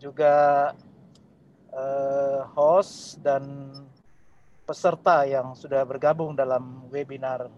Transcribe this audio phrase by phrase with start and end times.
[0.00, 0.72] juga
[1.76, 3.68] uh, host dan
[4.64, 7.52] peserta yang sudah bergabung dalam webinar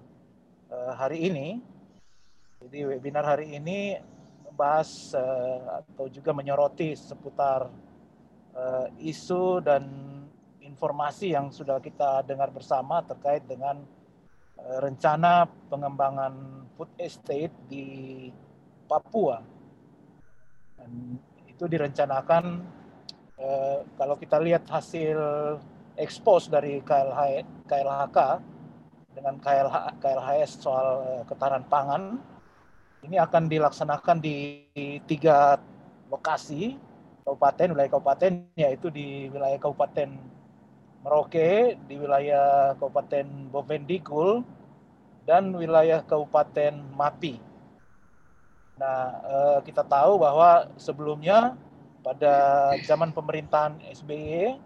[0.69, 1.63] uh, hari ini.
[2.67, 3.95] Jadi webinar hari ini
[4.51, 7.71] membahas uh, atau juga menyoroti seputar
[8.59, 9.87] uh, isu dan
[10.59, 13.79] informasi yang sudah kita dengar bersama terkait dengan
[14.63, 18.31] rencana pengembangan food estate di
[18.87, 19.43] Papua.
[21.63, 22.59] Itu direncanakan
[23.39, 25.15] uh, kalau kita lihat hasil
[25.95, 28.19] ekspos dari KLH, KLHK
[29.15, 32.19] dengan KLH, KLHS soal uh, ketahanan pangan
[33.07, 34.67] ini akan dilaksanakan di
[35.07, 35.55] tiga
[36.11, 36.75] lokasi
[37.23, 40.11] kabupaten wilayah kabupaten yaitu di wilayah kabupaten
[41.07, 44.43] Merauke di wilayah kabupaten Bovendigul
[45.27, 47.52] dan wilayah kabupaten Mapi.
[48.77, 51.57] Nah eh, kita tahu bahwa sebelumnya
[52.03, 52.35] pada
[52.83, 54.59] zaman pemerintahan SBY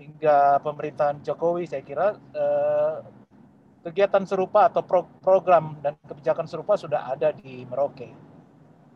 [0.00, 2.96] hingga pemerintahan Jokowi saya kira eh,
[3.82, 8.14] kegiatan serupa atau pro program dan kebijakan serupa sudah ada di Merauke.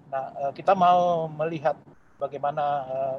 [0.07, 1.75] Nah, uh, kita mau melihat
[2.17, 3.19] bagaimana uh,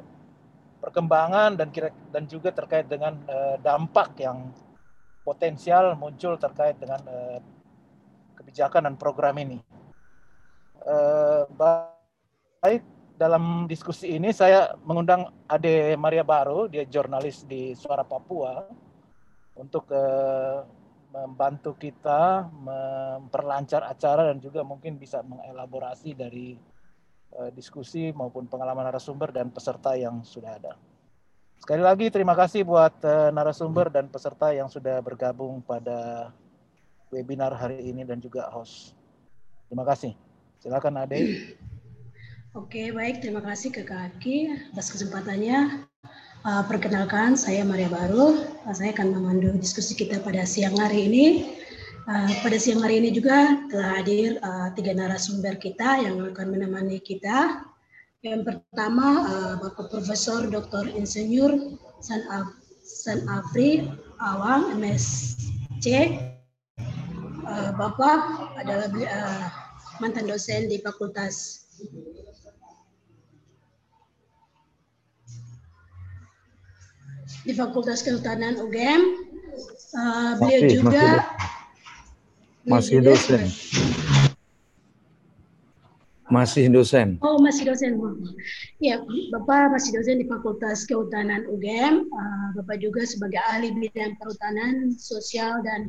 [0.80, 4.48] perkembangan dan kira dan juga terkait dengan uh, dampak yang
[5.20, 7.38] potensial muncul terkait dengan uh,
[8.40, 9.60] kebijakan dan program ini.
[10.88, 12.80] Uh, baik
[13.20, 18.64] dalam diskusi ini saya mengundang Ade Maria Baru, dia jurnalis di Suara Papua
[19.52, 20.64] untuk uh,
[21.12, 26.56] membantu kita memperlancar acara dan juga mungkin bisa mengelaborasi dari
[27.36, 30.72] uh, diskusi maupun pengalaman narasumber dan peserta yang sudah ada.
[31.60, 33.02] Sekali lagi terima kasih buat
[33.34, 36.30] narasumber dan peserta yang sudah bergabung pada
[37.12, 38.96] webinar hari ini dan juga host.
[39.68, 40.27] Terima kasih.
[40.68, 41.48] Silakan Ade.
[42.52, 43.24] Oke, baik.
[43.24, 45.88] Terima kasih ke Kak Aki atas kesempatannya.
[46.44, 48.44] Uh, perkenalkan, saya Maria Baru.
[48.68, 51.56] Uh, saya akan memandu diskusi kita pada siang hari ini.
[52.04, 57.00] Uh, pada siang hari ini juga telah hadir uh, tiga narasumber kita yang akan menemani
[57.00, 57.64] kita.
[58.20, 60.92] Yang pertama, uh, Bapak Profesor Dr.
[60.92, 62.52] Insinyur San, Af
[62.84, 63.88] San Afri
[64.20, 65.88] Awang, MSc.
[67.48, 68.20] Uh, Bapak
[68.60, 69.57] adalah uh,
[69.98, 71.66] mantan dosen di Fakultas
[77.42, 79.02] di Fakultas Kehutanan UGM.
[79.88, 81.06] Uh, beliau masih, juga
[82.68, 83.44] masih, dosen.
[86.28, 87.08] Masih dosen.
[87.24, 87.96] Oh, masih dosen.
[88.78, 89.00] Ya,
[89.32, 92.06] Bapak masih dosen di Fakultas Kehutanan UGM.
[92.06, 95.88] Uh, Bapak juga sebagai ahli bidang perhutanan sosial dan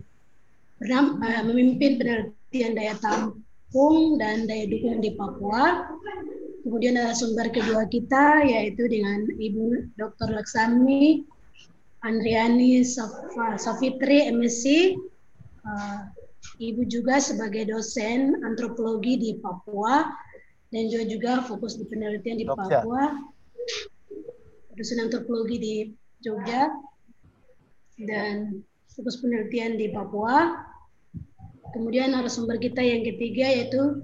[0.80, 3.44] pernah uh, memimpin penelitian daya tampung
[4.18, 5.94] dan daya dukung di Papua.
[6.66, 10.34] Kemudian narasumber kedua kita yaitu dengan Ibu Dr.
[10.34, 11.24] Laksami
[12.04, 12.84] Andriani
[13.60, 14.96] Safitri MSc,
[15.68, 16.00] uh,
[16.60, 20.08] ibu juga sebagai dosen antropologi di Papua
[20.72, 22.84] dan juga juga fokus di penelitian di Jogja.
[22.84, 23.04] Papua,
[24.80, 25.76] dosen antropologi di
[26.24, 26.72] Jogja
[28.08, 28.64] dan
[28.96, 30.69] fokus penelitian di Papua.
[31.70, 34.02] Kemudian narasumber kita yang ketiga yaitu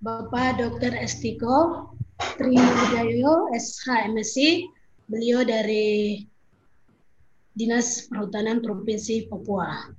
[0.00, 0.96] Bapak Dr.
[0.96, 4.36] Estiko Triwidayo SH MSc,
[5.12, 6.24] beliau dari
[7.52, 9.92] Dinas Perhutanan Provinsi Papua.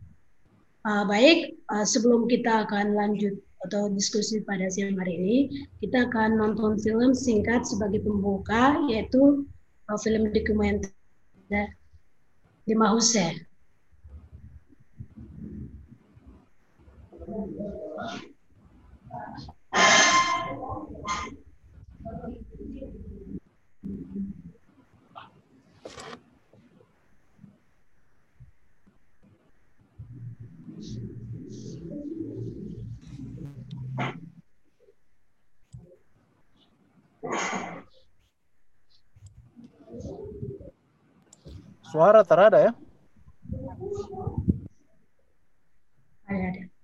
[0.87, 5.37] Uh, baik, uh, sebelum kita akan lanjut atau diskusi pada siang hari ini,
[5.81, 9.45] kita akan nonton film singkat sebagai pembuka, yaitu
[9.89, 10.93] uh, film dokumenter
[12.65, 13.33] di Mahuse.
[41.87, 42.71] Suara terada ya?
[46.27, 46.76] Ada,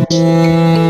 [0.00, 0.87] Okay.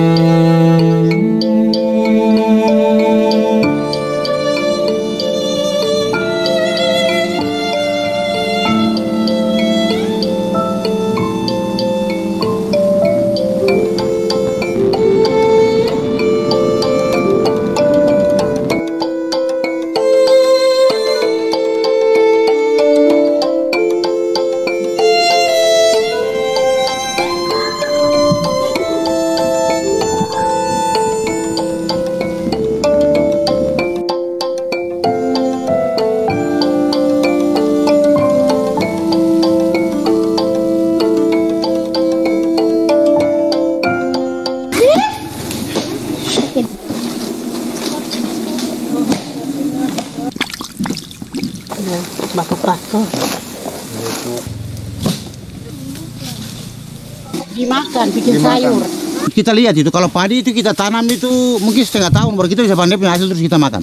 [59.49, 61.25] Kita lihat itu kalau padi itu kita tanam itu
[61.65, 63.81] mungkin setengah tahun baru kita bisa pandai punya hasil terus kita makan.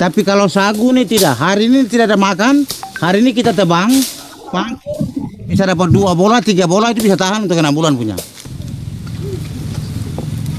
[0.00, 2.64] Tapi kalau sagu ini tidak, hari ini tidak ada makan,
[2.96, 3.92] hari ini kita tebang,
[4.48, 4.72] pang,
[5.44, 8.16] bisa dapat dua bola, tiga bola itu bisa tahan untuk enam bulan punya.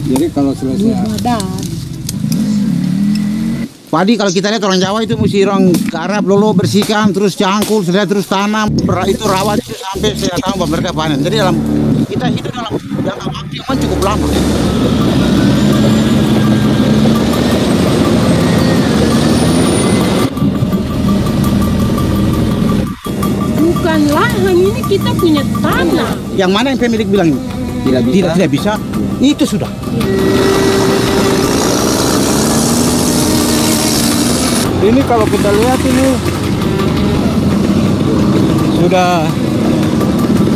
[0.06, 0.94] Jadi kalau selesai
[3.90, 8.06] Padi kalau kita lihat orang Jawa itu mesti orang garap lolo bersihkan terus cangkul setelah
[8.06, 8.69] terus tanam
[9.10, 11.26] itu rawat itu sampai setengah tahun baru mereka panen.
[11.26, 11.58] Jadi dalam
[12.06, 12.93] kita hidup dalam
[13.63, 14.27] yang cukup lama.
[23.63, 26.12] Bukan lahan, ini kita punya tanah.
[26.36, 27.30] Yang mana yang pemilik bilang
[27.83, 28.13] tidak bisa.
[28.15, 28.71] tidak tidak bisa
[29.24, 29.71] itu sudah.
[34.83, 36.07] Ini kalau kita lihat ini
[38.83, 39.24] sudah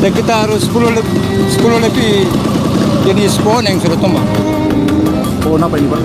[0.04, 0.68] sekitar 10
[1.00, 1.16] lebih,
[1.48, 2.14] 10 lebih
[3.08, 4.28] jenis pohon yang sudah tumbang.
[5.40, 6.02] Pohon apa ini pak?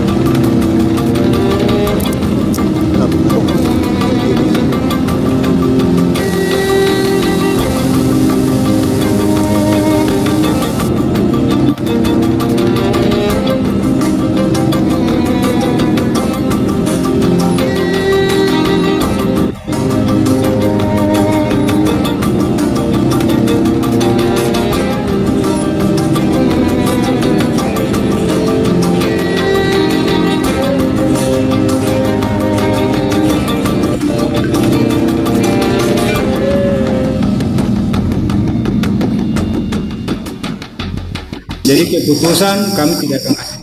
[41.73, 43.57] Jadi keputusan kami tidak akan kasih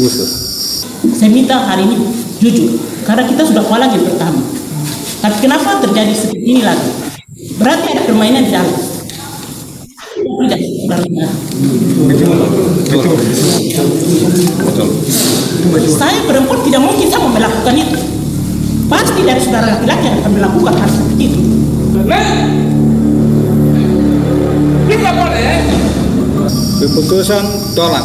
[0.00, 0.28] busur.
[1.12, 2.08] Saya minta hari ini
[2.40, 2.72] jujur,
[3.04, 4.40] karena kita sudah kalah game pertama.
[5.20, 6.88] Tapi kenapa terjadi seperti ini lagi?
[7.60, 8.72] Berarti ada permainan di dalam.
[10.16, 10.60] Tidak.
[16.00, 18.00] Saya perempuan tidak mungkin sama melakukan itu.
[18.88, 21.40] Pasti dari saudara laki-laki yang akan melakukan hal seperti itu.
[26.76, 28.04] Keputusan tolak.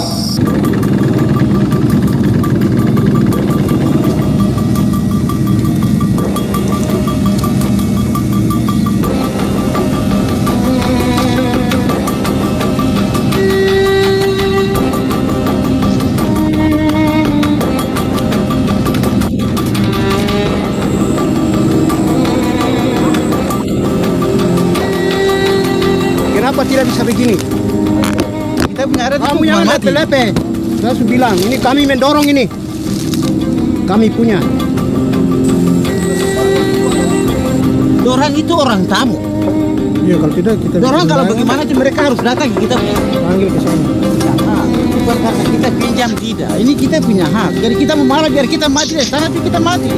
[29.82, 30.30] Mati.
[30.78, 32.46] Saya sudah bilang, ini kami mendorong ini.
[33.90, 34.38] Kami punya.
[38.06, 39.18] Orang itu orang tamu.
[40.02, 42.76] Iya, kalau tidak kita Orang kalau bagaimana itu mereka harus datang kita
[43.22, 43.84] panggil ke sana.
[44.42, 44.66] hak.
[45.02, 46.52] Bukan karena kita pinjam tidak.
[46.58, 47.52] Ini kita punya hak.
[47.62, 49.08] Jadi kita mau malah biar kita mati deh.
[49.08, 49.90] Sana itu kita mati.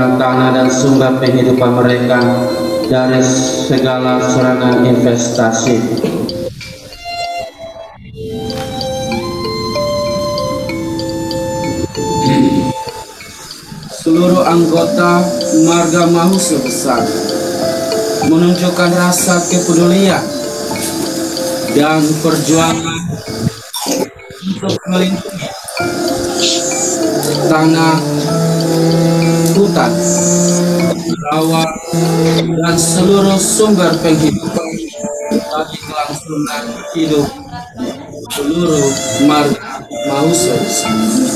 [0.00, 2.24] Hutan, tanah, dan sumber penghidupan mereka
[2.88, 3.20] dari
[3.68, 5.76] segala serangan investasi.
[14.00, 15.20] Seluruh anggota
[15.68, 17.04] marga Mahusu besar
[18.24, 20.24] menunjukkan rasa kepedulian
[21.76, 23.00] dan perjuangan
[24.48, 25.48] untuk melindungi
[27.52, 27.96] tanah,
[29.70, 29.92] hutan,
[32.58, 34.66] dan seluruh sumber penghidupan
[35.30, 36.64] bagi kelangsungan
[36.98, 37.28] hidup
[38.34, 38.90] seluruh
[39.30, 41.29] marga Mahusus.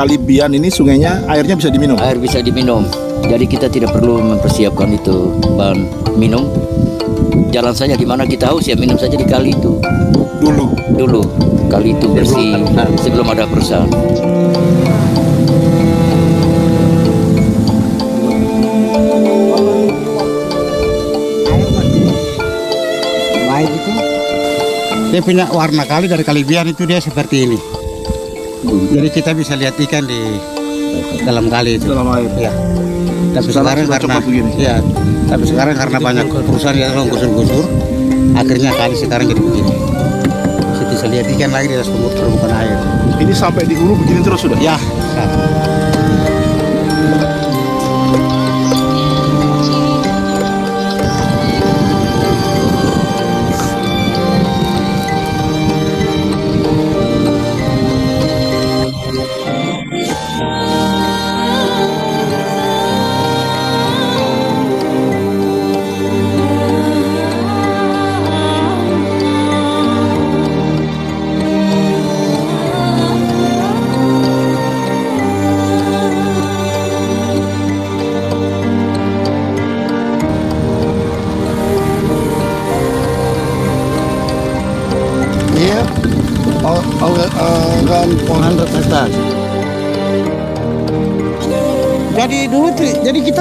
[0.00, 2.00] Dulu kali Bian ini sungainya airnya bisa diminum.
[2.00, 2.88] air bisa diminum.
[3.20, 6.48] Jadi kita tidak perlu mempersiapkan itu bahan minum.
[7.52, 9.76] Jalan saja di mana kita haus ya minum saja di kali itu.
[10.40, 10.72] Dulu.
[10.96, 11.20] Dulu
[11.68, 12.64] kali itu bersih
[12.96, 13.92] sebelum ada perusahaan.
[23.52, 23.90] Baik itu.
[25.12, 27.79] Dia punya warna kali dari Kalibian itu dia seperti ini.
[28.64, 30.20] Jadi kita bisa lihat ikan di
[31.24, 31.88] dalam kali itu.
[31.88, 32.28] Dalam air.
[32.36, 32.52] Ya.
[33.30, 34.50] Tapi Sekarang sekarang, karena begini.
[34.58, 34.74] ya,
[35.30, 37.62] tapi sekarang karena banyak perusahaan yang orang gusur-gusur,
[38.34, 39.72] akhirnya kali sekarang jadi begini.
[40.74, 42.74] Kita bisa lihat ikan lagi di atas permukaan air.
[43.22, 44.58] Ini sampai di hulu begini terus sudah.
[44.58, 44.74] Ya.
[44.74, 45.89] Iya.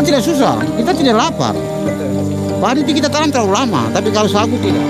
[0.09, 1.53] Tidak susah, kita tidak lapar.
[2.57, 4.81] Padi kita tanam terlalu lama, tapi kalau sagu tidak.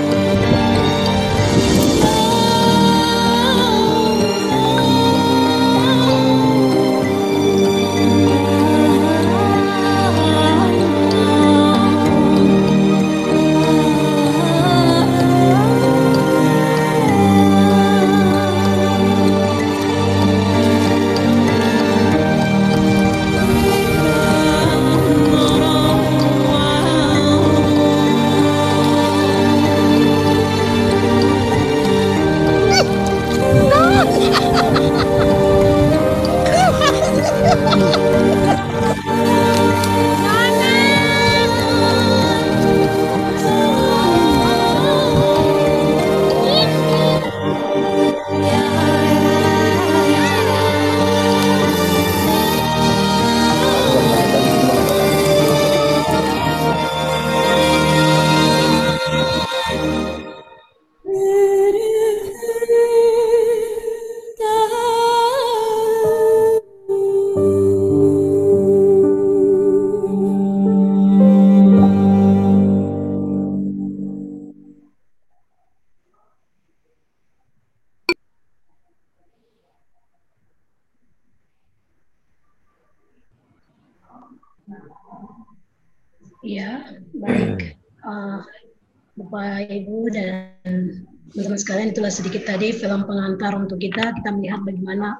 [92.10, 94.12] Sedikit tadi film pengantar untuk kita.
[94.18, 95.16] Kita melihat bagaimana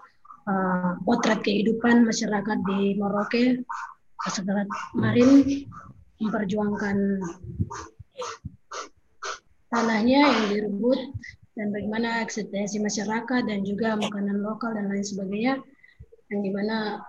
[0.46, 3.62] uh, potret kehidupan masyarakat di Merauke
[4.28, 5.46] setelah kemarin
[6.20, 6.96] memperjuangkan
[9.72, 11.00] tanahnya yang direbut
[11.56, 15.62] dan bagaimana eksistensi masyarakat dan juga makanan lokal dan lain sebagainya
[16.28, 17.00] yang di mana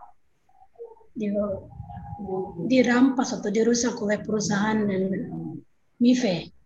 [1.11, 1.27] di,
[2.69, 5.03] dirampas atau dirusak oleh perusahaan dan
[5.99, 6.60] MIFE.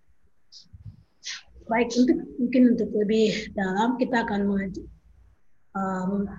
[1.65, 4.69] Baik, untuk mungkin untuk lebih dalam kita akan
[5.73, 6.29] um,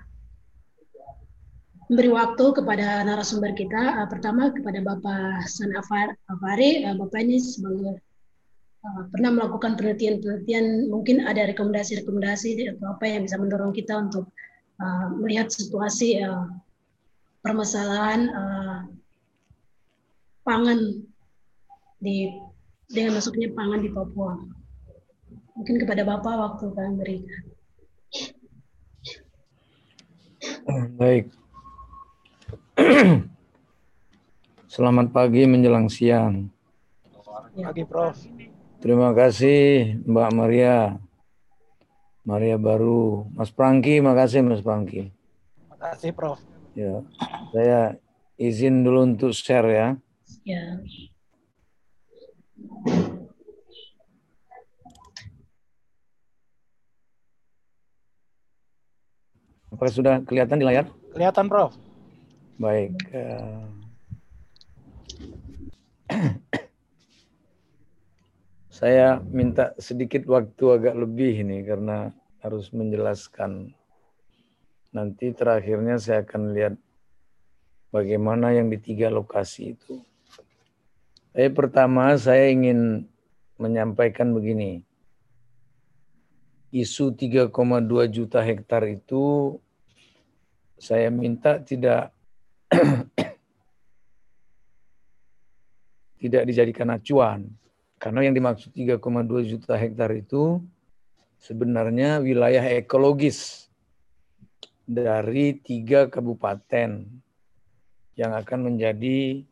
[1.91, 3.99] memberi waktu kepada narasumber kita.
[3.99, 7.99] Uh, pertama kepada Bapak San Afar- Afari, Uh, Bapak ini sebagai
[8.87, 14.31] uh, pernah melakukan penelitian-penelitian, mungkin ada rekomendasi-rekomendasi atau apa yang bisa mendorong kita untuk
[14.79, 16.47] uh, melihat situasi uh,
[17.43, 18.79] permasalahan uh,
[20.47, 21.03] pangan
[21.99, 22.31] di
[22.87, 24.55] dengan masuknya pangan di Papua.
[25.57, 27.41] Mungkin kepada Bapak waktu kami berikan.
[31.01, 31.33] Baik.
[34.77, 36.53] Selamat pagi menjelang siang.
[37.57, 38.13] Pagi, Prof.
[38.77, 41.01] Terima kasih Mbak Maria.
[42.21, 43.25] Maria baru.
[43.33, 45.09] Mas Prangki, makasih Mas Prangki.
[45.09, 46.37] Terima kasih, Prof.
[46.77, 47.01] Ya,
[47.49, 47.97] saya
[48.37, 49.87] izin dulu untuk share ya.
[50.45, 50.77] Ya.
[59.77, 60.89] Apakah sudah kelihatan di layar?
[61.13, 61.77] Kelihatan, Prof.
[62.57, 62.97] Baik.
[63.13, 63.61] eh,
[68.73, 72.09] Saya minta sedikit waktu agak lebih ini karena
[72.41, 73.77] harus menjelaskan.
[74.97, 76.73] Nanti terakhirnya saya akan lihat
[77.93, 80.01] bagaimana yang di tiga lokasi itu.
[81.37, 83.05] Eh, pertama saya ingin
[83.61, 84.81] menyampaikan begini.
[86.73, 87.53] Isu 3,2
[88.09, 89.53] juta hektar itu
[90.77, 92.13] saya minta tidak
[96.21, 97.49] tidak dijadikan acuan.
[97.97, 99.01] Karena yang dimaksud 3,2
[99.49, 100.61] juta hektar itu
[101.41, 103.69] sebenarnya wilayah ekologis
[104.85, 107.05] dari tiga kabupaten
[108.17, 109.45] yang akan menjadi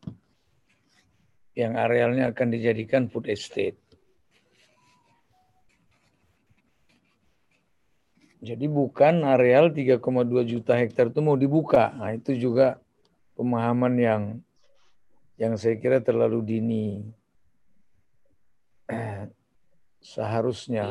[1.56, 3.78] yang arealnya akan dijadikan food estate.
[8.46, 9.98] Jadi bukan areal 3,2
[10.46, 11.90] juta hektar itu mau dibuka.
[11.98, 12.78] Nah, itu juga
[13.34, 14.22] pemahaman yang
[15.34, 16.86] yang saya kira terlalu dini.
[20.14, 20.86] Seharusnya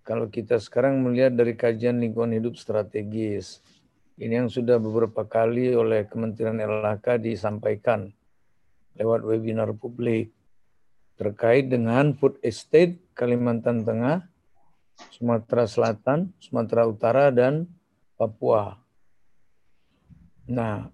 [0.00, 3.60] kalau kita sekarang melihat dari kajian lingkungan hidup strategis,
[4.16, 8.16] ini yang sudah beberapa kali oleh Kementerian LHK disampaikan
[8.96, 10.32] lewat webinar publik
[11.20, 14.24] terkait dengan food estate Kalimantan Tengah
[15.12, 17.68] Sumatera Selatan, Sumatera Utara, dan
[18.16, 18.80] Papua.
[20.48, 20.88] Nah,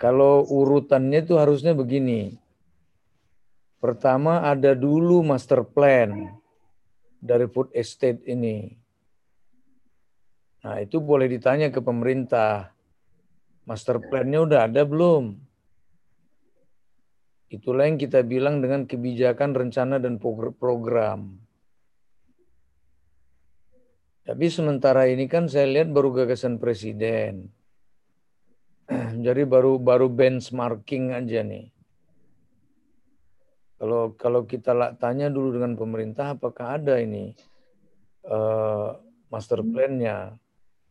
[0.00, 2.40] kalau urutannya itu harusnya begini.
[3.80, 6.36] Pertama ada dulu master plan
[7.16, 8.76] dari food estate ini.
[10.60, 12.76] Nah, itu boleh ditanya ke pemerintah.
[13.64, 15.36] Master plan-nya udah ada belum?
[17.48, 21.40] Itulah yang kita bilang dengan kebijakan, rencana, dan program.
[24.30, 27.50] Tapi sementara ini kan saya lihat baru gagasan presiden.
[29.26, 31.66] Jadi baru baru benchmarking aja nih.
[33.74, 34.70] Kalau kalau kita
[35.02, 37.34] tanya dulu dengan pemerintah apakah ada ini
[38.30, 38.94] uh,
[39.34, 40.38] master plan-nya.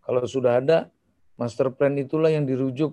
[0.04, 0.92] Kalau sudah ada
[1.40, 2.92] master plan itulah yang dirujuk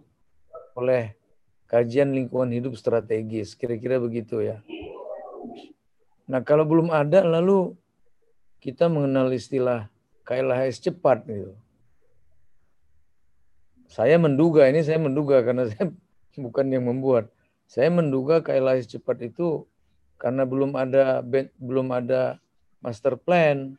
[0.79, 1.19] oleh
[1.67, 3.59] kajian lingkungan hidup strategis.
[3.59, 4.63] Kira-kira begitu ya.
[6.31, 7.75] Nah, kalau belum ada lalu
[8.63, 9.91] kita mengenal istilah
[10.27, 11.55] KLHS cepat gitu.
[13.87, 15.89] Saya menduga ini saya menduga karena saya
[16.35, 17.31] bukan yang membuat.
[17.71, 19.65] Saya menduga KLHS cepat itu
[20.19, 21.23] karena belum ada
[21.57, 22.43] belum ada
[22.83, 23.79] master plan,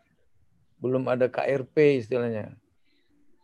[0.79, 2.55] belum ada KRP istilahnya.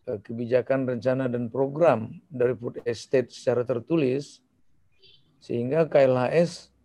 [0.04, 4.44] Eh, kebijakan rencana dan program dari food estate secara tertulis
[5.40, 6.76] sehingga KLHS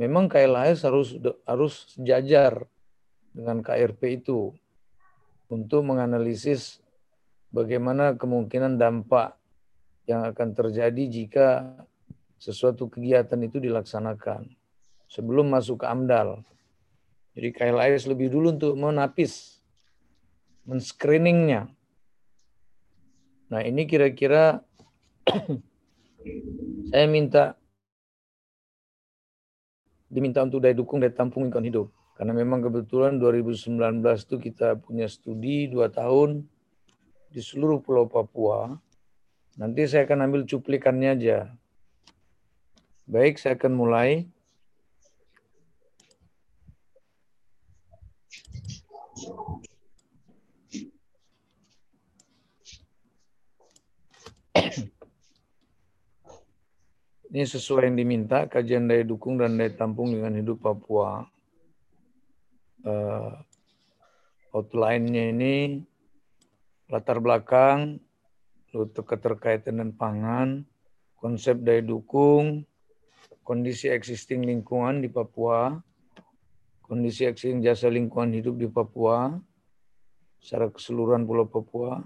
[0.00, 1.08] memang KLHS harus
[1.44, 2.64] harus sejajar
[3.36, 4.56] dengan KRP itu
[5.52, 6.80] untuk menganalisis
[7.52, 9.36] bagaimana kemungkinan dampak
[10.08, 11.76] yang akan terjadi jika
[12.40, 14.48] sesuatu kegiatan itu dilaksanakan
[15.12, 16.40] sebelum masuk ke AMDAL.
[17.36, 19.60] Jadi KLIS lebih dulu untuk menapis,
[20.64, 21.68] men-screeningnya.
[23.52, 24.64] Nah ini kira-kira
[26.90, 27.60] saya minta
[30.12, 31.88] diminta untuk daya dukung tampung lingkungan hidup.
[32.22, 36.46] Karena memang kebetulan 2019 itu kita punya studi dua tahun
[37.34, 38.78] di seluruh Pulau Papua.
[39.58, 41.50] Nanti saya akan ambil cuplikannya aja.
[43.10, 44.30] Baik, saya akan mulai.
[57.34, 61.31] Ini sesuai yang diminta, kajian daya dukung dan daya tampung dengan hidup Papua
[62.86, 63.32] uh,
[64.52, 65.56] outline-nya ini
[66.92, 67.96] latar belakang,
[69.04, 70.48] keterkaitan dengan pangan,
[71.16, 72.68] konsep daya dukung,
[73.40, 75.72] kondisi existing lingkungan di Papua,
[76.84, 79.32] kondisi existing jasa lingkungan hidup di Papua,
[80.42, 82.04] secara keseluruhan Pulau Papua,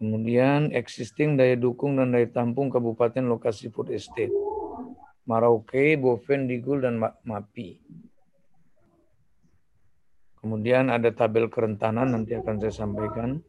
[0.00, 4.32] kemudian existing daya dukung dan daya tampung kabupaten lokasi food estate,
[5.30, 7.78] Marauke, Boven, Digul, dan Mapi.
[10.40, 13.44] Kemudian ada tabel kerentanan nanti akan saya sampaikan.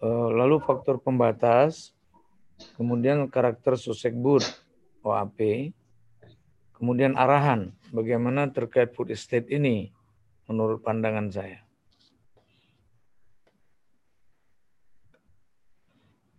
[0.00, 1.96] Eh, lalu faktor pembatas,
[2.76, 4.44] kemudian karakter Susekbud
[5.00, 5.72] OAP,
[6.76, 9.88] kemudian arahan bagaimana terkait food estate ini
[10.48, 11.60] menurut pandangan saya.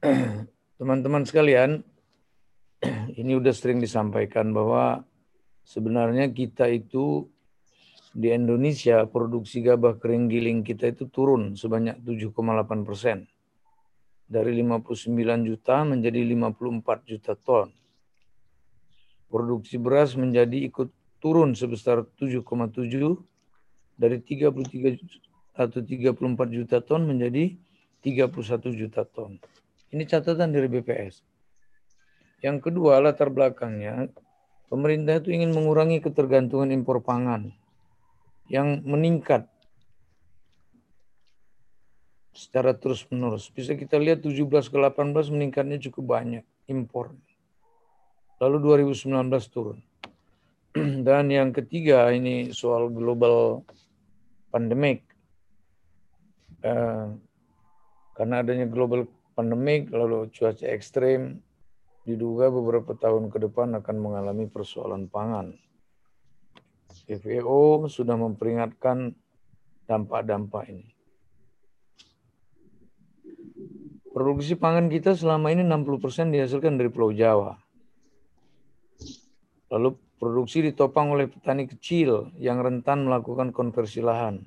[0.81, 1.85] Teman-teman sekalian,
[3.21, 5.05] ini udah sering disampaikan bahwa
[5.65, 7.29] sebenarnya kita itu
[8.11, 13.23] di Indonesia produksi gabah kering giling kita itu turun sebanyak 7,8 persen.
[14.31, 17.67] Dari 59 juta menjadi 54 juta ton.
[19.31, 20.91] Produksi beras menjadi ikut
[21.23, 22.43] turun sebesar 7,7
[23.95, 27.55] dari 33 atau 34 juta ton menjadi
[28.03, 29.39] 31 juta ton.
[29.91, 31.23] Ini catatan dari BPS.
[32.39, 34.07] Yang kedua, latar belakangnya,
[34.71, 37.60] pemerintah itu ingin mengurangi ketergantungan impor pangan
[38.51, 39.47] yang meningkat
[42.35, 43.47] secara terus-menerus.
[43.47, 47.15] Bisa kita lihat 17 ke 18 meningkatnya cukup banyak impor.
[48.43, 49.07] Lalu 2019
[49.47, 49.79] turun.
[51.07, 53.63] Dan yang ketiga ini soal global
[54.51, 55.07] pandemic.
[56.59, 57.15] Uh,
[58.19, 61.39] karena adanya global pandemic lalu cuaca ekstrim
[62.03, 65.55] diduga beberapa tahun ke depan akan mengalami persoalan pangan.
[67.07, 69.15] FAO sudah memperingatkan
[69.89, 70.87] dampak-dampak ini.
[74.11, 77.55] Produksi pangan kita selama ini 60% dihasilkan dari Pulau Jawa.
[79.71, 84.43] Lalu produksi ditopang oleh petani kecil yang rentan melakukan konversi lahan.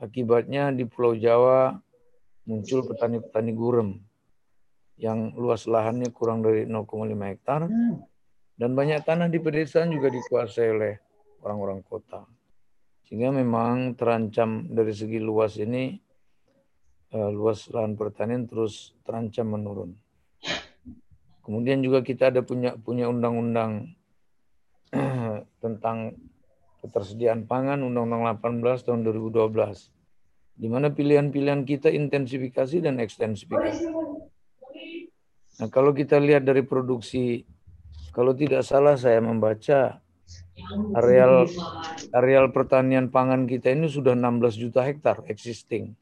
[0.00, 1.76] Akibatnya di Pulau Jawa
[2.48, 4.00] muncul petani-petani gurem
[4.96, 7.68] yang luas lahannya kurang dari 0,5 hektar
[8.56, 10.94] dan banyak tanah di pedesaan juga dikuasai oleh
[11.46, 12.26] orang-orang kota.
[13.06, 15.94] Sehingga memang terancam dari segi luas ini
[17.16, 19.94] Eh, luas lahan pertanian terus terancam menurun.
[21.46, 23.94] Kemudian juga kita ada punya punya undang-undang
[25.62, 26.18] tentang
[26.82, 33.86] ketersediaan pangan Undang-Undang 18 tahun 2012 di mana pilihan-pilihan kita intensifikasi dan ekstensifikasi.
[35.56, 37.46] Nah, kalau kita lihat dari produksi
[38.12, 40.02] kalau tidak salah saya membaca
[40.96, 41.44] areal
[42.16, 45.92] areal pertanian pangan kita ini sudah 16 juta hektar existing.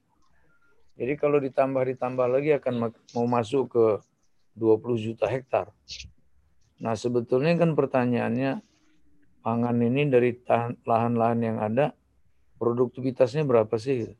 [0.94, 3.86] Jadi kalau ditambah ditambah lagi akan mau masuk ke
[4.54, 5.74] 20 juta hektar.
[6.78, 8.62] Nah sebetulnya kan pertanyaannya
[9.42, 10.38] pangan ini dari
[10.86, 11.90] lahan-lahan yang ada
[12.62, 14.14] produktivitasnya berapa sih?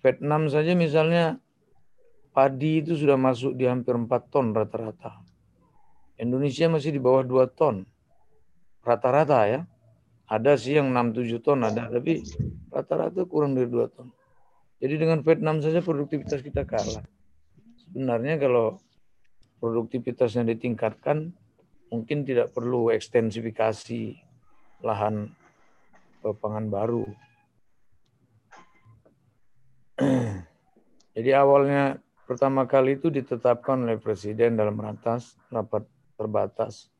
[0.00, 1.36] Vietnam saja misalnya
[2.32, 5.20] padi itu sudah masuk di hampir 4 ton rata-rata.
[6.16, 7.84] Indonesia masih di bawah 2 ton.
[8.84, 9.60] Rata-rata ya.
[10.28, 12.20] Ada sih yang 6-7 ton ada, tapi
[12.68, 14.12] rata-rata kurang dari 2 ton.
[14.78, 17.02] Jadi dengan Vietnam saja produktivitas kita kalah.
[17.88, 18.76] Sebenarnya kalau
[19.58, 21.32] produktivitasnya ditingkatkan,
[21.88, 24.20] mungkin tidak perlu ekstensifikasi
[24.84, 25.32] lahan
[26.22, 27.08] pangan baru.
[31.16, 36.92] Jadi awalnya pertama kali itu ditetapkan oleh Presiden dalam ratas rapat terbatas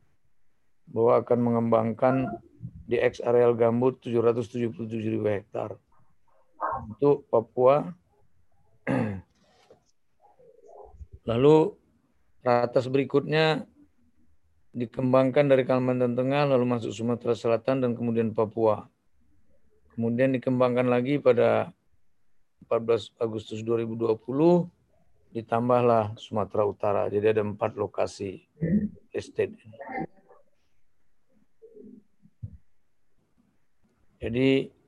[0.92, 2.14] bahwa akan mengembangkan
[2.88, 5.76] di X areal gambut 777 ribu hektar
[6.88, 7.92] untuk Papua.
[11.28, 11.76] Lalu
[12.40, 13.68] ratas berikutnya
[14.72, 18.88] dikembangkan dari Kalimantan Tengah, lalu masuk Sumatera Selatan, dan kemudian Papua.
[19.92, 21.74] Kemudian dikembangkan lagi pada
[22.70, 24.16] 14 Agustus 2020,
[25.34, 27.02] ditambahlah Sumatera Utara.
[27.12, 28.48] Jadi ada empat lokasi
[29.12, 29.58] estate.
[34.18, 34.78] Jadi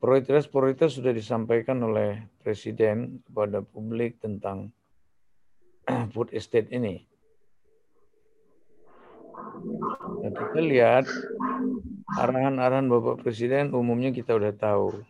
[0.00, 4.72] Prioritas-prioritas sudah disampaikan oleh Presiden kepada publik tentang
[6.16, 7.04] food estate ini.
[10.24, 11.04] Nah, kita lihat
[12.16, 15.04] arahan-arahan Bapak Presiden umumnya kita sudah tahu.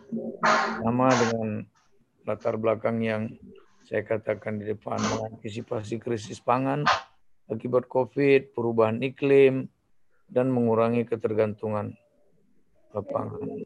[0.82, 1.62] Sama dengan
[2.26, 3.30] latar belakang yang
[3.86, 6.82] saya katakan di depan mengantisipasi krisis pangan
[7.46, 9.70] akibat COVID, perubahan iklim,
[10.26, 11.94] dan mengurangi ketergantungan
[12.98, 13.62] pangan.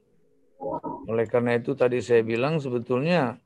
[1.08, 3.40] Oleh karena itu tadi saya bilang sebetulnya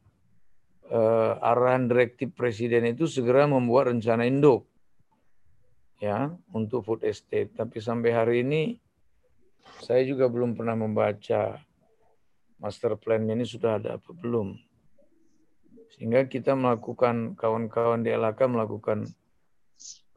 [0.90, 4.66] eh, arahan direktif presiden itu segera membuat rencana induk
[5.98, 7.54] ya untuk food estate.
[7.54, 8.62] Tapi sampai hari ini
[9.82, 11.58] saya juga belum pernah membaca
[12.58, 14.58] master plan ini sudah ada apa belum.
[15.94, 19.06] Sehingga kita melakukan kawan-kawan di LHK melakukan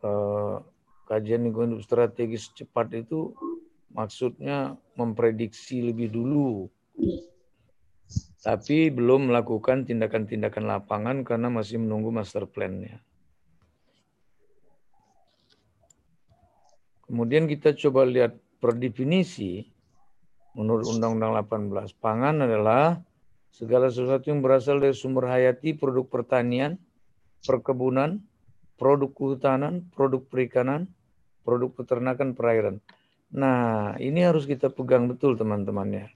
[0.06, 0.56] eh,
[1.10, 3.34] kajian lingkungan strategis cepat itu
[3.92, 6.70] maksudnya memprediksi lebih dulu
[8.42, 12.98] tapi belum melakukan tindakan-tindakan lapangan karena masih menunggu master plan-nya.
[17.06, 19.62] Kemudian kita coba lihat per definisi
[20.58, 21.38] menurut Undang-Undang
[21.70, 22.02] 18.
[22.02, 22.98] Pangan adalah
[23.54, 26.82] segala sesuatu yang berasal dari sumber hayati, produk pertanian,
[27.46, 28.26] perkebunan,
[28.80, 30.90] produk kehutanan, produk perikanan,
[31.46, 32.82] produk peternakan, perairan.
[33.32, 36.08] Nah, ini harus kita pegang betul teman-teman ya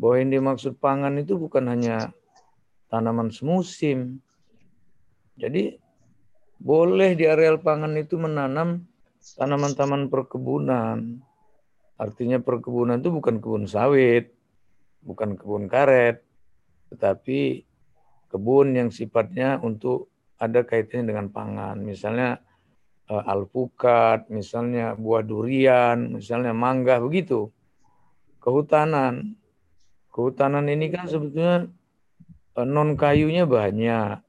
[0.00, 2.14] bahwa yang dimaksud pangan itu bukan hanya
[2.88, 4.22] tanaman semusim.
[5.34, 5.76] Jadi
[6.60, 8.84] boleh di areal pangan itu menanam
[9.36, 11.20] tanaman-tanaman perkebunan.
[12.00, 14.32] Artinya perkebunan itu bukan kebun sawit,
[15.04, 16.24] bukan kebun karet,
[16.92, 17.68] tetapi
[18.32, 20.08] kebun yang sifatnya untuk
[20.40, 21.76] ada kaitannya dengan pangan.
[21.84, 22.40] Misalnya
[23.10, 27.50] alpukat, misalnya buah durian, misalnya mangga begitu.
[28.38, 29.34] Kehutanan.
[30.14, 31.66] Kehutanan ini kan sebetulnya
[32.54, 34.22] uh, non kayunya banyak.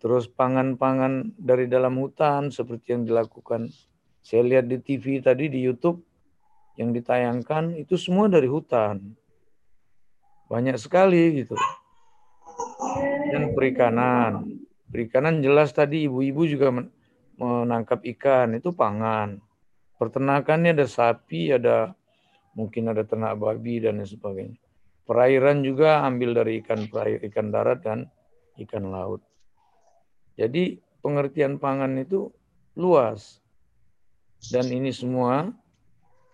[0.00, 3.68] Terus pangan-pangan dari dalam hutan seperti yang dilakukan
[4.20, 6.00] saya lihat di TV tadi di YouTube
[6.76, 9.00] yang ditayangkan itu semua dari hutan.
[10.48, 11.56] Banyak sekali gitu.
[13.32, 14.60] Dan perikanan.
[14.90, 16.72] Perikanan jelas tadi ibu-ibu juga
[17.40, 19.40] menangkap ikan, itu pangan.
[19.96, 21.96] Perternakannya ada sapi, ada
[22.52, 24.60] mungkin ada ternak babi dan sebagainya.
[25.08, 28.06] Perairan juga ambil dari ikan perair, ikan darat dan
[28.60, 29.24] ikan laut.
[30.36, 32.30] Jadi pengertian pangan itu
[32.78, 33.40] luas.
[34.40, 35.52] Dan ini semua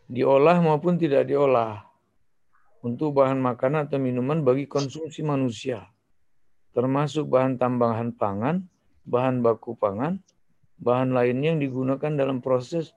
[0.06, 1.82] diolah maupun tidak diolah
[2.86, 5.90] untuk bahan makanan atau minuman bagi konsumsi manusia.
[6.70, 8.62] Termasuk bahan tambahan pangan,
[9.08, 10.22] bahan baku pangan,
[10.80, 12.92] bahan lainnya yang digunakan dalam proses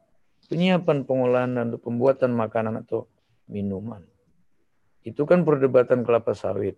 [0.50, 3.06] penyiapan pengolahan dan pembuatan makanan atau
[3.48, 4.04] minuman.
[5.06, 6.76] Itu kan perdebatan kelapa sawit.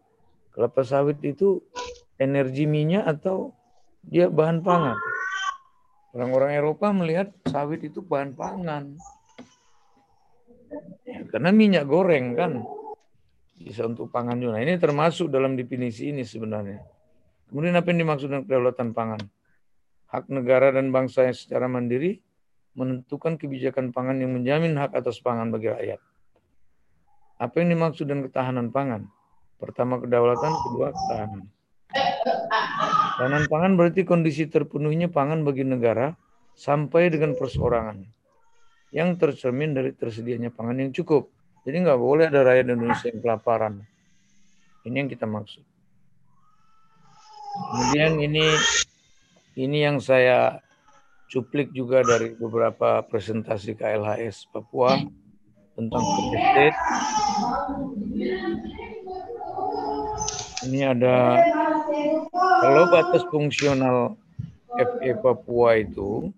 [0.52, 1.64] Kelapa sawit itu
[2.20, 3.56] energi minyak atau
[4.04, 4.98] dia bahan pangan.
[6.12, 9.00] Orang-orang Eropa melihat sawit itu bahan pangan.
[11.08, 12.62] Ya, karena minyak goreng kan
[13.56, 14.60] bisa untuk pangan juga.
[14.60, 16.82] Nah, ini termasuk dalam definisi ini sebenarnya.
[17.48, 19.22] Kemudian apa yang dimaksud dengan kedaulatan pangan?
[20.12, 22.19] Hak negara dan bangsa yang secara mandiri
[22.76, 26.00] menentukan kebijakan pangan yang menjamin hak atas pangan bagi rakyat.
[27.39, 29.08] Apa yang dimaksud dengan ketahanan pangan?
[29.56, 31.47] Pertama kedaulatan, kedua ketahanan.
[33.15, 36.12] Ketahanan pangan berarti kondisi terpenuhnya pangan bagi negara
[36.60, 38.04] sampai dengan perseorangan
[38.91, 41.32] yang tercermin dari tersedianya pangan yang cukup.
[41.63, 43.74] Jadi nggak boleh ada rakyat Indonesia yang kelaparan.
[44.84, 45.63] Ini yang kita maksud.
[47.52, 48.43] Kemudian ini
[49.62, 50.58] ini yang saya
[51.30, 54.97] cuplik juga dari beberapa presentasi KLHS Papua
[55.78, 56.34] tentang food
[60.62, 61.41] Ini ada
[62.62, 64.17] kalau batas fungsional
[64.78, 66.30] FE Papua itu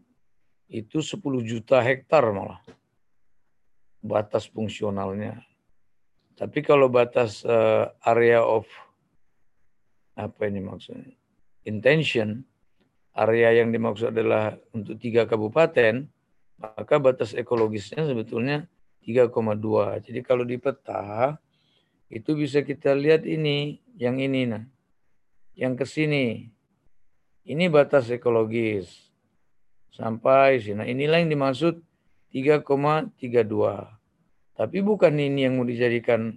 [0.71, 2.59] itu 10 juta hektar malah
[4.03, 5.39] batas fungsionalnya.
[6.33, 8.65] Tapi kalau batas uh, area of
[10.17, 11.13] apa ini maksudnya?
[11.63, 12.43] Intention,
[13.13, 16.09] area yang dimaksud adalah untuk tiga kabupaten,
[16.57, 18.65] maka batas ekologisnya sebetulnya
[19.05, 19.29] 3,2.
[20.05, 21.37] Jadi kalau di peta
[22.09, 24.63] itu bisa kita lihat ini, yang ini nah
[25.53, 26.49] yang ke sini.
[27.43, 29.11] Ini batas ekologis.
[29.93, 30.81] Sampai sini.
[30.81, 31.77] Nah, inilah yang dimaksud
[32.33, 33.13] 3,32.
[34.53, 36.33] Tapi bukan ini yang mau dijadikan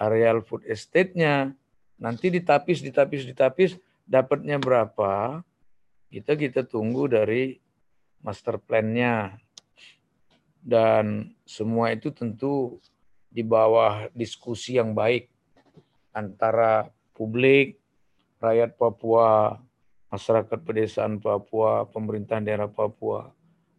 [0.00, 1.54] areal food estate-nya.
[1.96, 3.70] Nanti ditapis, ditapis, ditapis,
[4.02, 5.42] dapatnya berapa?
[6.06, 7.56] Kita kita tunggu dari
[8.22, 9.38] master plan-nya.
[10.66, 12.82] Dan semua itu tentu
[13.30, 15.30] di bawah diskusi yang baik
[16.10, 17.78] antara publik,
[18.42, 19.60] rakyat Papua,
[20.10, 23.30] masyarakat pedesaan Papua, pemerintahan daerah Papua.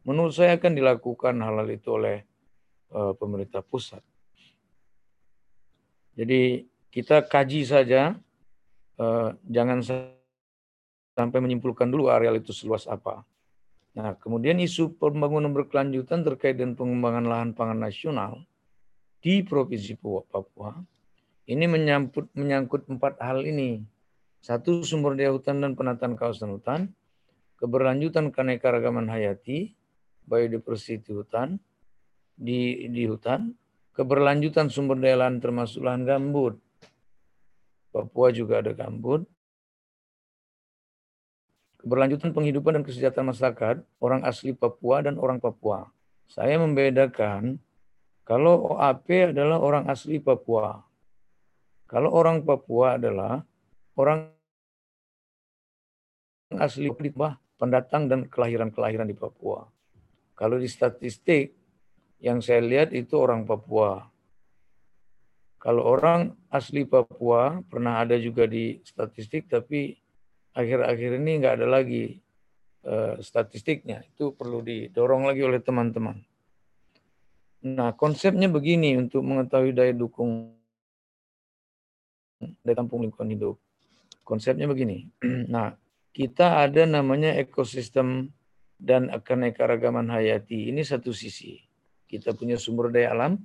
[0.07, 2.23] Menurut saya akan dilakukan hal-hal itu oleh
[2.95, 3.99] uh, pemerintah pusat.
[6.15, 8.15] Jadi kita kaji saja,
[8.95, 9.83] uh, jangan
[11.17, 13.25] sampai menyimpulkan dulu areal itu seluas apa.
[13.97, 18.45] Nah, kemudian isu pembangunan berkelanjutan terkait dengan pengembangan lahan pangan nasional
[19.17, 20.77] di Provinsi Papua
[21.49, 23.82] ini menyangkut menyangkut empat hal ini
[24.47, 26.93] satu, sumber daya hutan dan penataan kawasan hutan.
[27.58, 29.73] Keberlanjutan keanekaragaman hayati,
[30.30, 31.58] biodiversity hutan,
[32.38, 33.58] di, di hutan.
[33.97, 36.62] Keberlanjutan sumber daya lahan termasuk lahan gambut.
[37.89, 39.25] Papua juga ada gambut.
[41.88, 45.88] Keberlanjutan penghidupan dan kesejahteraan masyarakat, orang asli Papua dan orang Papua.
[46.28, 47.63] Saya membedakan
[48.28, 50.84] kalau OAP adalah orang asli Papua.
[51.88, 53.39] Kalau orang Papua adalah
[53.95, 54.28] orang
[56.60, 59.63] asli bah pendatang dan kelahiran-kelahiran di Papua.
[60.36, 61.56] Kalau di statistik
[62.19, 64.12] yang saya lihat itu orang Papua.
[65.56, 69.95] Kalau orang asli Papua pernah ada juga di statistik, tapi
[70.58, 72.17] akhir-akhir ini nggak ada lagi
[72.89, 74.02] uh, statistiknya.
[74.02, 76.17] Itu perlu didorong lagi oleh teman-teman.
[77.67, 80.58] Nah, konsepnya begini untuk mengetahui daya dukung
[82.65, 83.56] daya tampung lingkungan hidup.
[84.26, 85.06] Konsepnya begini.
[85.54, 85.78] Nah,
[86.13, 88.34] kita ada namanya ekosistem
[88.78, 90.74] dan keanekaragaman hayati.
[90.74, 91.62] Ini satu sisi.
[92.10, 93.38] Kita punya sumber daya alam.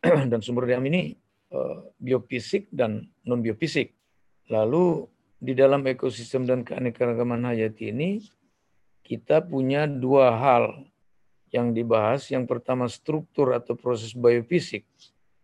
[0.30, 1.14] dan sumber daya alam ini
[1.98, 3.92] biofisik dan non biofisik.
[4.50, 5.06] Lalu
[5.40, 8.22] di dalam ekosistem dan keanekaragaman hayati ini
[9.02, 10.86] kita punya dua hal
[11.50, 12.30] yang dibahas.
[12.30, 14.86] Yang pertama struktur atau proses biofisik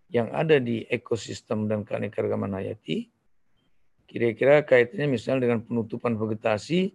[0.06, 3.10] yang ada di ekosistem dan keanekaragaman hayati.
[4.06, 6.94] Kira-kira kaitannya misalnya dengan penutupan vegetasi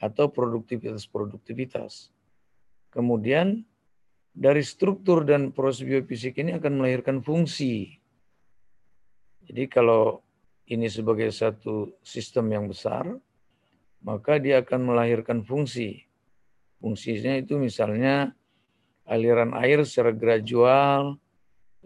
[0.00, 2.08] atau produktivitas-produktivitas.
[2.88, 3.60] Kemudian
[4.32, 8.00] dari struktur dan proses biofisik ini akan melahirkan fungsi.
[9.46, 10.26] Jadi kalau
[10.66, 13.06] ini sebagai satu sistem yang besar,
[14.02, 16.02] maka dia akan melahirkan fungsi.
[16.82, 18.34] Fungsinya itu misalnya
[19.06, 21.16] aliran air secara gradual,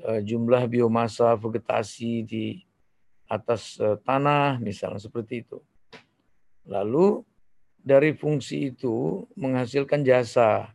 [0.00, 2.44] eh, jumlah biomasa vegetasi di
[3.28, 5.60] atas eh, tanah, misalnya seperti itu.
[6.64, 7.20] Lalu
[7.80, 10.72] dari fungsi itu menghasilkan jasa.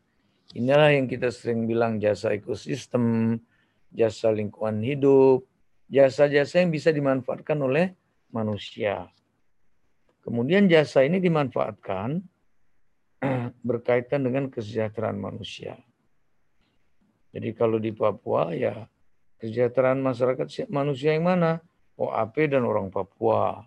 [0.54, 3.38] Inilah yang kita sering bilang jasa ekosistem,
[3.91, 5.45] jasa lingkungan hidup,
[5.89, 7.93] jasa-jasa yang bisa dimanfaatkan oleh
[8.34, 9.10] manusia.
[10.26, 12.17] Kemudian jasa ini dimanfaatkan
[13.69, 15.78] berkaitan dengan kesejahteraan manusia.
[17.36, 18.89] Jadi kalau di Papua ya
[19.38, 21.62] kesejahteraan masyarakat manusia yang mana?
[21.95, 23.63] OAP dan orang Papua.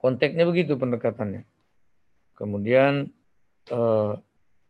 [0.00, 1.46] Konteksnya begitu pendekatannya.
[2.34, 3.12] Kemudian
[3.70, 4.12] eh,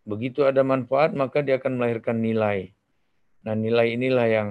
[0.02, 2.74] begitu ada manfaat maka dia akan melahirkan nilai.
[3.46, 4.48] Nah nilai inilah yang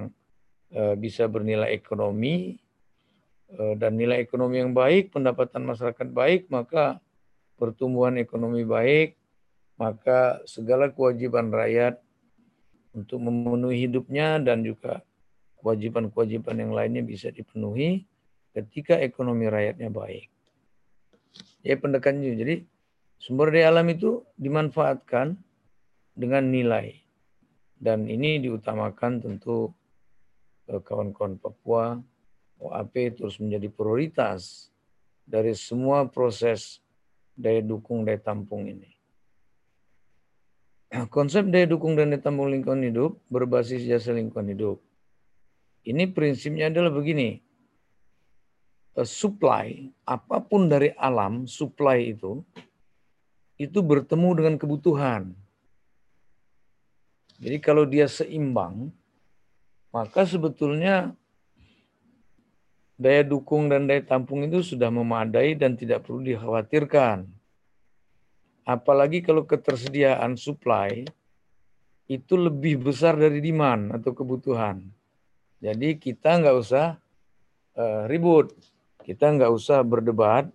[0.96, 2.56] bisa bernilai ekonomi
[3.52, 6.98] eh, dan nilai ekonomi yang baik, pendapatan masyarakat baik, maka
[7.60, 9.14] pertumbuhan ekonomi baik,
[9.76, 12.00] maka segala kewajiban rakyat
[12.92, 15.00] untuk memenuhi hidupnya dan juga
[15.62, 18.04] kewajiban-kewajiban yang lainnya bisa dipenuhi
[18.52, 20.28] ketika ekonomi rakyatnya baik.
[21.64, 22.36] Ya pendekatannya.
[22.36, 22.54] Jadi
[23.16, 25.38] sumber daya alam itu dimanfaatkan
[26.12, 27.00] dengan nilai.
[27.82, 29.81] Dan ini diutamakan tentu eh,
[30.66, 31.98] kawan-kawan Papua,
[32.62, 34.70] OAP terus menjadi prioritas
[35.26, 36.78] dari semua proses
[37.34, 38.90] daya dukung, daya tampung ini.
[41.14, 44.78] Konsep daya dukung dan daya tampung lingkungan hidup berbasis jasa lingkungan hidup.
[45.82, 47.42] Ini prinsipnya adalah begini.
[48.92, 52.44] Supply, apa pun dari alam, supply itu,
[53.56, 55.32] itu bertemu dengan kebutuhan.
[57.40, 58.92] Jadi kalau dia seimbang,
[59.92, 61.12] maka sebetulnya
[62.96, 67.28] daya dukung dan daya tampung itu sudah memadai dan tidak perlu dikhawatirkan.
[68.62, 71.04] Apalagi kalau ketersediaan supply
[72.06, 74.86] itu lebih besar dari demand atau kebutuhan.
[75.62, 76.98] Jadi kita nggak usah
[77.78, 78.54] uh, ribut,
[79.02, 80.46] kita nggak usah berdebat,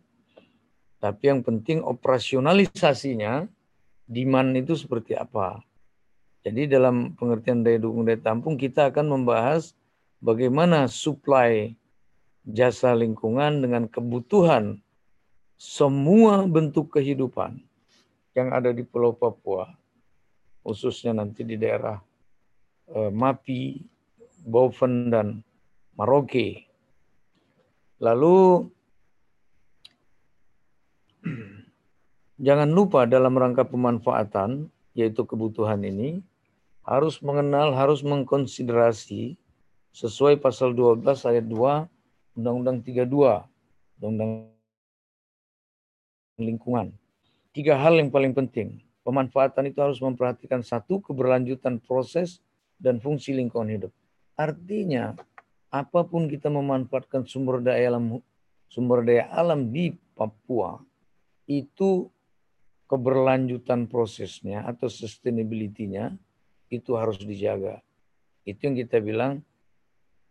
[0.97, 3.47] tapi yang penting operasionalisasinya
[4.07, 5.66] demand itu seperti apa.
[6.47, 9.75] Jadi dalam pengertian daya dukung daya tampung kita akan membahas
[10.23, 11.75] bagaimana supply
[12.47, 14.79] jasa lingkungan dengan kebutuhan
[15.59, 17.59] semua bentuk kehidupan
[18.31, 19.67] yang ada di Pulau Papua,
[20.63, 21.99] khususnya nanti di daerah
[22.95, 23.83] eh, Mapi,
[24.47, 25.27] Boven, dan
[25.99, 26.63] Maroke.
[27.99, 28.71] Lalu
[32.47, 36.23] jangan lupa dalam rangka pemanfaatan, yaitu kebutuhan ini,
[36.87, 39.35] harus mengenal, harus mengkonsiderasi
[39.91, 43.03] sesuai pasal 12 ayat 2 Undang-Undang 32,
[43.99, 44.55] Undang-Undang
[46.37, 46.95] Lingkungan
[47.57, 48.85] tiga hal yang paling penting.
[49.01, 52.37] Pemanfaatan itu harus memperhatikan satu, keberlanjutan proses
[52.77, 53.91] dan fungsi lingkungan hidup.
[54.37, 55.17] Artinya,
[55.73, 58.21] apa pun kita memanfaatkan sumber daya alam
[58.69, 60.77] sumber daya alam di Papua
[61.49, 62.05] itu
[62.85, 66.13] keberlanjutan prosesnya atau sustainability-nya
[66.67, 67.83] itu harus dijaga.
[68.47, 69.43] Itu yang kita bilang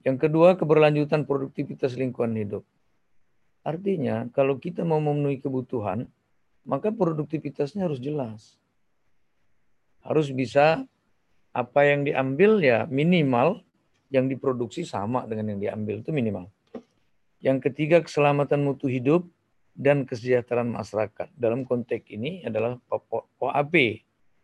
[0.01, 2.63] Yang kedua, keberlanjutan produktivitas lingkungan hidup.
[3.61, 6.09] Artinya, kalau kita mau memenuhi kebutuhan,
[6.65, 8.57] maka produktivitasnya harus jelas.
[10.01, 10.89] Harus bisa
[11.53, 13.61] apa yang diambil ya minimal
[14.11, 16.45] yang diproduksi sama dengan yang diambil itu minimal.
[17.41, 19.25] Yang ketiga, keselamatan mutu hidup
[19.73, 21.31] dan kesejahteraan masyarakat.
[21.33, 22.77] Dalam konteks ini adalah
[23.39, 24.03] OAP,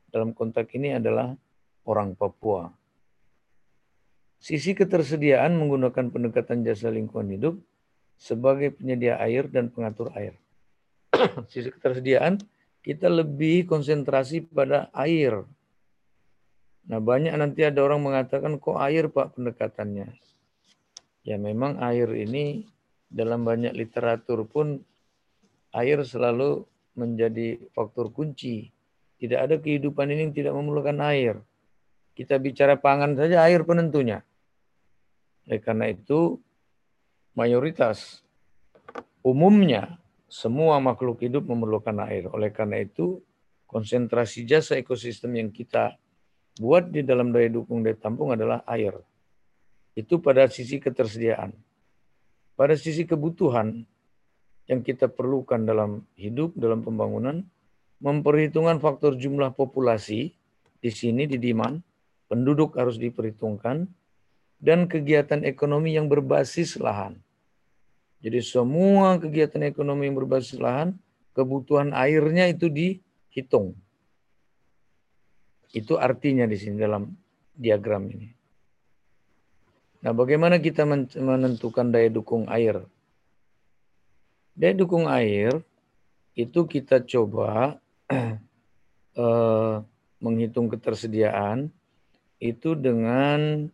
[0.09, 1.35] dalam konteks ini adalah
[1.85, 2.71] orang Papua.
[4.37, 7.55] Sisi ketersediaan menggunakan pendekatan jasa lingkungan hidup
[8.17, 10.37] sebagai penyedia air dan pengatur air.
[11.51, 12.41] Sisi ketersediaan
[12.85, 15.43] kita lebih konsentrasi pada air.
[16.87, 20.07] Nah banyak nanti ada orang mengatakan kok air pak pendekatannya.
[21.27, 22.63] Ya memang air ini
[23.11, 24.79] dalam banyak literatur pun
[25.75, 26.63] air selalu
[26.95, 28.71] menjadi faktor kunci.
[29.19, 31.35] Tidak ada kehidupan ini yang tidak memerlukan air.
[32.15, 34.23] Kita bicara pangan saja air penentunya.
[35.47, 36.39] Oleh karena itu
[37.35, 38.23] mayoritas
[39.21, 39.99] umumnya
[40.31, 42.31] semua makhluk hidup memerlukan air.
[42.31, 43.19] Oleh karena itu
[43.67, 45.99] konsentrasi jasa ekosistem yang kita
[46.57, 48.97] buat di dalam daya dukung daya tampung adalah air.
[49.97, 51.53] Itu pada sisi ketersediaan.
[52.57, 53.85] Pada sisi kebutuhan
[54.67, 57.45] yang kita perlukan dalam hidup, dalam pembangunan,
[58.03, 60.33] memperhitungkan faktor jumlah populasi
[60.77, 61.81] di sini di Diman,
[62.29, 63.89] penduduk harus diperhitungkan,
[64.57, 67.17] dan kegiatan ekonomi yang berbasis lahan.
[68.21, 70.97] Jadi semua kegiatan ekonomi yang berbasis lahan,
[71.37, 73.77] kebutuhan airnya itu dihitung.
[75.75, 77.11] Itu artinya di sini dalam
[77.57, 78.29] diagram ini.
[80.05, 80.85] Nah, bagaimana kita
[81.17, 82.85] menentukan daya dukung air?
[84.53, 85.57] Daya dukung air
[86.37, 87.81] itu kita coba
[88.13, 89.75] eh,
[90.21, 91.73] menghitung ketersediaan
[92.37, 93.69] itu dengan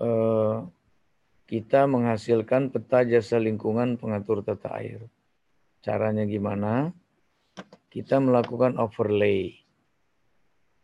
[0.00, 0.56] eh,
[1.44, 5.04] kita menghasilkan peta jasa lingkungan pengatur tata air.
[5.84, 6.96] Caranya gimana?
[7.92, 9.63] Kita melakukan overlay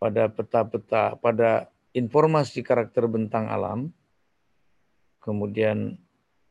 [0.00, 3.92] pada peta-peta, pada informasi karakter bentang alam,
[5.20, 6.00] kemudian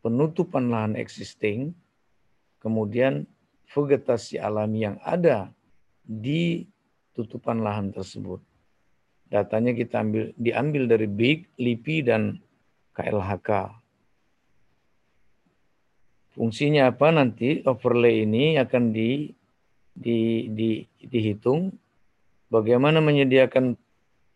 [0.06, 1.74] penutupan lahan existing,
[2.62, 3.26] kemudian
[3.74, 5.50] vegetasi alami yang ada
[6.06, 6.70] di
[7.18, 8.40] tutupan lahan tersebut.
[9.34, 12.22] Datanya kita ambil diambil dari BIG, LIPI dan
[12.98, 13.50] KLHK.
[16.38, 19.30] Fungsinya apa nanti overlay ini akan di,
[19.94, 21.74] di, di, dihitung
[22.50, 23.78] bagaimana menyediakan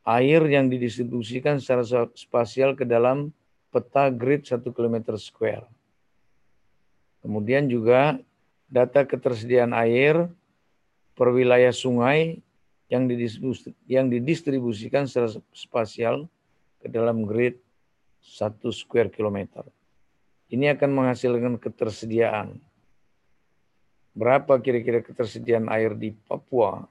[0.06, 3.34] air yang didistribusikan secara spasial ke dalam
[3.74, 5.66] peta grid 1 km square.
[7.26, 8.20] Kemudian juga
[8.70, 10.30] data ketersediaan air
[11.18, 12.42] per wilayah sungai
[12.92, 13.10] yang
[13.90, 16.30] yang didistribusikan secara spasial
[16.84, 17.58] ke dalam grid
[18.22, 19.66] 1 square kilometer.
[20.54, 22.62] Ini akan menghasilkan ketersediaan.
[24.14, 26.86] Berapa kira-kira ketersediaan air di Papua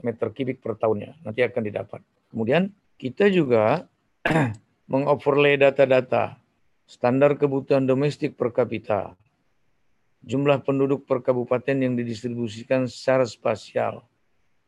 [0.00, 1.20] meter kubik per tahunnya.
[1.24, 2.00] Nanti akan didapat.
[2.32, 3.84] Kemudian kita juga
[4.92, 6.40] mengoverlay data-data
[6.90, 9.14] standar kebutuhan domestik per kapita,
[10.26, 14.02] jumlah penduduk per kabupaten yang didistribusikan secara spasial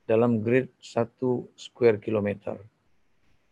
[0.06, 1.18] dalam grid 1
[1.58, 2.62] square kilometer.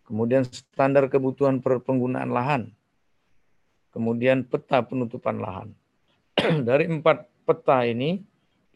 [0.07, 2.63] Kemudian standar kebutuhan per penggunaan lahan.
[3.91, 5.75] Kemudian peta penutupan lahan.
[6.69, 8.23] Dari empat peta ini,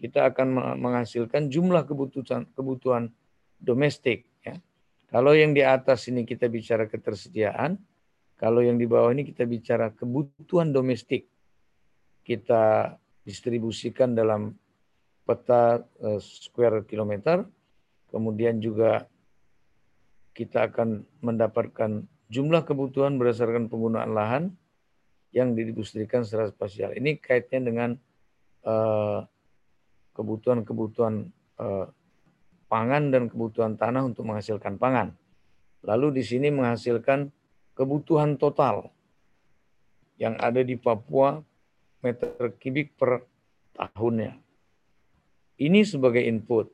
[0.01, 3.15] kita akan menghasilkan jumlah kebutuhan kebutuhan
[3.63, 4.27] domestik
[5.15, 7.79] kalau yang di atas ini kita bicara ketersediaan,
[8.35, 11.31] kalau yang di bawah ini kita bicara kebutuhan domestik.
[12.27, 12.91] Kita
[13.23, 14.59] distribusikan dalam
[15.23, 17.47] peta uh, square kilometer,
[18.11, 19.07] kemudian juga
[20.35, 24.45] kita akan mendapatkan jumlah kebutuhan berdasarkan penggunaan lahan
[25.31, 26.91] yang didistribusikan secara spasial.
[26.91, 27.91] Ini kaitnya dengan
[28.67, 29.19] eh,
[30.15, 31.29] kebutuhan-kebutuhan
[31.61, 31.87] uh,
[32.71, 35.15] pangan dan kebutuhan tanah untuk menghasilkan pangan.
[35.85, 37.29] Lalu di sini menghasilkan
[37.77, 38.89] kebutuhan total
[40.17, 41.43] yang ada di Papua
[42.01, 43.27] meter kubik per
[43.75, 44.39] tahunnya.
[45.61, 46.71] Ini sebagai input.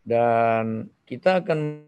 [0.00, 1.84] Dan kita akan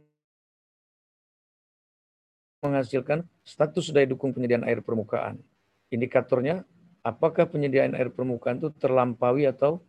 [2.62, 5.42] menghasilkan status daya dukung penyediaan air permukaan.
[5.90, 6.62] Indikatornya
[7.02, 9.82] apakah penyediaan air permukaan itu terlampaui atau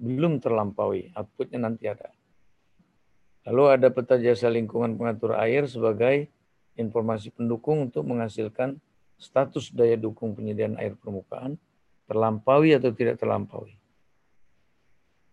[0.00, 1.12] belum terlampaui.
[1.12, 2.08] Outputnya nanti ada.
[3.44, 6.28] Lalu ada peta jasa lingkungan pengatur air sebagai
[6.80, 8.80] informasi pendukung untuk menghasilkan
[9.20, 11.60] status daya dukung penyediaan air permukaan
[12.08, 13.76] terlampaui atau tidak terlampaui.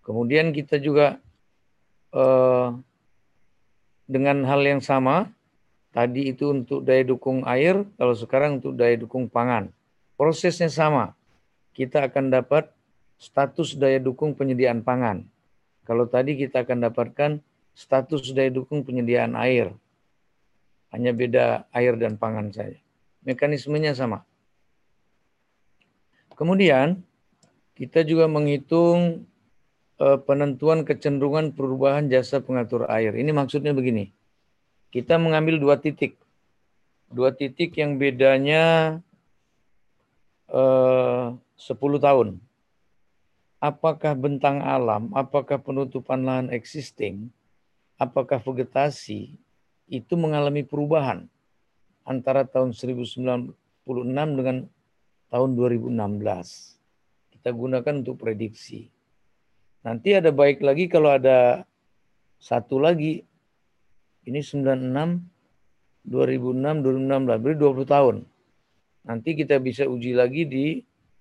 [0.03, 1.20] Kemudian kita juga
[2.15, 2.70] eh,
[4.07, 5.28] dengan hal yang sama,
[5.91, 9.68] tadi itu untuk daya dukung air, kalau sekarang untuk daya dukung pangan.
[10.15, 11.11] Prosesnya sama.
[11.76, 12.72] Kita akan dapat
[13.18, 15.26] status daya dukung penyediaan pangan.
[15.84, 17.32] Kalau tadi kita akan dapatkan
[17.74, 19.74] status daya dukung penyediaan air.
[20.93, 22.80] Hanya beda air dan pangan saja.
[23.28, 24.24] Mekanismenya sama.
[26.38, 27.01] Kemudian
[27.74, 29.26] kita juga menghitung
[29.99, 33.13] uh, penentuan kecenderungan perubahan jasa pengatur air.
[33.18, 34.13] Ini maksudnya begini.
[34.93, 36.15] Kita mengambil dua titik.
[37.09, 38.97] Dua titik yang bedanya
[40.51, 42.38] uh, 10 tahun.
[43.58, 47.34] Apakah bentang alam, apakah penutupan lahan existing,
[47.97, 49.34] apakah vegetasi
[49.89, 51.26] itu mengalami perubahan
[52.05, 53.58] antara tahun 1996
[54.14, 54.70] dengan
[55.34, 55.89] tahun 2016.
[57.34, 58.93] Kita gunakan untuk prediksi.
[59.82, 61.66] Nanti ada baik lagi kalau ada
[62.38, 63.26] satu lagi.
[64.28, 65.24] Ini 96,
[66.05, 68.16] 2006, 2016, berarti 20 tahun.
[69.08, 70.66] Nanti kita bisa uji lagi di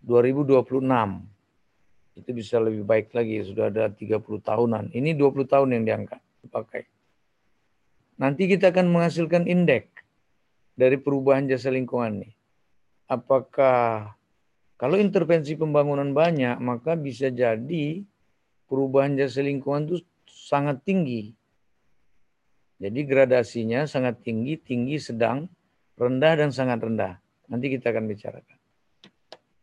[0.03, 1.36] 2026.
[2.16, 4.96] Itu bisa lebih baik lagi, sudah ada 30 tahunan.
[4.96, 6.82] Ini 20 tahun yang diangkat, dipakai.
[8.16, 9.92] Nanti kita akan menghasilkan indeks
[10.72, 12.30] dari perubahan jasa lingkungan ini.
[13.12, 14.16] Apakah
[14.80, 18.00] kalau intervensi pembangunan banyak, maka bisa jadi
[18.64, 21.36] perubahan jasa lingkungan itu sangat tinggi.
[22.76, 25.48] Jadi gradasinya sangat tinggi, tinggi, sedang,
[25.96, 27.16] rendah, dan sangat rendah.
[27.48, 28.58] Nanti kita akan bicarakan.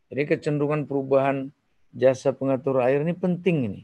[0.10, 1.54] Jadi kecenderungan perubahan
[1.94, 3.82] jasa pengatur air ini penting ini.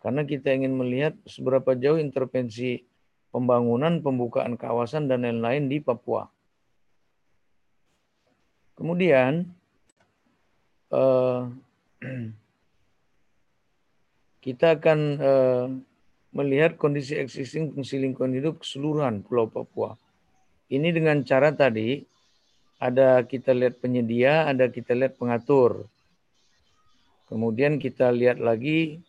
[0.00, 2.80] Karena kita ingin melihat seberapa jauh intervensi
[3.30, 6.24] pembangunan, pembukaan kawasan, dan lain-lain di Papua.
[8.76, 9.44] Kemudian,
[10.92, 11.40] eh,
[14.44, 15.66] kita akan eh,
[16.36, 19.96] melihat kondisi existing fungsi lingkungan hidup keseluruhan Pulau Papua.
[20.68, 22.04] Ini dengan cara tadi
[22.76, 25.88] ada kita lihat penyedia, ada kita lihat pengatur.
[27.26, 29.02] Kemudian kita lihat lagi,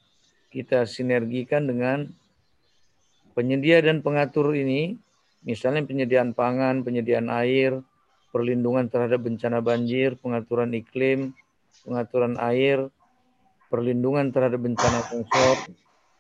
[0.50, 2.10] kita sinergikan dengan
[3.38, 4.98] penyedia dan pengatur ini,
[5.46, 7.78] misalnya penyediaan pangan, penyediaan air,
[8.34, 11.38] perlindungan terhadap bencana banjir, pengaturan iklim,
[11.86, 12.90] pengaturan air,
[13.70, 15.58] perlindungan terhadap bencana longsor,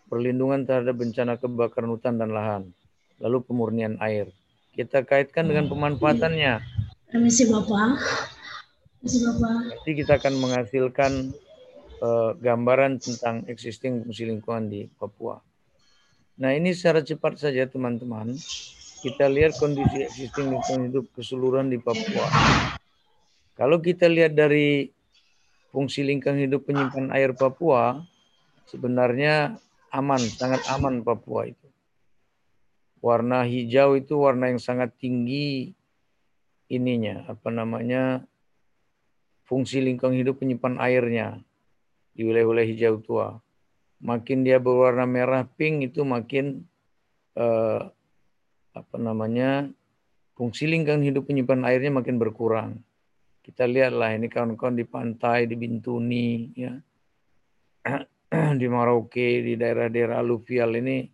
[0.06, 2.64] perlindungan terhadap bencana kebakaran hutan dan lahan,
[3.18, 4.30] lalu pemurnian air.
[4.78, 6.62] Kita kaitkan dengan pemanfaatannya.
[7.10, 7.98] Permisi Bapak.
[9.02, 9.54] Permisi Bapak.
[9.74, 11.12] Nanti kita akan menghasilkan
[12.02, 15.42] uh, gambaran tentang existing fungsi lingkungan di Papua.
[16.38, 18.38] Nah ini secara cepat saja teman-teman.
[18.98, 22.28] Kita lihat kondisi existing lingkungan hidup keseluruhan di Papua.
[23.58, 24.90] Kalau kita lihat dari
[25.74, 28.02] fungsi lingkungan hidup penyimpan air Papua,
[28.70, 29.58] sebenarnya
[29.94, 31.68] aman, sangat aman Papua itu.
[33.02, 35.74] Warna hijau itu warna yang sangat tinggi
[36.68, 38.26] ininya, apa namanya,
[39.46, 41.47] fungsi lingkungan hidup penyimpan airnya
[42.18, 43.38] di wilayah-wilayah hijau tua.
[44.02, 46.66] Makin dia berwarna merah pink itu makin
[47.38, 47.82] eh,
[48.74, 49.70] apa namanya
[50.34, 52.82] fungsi lingkungan hidup penyimpan airnya makin berkurang.
[53.46, 56.74] Kita lihatlah ini kawan-kawan di pantai, di Bintuni, ya
[58.60, 61.06] di Merauke, di daerah-daerah aluvial ini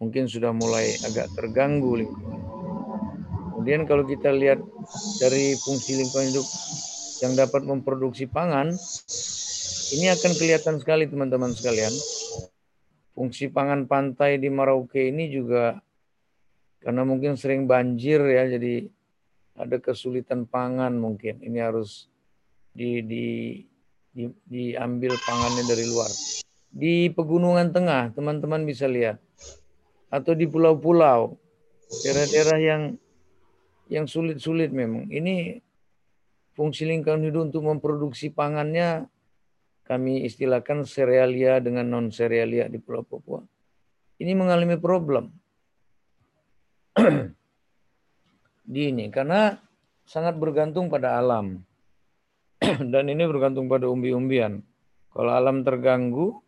[0.00, 2.42] mungkin sudah mulai agak terganggu lingkungan.
[3.54, 4.60] Kemudian kalau kita lihat
[5.22, 6.46] dari fungsi lingkungan hidup
[7.22, 8.74] yang dapat memproduksi pangan,
[9.92, 11.92] ini akan kelihatan sekali teman-teman sekalian.
[13.12, 15.78] Fungsi pangan pantai di Merauke ini juga
[16.80, 18.88] karena mungkin sering banjir ya, jadi
[19.56, 21.40] ada kesulitan pangan mungkin.
[21.40, 22.08] Ini harus
[22.74, 23.26] di, di
[24.14, 26.08] di, diambil pangannya dari luar.
[26.70, 29.18] Di pegunungan tengah, teman-teman bisa lihat.
[30.08, 31.34] Atau di pulau-pulau,
[32.06, 32.82] daerah-daerah yang
[33.90, 35.10] yang sulit-sulit memang.
[35.10, 35.58] Ini
[36.54, 39.10] fungsi lingkungan hidup untuk memproduksi pangannya
[39.84, 43.44] kami istilahkan serealia dengan non serealia di Pulau Papua.
[44.16, 45.28] Ini mengalami problem.
[48.64, 49.60] di ini karena
[50.08, 51.60] sangat bergantung pada alam.
[52.92, 54.64] dan ini bergantung pada umbi-umbian.
[55.12, 56.40] Kalau alam terganggu,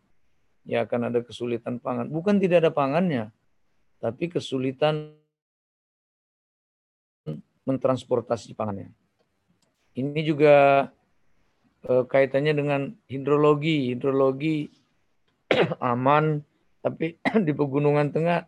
[0.67, 2.09] ya akan ada kesulitan pangan.
[2.09, 3.31] Bukan tidak ada pangannya,
[4.01, 5.15] tapi kesulitan
[7.63, 8.91] mentransportasi pangannya.
[9.95, 10.87] Ini juga
[11.85, 13.93] eh, kaitannya dengan hidrologi.
[13.93, 14.71] Hidrologi
[15.93, 16.41] aman,
[16.81, 18.47] tapi di pegunungan tengah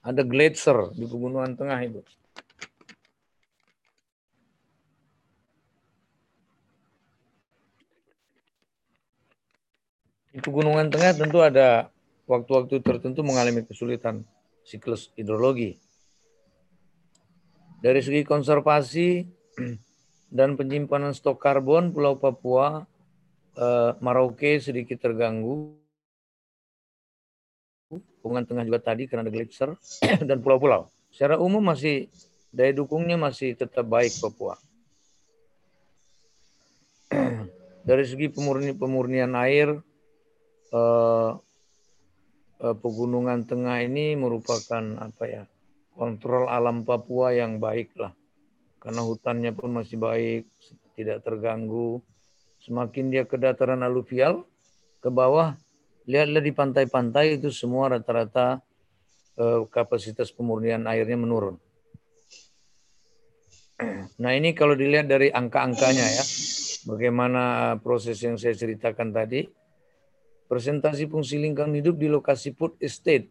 [0.00, 2.00] ada glacier di pegunungan tengah itu.
[10.30, 11.90] Di pegunungan tengah tentu ada
[12.30, 14.22] waktu-waktu tertentu mengalami kesulitan
[14.62, 15.76] siklus hidrologi.
[17.82, 19.26] Dari segi konservasi
[20.30, 22.86] dan penyimpanan stok karbon Pulau Papua,
[23.58, 25.74] eh, Merauke sedikit terganggu.
[28.22, 29.74] Pegunungan tengah juga tadi karena ada glacier
[30.28, 30.86] dan pulau-pulau.
[31.10, 32.06] Secara umum masih
[32.54, 34.54] daya dukungnya masih tetap baik Papua.
[37.88, 39.74] Dari segi pemurni, pemurnian air,
[40.70, 41.30] eh,
[42.62, 45.42] eh, pegunungan tengah ini merupakan apa ya
[45.98, 48.14] kontrol alam Papua yang baik lah
[48.80, 50.48] karena hutannya pun masih baik
[50.96, 52.00] tidak terganggu
[52.64, 54.48] semakin dia ke dataran aluvial
[55.04, 55.54] ke bawah
[56.08, 58.64] lihatlah di pantai-pantai itu semua rata-rata
[59.36, 61.60] eh, kapasitas pemurnian airnya menurun
[64.22, 66.24] nah ini kalau dilihat dari angka-angkanya ya
[66.84, 69.48] bagaimana proses yang saya ceritakan tadi.
[70.50, 73.30] Presentasi fungsi lingkungan hidup di lokasi food estate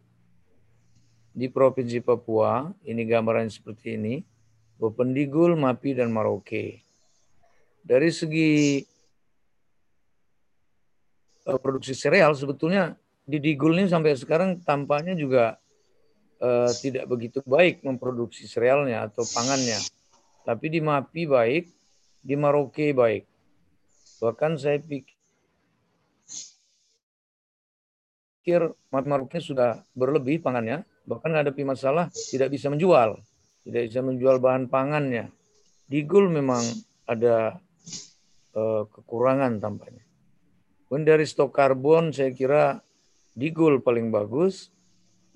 [1.36, 2.72] di Provinsi Papua.
[2.80, 4.24] Ini gambaran seperti ini.
[4.80, 6.80] Bopendigul, Mapi, dan Maroke.
[7.84, 8.80] Dari segi
[11.44, 12.96] eh, produksi sereal sebetulnya
[13.28, 15.60] di Digul ini sampai sekarang tampaknya juga
[16.42, 19.78] uh, tidak begitu baik memproduksi serealnya atau pangannya.
[20.42, 21.70] Tapi di Mapi baik,
[22.24, 23.28] di Maroke baik.
[24.18, 25.14] Bahkan saya pikir
[28.90, 33.20] Mapi Maroke sudah berlebih pangannya, bahkan menghadapi masalah tidak bisa menjual,
[33.70, 35.30] tidak bisa menjual bahan pangannya.
[35.86, 36.62] Di Gul memang
[37.06, 37.62] ada
[38.58, 40.02] uh, kekurangan tampaknya.
[40.90, 42.82] Kemudian dari stok karbon saya kira
[43.38, 44.74] di Gul paling bagus,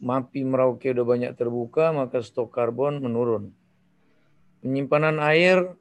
[0.03, 3.55] MAPI Merauke udah banyak terbuka, maka stok karbon menurun.
[4.66, 5.78] Penyimpanan air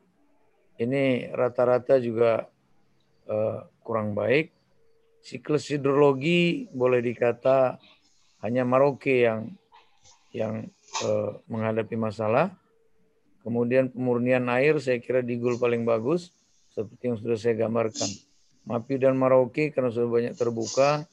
[0.78, 2.46] ini rata-rata juga
[3.26, 4.54] uh, kurang baik.
[5.26, 7.82] Siklus hidrologi boleh dikata
[8.46, 9.56] hanya Merauke yang
[10.36, 10.68] yang
[11.02, 12.54] uh, menghadapi masalah.
[13.42, 16.32] Kemudian pemurnian air saya kira di Gul paling bagus
[16.74, 18.10] seperti yang sudah saya gambarkan.
[18.64, 21.04] MAPI dan Merauke karena sudah banyak terbuka,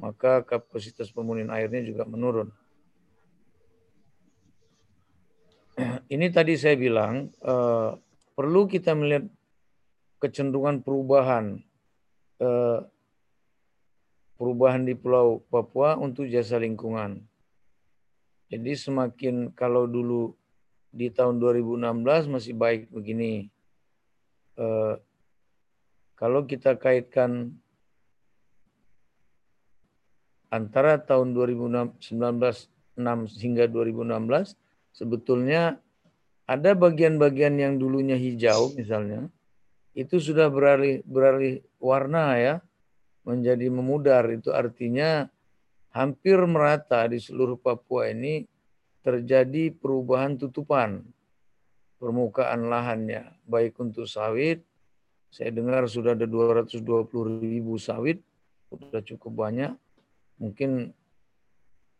[0.00, 2.48] maka kapasitas pemurnian airnya juga menurun.
[6.14, 7.90] Ini tadi saya bilang eh,
[8.32, 9.28] perlu kita melihat
[10.18, 11.60] kecenderungan perubahan
[12.40, 12.80] eh,
[14.38, 17.20] perubahan di Pulau Papua untuk jasa lingkungan.
[18.48, 20.32] Jadi semakin kalau dulu
[20.88, 23.52] di tahun 2016 masih baik begini.
[24.56, 24.94] Eh,
[26.16, 27.52] kalau kita kaitkan
[30.48, 32.00] antara tahun 2019
[33.36, 34.56] hingga 2016
[34.96, 35.78] sebetulnya
[36.48, 39.28] ada bagian-bagian yang dulunya hijau misalnya
[39.92, 42.54] itu sudah beralih beralih warna ya
[43.28, 45.28] menjadi memudar itu artinya
[45.94, 48.44] hampir merata di seluruh Papua ini
[49.04, 51.02] terjadi perubahan tutupan
[51.98, 54.62] permukaan lahannya baik untuk sawit
[55.28, 56.84] saya dengar sudah ada 220
[57.40, 58.20] ribu sawit
[58.68, 59.72] sudah cukup banyak
[60.38, 60.94] Mungkin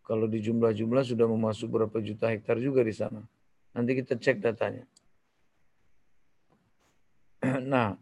[0.06, 3.20] kalau di jumlah-jumlah sudah memasuk berapa juta hektar juga di sana.
[3.74, 4.86] Nanti kita cek datanya.
[7.68, 7.98] Nah,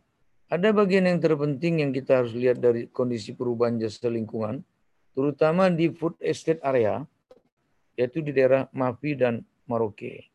[0.46, 4.62] ada bagian yang terpenting yang kita harus lihat dari kondisi perubahan jasa lingkungan,
[5.16, 7.00] terutama di food estate area,
[7.96, 10.28] yaitu di daerah Mapi dan Maroke.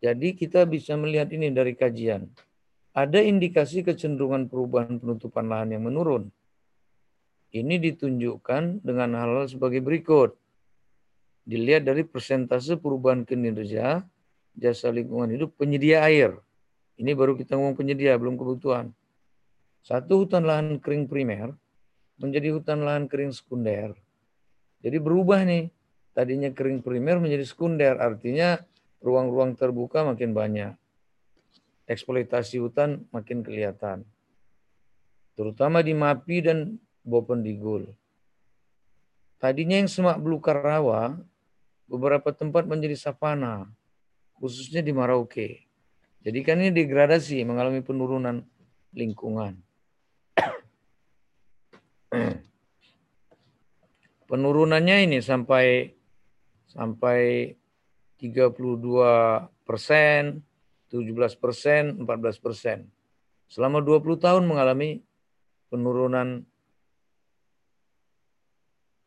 [0.00, 2.24] Jadi kita bisa melihat ini dari kajian.
[2.96, 6.32] Ada indikasi kecenderungan perubahan penutupan lahan yang menurun.
[7.52, 10.32] Ini ditunjukkan dengan hal-hal sebagai berikut.
[11.44, 14.00] Dilihat dari persentase perubahan kinerja
[14.56, 16.40] jasa lingkungan hidup penyedia air.
[16.96, 18.96] Ini baru kita ngomong penyedia, belum kebutuhan.
[19.84, 21.52] Satu hutan lahan kering primer
[22.20, 23.96] menjadi hutan lahan kering sekunder.
[24.84, 25.72] Jadi berubah nih.
[26.10, 28.60] Tadinya kering primer menjadi sekunder, artinya
[29.00, 30.74] ruang-ruang terbuka makin banyak.
[31.86, 34.04] Eksploitasi hutan makin kelihatan.
[35.38, 36.58] Terutama di MAPI dan
[37.06, 37.88] Bopendigul.
[39.40, 41.16] Tadinya yang semak belukar rawa,
[41.88, 43.70] beberapa tempat menjadi savana,
[44.36, 45.64] khususnya di Marauke.
[46.20, 48.44] Jadi kan ini degradasi, mengalami penurunan
[48.92, 49.56] lingkungan.
[54.30, 55.90] Penurunannya ini sampai
[56.70, 57.50] sampai
[58.18, 58.54] 32
[59.66, 60.42] persen,
[60.90, 62.86] 17 persen, 14 persen.
[63.50, 65.02] Selama 20 tahun mengalami
[65.66, 66.46] penurunan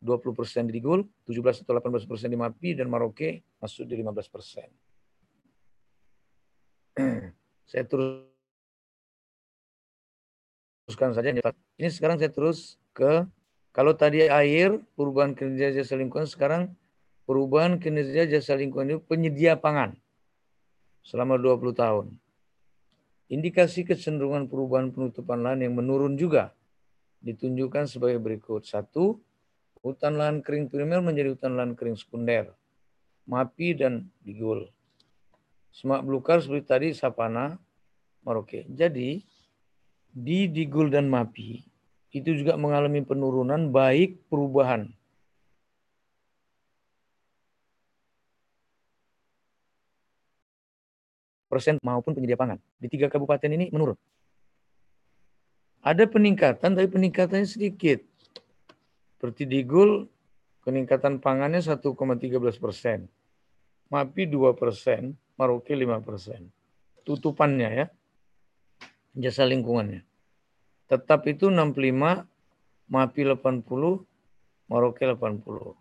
[0.04, 4.28] 20 persen di Gul, 17 atau 18 persen di Mapi, dan Maroke masuk di 15
[4.28, 4.68] persen.
[7.70, 7.84] saya
[10.84, 11.32] teruskan saja.
[11.76, 13.26] Ini sekarang saya terus ke,
[13.74, 16.72] kalau tadi air, perubahan kinerja jasa lingkungan, sekarang
[17.26, 19.96] perubahan kinerja jasa lingkungan itu penyedia pangan
[21.02, 22.06] selama 20 tahun.
[23.32, 26.52] Indikasi kecenderungan perubahan penutupan lahan yang menurun juga
[27.24, 28.68] ditunjukkan sebagai berikut.
[28.68, 29.16] Satu,
[29.84, 32.56] Hutan lahan kering primer menjadi hutan lahan kering sekunder.
[33.28, 34.72] Mapi dan digul.
[35.68, 37.60] Semak belukar seperti tadi sapana,
[38.24, 38.64] Maroke.
[38.72, 39.20] Jadi
[40.14, 41.66] di digul dan mapi
[42.14, 44.86] itu juga mengalami penurunan baik perubahan
[51.54, 52.58] persen maupun penyedia pangan.
[52.82, 53.94] Di tiga kabupaten ini menurun.
[55.86, 58.02] Ada peningkatan, tapi peningkatannya sedikit.
[59.14, 60.10] Seperti di Gul,
[60.66, 63.06] peningkatan pangannya 1,13 persen.
[63.92, 66.50] MAPI 2 persen, Maroke 5 persen.
[67.06, 67.86] Tutupannya ya,
[69.14, 70.02] jasa lingkungannya.
[70.84, 72.28] tetap itu 65,
[72.92, 74.04] MAPI 80,
[74.68, 75.74] Maroke 80.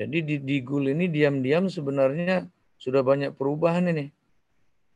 [0.00, 2.48] Jadi di Digul ini diam-diam sebenarnya
[2.80, 4.08] sudah banyak perubahan ini.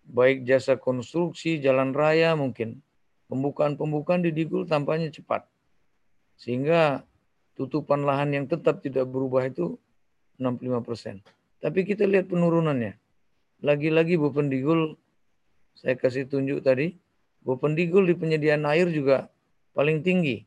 [0.08, 2.80] Baik jasa konstruksi, jalan raya mungkin.
[3.28, 5.44] Pembukaan-pembukaan di Digul tampaknya cepat.
[6.40, 7.04] Sehingga
[7.52, 9.76] tutupan lahan yang tetap tidak berubah itu
[10.40, 11.20] 65 persen.
[11.60, 12.96] Tapi kita lihat penurunannya.
[13.64, 14.96] Lagi-lagi Bopendigul,
[15.76, 16.96] saya kasih tunjuk tadi,
[17.44, 19.28] Bopendigul di penyediaan air juga
[19.76, 20.42] paling tinggi.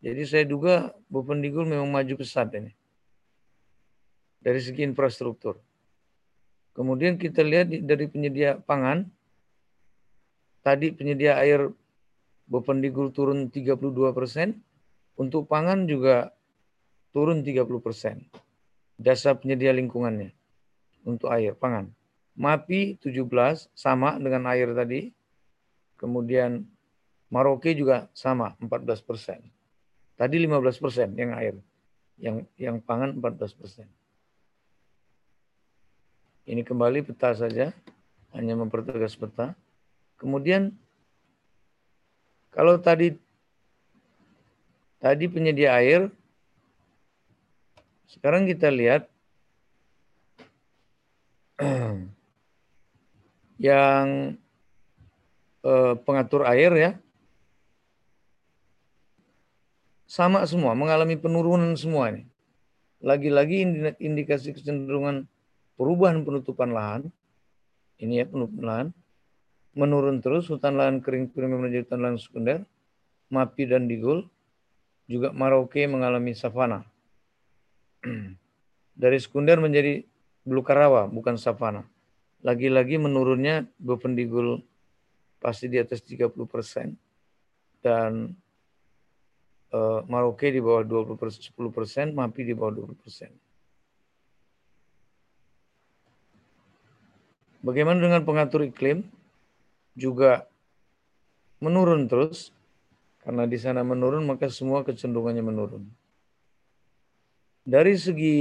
[0.00, 2.72] Jadi saya duga Bopendigul memang maju pesat ini.
[4.40, 5.60] Dari segi infrastruktur.
[6.72, 9.04] Kemudian kita lihat dari penyedia pangan,
[10.64, 11.68] tadi penyedia air
[12.48, 14.62] Bopendigul turun 32 persen,
[15.20, 16.32] untuk pangan juga
[17.12, 18.16] turun 30 persen
[19.00, 20.32] jasa penyedia lingkungannya
[21.08, 21.88] untuk air pangan.
[22.36, 25.12] MAPI 17 sama dengan air tadi.
[26.00, 26.64] Kemudian
[27.28, 29.44] Maroke juga sama 14 persen.
[30.16, 31.60] Tadi 15 persen yang air,
[32.16, 33.84] yang yang pangan 14 persen.
[36.48, 37.76] Ini kembali peta saja,
[38.32, 39.52] hanya mempertegas peta.
[40.16, 40.72] Kemudian
[42.48, 43.20] kalau tadi
[44.98, 46.08] tadi penyedia air
[48.10, 49.06] sekarang kita lihat
[53.60, 54.34] yang
[55.64, 56.90] eh, pengatur air ya
[60.10, 62.26] sama semua mengalami penurunan semua ini.
[63.00, 63.62] Lagi-lagi
[64.02, 65.24] indikasi kecenderungan
[65.78, 67.02] perubahan penutupan lahan
[68.02, 68.88] ini ya penutupan lahan
[69.72, 72.58] menurun terus hutan lahan kering primer menjadi hutan lahan sekunder,
[73.30, 74.26] Mapi dan Digul,
[75.06, 76.82] juga Maroke mengalami savana.
[79.00, 80.04] dari sekunder menjadi
[80.44, 81.86] belukar rawa, bukan savana.
[82.40, 84.64] Lagi-lagi menurunnya bependigul
[85.40, 86.92] pasti di atas 30 persen
[87.80, 88.36] dan
[89.72, 93.32] uh, Maroke di bawah 20 persen, 10 persen, Mapi di bawah 20 persen.
[97.60, 99.04] Bagaimana dengan pengatur iklim?
[99.92, 100.48] Juga
[101.60, 102.56] menurun terus,
[103.20, 105.84] karena di sana menurun maka semua kecenderungannya menurun.
[107.60, 108.38] Dari segi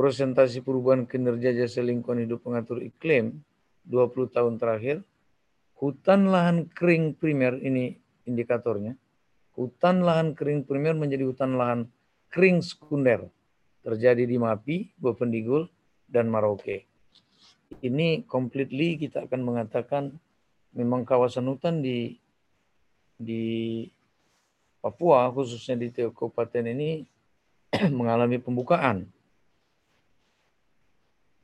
[0.00, 3.36] presentasi perubahan kinerja jasa lingkungan hidup pengatur iklim
[3.84, 5.04] 20 tahun terakhir,
[5.80, 7.96] hutan lahan kering primer ini
[8.28, 8.92] indikatornya.
[9.56, 11.88] Hutan lahan kering primer menjadi hutan lahan
[12.28, 13.26] kering sekunder.
[13.80, 15.64] Terjadi di Mapi, Bopendigul,
[16.04, 16.84] dan Maroke.
[17.80, 20.12] Ini completely kita akan mengatakan
[20.76, 22.20] memang kawasan hutan di
[23.16, 23.84] di
[24.84, 27.08] Papua khususnya di Kabupaten ini
[27.98, 29.08] mengalami pembukaan.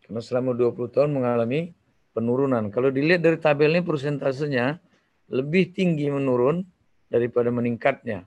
[0.05, 1.73] Karena selama 20 tahun mengalami
[2.17, 2.73] penurunan.
[2.73, 4.81] Kalau dilihat dari tabel ini persentasenya
[5.29, 6.65] lebih tinggi menurun
[7.13, 8.25] daripada meningkatnya.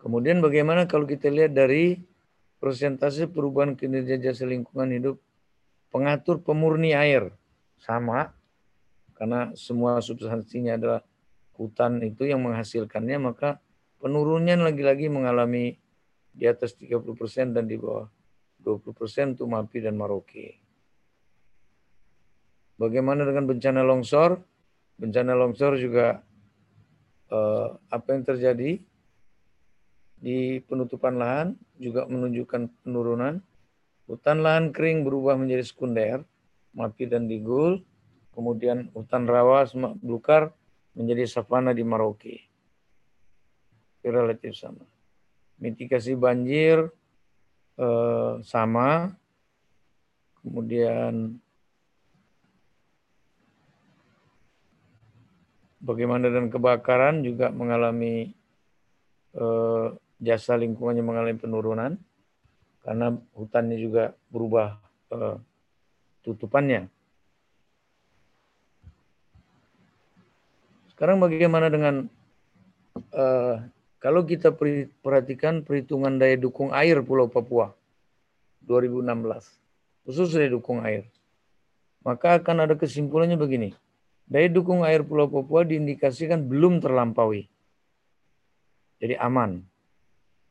[0.00, 2.00] Kemudian bagaimana kalau kita lihat dari
[2.56, 5.16] persentase perubahan kinerja jasa lingkungan hidup
[5.92, 7.28] pengatur pemurni air
[7.76, 8.32] sama
[9.12, 11.00] karena semua substansinya adalah
[11.56, 13.60] hutan itu yang menghasilkannya maka
[14.04, 15.80] Penurunnya lagi-lagi mengalami
[16.28, 18.04] di atas 30% dan di bawah
[18.64, 20.56] 20% untuk Mapi dan Maroke.
[22.80, 24.40] Bagaimana dengan bencana longsor?
[24.96, 26.24] Bencana longsor juga
[27.28, 28.80] eh, apa yang terjadi
[30.18, 33.44] di penutupan lahan juga menunjukkan penurunan.
[34.08, 36.24] Hutan lahan kering berubah menjadi sekunder,
[36.72, 37.84] Mapi dan Digul.
[38.34, 40.50] Kemudian hutan rawa, semak belukar
[40.96, 42.54] menjadi savana di Maroke
[44.10, 44.84] relatif sama.
[45.56, 46.90] Mitigasi banjir
[47.78, 49.14] eh, sama.
[50.44, 51.40] Kemudian
[55.80, 58.32] bagaimana dan kebakaran juga mengalami
[59.36, 59.86] eh,
[60.20, 61.92] jasa lingkungannya mengalami penurunan
[62.84, 64.76] karena hutannya juga berubah
[65.12, 65.36] eh,
[66.24, 66.88] tutupannya.
[70.94, 72.06] Sekarang bagaimana dengan
[73.12, 73.58] uh,
[74.04, 74.52] kalau kita
[75.00, 77.72] perhatikan perhitungan daya dukung air Pulau Papua
[78.68, 79.00] 2016,
[80.04, 81.08] khusus daya dukung air,
[82.04, 83.72] maka akan ada kesimpulannya begini.
[84.28, 87.48] Daya dukung air Pulau Papua diindikasikan belum terlampaui.
[89.00, 89.64] Jadi aman.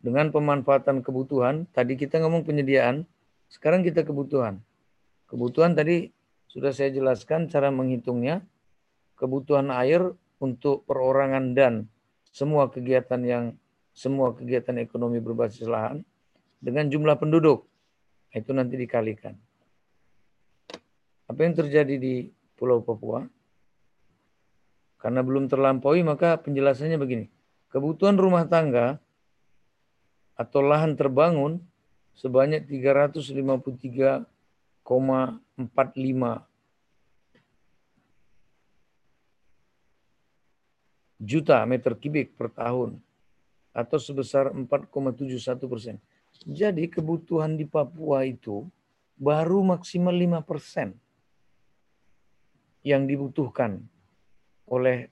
[0.02, 3.06] Dengan pemanfaatan kebutuhan, tadi kita ngomong penyediaan,
[3.54, 4.66] sekarang kita kebutuhan.
[5.30, 6.10] Kebutuhan tadi
[6.50, 8.42] sudah saya jelaskan cara menghitungnya.
[9.14, 10.10] Kebutuhan air
[10.42, 11.93] untuk perorangan dan
[12.34, 13.54] semua kegiatan yang
[13.94, 16.02] semua kegiatan ekonomi berbasis lahan
[16.58, 17.70] dengan jumlah penduduk.
[18.34, 19.38] Itu nanti dikalikan.
[21.30, 23.22] Apa yang terjadi di Pulau Papua?
[24.98, 27.30] Karena belum terlampaui maka penjelasannya begini.
[27.70, 28.98] Kebutuhan rumah tangga
[30.34, 31.62] atau lahan terbangun
[32.18, 34.18] sebanyak 353,45
[41.24, 43.00] juta meter kubik per tahun
[43.74, 45.96] atau sebesar 4,71 persen.
[46.44, 48.68] Jadi kebutuhan di Papua itu
[49.18, 50.94] baru maksimal 5 persen
[52.84, 53.80] yang dibutuhkan
[54.68, 55.08] oleh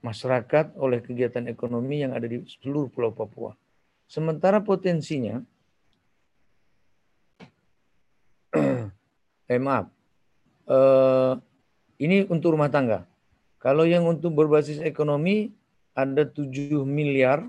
[0.00, 3.52] masyarakat, oleh kegiatan ekonomi yang ada di seluruh Pulau Papua.
[4.08, 5.42] Sementara potensinya,
[9.52, 9.92] eh maaf,
[10.64, 11.34] eh,
[12.00, 13.04] ini untuk rumah tangga.
[13.58, 15.50] Kalau yang untuk berbasis ekonomi
[15.98, 17.42] ada 7 miliar,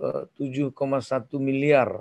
[0.00, 2.00] eh, 7,1 miliar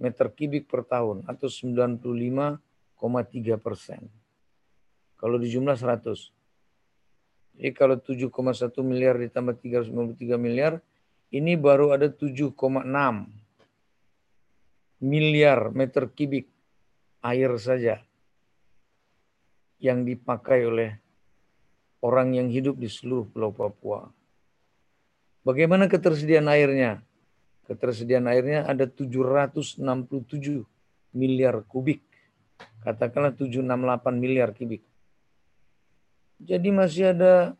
[0.00, 4.08] meter kubik per tahun atau 95,3 persen.
[5.20, 6.32] Kalau di jumlah 100.
[7.52, 10.80] Jadi kalau 7,1 miliar ditambah 393 miliar,
[11.30, 13.28] ini baru ada 7,6
[15.02, 16.48] miliar meter kubik
[17.22, 18.00] air saja
[19.82, 21.01] yang dipakai oleh
[22.02, 24.10] orang yang hidup di seluruh Pulau Papua.
[25.46, 27.00] Bagaimana ketersediaan airnya?
[27.70, 29.78] Ketersediaan airnya ada 767
[31.14, 32.02] miliar kubik.
[32.82, 34.82] Katakanlah 768 miliar kubik.
[36.42, 37.54] Jadi masih ada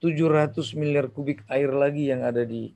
[0.00, 2.72] 700 miliar kubik air lagi yang ada di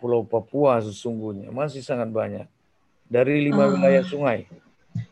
[0.00, 2.44] Pulau Papua sesungguhnya masih sangat banyak
[3.08, 3.72] dari lima Oh.
[3.76, 4.48] wilayah sungai,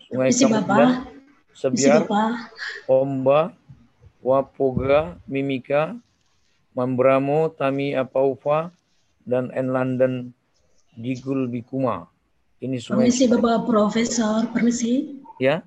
[0.08, 0.44] Sungai isi
[1.52, 2.08] Sebiar.
[2.88, 3.52] Omba,
[4.22, 5.98] Wapoga, Mimika,
[6.72, 8.70] Mambramo, Tami Apaufa,
[9.26, 10.30] dan Enlanden
[10.94, 12.06] Digul Bikuma.
[12.62, 15.18] Ini sungai Permisi Bapak Profesor, permisi.
[15.42, 15.66] ya.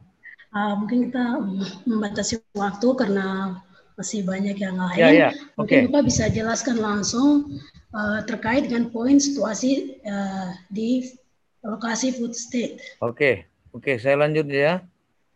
[0.55, 1.43] Ah, mungkin kita
[1.83, 3.59] membatasi waktu karena
[3.99, 4.99] masih banyak yang lain.
[4.99, 5.29] Ya, ya.
[5.59, 5.91] Mungkin Oke.
[5.91, 7.59] Bapak bisa jelaskan langsung
[7.91, 11.03] eh, terkait dengan poin situasi eh, di
[11.59, 12.79] lokasi food state.
[13.03, 14.79] Oke, oke, saya lanjut ya.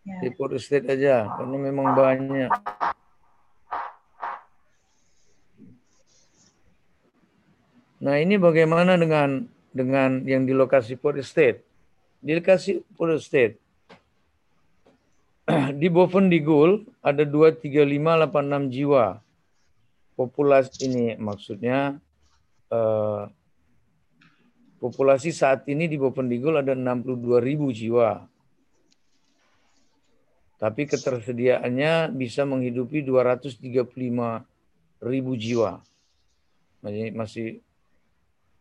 [0.07, 0.17] Ya.
[0.23, 2.49] Di Port State aja, karena memang banyak.
[7.99, 9.43] Nah ini bagaimana dengan
[9.75, 11.63] dengan yang di lokasi Port State?
[12.23, 13.59] Di lokasi Port State,
[15.81, 19.19] di Bovendigul ada 23586 jiwa.
[20.15, 21.95] Populasi ini maksudnya
[22.71, 23.23] eh,
[24.79, 28.27] populasi saat ini di Bovendigul ada 62.000 jiwa.
[30.59, 33.63] Tapi ketersediaannya bisa menghidupi 235
[35.07, 35.79] ribu jiwa.
[36.83, 37.47] Masih, masih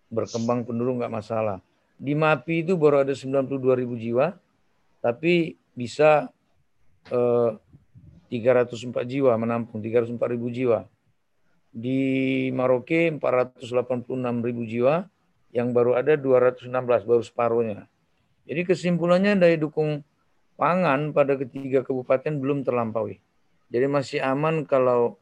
[0.09, 1.61] berkembang penduduk nggak masalah.
[1.99, 4.37] Di MAPI itu baru ada 92 ribu jiwa,
[5.01, 6.31] tapi bisa
[7.11, 7.51] eh,
[8.29, 10.85] 304 jiwa menampung 304 ribu jiwa.
[11.69, 12.01] Di
[12.53, 15.05] Maroke 486 ribu jiwa,
[15.53, 16.69] yang baru ada 216
[17.09, 17.89] baru separuhnya.
[18.49, 20.01] Jadi kesimpulannya daya dukung
[20.57, 23.21] pangan pada ketiga kabupaten belum terlampaui.
[23.69, 25.21] Jadi masih aman kalau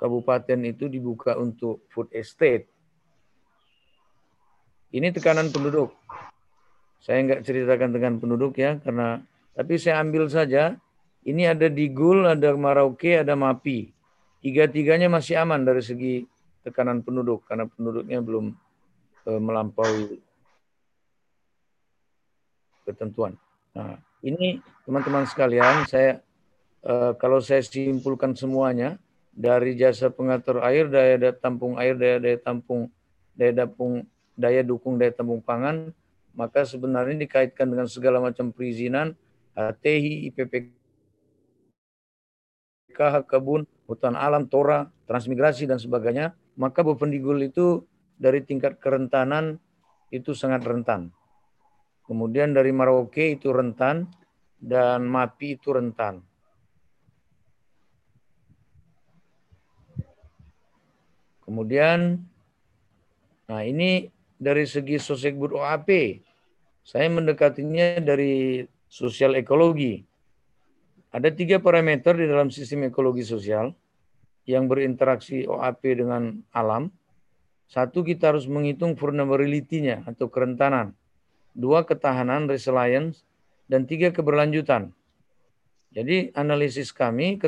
[0.00, 2.71] kabupaten itu dibuka untuk food estate.
[4.92, 5.96] Ini tekanan penduduk.
[7.00, 9.24] Saya nggak ceritakan dengan penduduk ya, karena
[9.56, 10.76] tapi saya ambil saja.
[11.22, 13.94] Ini ada Digul, ada Marauke, ada Mapi.
[14.42, 16.26] Tiga-tiganya masih aman dari segi
[16.66, 18.50] tekanan penduduk karena penduduknya belum
[19.30, 20.18] eh, melampaui
[22.82, 23.38] ketentuan.
[23.70, 26.18] Nah, ini teman-teman sekalian, saya
[26.82, 28.98] eh, kalau saya simpulkan semuanya
[29.30, 32.90] dari jasa pengatur air, daya, daya tampung air, daya daya tampung
[33.38, 34.04] daya tampung
[34.38, 35.92] daya dukung daya tampung pangan,
[36.32, 39.16] maka sebenarnya dikaitkan dengan segala macam perizinan,
[39.52, 40.72] HTI, IPPK,
[42.96, 47.84] hak kebun, hutan alam, tora, transmigrasi dan sebagainya, maka Bovendigul itu
[48.16, 49.60] dari tingkat kerentanan
[50.12, 51.12] itu sangat rentan.
[52.04, 54.04] Kemudian dari Merauke itu rentan
[54.60, 56.20] dan Mapi itu rentan.
[61.42, 62.22] Kemudian,
[63.48, 64.11] nah ini
[64.42, 66.18] dari segi Sosekbud OAP,
[66.82, 70.02] saya mendekatinya dari sosial ekologi.
[71.14, 73.70] Ada tiga parameter di dalam sistem ekologi sosial
[74.42, 76.90] yang berinteraksi OAP dengan alam.
[77.70, 80.98] Satu, kita harus menghitung vulnerability-nya atau kerentanan.
[81.54, 83.22] Dua, ketahanan, resilience.
[83.70, 84.90] Dan tiga, keberlanjutan.
[85.94, 87.38] Jadi analisis kami,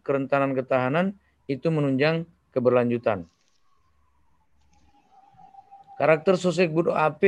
[0.00, 1.18] kerentanan ketahanan
[1.50, 2.24] itu menunjang
[2.54, 3.28] keberlanjutan.
[5.96, 7.24] Karakter Sosekbud OAP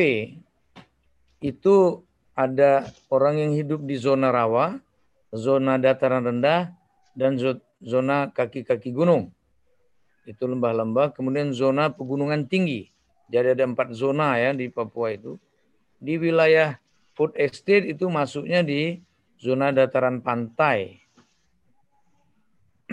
[1.40, 2.04] itu
[2.36, 4.76] ada orang yang hidup di zona rawa,
[5.32, 6.76] zona dataran rendah,
[7.16, 7.40] dan
[7.80, 9.32] zona kaki-kaki gunung.
[10.28, 11.16] Itu lembah-lembah.
[11.16, 12.92] Kemudian zona pegunungan tinggi.
[13.32, 15.40] Jadi ada empat zona ya di Papua itu.
[15.96, 16.76] Di wilayah
[17.16, 19.00] food estate itu masuknya di
[19.40, 21.00] zona dataran pantai.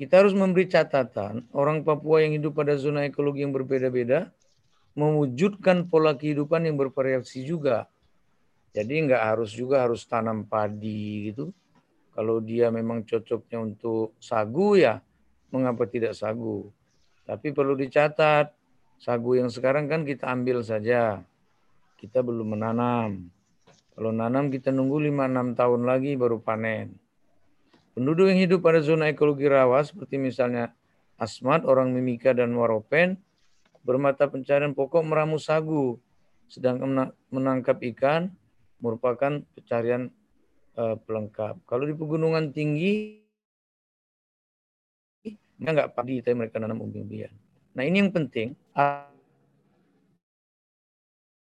[0.00, 4.32] Kita harus memberi catatan orang Papua yang hidup pada zona ekologi yang berbeda-beda
[4.98, 7.86] mewujudkan pola kehidupan yang bervariasi juga.
[8.74, 11.54] Jadi nggak harus juga harus tanam padi gitu.
[12.18, 14.98] Kalau dia memang cocoknya untuk sagu ya
[15.54, 16.66] mengapa tidak sagu.
[17.22, 18.50] Tapi perlu dicatat,
[18.98, 21.22] sagu yang sekarang kan kita ambil saja.
[21.94, 23.30] Kita belum menanam.
[23.94, 26.94] Kalau nanam kita nunggu 5-6 tahun lagi baru panen.
[27.94, 30.74] Penduduk yang hidup pada zona ekologi rawa seperti misalnya
[31.18, 33.18] Asmat, orang Mimika dan Waropen
[33.88, 35.96] bermata pencarian pokok meramu sagu,
[36.52, 38.28] sedangkan menangkap ikan
[38.84, 40.12] merupakan pencarian
[40.76, 41.56] uh, pelengkap.
[41.64, 43.24] Kalau di pegunungan tinggi,
[45.56, 47.32] mereka nggak padi, tapi mereka nanam umbi-umbian.
[47.72, 48.52] Nah ini yang penting.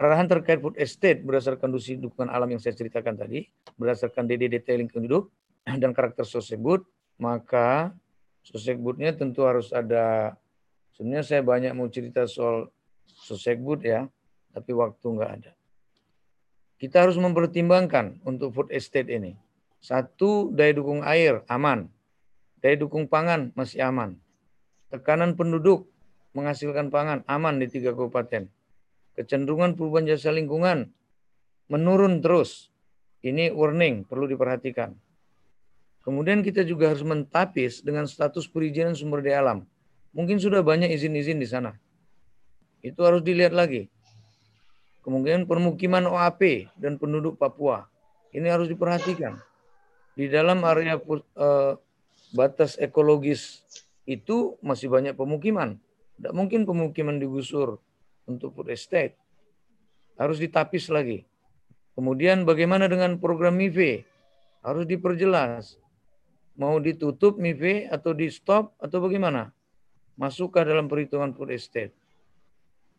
[0.01, 3.45] Arahan terkait food estate berdasarkan dusi dukungan alam yang saya ceritakan tadi,
[3.77, 5.29] berdasarkan DD detailing penduduk
[5.69, 6.89] dan karakter sosebut,
[7.21, 7.93] maka
[8.41, 10.35] sosebutnya tentu harus ada.
[11.01, 12.69] Sebenarnya saya banyak mau cerita soal
[13.09, 14.05] sosebut ya,
[14.53, 15.57] tapi waktu nggak ada.
[16.77, 19.33] Kita harus mempertimbangkan untuk food estate ini.
[19.81, 21.89] Satu, daya dukung air aman.
[22.61, 24.21] Daya dukung pangan masih aman.
[24.93, 25.89] Tekanan penduduk
[26.37, 28.53] menghasilkan pangan aman di tiga kabupaten.
[29.17, 30.93] Kecenderungan perubahan jasa lingkungan
[31.73, 32.69] menurun terus.
[33.25, 34.93] Ini warning, perlu diperhatikan.
[36.05, 39.65] Kemudian kita juga harus mentapis dengan status perizinan sumber daya alam.
[40.11, 41.79] Mungkin sudah banyak izin-izin di sana.
[42.83, 43.87] Itu harus dilihat lagi.
[45.07, 47.87] Kemungkinan permukiman OAP dan penduduk Papua.
[48.35, 49.39] Ini harus diperhatikan.
[50.19, 51.79] Di dalam area uh,
[52.35, 53.63] batas ekologis
[54.05, 55.79] itu masih banyak pemukiman.
[56.19, 57.81] Tidak mungkin pemukiman digusur
[58.29, 59.17] untuk food estate.
[60.21, 61.25] Harus ditapis lagi.
[61.97, 64.05] Kemudian bagaimana dengan program MIVE?
[64.61, 65.81] Harus diperjelas.
[66.61, 69.49] Mau ditutup MIVE atau di stop atau bagaimana?
[70.21, 71.97] Masukkah dalam perhitungan food estate?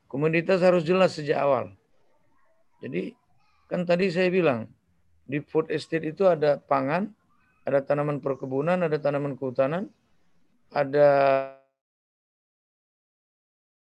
[0.10, 1.70] Komunitas harus jelas sejak awal.
[2.82, 3.14] Jadi
[3.70, 4.66] kan tadi saya bilang
[5.30, 7.14] di food estate itu ada pangan,
[7.62, 9.86] ada tanaman perkebunan, ada tanaman kehutanan,
[10.74, 11.10] ada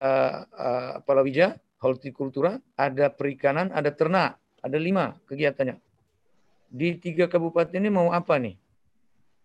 [0.05, 5.82] uh, uh, palawija, hortikultura, ada perikanan, ada ternak, ada lima kegiatannya.
[6.69, 8.53] Di tiga kabupaten ini mau apa nih?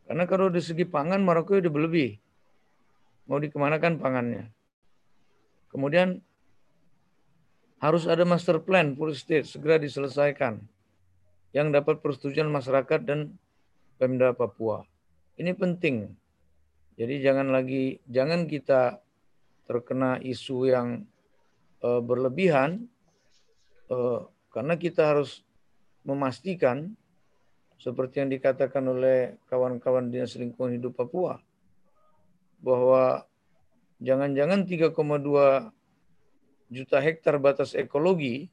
[0.04, 2.18] Karena kalau dari segi pangan Maroko udah berlebih.
[3.30, 4.50] Mau dikemanakan pangannya?
[5.70, 6.18] Kemudian
[7.78, 10.58] harus ada master plan full state segera diselesaikan
[11.54, 13.38] yang dapat persetujuan masyarakat dan
[14.02, 14.82] Pemda Papua.
[15.38, 16.10] Ini penting.
[16.98, 18.98] Jadi jangan lagi jangan kita
[19.70, 21.06] terkena isu yang
[21.86, 22.90] uh, berlebihan
[23.94, 25.46] uh, karena kita harus
[26.02, 26.98] memastikan
[27.78, 31.38] seperti yang dikatakan oleh kawan-kawan dinas lingkungan hidup Papua
[32.60, 33.24] bahwa
[34.00, 34.94] jangan-jangan 3,2
[36.70, 38.48] juta hektar batas ekologi,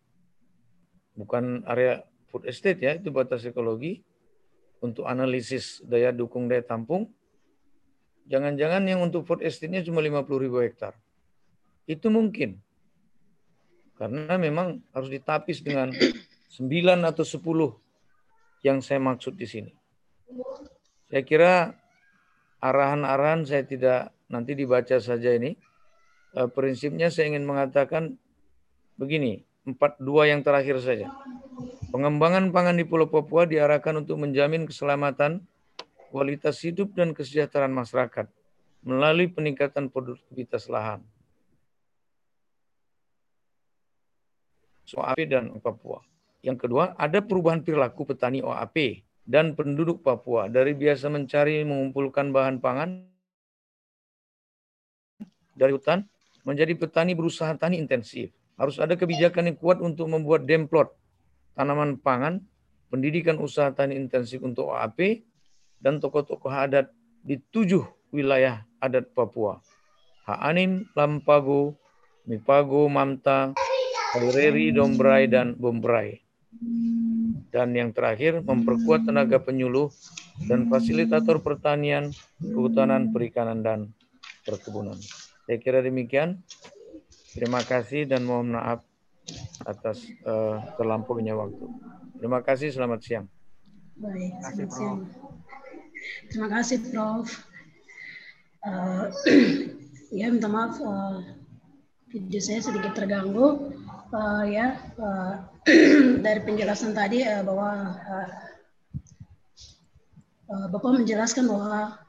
[1.14, 4.01] bukan area food estate ya, itu batas ekologi,
[4.82, 7.10] untuk analisis daya dukung daya tampung,
[8.30, 10.93] jangan-jangan yang untuk food estate-nya cuma 50 ribu hektar.
[11.88, 12.60] Itu mungkin.
[13.97, 19.74] Karena memang harus ditapis dengan 9 atau 10 yang saya maksud di sini.
[21.08, 21.74] Saya kira
[22.64, 25.55] arahan-arahan saya tidak nanti dibaca saja ini
[26.38, 28.18] uh, prinsipnya saya ingin mengatakan
[28.97, 31.10] begini, empat dua yang terakhir saja.
[31.89, 35.41] Pengembangan pangan di Pulau Papua diarahkan untuk menjamin keselamatan,
[36.14, 38.28] kualitas hidup dan kesejahteraan masyarakat
[38.86, 41.01] melalui peningkatan produktivitas lahan.
[44.88, 45.99] OAP dan Papua.
[46.39, 52.63] Yang kedua, ada perubahan perilaku petani OAP dan penduduk Papua dari biasa mencari mengumpulkan bahan
[52.63, 53.03] pangan
[55.51, 56.07] dari hutan
[56.47, 58.32] menjadi petani berusaha tani intensif.
[58.55, 60.95] Harus ada kebijakan yang kuat untuk membuat demplot
[61.53, 62.39] tanaman pangan,
[62.88, 65.28] pendidikan usaha tani intensif untuk OAP,
[65.84, 66.89] dan tokoh-tokoh adat
[67.21, 67.84] di tujuh
[68.15, 69.59] wilayah adat Papua.
[70.25, 71.75] Haanim, Lampago,
[72.28, 73.55] Mipago, Mamta,
[74.15, 76.26] Kaireri, Dombrai, dan Bombrai.
[77.51, 79.91] Dan yang terakhir, memperkuat tenaga penyuluh
[80.47, 83.79] dan fasilitator pertanian, kehutanan, perikanan, dan
[84.47, 84.97] perkebunan.
[85.47, 86.41] Saya kira demikian.
[87.35, 88.81] Terima kasih dan mohon maaf
[89.67, 91.67] atas uh, terlampaunya waktu.
[92.17, 93.25] Terima kasih, selamat siang.
[93.99, 94.99] Baik, selamat siang.
[96.31, 97.27] Terima kasih Prof.
[98.63, 99.05] Uh,
[100.19, 101.21] ya minta maaf uh,
[102.09, 103.71] video saya sedikit terganggu
[104.14, 105.34] uh, ya uh,
[106.26, 108.30] dari penjelasan tadi uh, bahwa uh,
[110.51, 111.99] uh, Bapak menjelaskan bahwa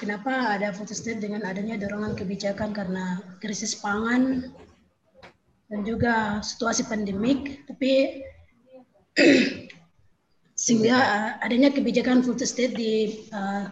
[0.00, 4.52] kenapa ada food state dengan adanya dorongan kebijakan karena krisis pangan
[5.72, 8.22] dan juga situasi pandemik tapi
[10.62, 13.68] sehingga uh, adanya kebijakan food state di uh,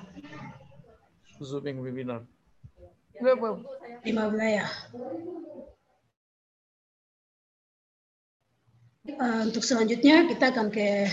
[1.41, 2.21] Zooming webinar.
[4.05, 4.69] Lima wilayah.
[9.09, 11.09] Uh, untuk selanjutnya kita akan ke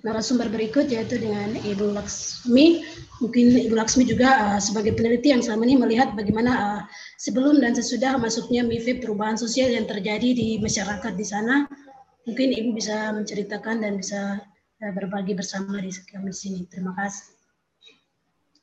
[0.00, 2.84] narasumber berikut yaitu dengan Ibu Laksmi.
[3.20, 6.82] Mungkin Ibu Laksmi juga uh, sebagai peneliti yang selama ini melihat bagaimana uh,
[7.20, 11.68] sebelum dan sesudah masuknya MIFID perubahan sosial yang terjadi di masyarakat di sana.
[12.24, 14.40] Mungkin Ibu bisa menceritakan dan bisa
[14.80, 16.64] Eh, berbagi bersama di kami sini.
[16.64, 17.36] Terima kasih.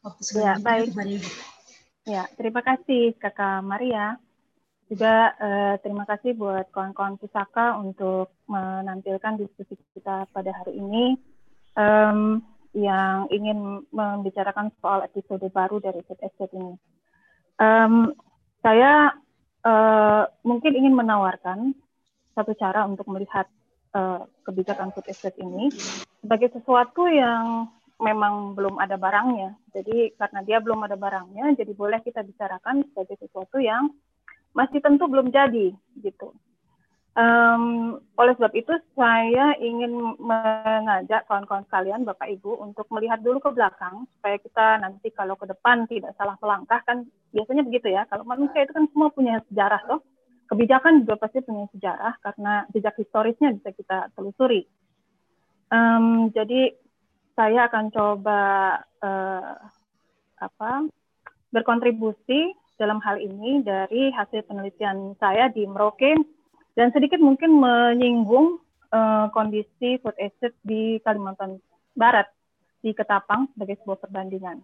[0.01, 0.89] Waktu ya, baik.
[2.09, 4.17] Ya, terima kasih Kakak Maria.
[4.87, 11.19] Juga eh, terima kasih buat kawan-kawan Pusaka untuk menampilkan diskusi kita pada hari ini
[11.75, 12.39] um,
[12.71, 16.79] yang ingin membicarakan soal episode baru dari Estate ini.
[17.59, 18.15] Um,
[18.63, 19.11] saya
[19.67, 21.75] uh, mungkin ingin menawarkan
[22.37, 23.49] satu cara untuk melihat
[23.97, 25.73] uh, kebijakan food estate ini
[26.21, 27.67] sebagai sesuatu yang
[27.97, 29.57] memang belum ada barangnya.
[29.73, 33.89] Jadi karena dia belum ada barangnya, jadi boleh kita bicarakan sebagai sesuatu yang
[34.57, 35.69] masih tentu belum jadi
[36.01, 36.33] gitu.
[37.17, 39.89] Um, oleh sebab itu saya ingin
[40.21, 45.49] mengajak kawan-kawan sekalian, Bapak Ibu, untuk melihat dulu ke belakang supaya kita nanti kalau ke
[45.49, 48.05] depan tidak salah melangkah kan biasanya begitu ya.
[48.09, 50.01] Kalau manusia itu kan semua punya sejarah loh
[50.47, 54.63] kebijakan juga pasti punya sejarah karena jejak historisnya bisa kita telusuri.
[55.67, 56.71] Um, jadi
[57.35, 58.41] saya akan coba
[59.03, 59.55] uh,
[60.39, 60.71] apa
[61.51, 66.13] berkontribusi dalam hal ini dari hasil penelitian saya di Merauke
[66.77, 68.61] dan sedikit mungkin menyinggung
[68.93, 71.57] uh, kondisi food estate di Kalimantan
[71.97, 72.29] Barat
[72.85, 74.61] di Ketapang sebagai sebuah perbandingan.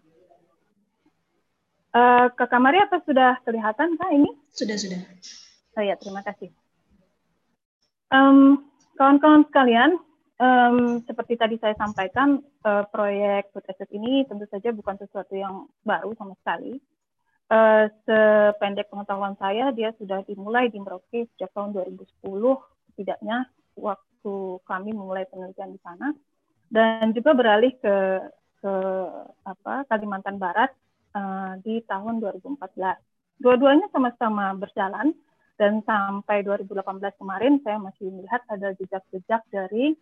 [1.93, 4.29] Uh, ke kamar apa sudah kelihatan kah ini?
[4.49, 5.01] Sudah sudah.
[5.77, 6.49] Oh ya, terima kasih.
[8.13, 9.97] Um, kawan-kawan sekalian,
[10.37, 15.65] um, seperti tadi saya sampaikan, uh, proyek Food Asset ini tentu saja bukan sesuatu yang
[15.85, 16.77] baru sama sekali.
[17.53, 22.25] Uh, sependek pengetahuan saya, dia sudah dimulai di Merauke sejak tahun 2010,
[22.89, 23.45] setidaknya
[23.77, 24.35] waktu
[24.65, 26.17] kami memulai penelitian di sana,
[26.73, 28.25] dan juga beralih ke
[28.57, 28.73] ke
[29.45, 30.73] apa Kalimantan Barat
[31.13, 32.57] uh, di tahun 2014.
[33.37, 35.13] Dua-duanya sama-sama berjalan,
[35.61, 39.93] dan sampai 2018 kemarin saya masih melihat ada jejak-jejak dari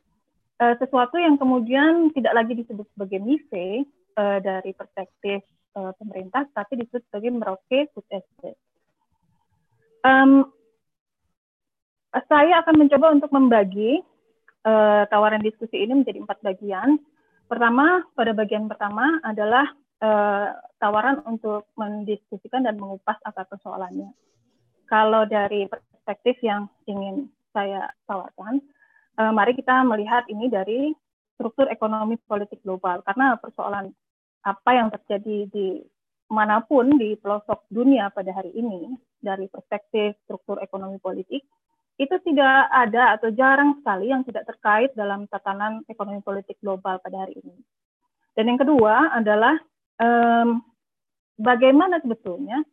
[0.64, 3.84] uh, sesuatu yang kemudian tidak lagi disebut sebagai MIFE
[4.16, 5.44] uh, dari perspektif
[5.76, 8.60] uh, pemerintah, tapi disebut sebagai Merauke Food Estate.
[10.02, 10.50] Um,
[12.28, 14.02] saya akan mencoba untuk membagi
[14.68, 17.00] uh, tawaran diskusi ini menjadi empat bagian.
[17.48, 19.68] Pertama, pada bagian pertama adalah
[20.04, 24.12] uh, tawaran untuk mendiskusikan dan mengupas akar persoalannya
[24.92, 28.60] kalau dari perspektif yang ingin saya tawarkan,
[29.16, 30.92] uh, mari kita melihat ini dari
[31.40, 33.96] struktur ekonomi politik global karena persoalan
[34.42, 35.82] apa yang terjadi di
[36.32, 41.44] mana pun di pelosok dunia pada hari ini dari perspektif struktur ekonomi politik
[42.00, 47.28] itu tidak ada atau jarang sekali yang tidak terkait dalam tatanan ekonomi politik global pada
[47.28, 47.54] hari ini.
[48.34, 49.54] Dan yang kedua adalah
[50.02, 50.66] um,
[51.38, 52.64] bagaimana sebetulnya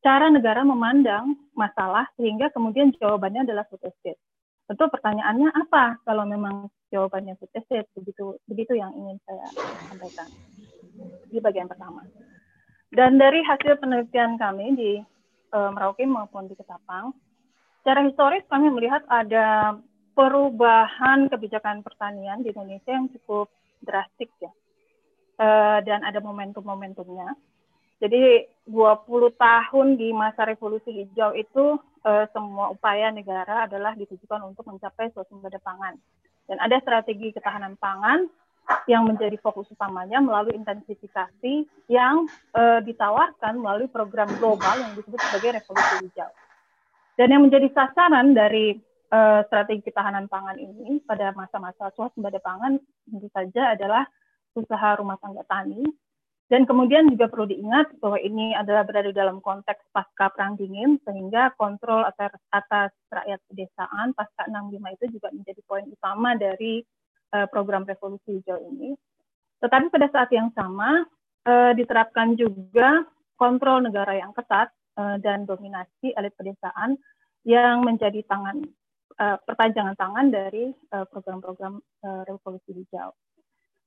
[0.00, 4.16] cara negara memandang masalah sehingga kemudian jawabannya adalah food estate.
[4.64, 9.48] Tentu pertanyaannya apa kalau memang jawabannya food estate begitu begitu yang ingin saya
[9.90, 10.28] sampaikan
[11.28, 12.04] di bagian pertama.
[12.88, 14.92] Dan dari hasil penelitian kami di
[15.52, 17.12] e, Merauke maupun di Ketapang,
[17.80, 19.76] secara historis kami melihat ada
[20.16, 23.52] perubahan kebijakan pertanian di Indonesia yang cukup
[23.84, 24.50] drastik ya,
[25.36, 25.48] e,
[25.84, 27.36] dan ada momentum-momentumnya.
[27.98, 34.70] Jadi 20 tahun di masa revolusi hijau itu eh, semua upaya negara adalah ditujukan untuk
[34.70, 35.98] mencapai swasembada pangan.
[36.46, 38.30] Dan ada strategi ketahanan pangan
[38.88, 45.60] yang menjadi fokus utamanya melalui intensifikasi yang eh, ditawarkan melalui program global yang disebut sebagai
[45.60, 46.30] revolusi hijau.
[47.18, 48.76] Dan yang menjadi sasaran dari
[49.12, 52.76] eh, strategi ketahanan pangan ini pada masa-masa swasembada pangan
[53.08, 54.04] tentu saja adalah
[54.56, 55.84] usaha rumah tangga tani
[56.48, 61.52] dan kemudian juga perlu diingat bahwa ini adalah berada dalam konteks pasca perang dingin, sehingga
[61.60, 66.80] kontrol atas, atas rakyat pedesaan pasca 65 itu juga menjadi poin utama dari
[67.52, 68.96] program revolusi hijau ini.
[69.58, 71.02] Tetapi pada saat yang sama
[71.44, 76.96] uh, diterapkan juga kontrol negara yang ketat uh, dan dominasi elit pedesaan
[77.46, 78.64] yang menjadi tangan
[79.18, 80.70] perpanjangan tangan dari
[81.10, 81.82] program-program
[82.22, 83.10] revolusi hijau.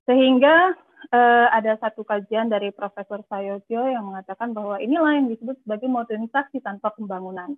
[0.03, 0.75] Sehingga
[1.55, 6.91] ada satu kajian dari Profesor Sayojo yang mengatakan bahwa inilah yang disebut sebagai modernisasi tanpa
[6.99, 7.55] pembangunan.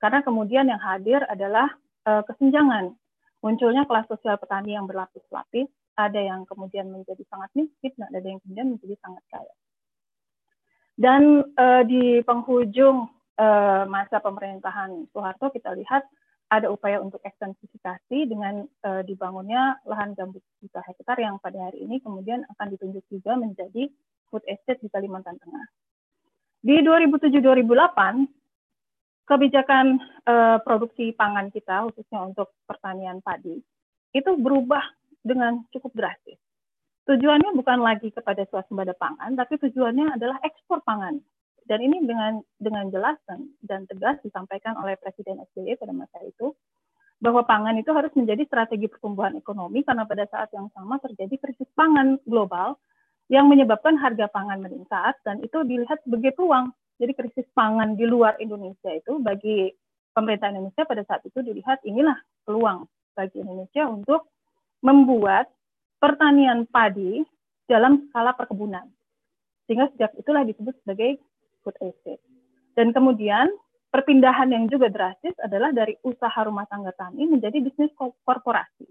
[0.00, 1.68] Karena kemudian yang hadir adalah
[2.08, 2.96] kesenjangan.
[3.40, 8.76] Munculnya kelas sosial petani yang berlapis-lapis, ada yang kemudian menjadi sangat miskin, ada yang kemudian
[8.76, 9.54] menjadi sangat kaya.
[11.00, 13.08] Dan uh, di penghujung
[13.40, 16.04] uh, masa pemerintahan Soeharto kita lihat
[16.50, 22.02] ada upaya untuk ekstensifikasi dengan uh, dibangunnya lahan gambut juta hektar yang pada hari ini
[22.02, 23.88] kemudian akan ditunjuk juga menjadi
[24.28, 25.66] food estate di Kalimantan Tengah.
[26.60, 28.39] Di 2007-2008,
[29.30, 33.62] kebijakan uh, produksi pangan kita, khususnya untuk pertanian padi,
[34.10, 34.82] itu berubah
[35.22, 36.42] dengan cukup drastis.
[37.06, 41.22] Tujuannya bukan lagi kepada swasembada pangan, tapi tujuannya adalah ekspor pangan
[41.70, 46.50] dan ini dengan dengan jelas dan, dan tegas disampaikan oleh Presiden SBY pada masa itu
[47.22, 51.70] bahwa pangan itu harus menjadi strategi pertumbuhan ekonomi karena pada saat yang sama terjadi krisis
[51.78, 52.74] pangan global
[53.30, 56.74] yang menyebabkan harga pangan meningkat dan itu dilihat sebagai peluang.
[57.00, 59.72] Jadi krisis pangan di luar Indonesia itu bagi
[60.12, 62.84] pemerintah Indonesia pada saat itu dilihat inilah peluang
[63.16, 64.28] bagi Indonesia untuk
[64.84, 65.48] membuat
[65.96, 67.24] pertanian padi
[67.64, 68.84] dalam skala perkebunan.
[69.64, 71.16] Sehingga sejak itulah disebut sebagai
[71.64, 72.20] food estate.
[72.76, 73.48] Dan kemudian
[73.88, 78.88] perpindahan yang juga drastis adalah dari usaha rumah tangga tani menjadi bisnis korporasi.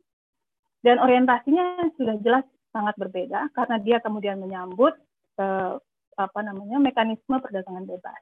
[0.79, 4.95] Dan orientasinya sudah jelas sangat berbeda karena dia kemudian menyambut
[5.41, 5.75] eh,
[6.19, 8.19] apa namanya mekanisme perdagangan bebas.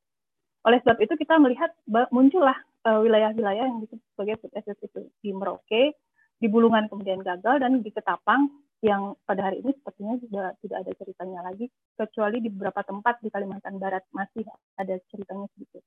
[0.69, 1.74] Oleh sebab itu kita melihat
[2.14, 2.56] muncullah
[2.86, 5.98] eh, wilayah-wilayah yang disebut sebagai food estate itu di Merauke,
[6.38, 8.53] di Bulungan kemudian gagal dan di Ketapang
[8.86, 11.65] yang pada hari ini sepertinya sudah tidak ada ceritanya lagi,
[11.98, 14.45] kecuali di beberapa tempat di Kalimantan Barat masih
[14.78, 15.82] ada ceritanya sedikit.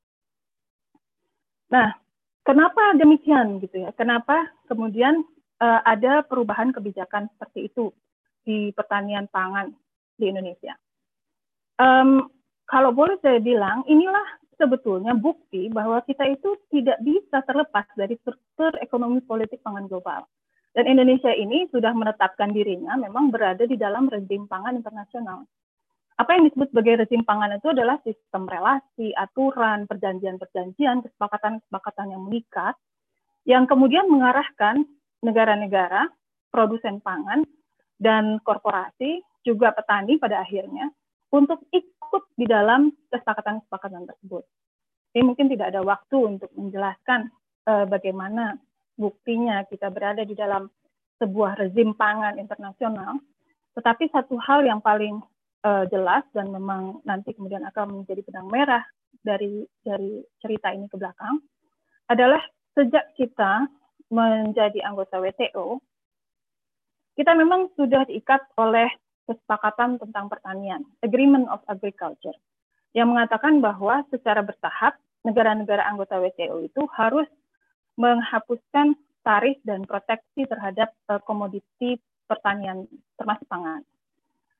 [1.70, 1.94] Nah,
[2.42, 3.94] kenapa demikian gitu ya?
[3.94, 5.22] Kenapa kemudian
[5.62, 7.94] uh, ada perubahan kebijakan seperti itu
[8.42, 9.70] di pertanian pangan
[10.18, 10.74] di Indonesia?
[11.80, 12.28] Um,
[12.68, 18.76] kalau boleh saya bilang, inilah sebetulnya bukti bahwa kita itu tidak bisa terlepas dari struktur
[18.84, 20.28] ekonomi politik pangan global
[20.70, 25.42] dan Indonesia ini sudah menetapkan dirinya memang berada di dalam rezim pangan internasional.
[26.14, 32.76] Apa yang disebut sebagai rezim pangan itu adalah sistem relasi, aturan, perjanjian-perjanjian, kesepakatan-kesepakatan yang mengikat,
[33.48, 34.84] yang kemudian mengarahkan
[35.24, 36.12] negara-negara,
[36.52, 37.48] produsen pangan,
[37.96, 40.92] dan korporasi, juga petani pada akhirnya,
[41.30, 44.44] untuk ikut di dalam kesepakatan-kesepakatan tersebut.
[45.14, 47.30] Ini mungkin tidak ada waktu untuk menjelaskan
[47.66, 48.58] uh, bagaimana
[48.94, 50.70] buktinya kita berada di dalam
[51.18, 53.18] sebuah rezim pangan internasional.
[53.74, 55.18] Tetapi satu hal yang paling
[55.66, 58.84] uh, jelas dan memang nanti kemudian akan menjadi benang merah
[59.20, 61.42] dari dari cerita ini ke belakang
[62.10, 62.42] adalah
[62.74, 63.70] sejak kita
[64.10, 65.78] menjadi anggota WTO,
[67.14, 68.90] kita memang sudah diikat oleh
[69.30, 72.34] kesepakatan tentang pertanian, Agreement of Agriculture,
[72.90, 77.30] yang mengatakan bahwa secara bertahap negara-negara anggota WTO itu harus
[77.94, 83.86] menghapuskan tarif dan proteksi terhadap uh, komoditi pertanian termasuk pangan.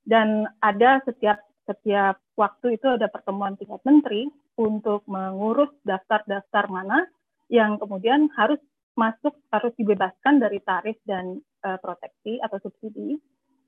[0.04, 4.26] Dan ada setiap setiap waktu itu ada pertemuan tingkat menteri
[4.58, 7.06] untuk mengurus daftar-daftar mana
[7.46, 8.58] yang kemudian harus
[8.98, 13.16] masuk harus dibebaskan dari tarif dan uh, proteksi atau subsidi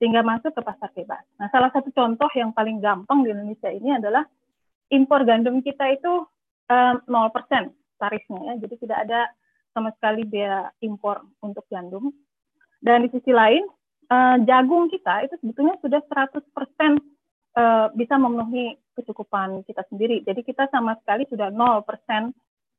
[0.02, 1.22] sehingga masuk ke pasar bebas.
[1.38, 4.26] Nah, salah satu contoh yang paling gampang di Indonesia ini adalah
[4.90, 6.26] impor gandum kita itu
[6.66, 7.06] uh, 0%
[8.02, 8.54] tarifnya ya.
[8.66, 9.30] Jadi tidak ada
[9.70, 12.10] sama sekali biaya impor untuk gandum.
[12.82, 13.62] Dan di sisi lain,
[14.10, 16.34] uh, jagung kita itu sebetulnya sudah 100% uh,
[17.62, 20.26] eh, bisa memenuhi kecukupan kita sendiri.
[20.26, 21.70] Jadi kita sama sekali sudah 0% uh,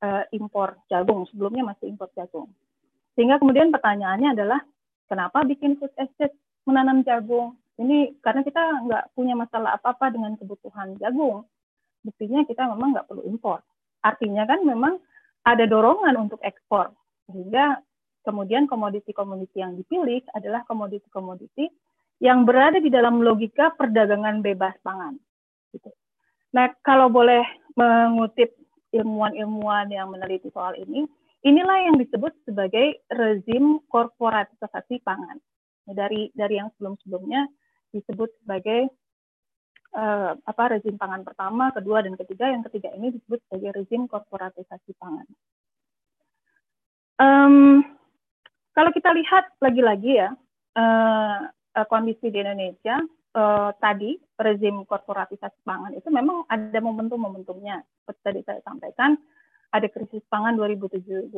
[0.03, 1.23] eh, impor jagung.
[1.31, 2.51] Sebelumnya masih impor jagung.
[3.15, 4.59] Sehingga kemudian pertanyaannya adalah,
[5.07, 6.35] kenapa bikin food estate
[6.67, 7.57] menanam jagung?
[7.79, 11.47] Ini karena kita nggak punya masalah apa-apa dengan kebutuhan jagung.
[12.05, 13.63] Buktinya kita memang nggak perlu impor.
[14.03, 14.99] Artinya kan memang
[15.43, 16.91] ada dorongan untuk ekspor
[17.27, 17.79] sehingga
[18.23, 21.67] kemudian komoditi-komoditi yang dipilih adalah komoditi-komoditi
[22.23, 25.19] yang berada di dalam logika perdagangan bebas pangan.
[25.75, 25.91] Gitu.
[26.55, 27.43] Nah, kalau boleh
[27.75, 28.55] mengutip
[28.93, 31.03] ilmuwan-ilmuwan yang meneliti soal ini,
[31.43, 35.41] inilah yang disebut sebagai rezim korporatisasi pangan.
[35.83, 37.47] Dari dari yang sebelum-sebelumnya
[37.91, 38.89] disebut sebagai
[39.93, 42.49] uh, apa rezim pangan pertama, kedua dan ketiga.
[42.49, 45.27] Yang ketiga ini disebut sebagai rezim korporatisasi pangan.
[47.21, 47.85] Um,
[48.73, 50.33] kalau kita lihat lagi-lagi ya
[50.75, 52.97] uh, uh, kondisi di Indonesia,
[53.37, 57.85] uh, tadi rezim korporatisasi pangan itu memang ada momentum-momentumnya.
[58.01, 59.13] Seperti tadi saya sampaikan,
[59.73, 61.33] ada krisis pangan 2007-2008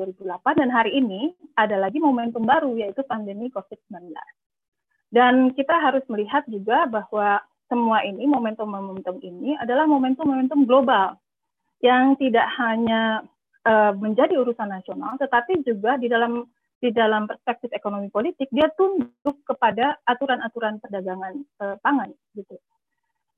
[0.60, 4.12] dan hari ini ada lagi momentum baru yaitu pandemi COVID-19.
[5.08, 7.40] Dan kita harus melihat juga bahwa
[7.72, 11.16] semua ini momentum-momentum ini adalah momentum-momentum global
[11.80, 13.24] yang tidak hanya
[13.64, 16.44] uh, menjadi urusan nasional tetapi juga di dalam
[16.84, 21.34] di dalam perspektif ekonomi politik dia tunduk kepada aturan-aturan perdagangan
[21.64, 22.60] uh, pangan gitu.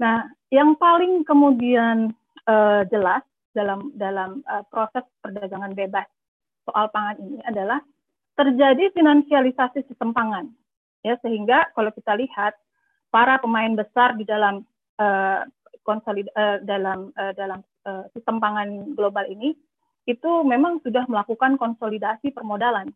[0.02, 2.14] Nah, yang paling kemudian
[2.49, 3.22] uh, jelas
[3.57, 6.05] dalam dalam uh, proses perdagangan bebas
[6.69, 7.81] soal pangan ini adalah
[8.38, 10.53] terjadi finansialisasi sistem pangan.
[11.01, 12.53] Ya sehingga kalau kita lihat
[13.09, 14.61] para pemain besar di dalam
[15.01, 15.41] uh,
[15.81, 19.57] konsolid uh, dalam uh, dalam uh, sistem pangan global ini
[20.05, 22.93] itu memang sudah melakukan konsolidasi permodalan.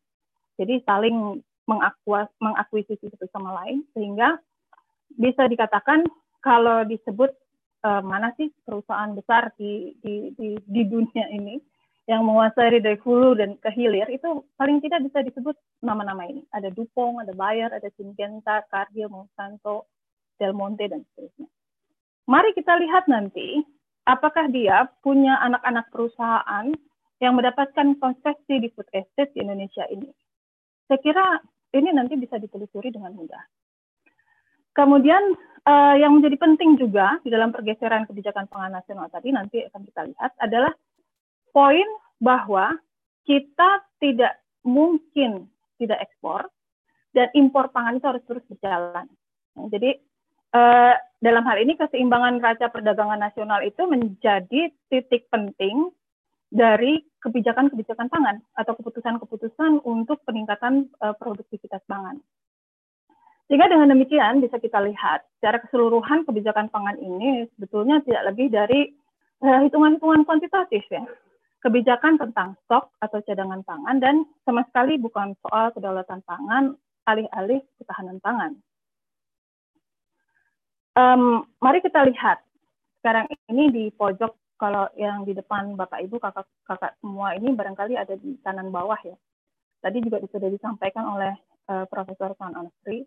[0.56, 1.42] Jadi saling
[2.40, 4.38] mengakuisisi satu sama lain sehingga
[5.16, 6.04] bisa dikatakan
[6.44, 7.32] kalau disebut
[7.86, 11.60] uh, mana sih perusahaan besar di, di, di, di dunia ini
[12.10, 15.54] yang menguasai dari hulu dan ke hilir itu paling tidak bisa disebut
[15.86, 16.42] nama-nama ini.
[16.50, 19.88] Ada Dupont, ada Bayer, ada Syngenta, Cargill, Monsanto,
[20.42, 21.48] Del Monte, dan seterusnya.
[22.26, 23.62] Mari kita lihat nanti
[24.10, 26.74] apakah dia punya anak-anak perusahaan
[27.22, 30.10] yang mendapatkan konsesi di food estate di Indonesia ini.
[30.90, 31.26] Saya kira
[31.78, 33.46] ini nanti bisa ditelusuri dengan mudah.
[34.72, 35.36] Kemudian
[35.68, 40.02] uh, yang menjadi penting juga di dalam pergeseran kebijakan pangan nasional tadi nanti akan kita
[40.08, 40.74] lihat adalah
[41.52, 41.86] poin
[42.22, 42.80] bahwa
[43.28, 46.48] kita tidak mungkin tidak ekspor
[47.12, 49.06] dan impor pangan itu harus terus berjalan.
[49.58, 50.00] Nah, jadi
[50.56, 55.92] uh, dalam hal ini keseimbangan raca perdagangan nasional itu menjadi titik penting
[56.52, 62.20] dari kebijakan-kebijakan pangan atau keputusan-keputusan untuk peningkatan uh, produktivitas pangan.
[63.52, 68.96] Sehingga dengan demikian bisa kita lihat secara keseluruhan kebijakan pangan ini sebetulnya tidak lebih dari
[69.44, 71.04] eh, hitungan-hitungan uh, kuantitatif ya.
[71.60, 78.24] Kebijakan tentang stok atau cadangan pangan dan sama sekali bukan soal kedaulatan pangan alih-alih ketahanan
[78.24, 78.56] pangan.
[80.96, 82.40] Um, mari kita lihat
[83.04, 88.16] sekarang ini di pojok kalau yang di depan Bapak Ibu kakak-kakak semua ini barangkali ada
[88.16, 89.20] di kanan bawah ya.
[89.84, 91.36] Tadi juga sudah disampaikan oleh
[91.68, 93.04] uh, Profesor Tan Anastri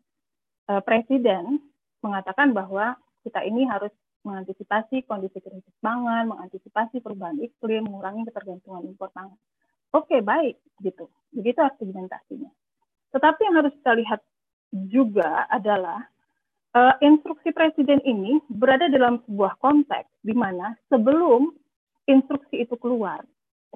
[0.69, 1.61] uh, Presiden
[2.05, 3.93] mengatakan bahwa kita ini harus
[4.25, 9.37] mengantisipasi kondisi krisis pangan, mengantisipasi perubahan iklim, mengurangi ketergantungan impor pangan.
[9.93, 11.13] Oke, baik, gitu.
[11.31, 12.51] Begitu argumentasinya.
[13.15, 14.21] Tetapi yang harus kita lihat
[14.91, 16.03] juga adalah
[16.75, 21.55] uh, instruksi presiden ini berada dalam sebuah konteks di mana sebelum
[22.11, 23.23] instruksi itu keluar,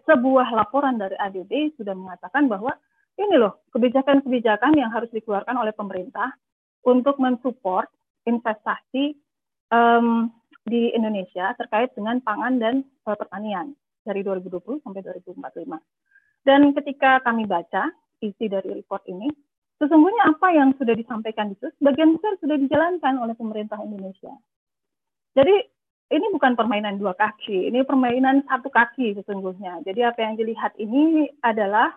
[0.02, 2.74] sebuah laporan dari ADB sudah mengatakan bahwa
[3.19, 6.35] ini loh kebijakan-kebijakan yang harus dikeluarkan oleh pemerintah
[6.84, 7.88] untuk mensupport
[8.28, 9.16] investasi
[9.72, 10.28] um,
[10.68, 12.74] di Indonesia terkait dengan pangan dan
[13.09, 13.72] uh, pertanian
[14.05, 15.42] dari 2020 sampai 2045.
[16.44, 19.28] Dan ketika kami baca isi dari report ini,
[19.80, 24.32] sesungguhnya apa yang sudah disampaikan itu sebagian besar sudah dijalankan oleh pemerintah Indonesia.
[25.36, 25.55] Jadi
[26.09, 29.84] ini bukan permainan dua kaki, ini permainan satu kaki sesungguhnya.
[29.84, 31.92] Jadi apa yang dilihat ini adalah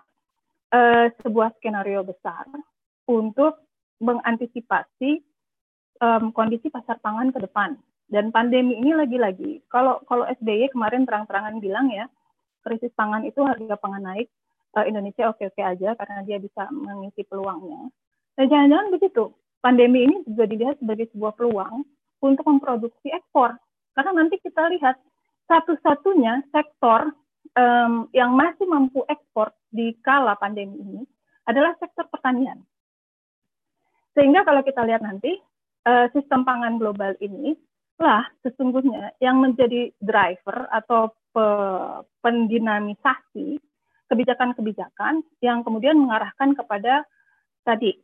[0.70, 2.44] uh, sebuah skenario besar
[3.08, 3.56] untuk
[4.02, 5.22] mengantisipasi
[6.02, 7.78] um, kondisi pasar pangan ke depan.
[8.12, 12.10] Dan pandemi ini lagi-lagi, kalau kalau SBY kemarin terang-terangan bilang ya,
[12.60, 14.28] krisis pangan itu harga pangan naik,
[14.76, 17.88] uh, Indonesia oke-oke aja karena dia bisa mengisi peluangnya.
[18.36, 19.24] Dan jangan-jangan begitu,
[19.64, 21.86] pandemi ini juga dilihat sebagai sebuah peluang
[22.20, 23.56] untuk memproduksi ekspor.
[23.96, 24.96] Karena nanti kita lihat
[25.48, 27.12] satu-satunya sektor
[27.56, 31.02] um, yang masih mampu ekspor di kala pandemi ini
[31.44, 32.60] adalah sektor pertanian.
[34.12, 35.40] Sehingga kalau kita lihat nanti
[35.88, 37.56] uh, sistem pangan global ini
[38.00, 41.46] lah sesungguhnya yang menjadi driver atau pe
[42.20, 43.56] pendinamisasi
[44.10, 47.06] kebijakan-kebijakan yang kemudian mengarahkan kepada
[47.64, 47.96] tadi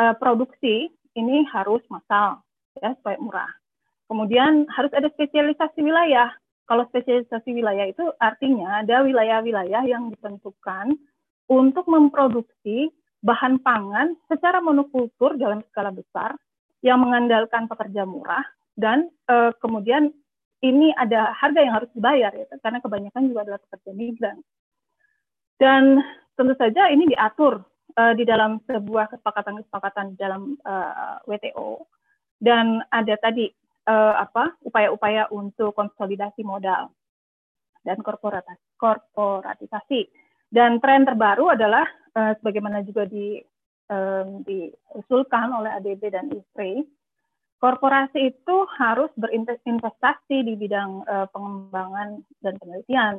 [0.00, 0.88] uh, produksi
[1.18, 2.40] ini harus massal
[2.78, 3.52] ya supaya murah.
[4.08, 6.32] Kemudian harus ada spesialisasi wilayah.
[6.66, 10.94] Kalau spesialisasi wilayah itu artinya ada wilayah-wilayah yang ditentukan
[11.50, 16.36] untuk memproduksi bahan pangan secara monokultur dalam skala besar
[16.80, 18.44] yang mengandalkan pekerja murah
[18.76, 20.12] dan uh, kemudian
[20.60, 24.38] ini ada harga yang harus dibayar ya karena kebanyakan juga adalah pekerja migran.
[25.60, 26.00] Dan
[26.36, 27.60] tentu saja ini diatur
[27.96, 31.84] uh, di dalam sebuah kesepakatan-kesepakatan dalam uh, WTO
[32.40, 33.52] dan ada tadi
[33.88, 36.88] uh, apa upaya-upaya untuk konsolidasi modal
[37.84, 40.00] dan korporatisasi
[40.50, 41.86] dan tren terbaru adalah
[42.18, 43.38] uh, sebagaimana juga di
[43.90, 46.82] um, diusulkan oleh ADB dan ISRI
[47.60, 53.14] korporasi itu harus berinvestasi di bidang uh, pengembangan dan penelitian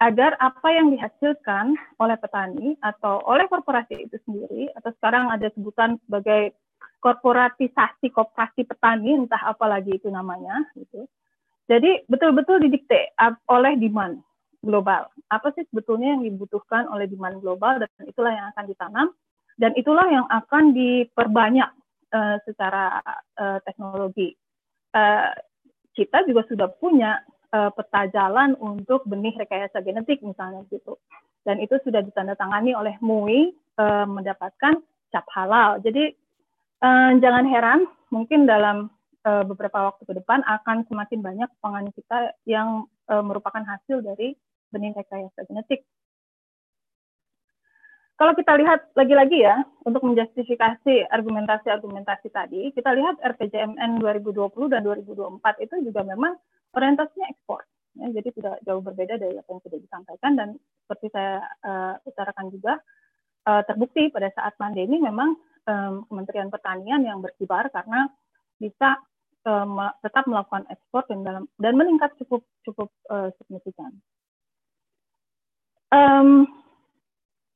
[0.00, 6.00] agar apa yang dihasilkan oleh petani atau oleh korporasi itu sendiri atau sekarang ada sebutan
[6.08, 6.56] sebagai
[7.04, 11.04] korporatisasi koperasi petani entah apa lagi itu namanya gitu.
[11.68, 13.12] Jadi betul-betul didikte
[13.48, 14.20] oleh demand
[14.60, 15.08] global.
[15.32, 19.06] Apa sih sebetulnya yang dibutuhkan oleh demand global dan itulah yang akan ditanam
[19.60, 21.70] dan itulah yang akan diperbanyak
[22.12, 23.00] uh, secara
[23.36, 24.36] uh, teknologi.
[24.92, 25.32] Uh,
[25.92, 27.20] kita juga sudah punya
[27.52, 30.96] uh, peta jalan untuk benih rekayasa genetik misalnya gitu.
[31.44, 34.80] Dan itu sudah ditandatangani oleh MUI uh, mendapatkan
[35.10, 35.80] cap halal.
[35.80, 36.12] Jadi
[36.84, 37.80] uh, jangan heran
[38.12, 38.92] mungkin dalam
[39.24, 44.36] uh, beberapa waktu ke depan akan semakin banyak pangan kita yang uh, merupakan hasil dari
[44.70, 45.84] benih rekayasa genetik.
[48.20, 55.64] Kalau kita lihat lagi-lagi ya, untuk menjustifikasi argumentasi-argumentasi tadi, kita lihat RPJMN 2020 dan 2024
[55.64, 56.36] itu juga memang
[56.76, 57.64] orientasinya ekspor.
[57.96, 60.48] Ya, jadi tidak jauh berbeda dari apa yang sudah disampaikan dan
[60.84, 62.76] seperti saya uh, utarakan juga,
[63.48, 68.04] uh, terbukti pada saat pandemi memang um, Kementerian Pertanian yang berkibar karena
[68.60, 69.00] bisa
[69.48, 73.96] um, tetap melakukan ekspor dan dalam dan meningkat cukup cukup uh, signifikan.
[75.90, 76.46] Um,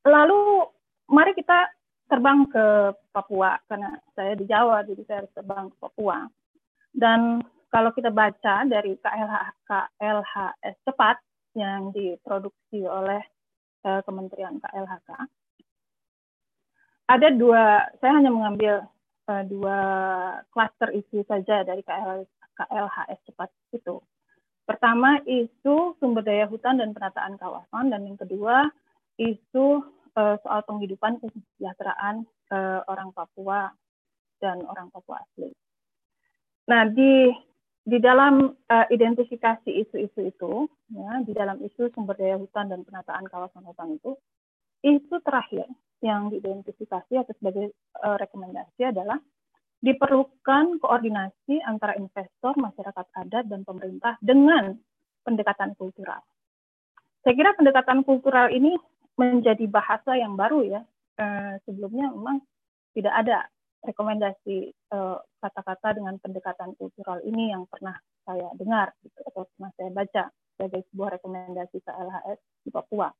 [0.03, 0.67] lalu
[1.07, 1.71] mari kita
[2.11, 6.27] terbang ke Papua karena saya di Jawa jadi saya harus terbang ke Papua.
[6.95, 11.19] Dan kalau kita baca dari KLH, KLHS cepat
[11.55, 13.19] yang diproduksi oleh
[13.83, 15.09] uh, Kementerian KLHK,
[17.05, 18.81] ada dua, saya hanya mengambil
[19.29, 19.79] uh, dua
[20.49, 22.25] klaster isu saja dari KL,
[22.57, 24.01] KLHS cepat itu.
[24.65, 28.65] Pertama isu sumber daya hutan dan penataan kawasan, dan yang kedua
[29.21, 29.85] isu
[30.17, 33.69] uh, soal penghidupan kesejahteraan uh, orang Papua
[34.41, 35.53] dan orang Papua asli.
[36.65, 37.29] Nah di
[37.85, 40.53] di dalam uh, identifikasi isu-isu itu,
[40.89, 44.17] ya, di dalam isu sumber daya hutan dan penataan kawasan hutan itu,
[44.81, 45.69] isu terakhir
[46.01, 47.69] yang diidentifikasi atau sebagai
[48.01, 49.21] uh, rekomendasi adalah
[49.85, 54.73] diperlukan koordinasi antara investor, masyarakat adat, dan pemerintah dengan
[55.21, 56.25] pendekatan kultural.
[57.21, 58.73] Saya kira pendekatan kultural ini
[59.13, 60.81] menjadi bahasa yang baru ya.
[61.21, 62.41] Eh, sebelumnya memang
[62.97, 63.45] tidak ada
[63.85, 67.93] rekomendasi eh, kata-kata dengan pendekatan kultural ini yang pernah
[68.25, 70.23] saya dengar gitu, atau pernah saya baca
[70.57, 73.13] sebagai sebuah rekomendasi KLHS di Papua.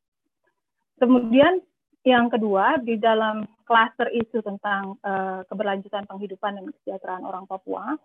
[0.97, 1.61] Kemudian
[2.05, 7.97] yang kedua, di dalam klaster isu tentang uh, keberlanjutan penghidupan dan kesejahteraan orang Papua,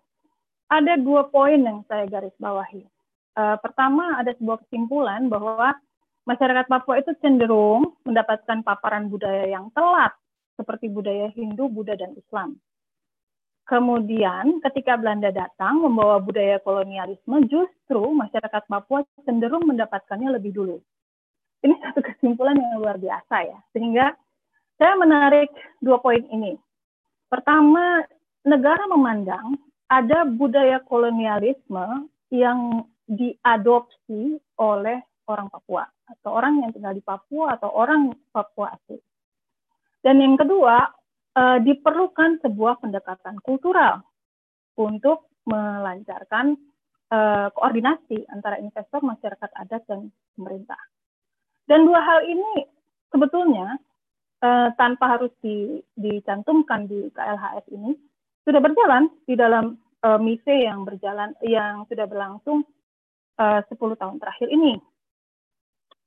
[0.73, 2.81] ada dua poin yang saya garis bawahi.
[3.37, 5.77] Uh, pertama, ada sebuah kesimpulan bahwa
[6.25, 10.17] masyarakat Papua itu cenderung mendapatkan paparan budaya yang telat,
[10.57, 12.57] seperti budaya Hindu, Buddha, dan Islam.
[13.69, 20.81] Kemudian, ketika Belanda datang membawa budaya kolonialisme, justru masyarakat Papua cenderung mendapatkannya lebih dulu
[21.61, 23.59] ini satu kesimpulan yang luar biasa ya.
[23.73, 24.13] Sehingga
[24.81, 26.57] saya menarik dua poin ini.
[27.29, 28.01] Pertama,
[28.41, 29.55] negara memandang
[29.85, 37.69] ada budaya kolonialisme yang diadopsi oleh orang Papua atau orang yang tinggal di Papua atau
[37.71, 38.99] orang Papua asli.
[40.01, 40.89] Dan yang kedua,
[41.37, 44.01] eh, diperlukan sebuah pendekatan kultural
[44.79, 46.57] untuk melancarkan
[47.11, 50.79] eh, koordinasi antara investor, masyarakat adat, dan pemerintah.
[51.71, 52.67] Dan dua hal ini
[53.15, 53.79] sebetulnya
[54.43, 57.95] eh, tanpa harus di, dicantumkan di KLHS ini
[58.43, 62.67] sudah berjalan di dalam eh, MISE yang berjalan yang sudah berlangsung
[63.39, 64.83] eh, 10 tahun terakhir ini.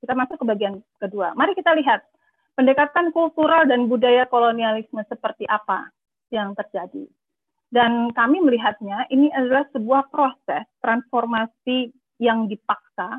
[0.05, 1.33] Kita masuk ke bagian kedua.
[1.33, 2.05] Mari kita lihat
[2.53, 5.89] pendekatan kultural dan budaya kolonialisme seperti apa
[6.29, 7.09] yang terjadi.
[7.73, 11.89] Dan kami melihatnya ini adalah sebuah proses transformasi
[12.21, 13.17] yang dipaksa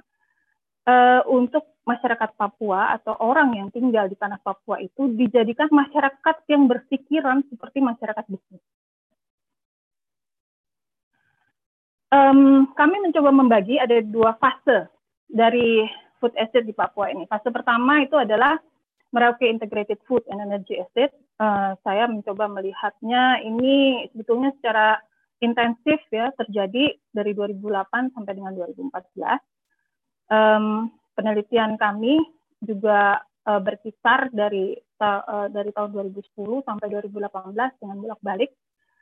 [0.86, 6.66] uh, untuk masyarakat Papua atau orang yang tinggal di tanah Papua itu dijadikan masyarakat yang
[6.66, 8.62] berpikiran seperti masyarakat bisnis.
[12.10, 14.90] Um, kami mencoba membagi ada dua fase
[15.30, 15.86] dari
[16.18, 17.26] food estate di Papua ini.
[17.30, 18.58] Fase pertama itu adalah
[19.14, 21.14] Merauke Integrated Food and Energy Estate.
[21.38, 24.98] Uh, saya mencoba melihatnya ini sebetulnya secara
[25.44, 29.38] intensif ya terjadi dari 2008 sampai dengan 2014.
[30.26, 32.20] Um, penelitian kami
[32.60, 38.52] juga uh, berkisar dari uh, dari tahun 2010 sampai 2018 dengan bolak-balik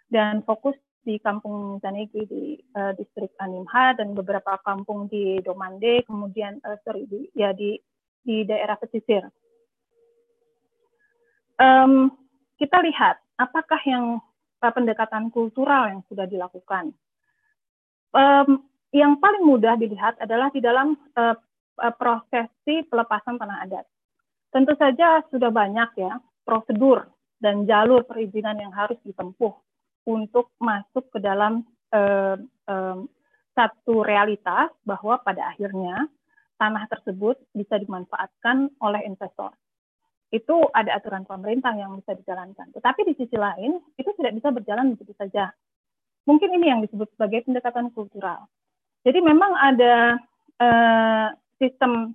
[0.08, 2.44] dan fokus di kampung Zanegi di
[2.78, 7.76] uh, distrik Animha dan beberapa kampung di Domande kemudian uh, sorry di ya di
[8.24, 9.28] di daerah pesisir.
[11.60, 12.10] Um,
[12.56, 14.18] kita lihat apakah yang
[14.64, 16.96] uh, pendekatan kultural yang sudah dilakukan.
[18.14, 18.64] Um,
[18.94, 21.34] yang paling mudah dilihat adalah di dalam uh,
[21.74, 23.86] prosesi pelepasan tanah adat.
[24.54, 26.14] Tentu saja sudah banyak ya
[26.46, 27.10] prosedur
[27.42, 29.52] dan jalur perizinan yang harus ditempuh
[30.06, 32.36] untuk masuk ke dalam uh,
[32.68, 33.10] um,
[33.54, 36.06] satu realitas bahwa pada akhirnya
[36.58, 39.54] tanah tersebut bisa dimanfaatkan oleh investor.
[40.30, 42.74] Itu ada aturan pemerintah yang bisa dijalankan.
[42.74, 45.54] Tetapi di sisi lain, itu tidak bisa berjalan begitu saja.
[46.26, 48.48] Mungkin ini yang disebut sebagai pendekatan kultural.
[49.04, 50.18] Jadi memang ada
[50.58, 51.28] uh,
[51.58, 52.14] sistem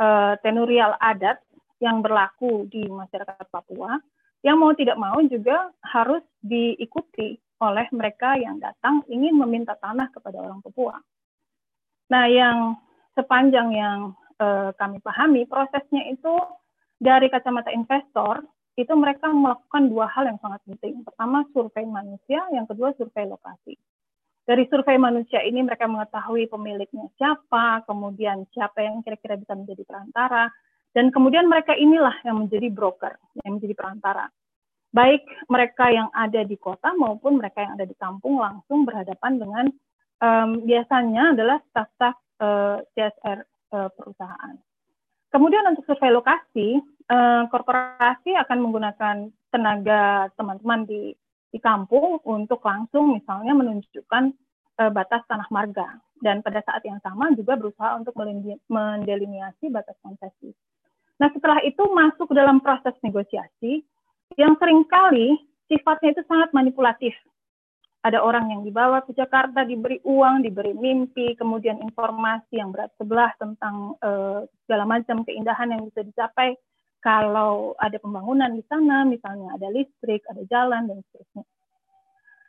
[0.00, 1.42] uh, tenurial adat
[1.78, 3.98] yang berlaku di masyarakat Papua
[4.42, 10.38] yang mau tidak mau juga harus diikuti oleh mereka yang datang ingin meminta tanah kepada
[10.38, 10.94] orang Papua.
[12.08, 12.78] Nah, yang
[13.18, 13.98] sepanjang yang
[14.38, 16.38] uh, kami pahami prosesnya itu
[17.02, 18.46] dari kacamata investor
[18.78, 21.02] itu mereka melakukan dua hal yang sangat penting.
[21.02, 23.74] Pertama survei manusia, yang kedua survei lokasi.
[24.48, 30.48] Dari survei manusia ini mereka mengetahui pemiliknya siapa, kemudian siapa yang kira-kira bisa menjadi perantara,
[30.96, 33.12] dan kemudian mereka inilah yang menjadi broker,
[33.44, 34.24] yang menjadi perantara.
[34.88, 35.20] Baik
[35.52, 39.66] mereka yang ada di kota maupun mereka yang ada di kampung langsung berhadapan dengan
[40.24, 44.56] um, biasanya adalah staf-staf uh, eh, CSR uh, eh, perusahaan.
[45.28, 46.80] Kemudian untuk survei lokasi,
[47.12, 49.16] uh, korporasi akan menggunakan
[49.52, 51.12] tenaga teman-teman di
[51.48, 54.24] di kampung untuk langsung misalnya menunjukkan
[54.78, 58.14] uh, batas tanah marga dan pada saat yang sama juga berusaha untuk
[58.68, 60.50] mendeliniasi batas konsesi.
[61.18, 63.82] Nah setelah itu masuk dalam proses negosiasi
[64.36, 65.34] yang sering kali
[65.66, 67.14] sifatnya itu sangat manipulatif.
[67.98, 73.34] Ada orang yang dibawa ke Jakarta diberi uang, diberi mimpi, kemudian informasi yang berat sebelah
[73.42, 76.54] tentang uh, segala macam keindahan yang bisa dicapai
[76.98, 81.44] kalau ada pembangunan di sana, misalnya ada listrik, ada jalan, dan seterusnya.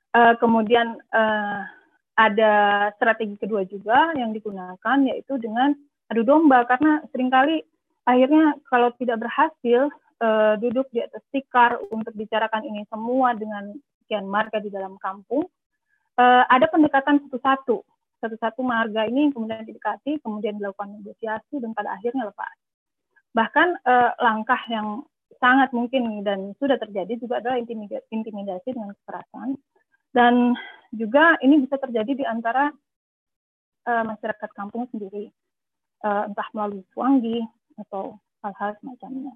[0.09, 1.69] Uh, kemudian uh,
[2.17, 2.53] ada
[2.97, 5.77] strategi kedua juga yang digunakan, yaitu dengan
[6.09, 7.61] adu domba, karena sering kali
[8.09, 9.93] akhirnya kalau tidak berhasil,
[10.26, 15.45] uh, duduk di atas tikar untuk bicarakan ini semua dengan sekian marga di dalam kampung,
[16.17, 17.85] uh, ada pendekatan satu-satu.
[18.19, 22.69] Satu-satu marga ini kemudian didekati, kemudian dilakukan negosiasi, dan pada akhirnya lepas
[23.34, 25.06] Bahkan uh, langkah yang
[25.39, 27.57] sangat mungkin dan sudah terjadi juga adalah
[28.11, 29.56] intimidasi dengan kekerasan.
[30.10, 30.57] Dan
[30.89, 32.73] juga ini bisa terjadi di antara
[33.85, 35.30] uh, masyarakat kampung sendiri,
[36.03, 37.45] uh, entah melalui suanggi
[37.77, 39.34] atau hal-hal semacamnya.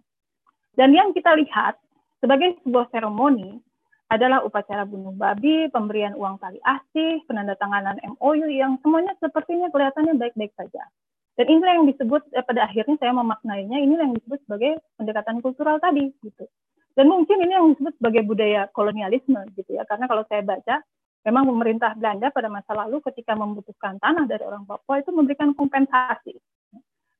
[0.73, 1.77] Dan yang kita lihat
[2.17, 3.61] sebagai sebuah seremoni
[4.09, 10.53] adalah upacara bunuh babi, pemberian uang tali asih, penandatanganan MOU yang semuanya sepertinya kelihatannya baik-baik
[10.53, 10.85] saja.
[11.33, 15.81] Dan inilah yang disebut eh, pada akhirnya saya memaknainya ini yang disebut sebagai pendekatan kultural
[15.81, 16.45] tadi gitu.
[16.93, 19.81] Dan mungkin ini yang disebut sebagai budaya kolonialisme gitu ya.
[19.89, 20.85] Karena kalau saya baca
[21.25, 26.37] memang pemerintah Belanda pada masa lalu ketika membutuhkan tanah dari orang Papua itu memberikan kompensasi.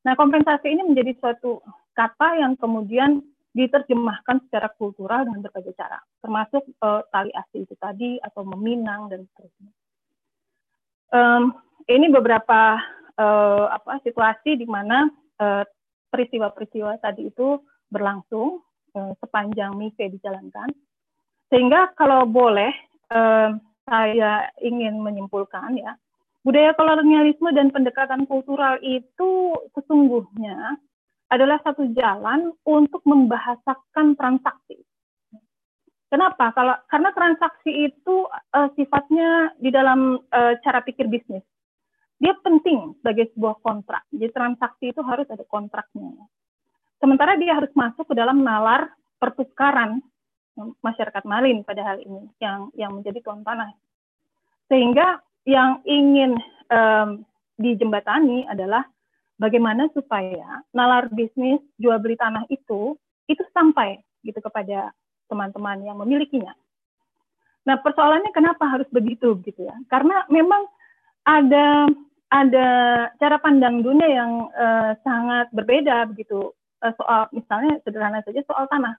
[0.03, 1.63] Nah, kompensasi ini menjadi suatu
[1.95, 3.23] kata yang kemudian
[3.53, 9.23] diterjemahkan secara kultural dengan berbagai cara, termasuk uh, tali asli itu tadi atau meminang dan
[9.29, 9.71] seterusnya.
[11.13, 11.53] Um,
[11.85, 12.81] ini beberapa
[13.17, 15.09] uh, apa situasi di mana
[15.41, 15.63] uh,
[16.13, 17.57] peristiwa-peristiwa tadi itu
[17.89, 18.61] berlangsung
[18.93, 20.69] uh, sepanjang MIFE dijalankan.
[21.49, 22.73] Sehingga kalau boleh
[23.13, 23.53] uh,
[23.85, 25.93] saya ingin menyimpulkan ya,
[26.41, 30.77] budaya kolonialisme dan pendekatan kultural itu sesungguhnya
[31.33, 34.77] adalah satu jalan untuk membahasakan transaksi.
[36.13, 36.53] Kenapa?
[36.53, 41.41] Kalau karena transaksi itu uh, sifatnya di dalam uh, cara pikir bisnis
[42.23, 44.07] dia penting sebagai sebuah kontrak.
[44.15, 46.15] Jadi transaksi itu harus ada kontraknya.
[47.03, 48.87] Sementara dia harus masuk ke dalam nalar
[49.19, 49.99] pertukaran
[50.79, 53.75] masyarakat Malin pada hal ini yang yang menjadi tuan tanah.
[54.71, 56.39] Sehingga yang ingin
[56.71, 57.27] um,
[57.59, 58.87] dijembatani adalah
[59.35, 62.95] bagaimana supaya nalar bisnis jual beli tanah itu
[63.27, 64.95] itu sampai gitu kepada
[65.27, 66.55] teman-teman yang memilikinya.
[67.67, 69.75] Nah, persoalannya kenapa harus begitu gitu ya?
[69.91, 70.67] Karena memang
[71.23, 71.87] ada
[72.33, 72.69] ada
[73.21, 76.49] cara pandang dunia yang uh, sangat berbeda begitu
[76.81, 78.97] uh, soal misalnya sederhana saja soal tanah.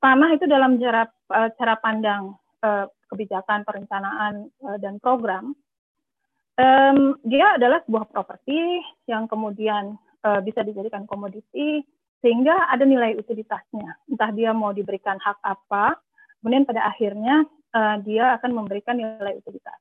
[0.00, 2.32] Tanah itu dalam cara uh, cara pandang
[2.64, 5.52] uh, kebijakan perencanaan uh, dan program
[6.58, 9.96] um, dia adalah sebuah properti yang kemudian
[10.26, 11.86] uh, bisa dijadikan komoditi
[12.18, 13.94] sehingga ada nilai utilitasnya.
[14.10, 15.94] Entah dia mau diberikan hak apa,
[16.42, 19.78] kemudian pada akhirnya uh, dia akan memberikan nilai utilitas.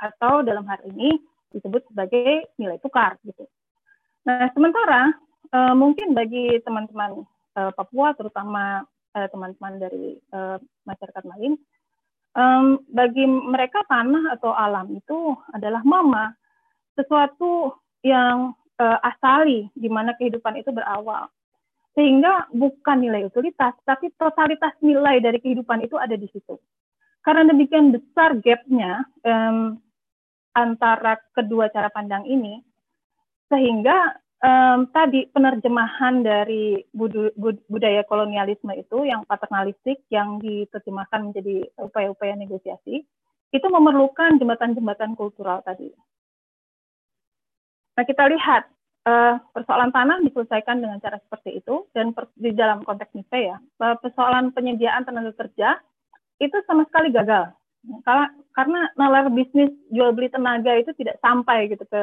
[0.00, 1.18] Atau dalam hal ini
[1.52, 3.44] disebut sebagai nilai tukar gitu.
[4.28, 5.12] Nah, sementara
[5.52, 7.24] uh, mungkin bagi teman-teman
[7.56, 8.84] uh, Papua terutama
[9.16, 10.20] eh, teman-teman dari
[10.84, 11.56] masyarakat lain
[12.38, 16.30] Um, bagi mereka tanah atau alam itu adalah mama,
[16.94, 17.74] sesuatu
[18.06, 21.26] yang uh, asali di mana kehidupan itu berawal.
[21.98, 26.62] Sehingga bukan nilai utilitas, tapi totalitas nilai dari kehidupan itu ada di situ.
[27.26, 29.74] Karena demikian besar gapnya um,
[30.58, 32.58] antara kedua cara pandang ini,
[33.46, 36.82] sehingga um, tadi penerjemahan dari
[37.68, 43.06] budaya kolonialisme itu yang paternalistik yang diterjemahkan menjadi upaya-upaya negosiasi
[43.48, 45.88] itu memerlukan jembatan-jembatan kultural tadi.
[47.96, 48.68] Nah kita lihat
[49.08, 53.56] uh, persoalan tanah diselesaikan dengan cara seperti itu dan per, di dalam konteks NIPE ya
[53.98, 55.80] persoalan penyediaan tenaga kerja
[56.38, 57.50] itu sama sekali gagal
[58.04, 62.02] karena karena nalar bisnis jual beli tenaga itu tidak sampai gitu ke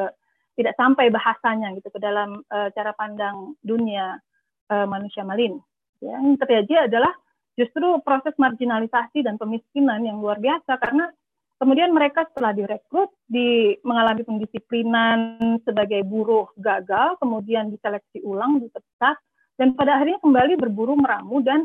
[0.56, 4.18] tidak sampai bahasanya gitu ke dalam uh, cara pandang dunia
[4.72, 5.60] uh, manusia malin.
[6.00, 7.12] Ya, yang terjadi adalah
[7.60, 11.12] justru proses marginalisasi dan pemiskinan yang luar biasa karena
[11.60, 19.16] kemudian mereka setelah direkrut di mengalami pendisiplinan sebagai buruh gagal, kemudian diseleksi ulang, dipecat,
[19.56, 21.64] dan pada akhirnya kembali berburu meramu dan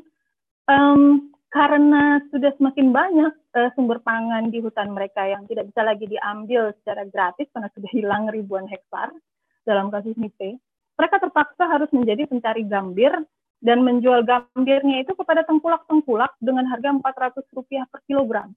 [0.71, 6.07] um, karena sudah semakin banyak uh, sumber pangan di hutan mereka yang tidak bisa lagi
[6.07, 9.11] diambil secara gratis karena sudah hilang ribuan hektar
[9.67, 10.57] dalam kasus Nipe,
[10.97, 13.13] mereka terpaksa harus menjadi pencari gambir
[13.61, 18.57] dan menjual gambirnya itu kepada tengkulak-tengkulak dengan harga 400 rupiah per kilogram.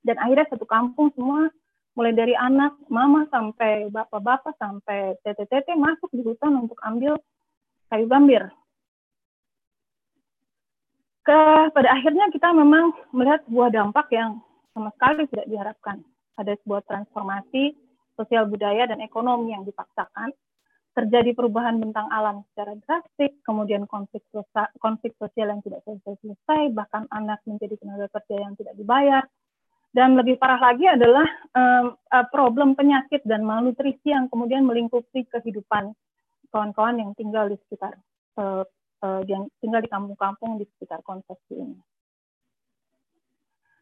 [0.00, 1.50] Dan akhirnya satu kampung semua,
[1.98, 7.18] mulai dari anak, mama sampai bapak-bapak sampai tete-tete masuk di hutan untuk ambil
[7.90, 8.46] kayu gambir
[11.30, 11.40] ke
[11.70, 14.42] pada akhirnya kita memang melihat sebuah dampak yang
[14.74, 16.02] sama sekali tidak diharapkan.
[16.34, 17.70] Ada sebuah transformasi
[18.18, 20.34] sosial budaya dan ekonomi yang dipaksakan,
[20.98, 27.06] terjadi perubahan bentang alam secara drastis, kemudian konflik sosial, konflik sosial yang tidak selesai-selesai, bahkan
[27.14, 29.22] anak menjadi tenaga kerja yang tidak dibayar.
[29.90, 31.94] Dan lebih parah lagi adalah um,
[32.30, 35.94] problem penyakit dan malnutrisi yang kemudian melingkupi kehidupan
[36.50, 37.98] kawan-kawan yang tinggal di sekitar
[38.38, 38.62] uh,
[39.04, 41.78] uh, yang tinggal di kampung-kampung di sekitar konsepsi ini.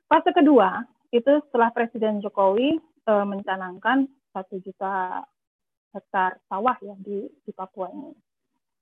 [0.08, 0.82] Fase kedua
[1.12, 5.24] itu setelah Presiden Jokowi uh, mencanangkan satu juta
[5.92, 8.12] hektar sawah ya di, di Papua ini.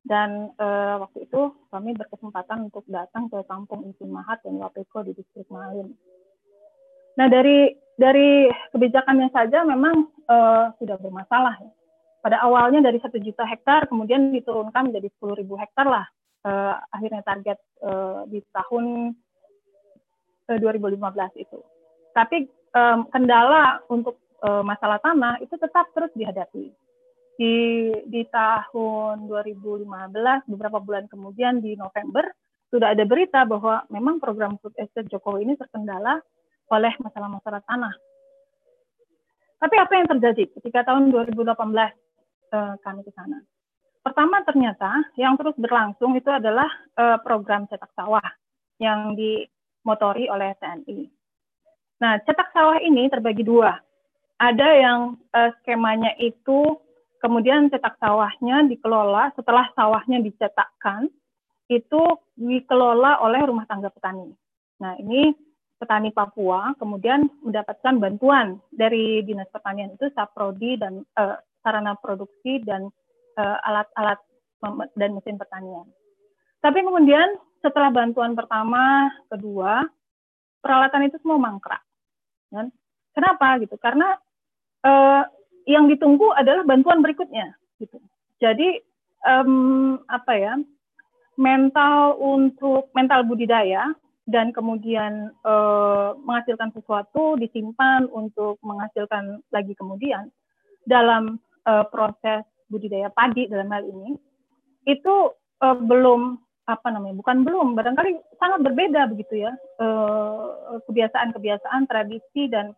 [0.06, 5.18] Dan uh, waktu itu kami berkesempatan untuk datang ke kampung Insin Mahat dan Wapeko di
[5.18, 5.90] distrik Malin.
[7.18, 11.58] Nah dari dari kebijakannya saja memang uh, sudah bermasalah.
[11.58, 11.72] Ya.
[12.22, 16.06] Pada awalnya dari satu juta hektar, kemudian diturunkan menjadi sepuluh ribu hektar lah
[16.44, 19.14] uh, akhirnya target uh, di tahun
[20.50, 21.00] uh, eh, 2015
[21.40, 21.58] itu.
[22.12, 26.72] Tapi um, kendala untuk uh, masalah tanah itu tetap terus dihadapi.
[27.36, 27.56] Di,
[28.08, 29.84] di tahun 2015,
[30.48, 32.24] beberapa bulan kemudian di November,
[32.72, 36.24] sudah ada berita bahwa memang program food estate Jokowi ini terkendala
[36.72, 37.94] oleh masalah-masalah tanah.
[39.56, 43.40] Tapi apa yang terjadi ketika tahun 2018 uh, kami ke sana?
[44.06, 48.22] Pertama ternyata yang terus berlangsung itu adalah uh, program cetak sawah
[48.78, 51.10] yang dimotori oleh TNI.
[51.98, 53.74] Nah, cetak sawah ini terbagi dua.
[54.38, 56.78] Ada yang uh, skemanya itu
[57.18, 61.10] kemudian cetak sawahnya dikelola setelah sawahnya dicetakkan
[61.66, 62.02] itu
[62.38, 64.30] dikelola oleh rumah tangga petani.
[64.86, 65.34] Nah, ini
[65.82, 72.86] petani Papua kemudian mendapatkan bantuan dari Dinas Pertanian itu Saprodi dan uh, sarana produksi dan
[73.36, 74.18] alat-alat
[74.64, 75.86] uh, dan mesin pertanian.
[76.64, 79.84] Tapi kemudian setelah bantuan pertama, kedua,
[80.62, 81.82] peralatan itu semua mangkrak.
[82.50, 82.72] Kan?
[83.14, 83.76] Kenapa gitu?
[83.78, 84.16] Karena
[84.82, 85.22] uh,
[85.66, 87.54] yang ditunggu adalah bantuan berikutnya.
[87.78, 87.98] Gitu.
[88.42, 88.80] Jadi
[89.26, 90.54] um, apa ya?
[91.36, 93.92] Mental untuk mental budidaya
[94.24, 100.32] dan kemudian uh, menghasilkan sesuatu disimpan untuk menghasilkan lagi kemudian
[100.88, 101.36] dalam
[101.68, 104.18] uh, proses budidaya padi dalam hal ini
[104.86, 105.14] itu
[105.62, 112.74] uh, belum apa namanya bukan belum barangkali sangat berbeda begitu ya kebiasaan kebiasaan-kebiasaan tradisi dan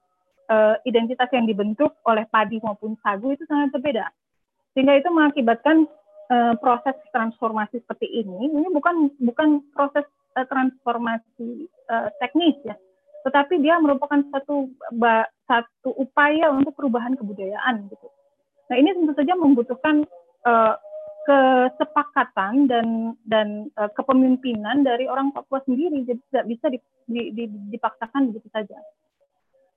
[0.52, 4.12] uh, identitas yang dibentuk oleh padi maupun sagu itu sangat berbeda.
[4.76, 5.88] Sehingga itu mengakibatkan
[6.28, 8.52] uh, proses transformasi seperti ini.
[8.52, 10.04] Ini bukan bukan proses
[10.36, 12.76] uh, transformasi uh, teknis ya
[13.26, 14.70] tetapi dia merupakan satu
[15.44, 18.08] satu upaya untuk perubahan kebudayaan gitu
[18.68, 20.04] Nah ini tentu saja membutuhkan
[20.44, 20.74] uh,
[21.28, 22.86] kesepakatan dan
[23.28, 26.66] dan uh, kepemimpinan dari orang Papua sendiri, jadi tidak bisa
[27.68, 28.76] dipaksakan begitu saja.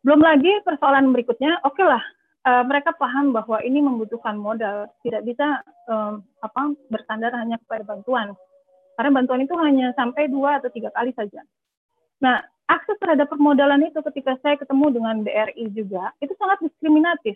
[0.01, 2.03] Belum lagi persoalan berikutnya, oke okay lah,
[2.47, 5.59] uh, mereka paham bahwa ini membutuhkan modal, tidak bisa
[5.91, 8.31] um, apa bersandar hanya kepada bantuan,
[8.95, 11.43] karena bantuan itu hanya sampai dua atau tiga kali saja.
[12.23, 12.39] Nah,
[12.71, 17.35] akses terhadap permodalan itu ketika saya ketemu dengan BRI juga itu sangat diskriminatif.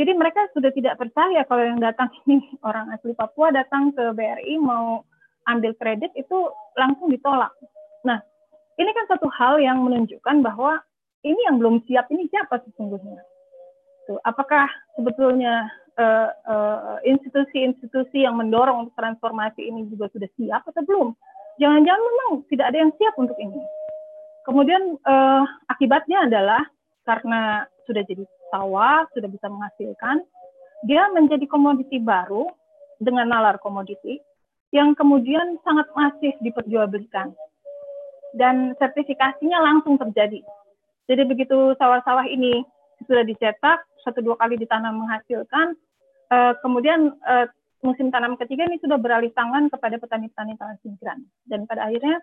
[0.00, 4.56] Jadi mereka sudah tidak percaya kalau yang datang ini orang asli Papua datang ke BRI
[4.60, 5.04] mau
[5.50, 6.48] ambil kredit itu
[6.78, 7.50] langsung ditolak.
[8.06, 8.22] Nah,
[8.78, 10.80] ini kan satu hal yang menunjukkan bahwa
[11.22, 13.20] ini yang belum siap ini siapa sesungguhnya.
[14.10, 14.66] Tuh, apakah
[14.98, 20.82] sebetulnya eh, eh, institusi-institusi uh, uh, yang mendorong untuk transformasi ini juga sudah siap atau
[20.82, 21.08] belum?
[21.62, 23.60] Jangan-jangan memang tidak ada yang siap untuk ini.
[24.42, 26.62] Kemudian uh, akibatnya adalah
[27.06, 30.20] karena sudah jadi sawah, sudah bisa menghasilkan,
[30.84, 32.52] dia menjadi komoditi baru
[33.00, 34.20] dengan nalar komoditi
[34.76, 37.32] yang kemudian sangat masif diperjualbelikan.
[38.32, 40.40] Dan sertifikasinya langsung terjadi.
[41.08, 42.64] Jadi begitu sawah-sawah ini
[43.04, 45.76] sudah dicetak, satu dua kali ditanam menghasilkan,
[46.32, 47.46] uh, kemudian uh,
[47.84, 51.20] musim tanam ketiga ini sudah beralih tangan kepada petani-petani tanah migran.
[51.44, 52.16] Dan pada akhirnya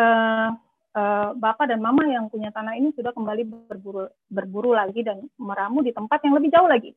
[0.00, 0.48] uh,
[0.94, 5.82] uh, bapak dan mama yang punya tanah ini sudah kembali berburu berburu lagi dan meramu
[5.82, 6.94] di tempat yang lebih jauh lagi.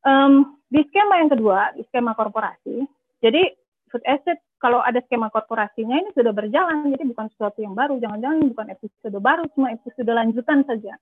[0.00, 2.88] Um, di skema yang kedua, di skema korporasi,
[3.20, 3.52] jadi
[3.92, 8.38] food asset kalau ada skema korporasinya ini sudah berjalan, jadi bukan sesuatu yang baru, jangan-jangan
[8.52, 10.94] bukan episode baru, cuma episode lanjutan saja.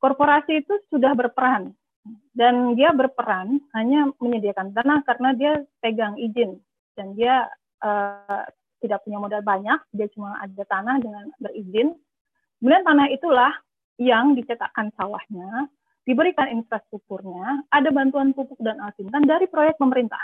[0.00, 1.76] Korporasi itu sudah berperan,
[2.32, 5.52] dan dia berperan hanya menyediakan tanah karena dia
[5.84, 6.56] pegang izin,
[6.96, 7.52] dan dia
[7.84, 8.44] uh,
[8.80, 11.94] tidak punya modal banyak, dia cuma ada tanah dengan berizin.
[12.58, 13.52] Kemudian tanah itulah
[14.00, 15.68] yang dicetakkan sawahnya,
[16.08, 20.20] diberikan infrastrukturnya, ada bantuan pupuk dan alsintan dari proyek pemerintah.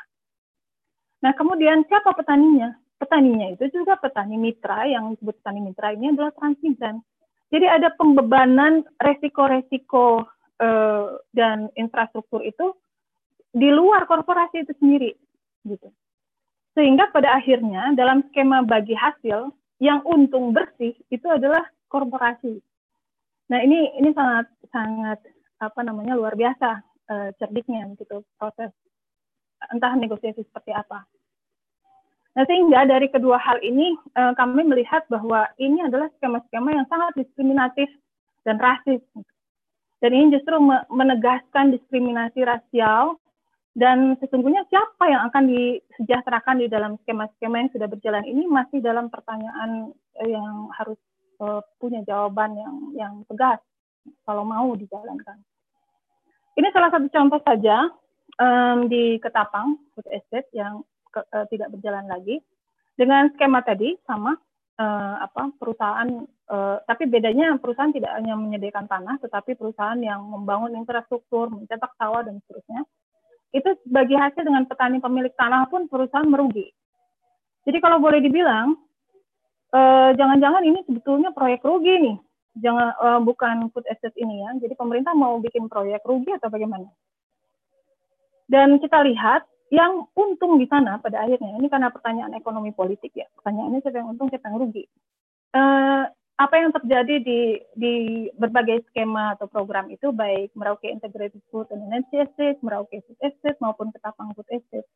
[1.20, 2.72] Nah, kemudian siapa petaninya?
[2.96, 7.04] Petaninya itu juga petani mitra, yang disebut petani mitra ini adalah transmigran.
[7.52, 10.24] Jadi ada pembebanan resiko-resiko
[10.58, 11.06] eh,
[11.36, 12.72] dan infrastruktur itu
[13.52, 15.12] di luar korporasi itu sendiri,
[15.68, 15.92] gitu.
[16.76, 19.48] Sehingga pada akhirnya dalam skema bagi hasil
[19.80, 22.60] yang untung bersih itu adalah korporasi.
[23.48, 25.18] Nah ini ini sangat sangat
[25.56, 28.68] apa namanya luar biasa uh, cerdiknya gitu proses
[29.72, 31.08] entah negosiasi seperti apa.
[32.36, 37.16] Nah sehingga dari kedua hal ini uh, kami melihat bahwa ini adalah skema-skema yang sangat
[37.16, 37.88] diskriminatif
[38.44, 39.00] dan rasis.
[40.04, 40.60] Dan ini justru
[40.92, 43.16] menegaskan diskriminasi rasial
[43.76, 49.12] dan sesungguhnya siapa yang akan disejahterakan di dalam skema-skema yang sudah berjalan ini masih dalam
[49.12, 50.96] pertanyaan eh, yang harus
[51.44, 53.60] uh, punya jawaban yang yang tegas
[54.24, 55.36] kalau mau dijalankan.
[56.56, 57.92] Ini salah satu contoh saja
[58.40, 60.80] um, di Ketapang food estate yang
[61.12, 62.40] ke, uh, tidak berjalan lagi
[62.96, 64.40] dengan skema tadi sama
[64.80, 70.72] uh, apa perusahaan uh, tapi bedanya perusahaan tidak hanya menyediakan tanah tetapi perusahaan yang membangun
[70.80, 72.88] infrastruktur mencetak sawah dan seterusnya
[73.54, 76.70] itu bagi hasil dengan petani pemilik tanah pun perusahaan merugi.
[77.66, 78.78] Jadi kalau boleh dibilang,
[79.74, 82.16] eh, jangan-jangan ini sebetulnya proyek rugi nih,
[82.62, 84.50] jangan eh, bukan food asset ini ya.
[84.62, 86.86] Jadi pemerintah mau bikin proyek rugi atau bagaimana?
[88.46, 89.42] Dan kita lihat
[89.74, 93.26] yang untung di sana pada akhirnya ini karena pertanyaan ekonomi politik ya.
[93.34, 94.84] Pertanyaannya siapa yang untung, siapa yang rugi.
[95.54, 96.04] Eh,
[96.36, 97.40] apa yang terjadi di
[97.72, 97.94] di
[98.36, 103.56] berbagai skema atau program itu baik Merauke Integrated Food and Energy Estate, Merauke Food Estate
[103.64, 104.88] maupun Ketapang Food Estate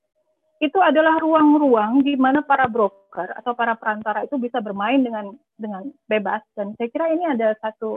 [0.61, 5.89] itu adalah ruang-ruang di mana para broker atau para perantara itu bisa bermain dengan dengan
[6.05, 7.97] bebas dan saya kira ini ada satu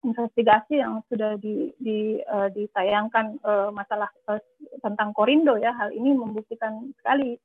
[0.00, 4.40] investigasi yang sudah di, di, uh, ditayangkan uh, masalah uh,
[4.80, 7.36] tentang Korindo ya hal ini membuktikan sekali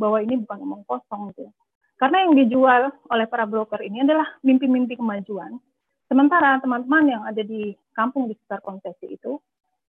[0.00, 1.46] bahwa ini bukan omong kosong gitu.
[1.46, 1.52] Ya.
[2.00, 5.60] Karena yang dijual oleh para broker ini adalah mimpi-mimpi kemajuan.
[6.08, 9.36] Sementara teman-teman yang ada di kampung di sekitar konsesi itu,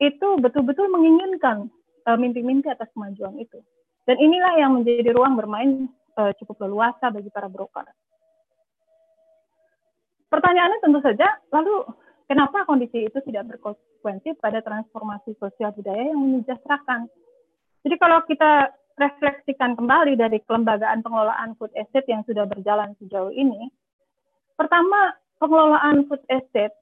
[0.00, 1.68] itu betul-betul menginginkan
[2.08, 3.60] uh, mimpi-mimpi atas kemajuan itu.
[4.08, 7.84] Dan inilah yang menjadi ruang bermain uh, cukup leluasa bagi para broker.
[10.32, 11.92] Pertanyaannya tentu saja, lalu
[12.24, 17.04] kenapa kondisi itu tidak berkonsekuensi pada transformasi sosial budaya yang menyejahterakan?
[17.84, 23.70] Jadi kalau kita refleksikan kembali dari kelembagaan pengelolaan food estate yang sudah berjalan sejauh ini,
[24.58, 26.74] pertama pengelolaan food estate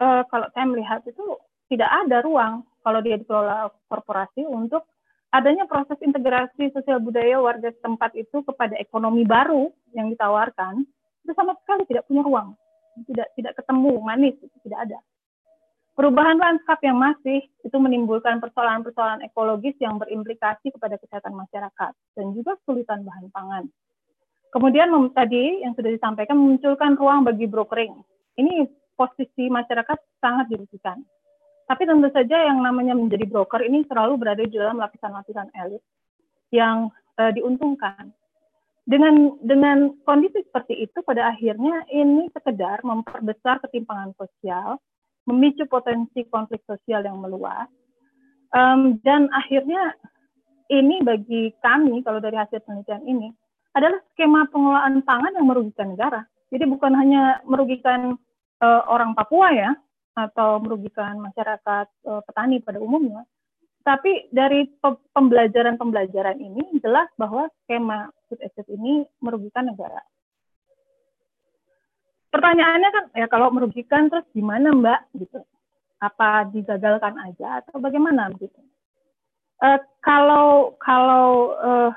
[0.00, 1.36] eh, kalau saya melihat itu
[1.70, 4.88] tidak ada ruang kalau dia dikelola korporasi untuk
[5.30, 10.82] adanya proses integrasi sosial budaya warga setempat itu kepada ekonomi baru yang ditawarkan.
[11.22, 12.56] Itu sama sekali tidak punya ruang,
[13.06, 14.98] tidak tidak ketemu manis, itu tidak ada.
[15.98, 22.56] Perubahan lanskap yang masih itu menimbulkan persoalan-persoalan ekologis yang berimplikasi kepada kesehatan masyarakat dan juga
[22.62, 23.64] kesulitan bahan pangan.
[24.50, 27.94] Kemudian tadi yang sudah disampaikan memunculkan ruang bagi brokering.
[28.38, 28.66] Ini
[28.98, 30.98] posisi masyarakat sangat dirugikan.
[31.70, 35.82] Tapi tentu saja yang namanya menjadi broker ini selalu berada di dalam lapisan-lapisan elit
[36.50, 38.10] yang uh, diuntungkan.
[38.90, 44.82] dengan dengan kondisi seperti itu pada akhirnya ini sekedar memperbesar ketimpangan sosial,
[45.30, 47.70] memicu potensi konflik sosial yang meluas,
[48.50, 49.94] um, dan akhirnya
[50.70, 53.28] ini bagi kami kalau dari hasil penelitian ini
[53.74, 56.26] adalah skema pengelolaan pangan yang merugikan negara.
[56.50, 58.18] Jadi bukan hanya merugikan
[58.58, 59.70] uh, orang Papua ya
[60.18, 63.22] atau merugikan masyarakat uh, petani pada umumnya,
[63.86, 64.68] tapi dari
[65.14, 70.02] pembelajaran-pembelajaran ini jelas bahwa skema food estate ini merugikan negara.
[72.30, 75.42] Pertanyaannya kan ya kalau merugikan terus gimana Mbak gitu?
[75.98, 78.60] Apa digagalkan aja atau bagaimana gitu?
[79.60, 81.90] Uh, kalau kalau uh,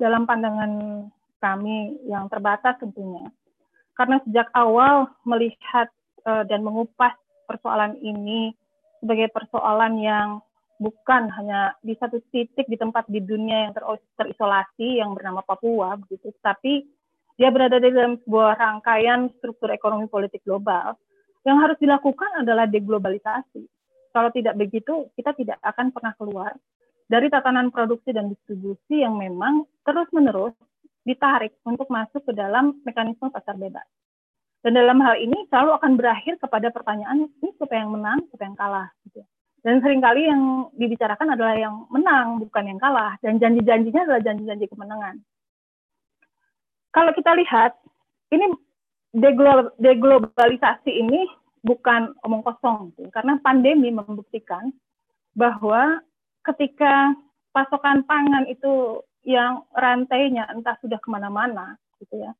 [0.00, 1.04] dalam pandangan
[1.42, 3.28] kami yang terbatas tentunya,
[3.98, 5.92] karena sejak awal melihat
[6.24, 7.12] uh, dan mengupas
[7.44, 8.56] persoalan ini
[9.04, 10.28] sebagai persoalan yang
[10.80, 13.84] bukan hanya di satu titik di tempat di dunia yang ter
[14.16, 16.88] terisolasi yang bernama Papua begitu, tapi
[17.40, 20.92] dia berada di dalam sebuah rangkaian struktur ekonomi politik global.
[21.40, 23.64] Yang harus dilakukan adalah deglobalisasi.
[24.12, 26.52] Kalau tidak begitu, kita tidak akan pernah keluar
[27.08, 30.52] dari tatanan produksi dan distribusi yang memang terus-menerus
[31.08, 33.88] ditarik untuk masuk ke dalam mekanisme pasar bebas.
[34.60, 38.56] Dan dalam hal ini selalu akan berakhir kepada pertanyaan ini siapa yang menang, siapa yang
[38.60, 38.92] kalah.
[39.08, 39.24] Gitu.
[39.64, 43.16] Dan sering kali yang dibicarakan adalah yang menang, bukan yang kalah.
[43.24, 45.16] Dan janji-janjinya adalah janji-janji kemenangan.
[46.90, 47.78] Kalau kita lihat,
[48.34, 48.50] ini
[49.78, 51.26] deglobalisasi ini
[51.62, 52.94] bukan omong kosong.
[53.14, 54.74] Karena pandemi membuktikan
[55.34, 56.02] bahwa
[56.50, 57.14] ketika
[57.54, 62.32] pasokan pangan itu yang rantainya entah sudah ke mana-mana, gitu ya.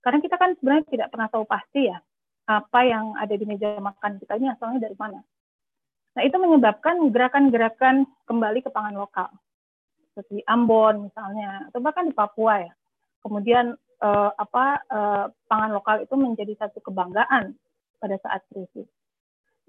[0.00, 1.98] Karena kita kan sebenarnya tidak pernah tahu pasti ya
[2.48, 5.20] apa yang ada di meja makan kita ini asalnya dari mana.
[6.16, 9.28] Nah, itu menyebabkan gerakan-gerakan kembali ke pangan lokal.
[10.16, 12.72] Seperti Ambon misalnya, atau bahkan di Papua ya.
[13.20, 17.54] Kemudian eh, apa eh, pangan lokal itu menjadi satu kebanggaan
[17.98, 18.86] pada saat krisis.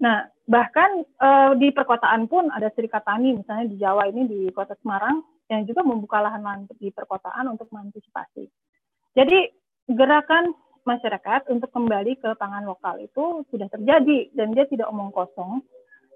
[0.00, 4.74] Nah, bahkan eh, di perkotaan pun ada serikat tani, misalnya di Jawa ini di Kota
[4.80, 5.20] Semarang
[5.50, 8.46] yang juga membuka lahan-lahan di perkotaan untuk mengantisipasi.
[9.18, 9.50] Jadi
[9.90, 10.54] gerakan
[10.86, 15.60] masyarakat untuk kembali ke pangan lokal itu sudah terjadi dan dia tidak omong kosong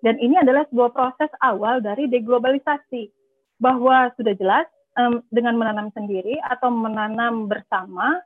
[0.04, 3.08] dan ini adalah sebuah proses awal dari deglobalisasi,
[3.56, 4.68] bahwa sudah jelas
[4.98, 8.18] um, dengan menanam sendiri atau menanam bersama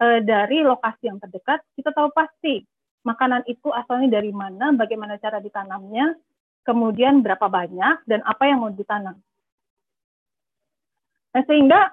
[0.00, 2.64] uh, dari lokasi yang terdekat, kita tahu pasti
[3.04, 6.16] makanan itu asalnya dari mana, bagaimana cara ditanamnya,
[6.64, 9.20] kemudian berapa banyak, dan apa yang mau ditanam.
[11.36, 11.92] Nah, sehingga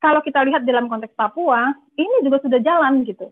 [0.00, 3.28] kalau kita lihat dalam konteks Papua, ini juga sudah jalan gitu.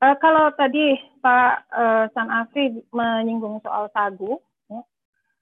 [0.00, 4.38] Uh, kalau tadi Pak uh, San Afri menyinggung soal sagu,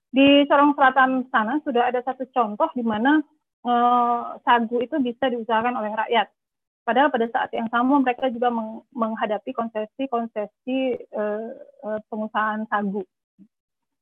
[0.09, 3.21] di Sorong Selatan sana sudah ada satu contoh di mana
[3.65, 6.29] uh, sagu itu bisa diusahakan oleh rakyat.
[6.87, 11.53] Padahal pada saat yang sama mereka juga meng menghadapi konsesi-konsesi uh,
[11.85, 13.05] uh, pengusahaan sagu,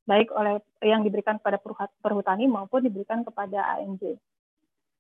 [0.07, 1.59] baik oleh yang diberikan kepada
[2.03, 4.15] perhutani maupun diberikan kepada ANJ.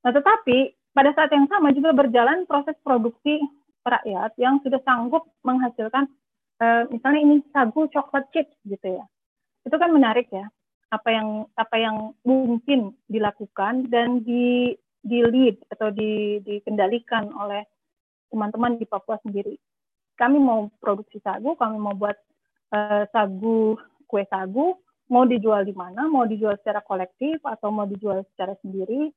[0.02, 3.38] Nah, tetapi pada saat yang sama juga berjalan proses produksi
[3.86, 6.10] rakyat yang sudah sanggup menghasilkan,
[6.90, 9.04] misalnya ini sagu coklat chip gitu ya.
[9.62, 10.50] Itu kan menarik ya
[10.90, 14.74] apa yang apa yang mungkin dilakukan dan di
[15.06, 17.62] di lead atau di, dikendalikan oleh
[18.26, 19.54] teman-teman di Papua sendiri.
[20.18, 22.18] Kami mau produksi sagu, kami mau buat
[22.74, 23.78] uh, sagu
[24.10, 24.74] kue sagu,
[25.06, 29.14] mau dijual di mana, mau dijual secara kolektif atau mau dijual secara sendiri.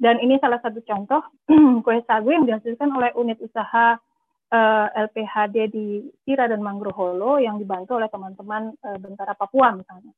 [0.00, 1.24] Dan ini salah satu contoh
[1.84, 5.86] kue sagu yang dihasilkan oleh unit usaha uh, eh, LPHD di
[6.24, 10.12] Tira dan Mangroholo yang dibantu oleh teman-teman uh, Bentara Papua misalnya.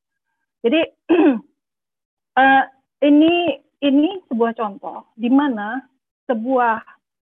[0.63, 0.81] Jadi
[2.39, 2.63] uh,
[3.09, 5.83] ini ini sebuah contoh di mana
[6.31, 6.79] sebuah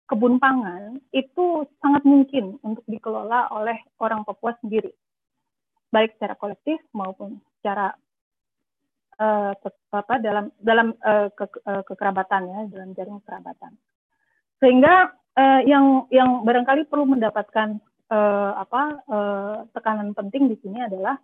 [0.06, 4.94] kebun pangan itu sangat mungkin untuk dikelola oleh orang Papua sendiri,
[5.90, 7.98] baik secara kolektif maupun secara
[9.18, 9.58] uh,
[9.90, 13.74] apa dalam dalam uh, ke, uh, kekerabatan ya dalam jaring kerabatan.
[14.62, 17.82] Sehingga uh, yang yang barangkali perlu mendapatkan
[18.14, 21.18] uh, apa uh, tekanan penting di sini adalah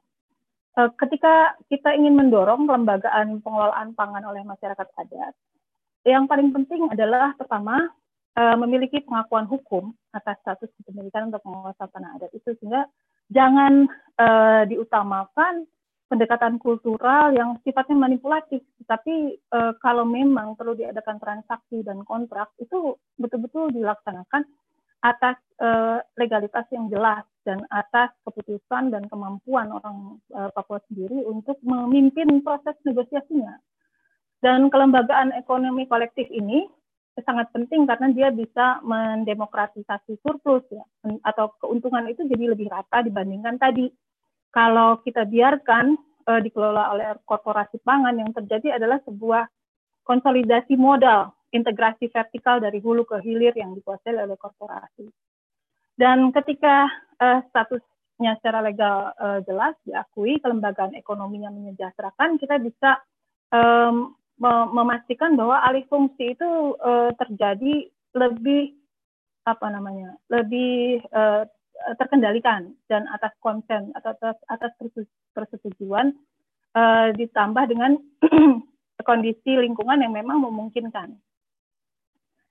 [0.76, 5.34] ketika kita ingin mendorong pelembagaan pengelolaan pangan oleh masyarakat adat,
[6.08, 7.92] yang paling penting adalah pertama
[8.40, 12.88] eh, memiliki pengakuan hukum atas status kepemilikan untuk penguasaan tanah adat itu sehingga
[13.30, 13.86] jangan
[14.18, 15.70] uh, diutamakan
[16.10, 22.98] pendekatan kultural yang sifatnya manipulatif, tapi uh, kalau memang perlu diadakan transaksi dan kontrak itu
[23.22, 24.42] betul-betul dilaksanakan
[25.06, 31.58] atas uh, legalitas yang jelas dan atas keputusan dan kemampuan orang uh, Papua sendiri untuk
[31.66, 33.58] memimpin proses negosiasinya.
[34.38, 36.70] Dan kelembagaan ekonomi kolektif ini
[37.26, 40.86] sangat penting karena dia bisa mendemokratisasi surplus ya
[41.28, 43.92] atau keuntungan itu jadi lebih rata dibandingkan tadi
[44.56, 46.00] kalau kita biarkan
[46.32, 49.52] uh, dikelola oleh korporasi pangan yang terjadi adalah sebuah
[50.08, 55.10] konsolidasi modal integrasi vertikal dari hulu ke hilir yang dikuasai oleh korporasi
[56.00, 56.88] dan ketika
[57.20, 63.04] uh, statusnya secara legal uh, jelas diakui kelembagaan ekonominya menyejahterakan kita bisa
[63.52, 64.16] um,
[64.72, 68.72] memastikan bahwa alih fungsi itu uh, terjadi lebih
[69.44, 71.44] apa namanya lebih uh,
[72.00, 74.72] terkendalikan dan atas konsen atau atas, atas
[75.36, 76.16] persetujuan
[76.76, 78.00] uh, ditambah dengan
[79.10, 81.16] kondisi lingkungan yang memang memungkinkan.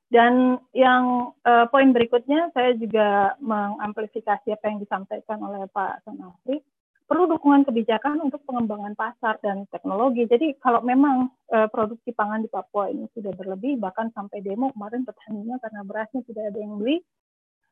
[0.08, 6.64] Dan yang uh, poin berikutnya saya juga mengamplifikasi apa yang disampaikan oleh Pak Sonafri
[7.08, 10.28] perlu dukungan kebijakan untuk pengembangan pasar dan teknologi.
[10.28, 15.08] Jadi kalau memang uh, produksi pangan di Papua ini sudah berlebih, bahkan sampai demo kemarin
[15.08, 17.00] petaninya karena berasnya tidak ada yang beli,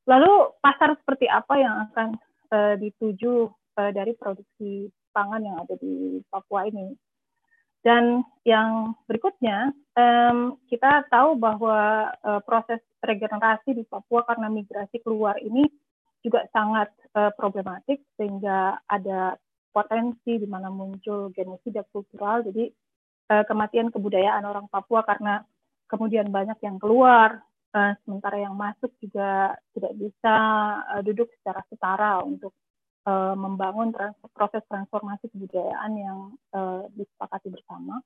[0.09, 0.33] lalu
[0.65, 2.09] pasar seperti apa yang akan
[2.49, 6.97] uh, dituju uh, dari produksi pangan yang ada di Papua ini?
[7.87, 15.39] Dan yang berikutnya, um, kita tahu bahwa uh, proses regenerasi di Papua karena migrasi keluar
[15.39, 15.71] ini
[16.19, 19.39] juga sangat uh, problematik sehingga ada
[19.71, 22.43] potensi di mana muncul genosida kultural.
[22.43, 22.67] Jadi
[23.31, 25.47] uh, kematian kebudayaan orang Papua karena
[25.87, 27.39] kemudian banyak yang keluar
[27.71, 30.35] uh, sementara yang masuk juga tidak bisa
[30.91, 32.51] uh, duduk secara setara untuk
[33.07, 36.19] uh, membangun trans proses transformasi kebudayaan yang
[36.53, 38.03] uh, disepakati bersama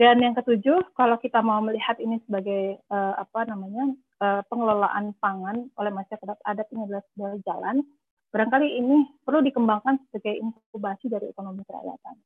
[0.00, 3.92] dan yang ketujuh, kalau kita mau melihat ini sebagai uh, apa namanya
[4.24, 7.84] uh, pengelolaan pangan oleh masyarakat adat ini adalah sebuah jalan,
[8.32, 12.16] barangkali ini perlu dikembangkan sebagai inkubasi dari ekonomi kerakyatan.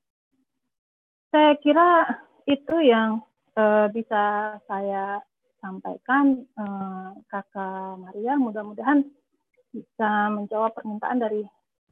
[1.34, 1.88] Saya kira
[2.46, 3.26] itu yang
[3.58, 5.18] uh, bisa saya
[5.58, 8.38] sampaikan, uh, Kakak Maria.
[8.38, 9.02] Mudah-mudahan
[9.74, 11.42] bisa menjawab permintaan dari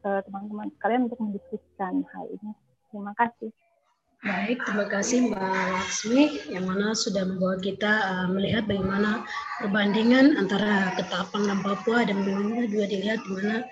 [0.03, 2.51] teman-teman uh, sekalian untuk mendiskusikan hal ini.
[2.91, 3.51] Terima kasih.
[4.23, 6.23] Baik, terima kasih Mbak Laksmi
[6.55, 9.27] yang mana sudah membawa kita uh, melihat bagaimana
[9.59, 13.67] perbandingan antara Ketapang dan Papua dan bagaimana juga dilihat di mana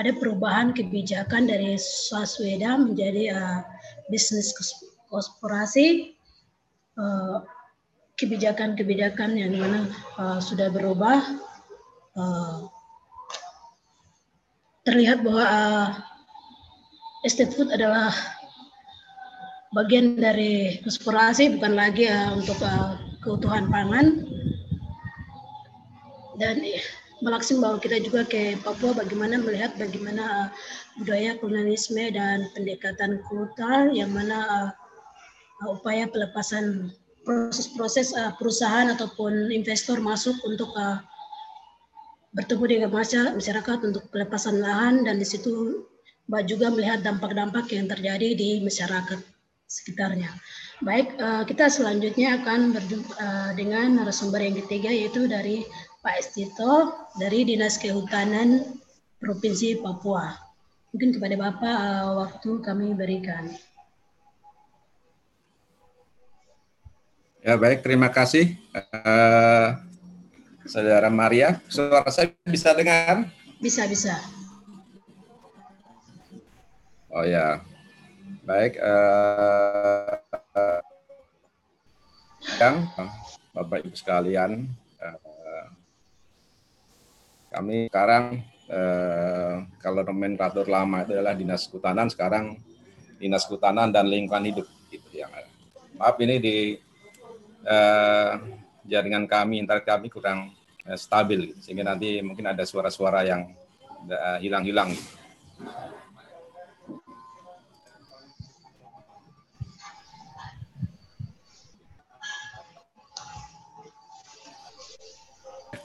[0.00, 3.60] ada perubahan kebijakan dari swasweda menjadi uh,
[4.08, 4.56] bisnis
[5.12, 6.16] korporasi
[8.20, 9.88] kebijakan-kebijakan yang mana
[10.20, 11.24] uh, sudah berubah
[12.16, 12.68] uh,
[14.88, 15.88] terlihat bahwa uh,
[17.26, 18.12] estate food adalah
[19.76, 24.24] bagian dari eksplorasi bukan lagi uh, untuk uh, keutuhan pangan.
[26.40, 26.80] Dan eh,
[27.20, 30.48] melaksin bahwa kita juga ke Papua bagaimana melihat bagaimana uh,
[30.96, 34.72] budaya kolonialisme dan pendekatan kultural yang mana
[35.62, 36.88] uh, upaya pelepasan
[37.28, 41.04] proses-proses uh, perusahaan ataupun investor masuk untuk uh,
[42.30, 42.90] bertemu dengan
[43.34, 45.86] masyarakat untuk pelepasan lahan dan di situ
[46.30, 49.18] Mbak juga melihat dampak-dampak yang terjadi di masyarakat
[49.66, 50.30] sekitarnya.
[50.78, 55.66] Baik, uh, kita selanjutnya akan berjumpa uh, dengan narasumber yang ketiga yaitu dari
[56.06, 58.78] Pak Estito dari Dinas Kehutanan
[59.18, 60.38] Provinsi Papua.
[60.94, 63.50] Mungkin kepada Bapak uh, waktu kami berikan.
[67.42, 68.54] Ya baik, terima kasih.
[70.70, 73.26] Saudara Maria, suara saya bisa dengar?
[73.58, 74.14] Bisa, bisa.
[77.10, 77.58] Oh ya,
[78.46, 80.14] Baik, uh,
[82.58, 82.86] yang
[83.50, 84.70] Bapak Ibu sekalian,
[85.02, 85.66] uh,
[87.50, 92.62] kami sekarang uh, kalau nomenklatur lama itu adalah dinas kehutanan, sekarang
[93.18, 95.34] dinas kehutanan dan lingkungan hidup itu yang
[95.98, 96.56] maaf ini di
[97.66, 98.38] uh,
[98.86, 100.54] jaringan kami internet kami kurang
[100.86, 103.52] uh, stabil sehingga nanti mungkin ada suara-suara yang
[104.40, 104.92] hilang-hilang.
[104.92, 105.18] Uh, gitu.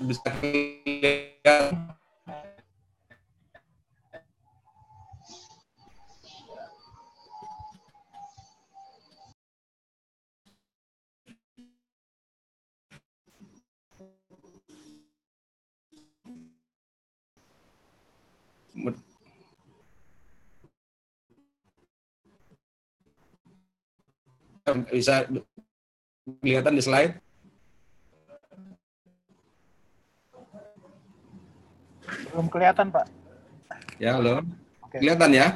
[0.06, 1.96] bisa kelihatan
[24.90, 25.30] bisa
[26.42, 27.14] kelihatan di slide
[32.36, 33.08] Belum kelihatan, Pak.
[33.96, 34.44] Ya, halo.
[34.84, 35.00] Oke.
[35.00, 35.56] Kelihatan ya?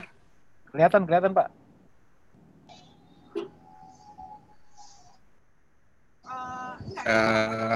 [0.71, 1.47] Kelihatan, kelihatan, Pak.
[7.03, 7.75] Uh,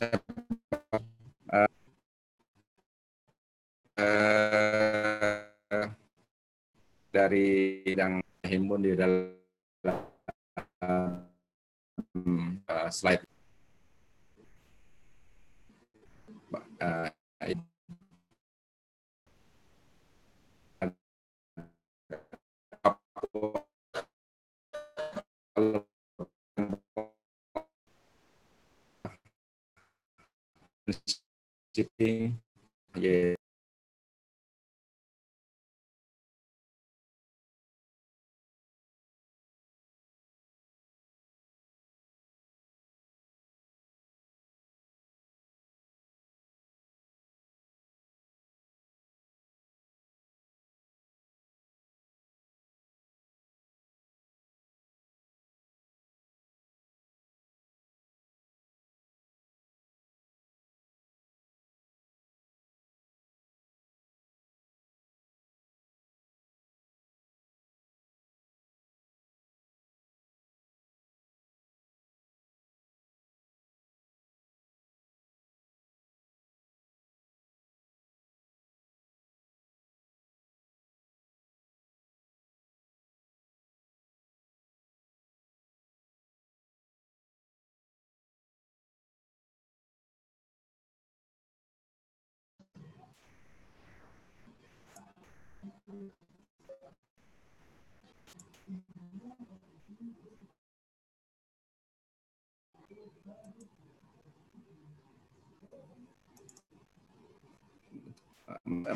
[0.00, 1.68] uh,
[3.98, 5.88] uh,
[7.10, 9.34] dari yang himpun di dalam
[10.86, 11.26] uh,
[12.94, 13.25] slide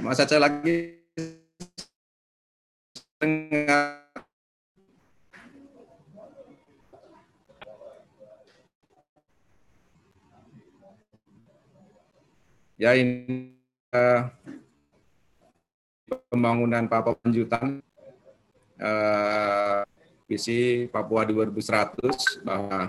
[0.02, 0.98] Mas Aceh lagi.
[12.80, 13.54] Ya ini
[13.92, 14.24] uh,
[16.32, 17.84] pembangunan Papua Lanjutan
[18.80, 19.84] uh,
[20.24, 22.88] visi Papua 2100 bahwa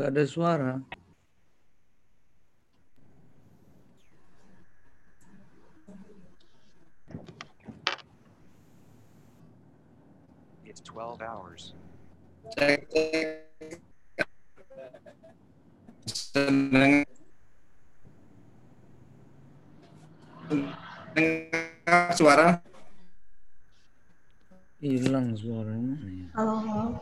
[0.00, 0.72] Nggak ada suara.
[10.64, 11.76] It's 12 hours.
[12.56, 13.44] Cek, cek.
[16.08, 17.04] Seneng.
[21.12, 22.48] Dengar suara?
[24.80, 26.00] Hilang suaranya.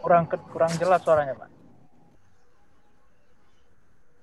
[0.02, 1.57] Kurang kurang jelas suaranya, Pak.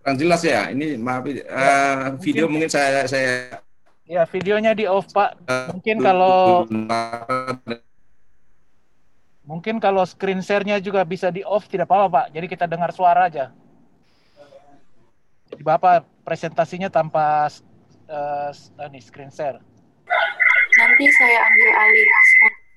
[0.05, 0.69] Kurang jelas ya.
[0.69, 3.57] Ini maaf uh, video mungkin saya saya
[4.05, 5.33] Ya, videonya di off, Pak.
[5.73, 6.69] Mungkin kalau
[9.49, 12.25] mungkin kalau screen share-nya juga bisa di off tidak apa-apa, Pak.
[12.37, 13.49] Jadi kita dengar suara aja.
[15.49, 17.49] Jadi Bapak presentasinya tanpa
[18.05, 18.53] uh,
[18.93, 19.57] ini screen share.
[20.77, 22.05] Nanti saya ambil alih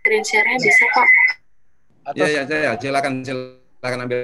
[0.01, 1.09] screen share-nya bisa, Pak.
[2.17, 4.21] Iya, ya, saya silakan silakan ambil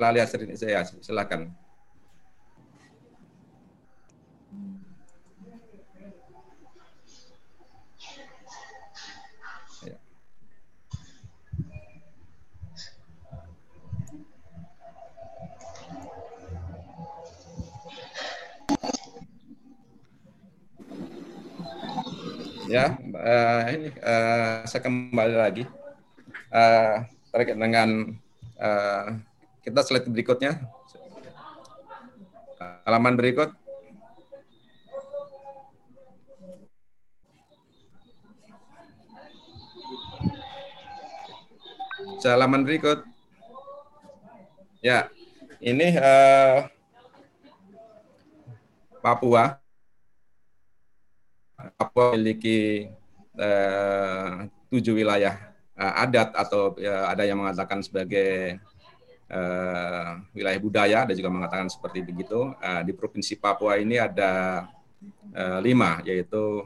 [0.00, 1.52] alih screen saya silakan.
[22.66, 25.64] Ya uh, ini uh, saya kembali lagi.
[26.50, 28.16] Uh, terkait dengan
[28.58, 29.06] uh,
[29.62, 30.62] kita slide berikutnya.
[32.86, 33.50] Halaman berikut.
[42.26, 43.06] Halaman berikut.
[44.82, 45.06] Ya
[45.62, 46.66] ini uh,
[48.98, 49.65] Papua
[51.74, 52.86] Papua memiliki
[53.34, 54.30] eh,
[54.70, 55.34] tujuh wilayah
[55.74, 58.60] eh, adat atau ya, ada yang mengatakan sebagai
[59.26, 62.54] eh, wilayah budaya, ada juga mengatakan seperti begitu.
[62.62, 64.64] Eh, di provinsi Papua ini ada
[65.34, 66.62] eh, lima, yaitu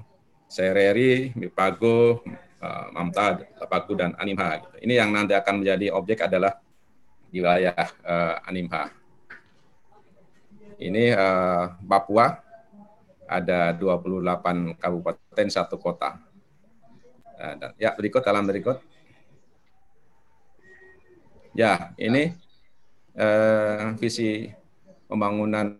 [0.50, 2.20] Sereri, Mipago,
[2.60, 4.66] eh, Mamta, Tapaku, dan Animha.
[4.82, 6.58] Ini yang nanti akan menjadi objek adalah
[7.30, 8.90] wilayah eh, Animha.
[10.80, 12.49] Ini eh, Papua,
[13.30, 16.18] ada 28 kabupaten, satu kota.
[17.38, 18.82] Nah, ya, berikut dalam berikut.
[21.54, 22.34] Ya, ini
[23.14, 24.50] eh, visi
[25.06, 25.78] pembangunan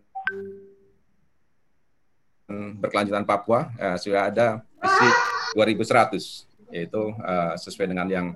[2.82, 5.08] berkelanjutan Papua eh, sudah ada visi
[5.54, 8.26] 2100 yaitu eh, sesuai dengan yang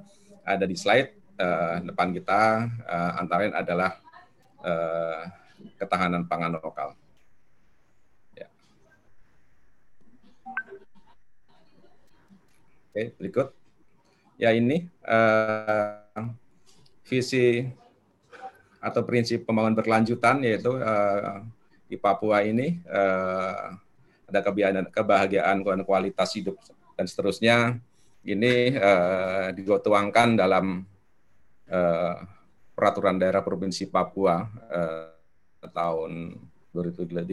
[0.47, 3.91] ada di slide eh, depan kita eh, antara lain adalah
[4.63, 5.23] eh,
[5.79, 6.95] ketahanan pangan lokal.
[12.95, 13.51] Oke, berikut.
[14.39, 16.23] Ya ini eh,
[17.03, 17.67] visi
[18.79, 21.43] atau prinsip pembangunan berkelanjutan yaitu eh,
[21.91, 23.63] di Papua ini eh,
[24.31, 26.55] ada kebahagiaan, kebahagiaan kualitas hidup
[26.95, 27.83] dan seterusnya
[28.23, 30.87] ini eh, dituangkan dalam
[31.67, 32.15] eh,
[32.79, 35.11] peraturan daerah provinsi Papua eh,
[35.67, 36.31] tahun
[36.71, 37.27] 2013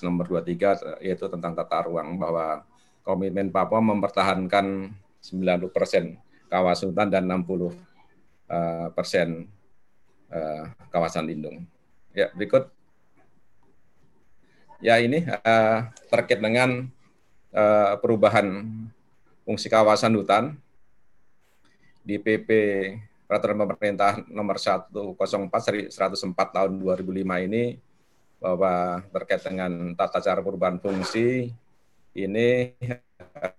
[0.00, 2.64] nomor 23 yaitu tentang tata ruang bahwa
[3.04, 4.90] komitmen Papua mempertahankan
[5.20, 6.16] 90 persen
[6.48, 7.70] kawasan hutan dan 60 uh,
[8.96, 9.46] persen
[10.32, 11.68] uh, kawasan lindung.
[12.16, 12.72] Ya berikut.
[14.80, 15.78] Ya ini uh,
[16.10, 16.90] terkait dengan
[18.02, 18.66] perubahan
[19.46, 20.58] fungsi kawasan hutan
[22.02, 22.50] di PP
[23.30, 24.90] Peraturan Pemerintah Nomor 104
[25.94, 25.94] 104
[26.34, 27.78] tahun 2005 ini
[28.42, 31.54] bahwa terkait dengan tata cara perubahan fungsi
[32.14, 32.72] ini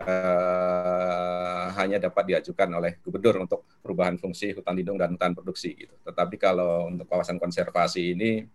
[0.07, 5.95] uh, hanya dapat diajukan oleh gubernur untuk perubahan fungsi hutan lindung dan hutan produksi gitu.
[6.07, 8.47] Tetapi kalau untuk kawasan konservasi ini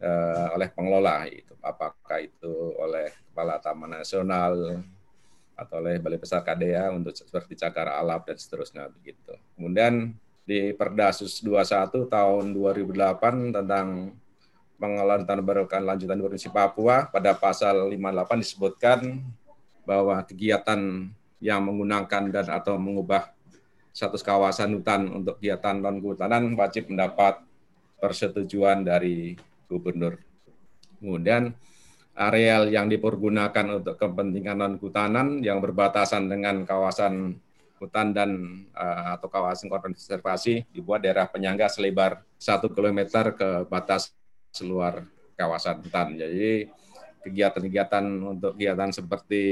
[0.00, 4.80] uh, oleh pengelola itu apakah itu oleh kepala taman nasional
[5.56, 9.32] atau oleh balai besar KDA untuk seperti cagar alam dan seterusnya begitu.
[9.56, 10.12] Kemudian
[10.46, 14.14] di Perdasus 21 tahun 2008 tentang
[14.76, 18.98] pengelolaan tanah berkelanjutan Provinsi Papua pada pasal 58 disebutkan
[19.88, 23.32] bahwa kegiatan yang menggunakan dan atau mengubah
[23.92, 27.40] status kawasan hutan untuk kegiatan non kehutanan wajib mendapat
[27.96, 29.36] persetujuan dari
[29.68, 30.20] gubernur.
[31.00, 31.56] Kemudian
[32.12, 37.40] areal yang dipergunakan untuk kepentingan non kehutanan yang berbatasan dengan kawasan
[37.76, 38.30] hutan dan
[38.72, 44.16] uh, atau kawasan konservasi dibuat daerah penyangga selebar satu kilometer ke batas
[44.56, 45.04] seluar
[45.36, 46.16] kawasan hutan.
[46.16, 46.72] Jadi
[47.26, 49.42] kegiatan-kegiatan untuk kegiatan seperti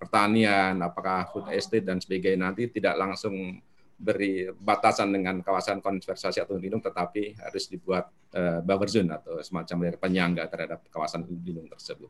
[0.00, 3.60] pertanian, apakah food estate dan sebagainya nanti tidak langsung
[4.00, 9.92] beri batasan dengan kawasan konservasi atau lindung, tetapi harus dibuat uh, buffer zone atau semacam
[10.00, 12.08] penyangga terhadap kawasan lindung tersebut.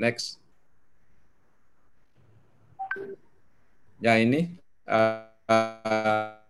[0.00, 0.40] Next.
[4.00, 4.56] Ya ini
[4.88, 6.40] uh, uh,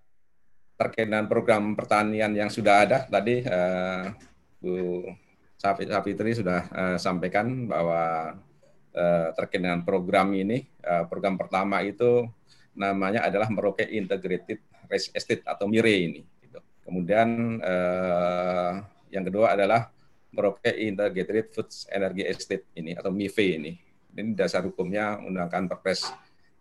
[0.79, 4.15] terkait dengan program pertanian yang sudah ada tadi uh,
[4.61, 5.03] Bu
[5.61, 8.33] Safitri sudah uh, sampaikan bahwa
[8.97, 12.25] uh, terkait dengan program ini, uh, program pertama itu
[12.73, 16.21] namanya adalah Merauke Integrated Rice Estate atau MIRE ini.
[16.41, 16.57] Gitu.
[16.81, 18.81] Kemudian uh,
[19.13, 19.93] yang kedua adalah
[20.33, 23.73] Merauke Integrated Foods Energy Estate ini atau MIFE ini.
[24.17, 26.09] Ini dasar hukumnya menggunakan Perpres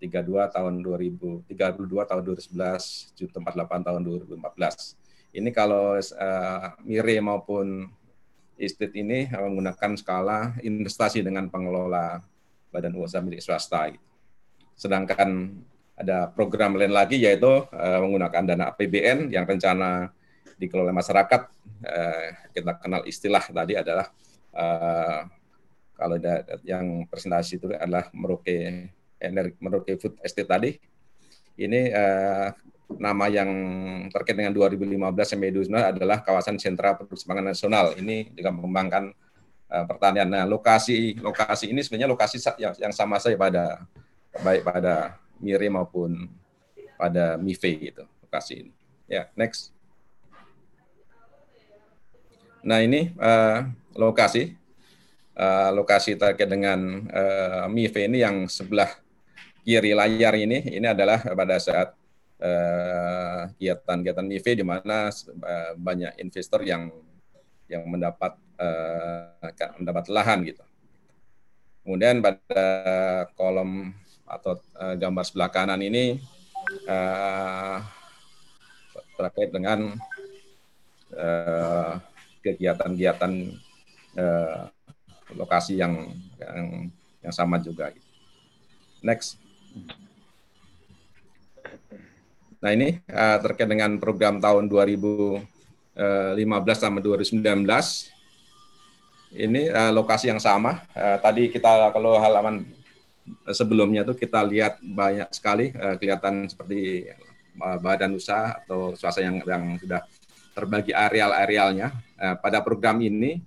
[0.04, 1.48] 32 tahun 2032
[1.88, 4.99] tahun 2011 48 tahun 2014
[5.34, 7.86] ini kalau uh, Mire maupun
[8.60, 12.20] estate ini menggunakan skala investasi dengan pengelola
[12.70, 13.94] badan usaha milik swasta.
[14.76, 15.62] Sedangkan
[16.00, 20.12] ada program lain lagi yaitu uh, menggunakan dana APBN yang rencana
[20.60, 21.42] dikelola masyarakat.
[21.80, 24.12] Uh, kita kenal istilah tadi adalah
[24.56, 25.24] uh,
[26.00, 28.88] kalau ada yang presentasi itu adalah Merauke
[29.20, 30.72] energi Merauke Food Estate tadi.
[31.60, 32.48] Ini uh,
[32.98, 33.50] nama yang
[34.10, 37.94] terkait dengan 2015 sampai 2019 adalah kawasan sentra produksi pangan nasional.
[37.94, 39.14] Ini juga mengembangkan
[39.70, 40.26] uh, pertanian.
[40.26, 43.86] Nah, lokasi lokasi ini sebenarnya lokasi yang, yang sama saja pada
[44.42, 46.28] baik pada Miri maupun
[46.98, 48.74] pada MIFE gitu lokasi ini.
[49.06, 49.72] Ya, next.
[52.66, 54.58] Nah, ini uh, lokasi
[55.38, 58.92] uh, lokasi terkait dengan uh, MIFE ini yang sebelah
[59.64, 61.94] kiri layar ini ini adalah pada saat
[62.40, 66.88] kegiatan-kegiatan uh, MIV di mana uh, banyak investor yang
[67.68, 70.64] yang mendapat uh, mendapat lahan gitu.
[71.84, 72.66] Kemudian pada
[73.36, 73.92] kolom
[74.24, 76.24] atau uh, gambar sebelah kanan ini
[76.88, 77.84] uh,
[79.20, 80.00] terkait dengan
[82.46, 83.34] kegiatan-kegiatan
[84.16, 84.70] uh,
[85.34, 86.88] lokasi yang yang
[87.20, 87.92] yang sama juga.
[89.04, 89.42] Next.
[92.60, 95.44] Nah ini uh, terkait dengan program tahun 2015
[96.76, 97.40] sama 2019
[99.36, 100.84] ini uh, lokasi yang sama.
[100.92, 102.66] Uh, tadi kita kalau halaman
[103.54, 107.08] sebelumnya tuh kita lihat banyak sekali uh, kelihatan seperti
[107.62, 110.02] uh, badan usaha atau swasta yang yang sudah
[110.58, 111.94] terbagi areal-arealnya.
[112.18, 113.40] Uh, pada program ini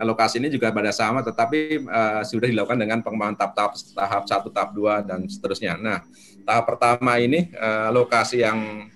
[0.00, 4.70] lokasi ini juga pada sama tetapi uh, sudah dilakukan dengan pengembangan tahap tahap satu tahap
[4.72, 5.76] dua dan seterusnya.
[5.76, 6.04] Nah,
[6.44, 8.88] tahap pertama ini uh, lokasi yang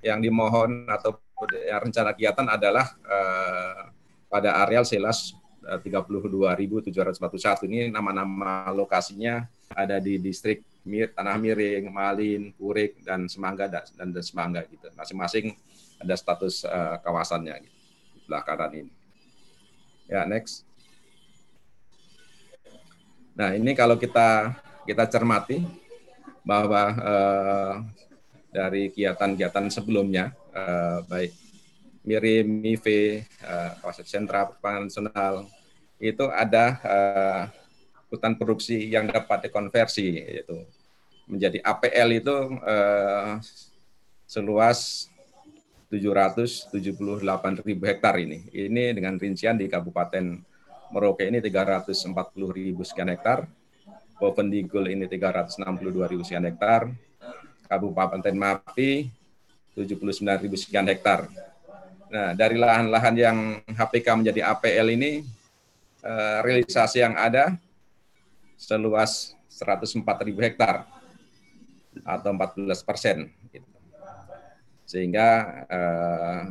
[0.00, 1.20] yang dimohon atau
[1.80, 3.88] rencana kegiatan adalah uh,
[4.28, 13.04] pada areal selas 32.741 ini nama-nama lokasinya ada di distrik Mir, Tanah Miring, Malin, Purik
[13.04, 14.88] dan Semangga dan, dan Semangga gitu.
[14.96, 15.52] Masing-masing
[16.00, 17.78] ada status uh, kawasannya gitu,
[18.16, 18.92] di sebelah kanan ini.
[20.08, 20.64] Ya, next.
[23.36, 24.56] Nah, ini kalau kita
[24.88, 25.62] kita cermati
[26.50, 27.74] bahwa uh,
[28.50, 31.30] dari kegiatan-kegiatan sebelumnya uh, baik
[32.02, 35.46] Mirim, MIVE, uh, kawasan sentra perpangan nasional,
[36.00, 37.42] itu ada uh,
[38.10, 40.64] hutan produksi yang dapat dikonversi, yaitu
[41.28, 42.36] menjadi APL itu
[42.66, 43.38] uh,
[44.26, 45.06] seluas
[45.92, 46.72] 778
[47.62, 48.48] ribu hektar ini.
[48.50, 50.40] Ini dengan rincian di Kabupaten
[50.90, 52.16] Merauke ini 340
[52.50, 53.46] ribu sekian hektar,
[54.20, 55.64] Bovendigul ini 362
[56.12, 56.92] ribu sekian hektar,
[57.64, 59.08] Kabupaten Mapi
[59.72, 61.24] 79 ribu sekian hektar.
[62.10, 65.24] Nah, dari lahan-lahan yang HPK menjadi APL ini,
[66.04, 67.56] eh, realisasi yang ada
[68.60, 70.84] seluas 104 ribu hektar
[72.04, 73.30] atau 14 persen.
[73.48, 73.64] Gitu.
[74.84, 75.28] Sehingga
[75.64, 76.42] eh,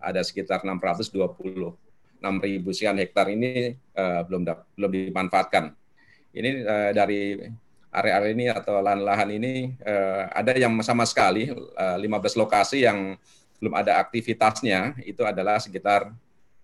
[0.00, 4.42] ada sekitar 626 ribu sekian hektar ini eh, belum
[4.74, 5.85] belum dimanfaatkan.
[6.32, 7.36] Ini eh, dari
[7.96, 13.16] area-area ini atau lahan-lahan ini eh, ada yang sama sekali eh, 15 lokasi yang
[13.56, 16.12] belum ada aktivitasnya itu adalah sekitar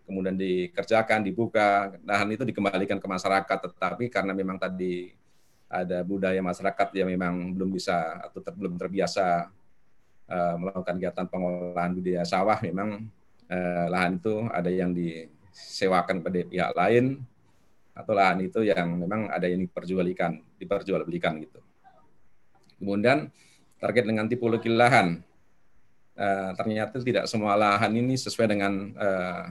[0.07, 3.59] kemudian dikerjakan, dibuka, lahan itu dikembalikan ke masyarakat.
[3.73, 5.11] Tetapi karena memang tadi
[5.67, 9.51] ada budaya masyarakat yang memang belum bisa atau ter, belum terbiasa
[10.31, 13.11] uh, melakukan kegiatan pengolahan budaya sawah, memang
[13.51, 17.19] uh, lahan itu ada yang disewakan pada pihak lain
[17.97, 21.59] atau lahan itu yang memang ada yang diperjualbelikan, diperjualbelikan gitu.
[22.77, 23.33] Kemudian
[23.81, 25.25] target dengan tipologi lahan,
[26.17, 29.45] uh, ternyata tidak semua lahan ini sesuai dengan uh,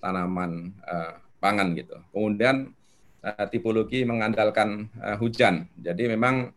[0.00, 1.96] tanaman uh, pangan gitu.
[2.10, 2.72] Kemudian
[3.22, 5.68] uh, tipologi mengandalkan uh, hujan.
[5.78, 6.50] Jadi memang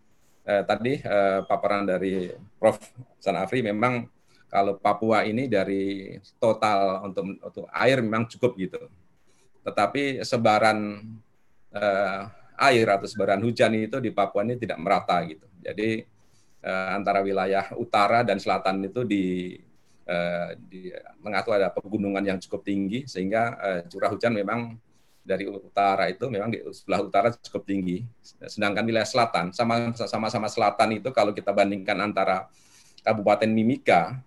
[0.48, 2.80] uh, tadi uh, paparan dari Prof.
[3.20, 4.08] Sanafri memang
[4.50, 8.82] kalau Papua ini dari total untuk untuk air memang cukup gitu.
[9.62, 11.06] Tetapi sebaran
[11.76, 12.22] uh,
[12.60, 15.46] air atau sebaran hujan itu di Papua ini tidak merata gitu.
[15.62, 16.04] Jadi
[16.64, 19.56] uh, antara wilayah utara dan selatan itu di,
[20.08, 20.92] uh, di
[21.24, 24.76] mengatur ada pegunungan yang cukup tinggi sehingga uh, curah hujan memang
[25.20, 28.02] dari utara itu memang di sebelah utara cukup tinggi.
[28.50, 32.50] Sedangkan wilayah selatan sama sama selatan itu kalau kita bandingkan antara
[33.06, 34.18] Kabupaten Mimika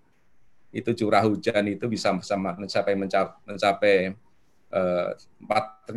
[0.72, 4.16] itu curah hujan itu bisa sama mencapai, mencapai
[4.72, 5.92] 4.000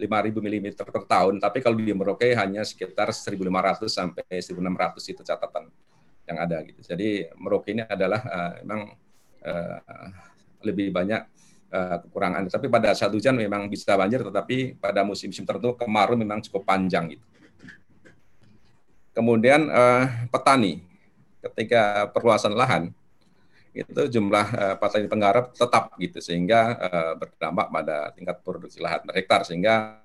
[0.32, 5.68] mm per tahun, tapi kalau di Merauke hanya sekitar 1.500 sampai 1.600 itu catatan
[6.24, 6.80] yang ada gitu.
[6.80, 8.96] Jadi Merauke ini adalah uh, memang
[9.44, 10.08] uh,
[10.64, 11.22] lebih banyak
[11.68, 12.48] uh, kekurangan.
[12.48, 17.16] Tapi pada saat hujan memang bisa banjir, tetapi pada musim-musim tertentu kemarau memang cukup panjang
[17.16, 17.26] gitu.
[19.10, 20.80] Kemudian uh, petani,
[21.44, 22.94] ketika perluasan lahan,
[23.70, 29.14] itu jumlah uh, petani penggarap tetap gitu sehingga uh, berdampak pada tingkat produksi lahan per
[29.14, 30.02] hektar sehingga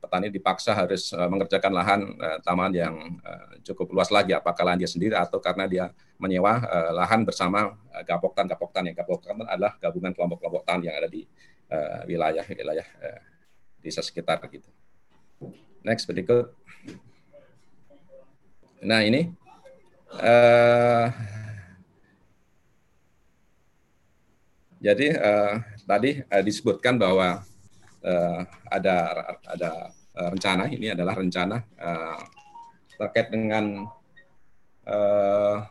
[0.00, 4.80] petani dipaksa harus uh, mengerjakan lahan uh, taman yang uh, cukup luas lagi apakah lahan
[4.80, 5.84] dia sendiri atau karena dia
[6.16, 11.08] menyewa uh, lahan bersama uh, gapoktan gapoktan yang gapoktan adalah gabungan kelompok-kelompok tani yang ada
[11.12, 11.28] di
[11.68, 13.20] uh, wilayah wilayah uh,
[13.80, 14.68] desa sekitar gitu.
[15.84, 16.52] Next berikut.
[18.80, 19.32] Nah ini
[20.10, 21.06] Uh,
[24.82, 25.54] jadi uh,
[25.86, 27.46] tadi uh, disebutkan bahwa
[28.02, 28.96] uh, ada
[29.46, 29.70] ada
[30.34, 32.18] rencana ini adalah rencana uh,
[32.98, 33.86] terkait dengan
[34.90, 35.62] uh,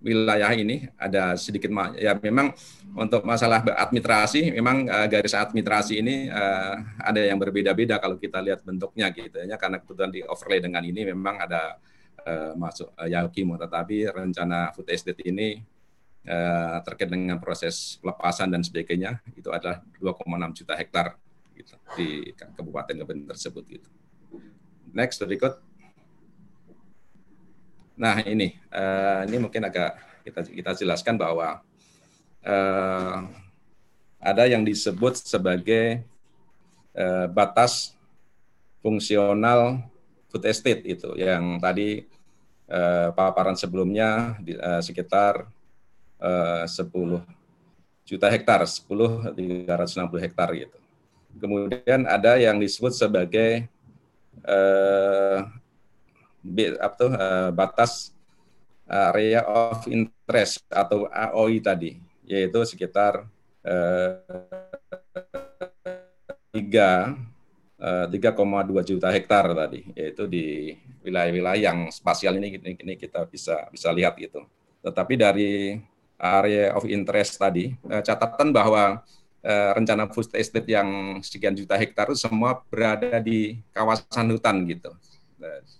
[0.00, 1.68] wilayah ini ada sedikit
[2.00, 2.56] ya memang
[2.96, 8.64] untuk masalah administrasi memang uh, garis administrasi ini uh, ada yang berbeda-beda kalau kita lihat
[8.64, 11.76] bentuknya gitu ya karena kebetulan di overlay dengan ini memang ada
[12.24, 15.60] uh, masuk uh, Yalkimo, tetapi rencana food estate ini
[16.28, 21.16] uh, terkait dengan proses pelepasan dan sebagainya itu adalah 2,6 juta hektar
[21.56, 23.88] gitu, di kabupaten-kabupaten tersebut gitu.
[24.90, 25.60] Next berikut.
[28.00, 31.60] Nah ini uh, ini mungkin agak kita kita jelaskan bahwa
[32.44, 33.18] uh,
[34.20, 36.04] ada yang disebut sebagai
[36.96, 37.96] uh, batas
[38.80, 39.84] fungsional
[40.28, 42.06] food estate itu yang tadi
[42.70, 45.50] eh, paparan sebelumnya di, eh, sekitar
[46.22, 47.26] eh, 10
[48.06, 50.78] juta hektar, 10 360 hektar gitu.
[51.38, 53.66] Kemudian ada yang disebut sebagai
[54.46, 55.38] eh,
[56.78, 58.14] apa tuh, eh, batas
[58.90, 63.26] area of interest atau AOI tadi, yaitu sekitar
[63.62, 64.18] eh,
[66.50, 67.29] 3
[67.80, 73.88] 3,2 eh, juta hektar tadi, yaitu di wilayah-wilayah yang spasial ini, ini kita bisa bisa
[73.88, 74.44] lihat gitu.
[74.84, 75.80] Tetapi dari
[76.20, 79.00] area of interest tadi, eh, catatan bahwa
[79.40, 84.92] eh, rencana food estate yang sekian juta hektar itu semua berada di kawasan hutan gitu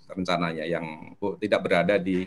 [0.09, 2.27] rencananya yang tidak berada di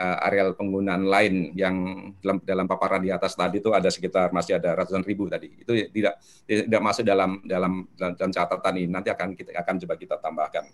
[0.00, 1.76] uh, areal penggunaan lain yang
[2.24, 5.52] dalam dalam paparan di atas tadi itu ada sekitar masih ada ratusan ribu tadi.
[5.60, 6.16] Itu tidak
[6.48, 8.88] tidak masuk dalam dalam dalam catatan ini.
[8.88, 10.64] Nanti akan kita akan coba kita tambahkan.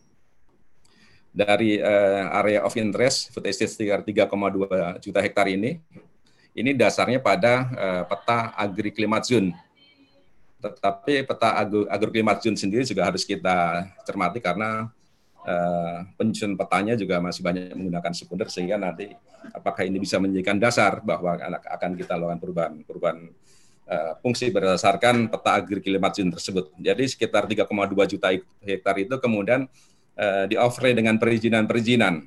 [1.36, 5.77] Dari uh, area of interest food estate sekitar 3,2 juta hektar ini
[6.57, 9.53] ini dasarnya pada uh, peta agri climate zone.
[10.57, 11.61] Tetapi peta
[11.93, 14.89] agri climate zone sendiri juga harus kita cermati karena
[15.47, 19.14] uh, penyusun petanya juga masih banyak menggunakan sekunder sehingga nanti
[19.55, 23.18] apakah ini bisa menjadikan dasar bahwa akan kita lakukan perubahan perubahan
[23.86, 26.74] uh, fungsi berdasarkan peta agri zone tersebut.
[26.77, 28.28] Jadi sekitar 3,2 juta
[28.66, 29.70] hektar itu kemudian
[30.18, 32.27] uh, di offer dengan perizinan-perizinan.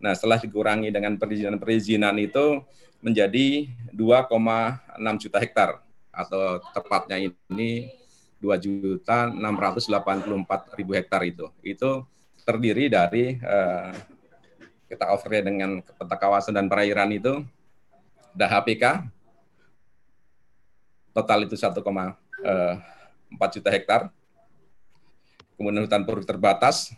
[0.00, 2.64] Nah, setelah dikurangi dengan perizinan-perizinan itu
[3.04, 5.70] menjadi 2,6 juta hektar
[6.12, 7.99] atau tepatnya ini
[8.40, 11.46] 2 juta 684 ribu hektar itu.
[11.60, 12.08] Itu
[12.42, 13.92] terdiri dari uh,
[14.88, 17.44] kita offer dengan peta kawasan dan perairan itu
[18.34, 19.06] ada HPK
[21.12, 22.74] total itu 1,4 uh,
[23.52, 24.10] juta hektar.
[25.60, 26.96] Kemudian hutan produk terbatas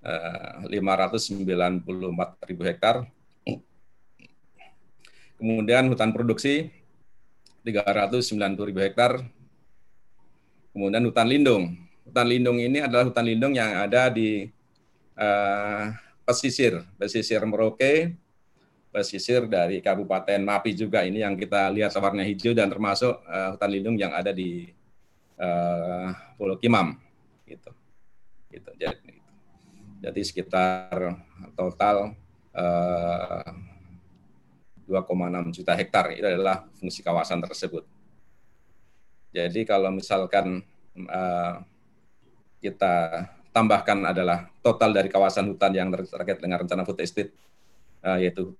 [0.00, 3.04] uh, 594 ribu hektar.
[5.36, 6.70] Kemudian hutan produksi
[7.66, 9.22] 390 ribu hektar
[10.72, 11.76] Kemudian hutan lindung.
[12.02, 14.48] Hutan lindung ini adalah hutan lindung yang ada di
[15.16, 15.92] uh,
[16.24, 18.16] pesisir, pesisir Merauke,
[18.92, 23.70] pesisir dari Kabupaten Mapi juga ini yang kita lihat warna hijau dan termasuk uh, hutan
[23.72, 24.68] lindung yang ada di
[25.40, 26.96] uh, Pulau Kimam
[27.44, 27.70] gitu.
[28.52, 28.70] Gitu.
[28.76, 29.12] Jadi,
[30.04, 31.16] jadi sekitar
[31.56, 32.16] total
[32.52, 33.52] uh,
[34.88, 37.88] 2,6 juta hektar itu adalah fungsi kawasan tersebut.
[39.32, 40.60] Jadi kalau misalkan
[41.08, 41.54] uh,
[42.60, 47.32] kita tambahkan adalah total dari kawasan hutan yang terkait dengan rencana food estate,
[48.04, 48.52] uh, yaitu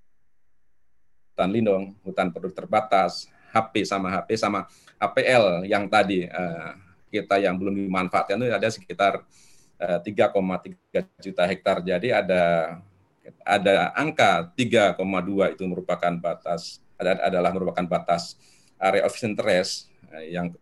[1.33, 4.65] hutan lindung, hutan produk terbatas, HP sama HP sama
[4.97, 6.73] APL yang tadi uh,
[7.13, 9.13] kita yang belum dimanfaatkan itu ada sekitar
[9.77, 11.85] uh, 3,3 juta hektar.
[11.85, 12.77] Jadi ada
[13.45, 14.97] ada angka 3,2
[15.53, 18.39] itu merupakan batas adalah merupakan batas
[18.81, 19.91] area of interest
[20.31, 20.55] yang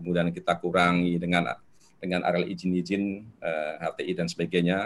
[0.00, 1.52] kemudian kita kurangi dengan
[2.00, 4.78] dengan area izin-izin uh, eh, HTI dan sebagainya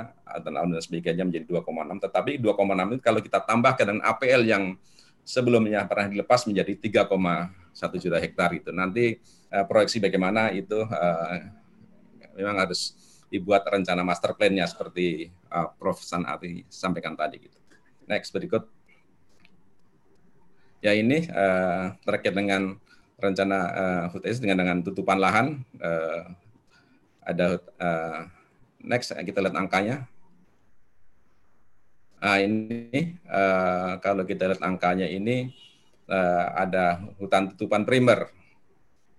[0.42, 4.74] dan dan sebagainya menjadi 2,6 tetapi 2,6 itu kalau kita tambahkan dengan APL yang
[5.22, 6.74] sebelumnya pernah dilepas menjadi
[7.06, 9.22] 3,1 juta hektar itu nanti
[9.54, 11.38] uh, proyeksi bagaimana itu uh,
[12.34, 12.98] memang harus
[13.30, 15.98] dibuat rencana master plan-nya seperti uh, Prof.
[15.98, 17.58] Sanati sampaikan tadi gitu.
[18.06, 18.70] Next berikut.
[20.84, 22.76] Ya ini uh, terkait dengan
[23.24, 26.28] rencana uh, HUTS dengan dengan tutupan lahan uh,
[27.24, 28.28] ada uh,
[28.84, 30.04] next kita lihat angkanya.
[32.24, 35.52] Nah, ini uh, kalau kita lihat angkanya ini
[36.08, 38.32] uh, ada hutan tutupan primer.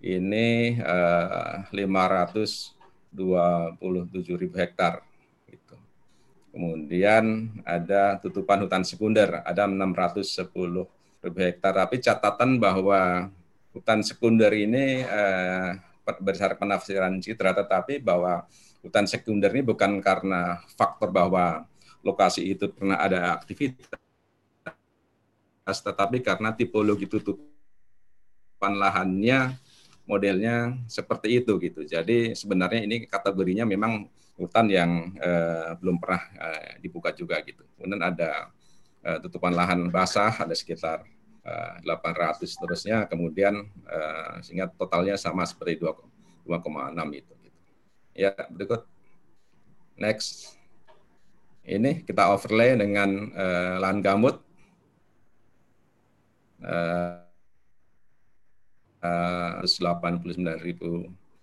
[0.05, 3.17] Ini uh, 527
[4.37, 5.01] ribu hektar.
[5.49, 5.77] Gitu.
[6.53, 10.45] Kemudian ada tutupan hutan sekunder, ada 610
[11.25, 11.73] ribu hektar.
[11.73, 13.33] Tapi catatan bahwa
[13.75, 15.75] hutan sekunder ini uh,
[16.05, 18.47] berdasarkan penafsiran Citra, tetapi bahwa
[18.79, 21.67] hutan sekunder ini bukan karena faktor bahwa
[22.05, 23.99] lokasi itu pernah ada aktivitas,
[25.65, 29.57] tetapi karena tipologi tutupan lahannya
[30.05, 31.81] modelnya seperti itu gitu.
[31.81, 34.05] Jadi sebenarnya ini kategorinya memang
[34.37, 37.65] hutan yang eh, belum pernah eh, dibuka juga gitu.
[37.73, 38.53] Kemudian ada
[39.01, 41.01] eh, tutupan lahan basah ada sekitar
[41.45, 46.49] 800 eh, seterusnya kemudian uh, sehingga totalnya sama seperti 2,6
[47.13, 47.61] itu gitu.
[48.17, 48.81] ya berikut.
[49.95, 50.57] Next.
[51.65, 54.37] Ini kita overlay dengan uh, lahan gambut.
[56.61, 57.21] Uh,
[59.01, 60.65] uh, 89.000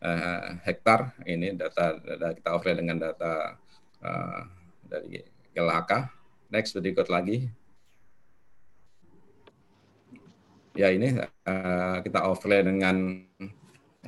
[0.02, 1.14] uh, hektar.
[1.26, 3.58] Ini data, data kita overlay dengan data
[4.02, 4.40] uh,
[4.86, 5.22] dari
[5.54, 5.92] GLHK
[6.52, 7.48] next berikut lagi
[10.72, 13.20] ya ini uh, kita overlay dengan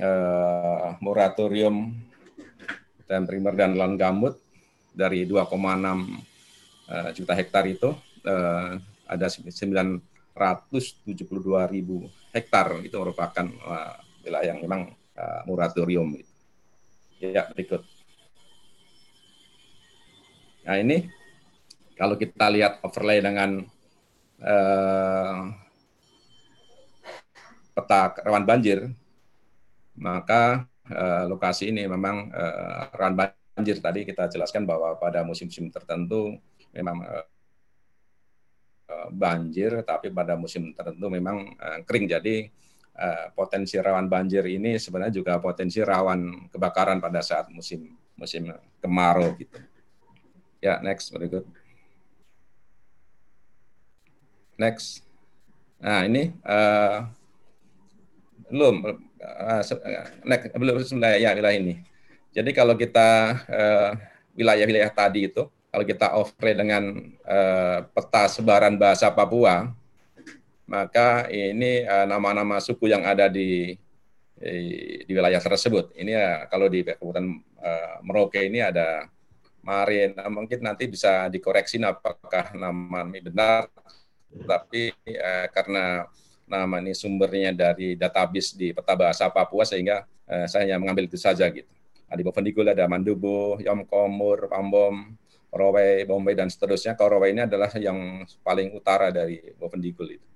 [0.01, 1.93] uh, moratorium
[3.05, 4.41] dan primer dan lahan gambut
[4.95, 5.99] dari 2,6 uh,
[6.89, 7.93] eh, juta hektar itu
[8.25, 10.01] uh, ada 972
[11.69, 16.17] ribu hektar itu merupakan uh, wilayah yang memang uh, moratorium.
[17.21, 17.85] Ya berikut.
[20.65, 21.11] Nah ini
[21.99, 23.69] kalau kita lihat overlay dengan
[27.75, 28.89] peta rawan banjir,
[29.99, 33.83] maka uh, lokasi ini memang uh, rawan banjir.
[33.83, 36.39] Tadi kita jelaskan bahwa pada musim-musim tertentu
[36.71, 37.27] memang uh,
[39.11, 42.07] banjir, tapi pada musim tertentu memang uh, kering.
[42.07, 42.47] Jadi
[42.95, 49.35] uh, potensi rawan banjir ini sebenarnya juga potensi rawan kebakaran pada saat musim musim kemarau
[49.35, 49.59] gitu.
[50.63, 51.45] Ya, next berikut.
[54.55, 55.03] Next.
[55.83, 57.05] Nah, ini uh,
[58.51, 58.75] belum
[59.23, 59.63] uh,
[60.59, 61.75] belum wilayah ya wilayah ini.
[62.35, 63.39] Jadi kalau kita
[64.35, 66.83] wilayah-wilayah uh, tadi itu kalau kita overlay dengan
[67.27, 69.71] uh, peta sebaran bahasa Papua,
[70.67, 73.79] maka ini nama-nama uh, suku yang ada di,
[74.35, 75.95] di di wilayah tersebut.
[75.95, 77.27] Ini ya kalau di Kabupaten
[77.63, 79.07] uh, Merauke ini ada
[79.65, 83.71] Marin, nah, mungkin nanti bisa dikoreksi apakah nama ini benar,
[84.45, 86.05] tapi uh, karena
[86.45, 91.17] nama ini sumbernya dari database di peta bahasa Papua sehingga uh, saya hanya mengambil itu
[91.17, 91.69] saja gitu.
[92.09, 95.17] Nah, di Bovendigul ada Mandubu, Yomkomur, Pambom,
[95.49, 96.93] Korowai, Bombay dan seterusnya.
[96.95, 100.29] Korowai ini adalah yang paling utara dari Bovendigul itu.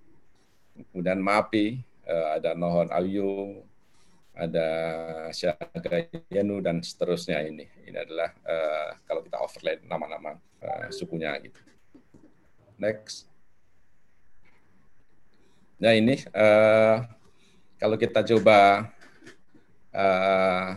[0.91, 1.79] Kemudian Mapi,
[2.09, 3.63] uh, ada Nohon Ayu,
[4.39, 4.69] ada
[5.35, 7.67] Syagayanu dan seterusnya ini.
[7.85, 11.59] Ini adalah uh, kalau kita overlay nama-nama uh, sukunya gitu.
[12.79, 13.27] Next.
[15.79, 17.07] Nah ini uh,
[17.79, 18.91] kalau kita coba
[19.95, 20.75] uh,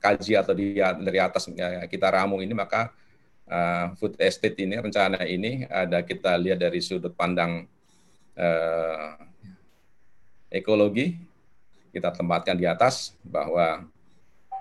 [0.00, 2.88] kaji atau di, dari atas ya, kita ramu ini maka
[3.44, 7.68] uh, food estate ini rencana ini ada kita lihat dari sudut pandang
[8.40, 9.20] uh,
[10.48, 11.20] ekologi
[11.92, 13.84] kita tempatkan di atas bahwa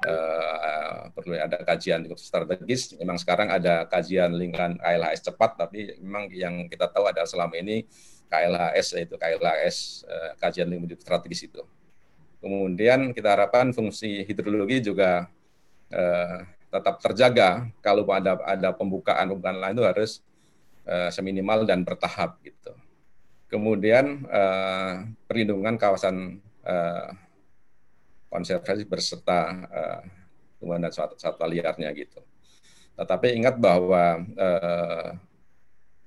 [0.04, 2.95] uh, perlu ada kajian cukup strategis.
[2.99, 7.88] Memang sekarang ada kajian lingkungan KLHS cepat, tapi memang yang kita tahu adalah selama ini
[8.28, 11.64] KLHS yaitu KLHS uh, kajian lingkungan strategis itu.
[12.38, 15.26] Kemudian kita harapkan fungsi hidrologi juga
[15.91, 16.38] uh,
[16.68, 20.12] tetap terjaga kalau ada ada pembukaan pembukaan lain itu harus
[20.86, 22.76] uh, seminimal dan bertahap gitu.
[23.48, 27.10] Kemudian uh, perlindungan kawasan uh,
[28.28, 29.40] konservasi berserta
[29.72, 30.02] uh,
[30.60, 32.20] tumbuhan dan satwa liarnya gitu.
[32.98, 35.16] Tetapi ingat bahwa uh,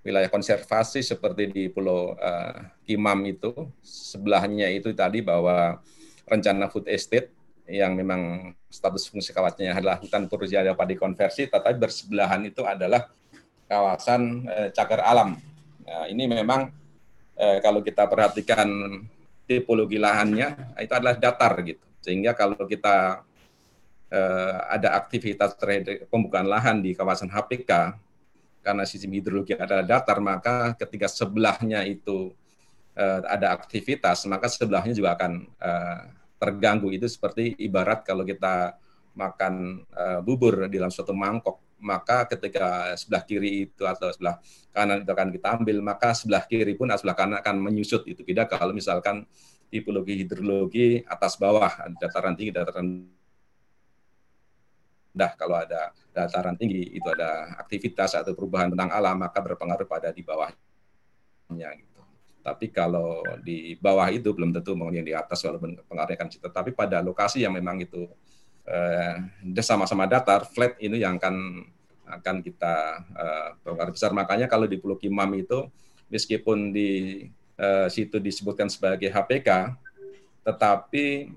[0.01, 2.57] wilayah konservasi seperti di Pulau uh,
[2.89, 3.53] Kimam itu
[3.85, 5.81] sebelahnya itu tadi bahwa
[6.25, 7.29] rencana food estate
[7.71, 13.07] yang memang status fungsi kawasannya adalah hutan purjaya padi konversi, tetapi bersebelahan itu adalah
[13.71, 15.39] kawasan uh, cagar alam.
[15.87, 16.73] Nah, ini memang
[17.39, 18.67] uh, kalau kita perhatikan
[19.47, 21.83] tipologi lahannya itu adalah datar gitu.
[22.01, 23.23] Sehingga kalau kita
[24.11, 25.55] uh, ada aktivitas
[26.09, 27.95] pembukaan lahan di kawasan HPK
[28.61, 32.33] karena sistem hidrologi adalah datar, maka ketika sebelahnya itu
[32.97, 36.01] uh, ada aktivitas, maka sebelahnya juga akan uh,
[36.37, 36.93] terganggu.
[36.93, 38.77] Itu seperti ibarat kalau kita
[39.17, 44.37] makan uh, bubur di dalam suatu mangkok, maka ketika sebelah kiri itu atau sebelah
[44.71, 48.05] kanan itu akan kita ambil, maka sebelah kiri pun atau sebelah kanan akan menyusut.
[48.05, 49.25] Itu beda kalau misalkan
[49.73, 53.09] tipologi hidrologi atas bawah, dataran tinggi, dataran
[55.13, 55.33] rendah.
[55.35, 60.23] Kalau ada dataran tinggi itu ada aktivitas atau perubahan bentang alam maka berpengaruh pada di
[60.23, 62.01] bawahnya gitu.
[62.41, 67.05] Tapi kalau di bawah itu belum tentu yang di atas walaupun pengaruhnya kan tetapi pada
[67.05, 68.09] lokasi yang memang itu
[68.65, 71.37] eh, sama-sama datar flat ini yang akan
[72.11, 72.75] akan kita
[73.15, 75.69] eh, pengaruh besar makanya kalau di Pulau Kimam itu
[76.11, 77.23] meskipun di
[77.61, 79.77] eh, situ disebutkan sebagai HPK
[80.43, 81.31] tetapi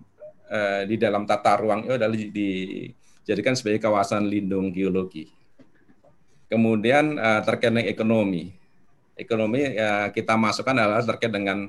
[0.49, 2.51] eh, di dalam tata ruang itu adalah di, di
[3.23, 5.31] jadikan sebagai kawasan lindung geologi.
[6.51, 8.53] Kemudian uh, terkait dengan ekonomi,
[9.17, 11.65] ekonomi uh, kita masukkan adalah terkait dengan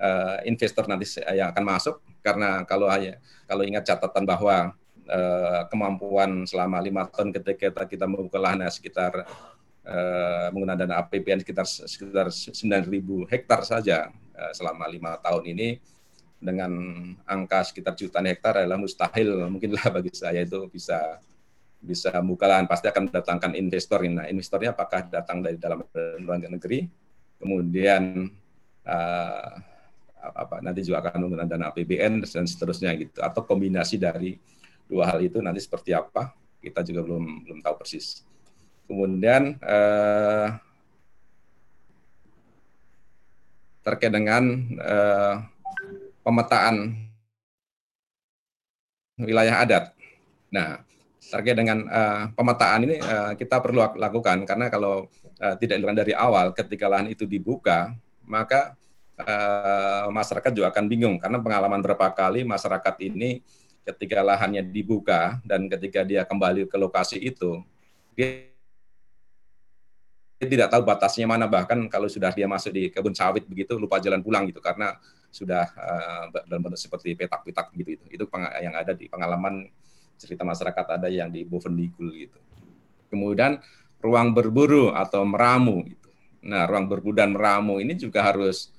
[0.00, 2.90] uh, investor nanti yang akan masuk karena kalau
[3.46, 4.74] kalau ingat catatan bahwa
[5.08, 9.24] uh, kemampuan selama lima tahun ketika kita membuka lahan sekitar
[9.86, 15.78] uh, menggunakan dana APBN sekitar sekitar 9.000 hektar saja uh, selama lima tahun ini
[16.36, 16.70] dengan
[17.24, 21.18] angka sekitar jutaan hektar adalah mustahil mungkinlah bagi saya itu bisa
[21.80, 22.66] bisa buka lahan.
[22.68, 24.04] Pasti akan mendatangkan investor.
[24.08, 25.84] Nah investornya apakah datang dari dalam
[26.20, 26.88] luar negeri?
[27.36, 28.26] Kemudian
[28.84, 29.50] uh,
[30.26, 33.22] apa nanti juga akan menggunakan dana APBN dan seterusnya gitu.
[33.22, 34.36] Atau kombinasi dari
[34.86, 38.26] dua hal itu nanti seperti apa kita juga belum belum tahu persis.
[38.86, 40.48] Kemudian uh,
[43.86, 44.42] terkait dengan
[44.82, 45.46] uh,
[46.26, 46.90] pemetaan
[49.22, 49.94] wilayah adat.
[50.50, 50.82] Nah,
[51.22, 55.06] terkait dengan uh, pemetaan ini uh, kita perlu lakukan karena kalau
[55.38, 57.94] uh, tidak dilakukan dari awal ketika lahan itu dibuka,
[58.26, 58.74] maka
[59.22, 63.46] uh, masyarakat juga akan bingung karena pengalaman berapa kali masyarakat ini
[63.86, 67.62] ketika lahannya dibuka dan ketika dia kembali ke lokasi itu
[68.18, 68.50] dia
[70.42, 74.20] tidak tahu batasnya mana bahkan kalau sudah dia masuk di kebun sawit begitu lupa jalan
[74.20, 74.98] pulang gitu karena
[75.36, 78.04] sudah uh, dalam bentuk seperti petak-petak gitu itu.
[78.08, 78.24] Itu
[78.64, 79.68] yang ada di pengalaman
[80.16, 82.40] cerita masyarakat ada yang di Bovendigul gitu.
[83.12, 83.60] Kemudian
[84.00, 86.08] ruang berburu atau meramu gitu.
[86.46, 88.72] Nah, ruang berburu dan meramu ini juga harus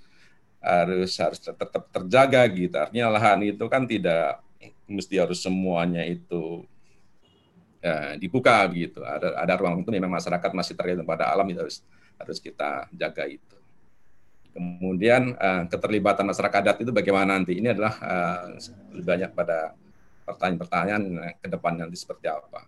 [0.57, 2.75] harus harus tetap terjaga gitu.
[2.75, 4.41] Artinya lahan itu kan tidak
[4.89, 6.65] mesti harus semuanya itu
[7.83, 9.03] ya, dibuka gitu.
[9.05, 11.77] Ada ada ruang itu memang masyarakat masih terkait pada alam itu harus
[12.17, 13.56] harus kita jaga itu.
[14.57, 17.61] Kemudian uh, keterlibatan masyarakat adat itu bagaimana nanti?
[17.61, 18.57] Ini adalah uh,
[18.89, 19.77] lebih banyak pada
[20.25, 21.03] pertanyaan-pertanyaan
[21.37, 22.65] ke depan nanti seperti apa.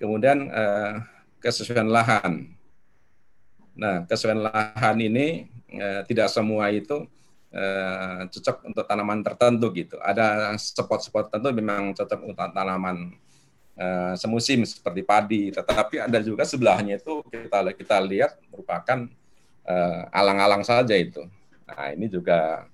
[0.00, 1.04] Kemudian uh,
[1.44, 2.56] kesesuaian lahan.
[3.76, 5.44] Nah, kesesuaian lahan ini
[5.76, 7.04] uh, tidak semua itu
[7.52, 10.00] uh, cocok untuk tanaman tertentu gitu.
[10.00, 13.12] Ada spot-spot tertentu memang cocok untuk tanaman
[13.76, 19.04] uh, semusim seperti padi, tetapi ada juga sebelahnya itu kita kita lihat merupakan
[20.12, 21.24] alang-alang saja itu.
[21.68, 22.64] Nah ini juga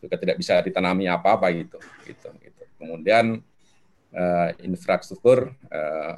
[0.00, 2.62] juga tidak bisa ditanami apa-apa gitu, gitu, gitu.
[2.80, 3.38] Kemudian
[4.16, 6.14] uh, infrastruktur uh,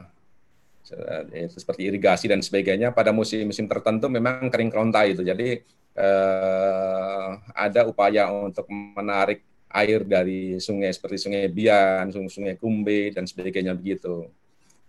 [1.51, 5.23] seperti irigasi dan sebagainya pada musim-musim tertentu memang kering kerontai itu.
[5.27, 5.63] Jadi
[5.99, 13.73] uh, ada upaya untuk menarik air dari sungai seperti sungai Bian, sungai Kumbe dan sebagainya
[13.73, 14.29] begitu.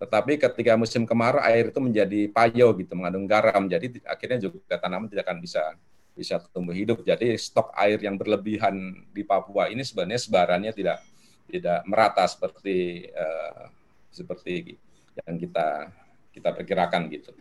[0.04, 3.72] Tetapi ketika musim kemarau air itu menjadi payo gitu, mengandung garam.
[3.72, 5.64] Jadi akhirnya juga tanaman tidak akan bisa
[6.12, 7.08] bisa tumbuh hidup.
[7.08, 8.76] Jadi stok air yang berlebihan
[9.16, 11.00] di Papua ini sebenarnya sebarannya tidak
[11.48, 13.72] tidak merata seperti uh,
[14.12, 14.76] seperti
[15.24, 15.88] yang kita
[16.36, 17.32] kita perkirakan gitu.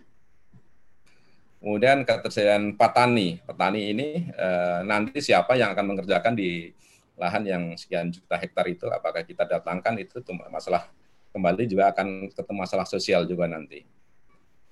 [1.59, 3.43] Kemudian ketersediaan petani.
[3.43, 4.09] Petani ini
[4.39, 6.71] uh, nanti siapa yang akan mengerjakan di
[7.19, 8.87] lahan yang sekian juta hektar itu?
[8.87, 10.87] Apakah kita datangkan itu masalah
[11.33, 13.83] kembali juga akan ketemu masalah sosial juga nanti.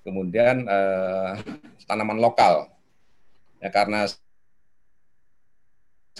[0.01, 1.31] Kemudian eh,
[1.85, 2.69] tanaman lokal,
[3.61, 4.05] ya karena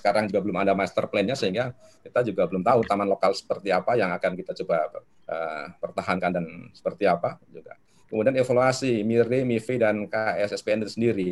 [0.01, 3.93] sekarang juga belum ada master plan-nya sehingga kita juga belum tahu taman lokal seperti apa
[3.99, 4.89] yang akan kita coba
[5.29, 7.77] uh, pertahankan dan seperti apa juga.
[8.09, 11.31] Kemudian evaluasi MIRI, MIFI, dan KSSPN itu sendiri.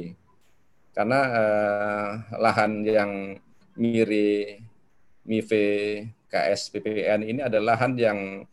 [0.95, 3.35] Karena uh, lahan yang
[3.75, 4.63] MIRI,
[5.27, 5.67] MIFI,
[6.29, 8.45] KSPPN ini adalah lahan yang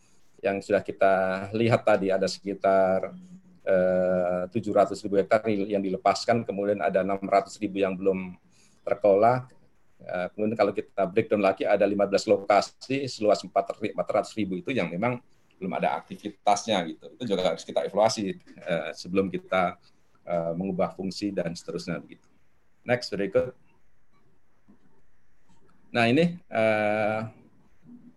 [0.47, 3.11] yang sudah kita lihat tadi ada sekitar
[3.67, 8.39] eh, 700 ribu hektar yang dilepaskan, kemudian ada 600 ribu yang belum
[8.87, 9.51] terkelola.
[9.99, 13.91] Eh, kemudian kalau kita breakdown lagi ada 15 lokasi seluas 400
[14.39, 15.19] ribu itu yang memang
[15.59, 17.07] belum ada aktivitasnya gitu.
[17.19, 19.75] Itu juga harus kita evaluasi eh, sebelum kita
[20.59, 22.27] mengubah fungsi dan seterusnya begitu.
[22.83, 23.55] Next berikut.
[25.95, 26.35] Nah ini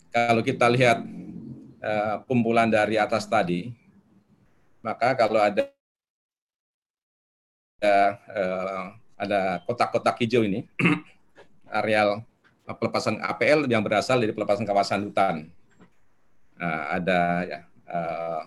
[0.10, 1.06] kalau kita lihat
[1.84, 3.72] uh, kumpulan dari atas tadi,
[4.84, 5.68] maka kalau ada
[7.84, 8.84] uh,
[9.20, 10.64] ada kotak-kotak hijau ini,
[11.80, 12.24] areal
[12.64, 15.50] pelepasan APL yang berasal dari pelepasan kawasan hutan.
[16.60, 17.60] Nah, ada ya,
[17.90, 18.44] uh,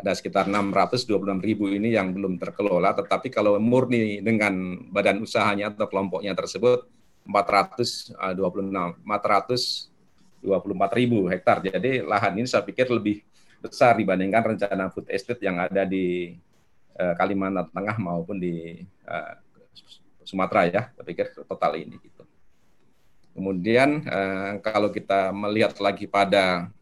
[0.00, 1.10] ada sekitar 626
[1.44, 6.88] ribu ini yang belum terkelola, tetapi kalau murni dengan badan usahanya atau kelompoknya tersebut
[7.28, 9.89] 426 400
[10.40, 11.60] 24 ribu hektar.
[11.60, 13.22] Jadi lahan ini saya pikir lebih
[13.60, 16.36] besar dibandingkan rencana food estate yang ada di
[16.96, 19.34] uh, Kalimantan Tengah maupun di uh,
[20.24, 20.82] Sumatera ya.
[20.96, 22.24] Saya pikir total ini gitu.
[23.36, 26.72] Kemudian uh, kalau kita melihat lagi pada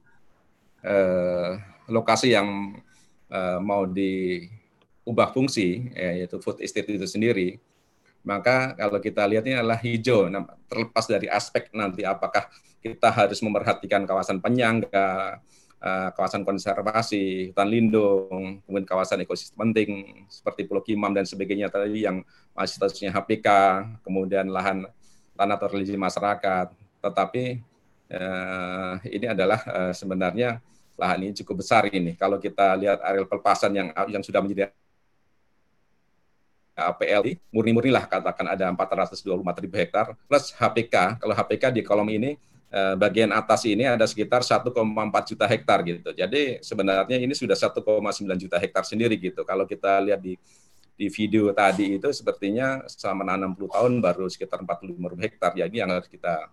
[0.87, 1.59] uh,
[1.91, 2.78] lokasi yang
[3.28, 7.59] uh, mau diubah fungsi yaitu food estate itu sendiri,
[8.23, 10.28] maka kalau kita lihat ini adalah hijau.
[10.28, 12.49] Nah, terlepas dari aspek nanti apakah
[12.79, 15.43] kita harus memperhatikan kawasan penyangga,
[15.83, 22.07] eh, kawasan konservasi, hutan lindung, kemudian kawasan ekosistem penting seperti Pulau Kimam dan sebagainya tadi
[22.07, 22.23] yang
[22.55, 23.49] masih statusnya HPK,
[24.07, 24.87] kemudian lahan
[25.35, 26.75] tanah religi masyarakat.
[27.03, 27.45] Tetapi
[28.11, 30.59] eh, ini adalah eh, sebenarnya
[30.99, 32.19] lahan ini cukup besar ini.
[32.19, 34.75] Kalau kita lihat areal pelepasan yang yang sudah menjadi
[36.79, 41.19] APL murni-murni lah katakan ada 424 ribu hektar plus HPK.
[41.19, 46.13] Kalau HPK di kolom ini Eh, bagian atas ini ada sekitar 1,4 juta hektar gitu.
[46.13, 49.41] Jadi sebenarnya ini sudah 1,9 juta hektar sendiri gitu.
[49.41, 50.37] Kalau kita lihat di
[50.93, 53.25] di video tadi itu sepertinya selama
[53.57, 55.57] 60 tahun baru sekitar 45 ribu hektar.
[55.57, 56.53] Jadi yang harus kita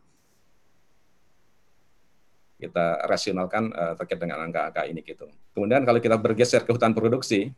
[2.63, 5.27] kita rasionalkan uh, terkait dengan angka-angka ini gitu.
[5.51, 7.51] Kemudian kalau kita bergeser ke hutan produksi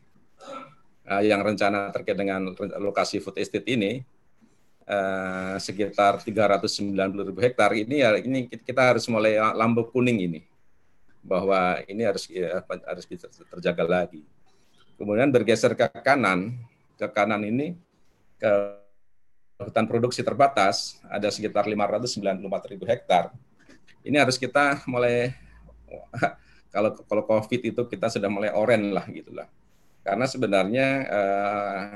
[1.06, 2.50] uh, yang rencana terkait dengan
[2.82, 4.02] lokasi food estate ini
[4.88, 10.40] uh, sekitar 390 ribu hektar ini ya ini kita harus mulai lampu kuning ini
[11.22, 13.04] bahwa ini harus ya, harus
[13.52, 14.24] terjaga lagi.
[14.96, 16.56] Kemudian bergeser ke kanan,
[16.98, 17.76] ke kanan ini
[18.40, 18.50] ke
[19.60, 23.30] hutan produksi terbatas ada sekitar 594 ribu hektar.
[24.02, 25.34] Ini harus kita mulai
[26.74, 29.46] kalau kalau COVID itu kita sudah mulai oren lah gitulah.
[30.02, 31.92] Karena sebenarnya eh,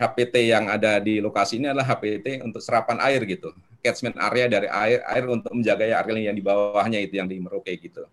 [0.00, 3.52] HPT yang ada di lokasi ini adalah HPT untuk serapan air gitu.
[3.84, 7.76] Catchment area dari air air untuk menjaga area yang di bawahnya itu yang di Merauke
[7.76, 8.08] gitu.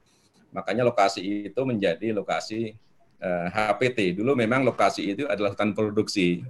[0.51, 2.75] Makanya lokasi itu menjadi lokasi
[3.23, 4.19] uh, eh, HPT.
[4.19, 6.43] Dulu memang lokasi itu adalah hutan produksi.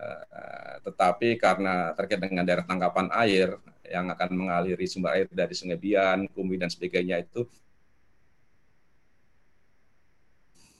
[0.00, 5.76] Uh, tetapi karena terkait dengan daerah tangkapan air yang akan mengaliri sumber air dari Sungai
[5.76, 7.44] Bian, Kumbi dan sebagainya itu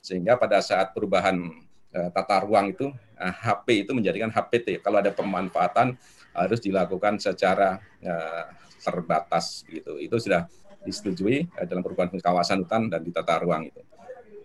[0.06, 1.65] sehingga pada saat perubahan
[2.12, 4.84] tata ruang itu HP eh, itu menjadikan HPT.
[4.84, 5.96] Kalau ada pemanfaatan
[6.36, 8.44] harus dilakukan secara uh,
[8.84, 9.96] terbatas gitu.
[9.96, 10.44] Itu sudah
[10.84, 13.80] disetujui dalam perubahan kawasan hutan dan di tata ruang itu.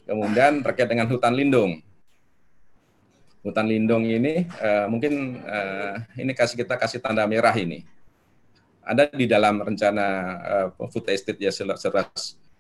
[0.07, 1.83] Kemudian terkait dengan hutan lindung.
[3.45, 4.49] Hutan lindung ini
[4.89, 5.37] mungkin
[6.17, 7.85] ini kasih kita kasih tanda merah ini.
[8.81, 10.07] Ada di dalam rencana
[10.73, 11.85] uh, food estate ya seluas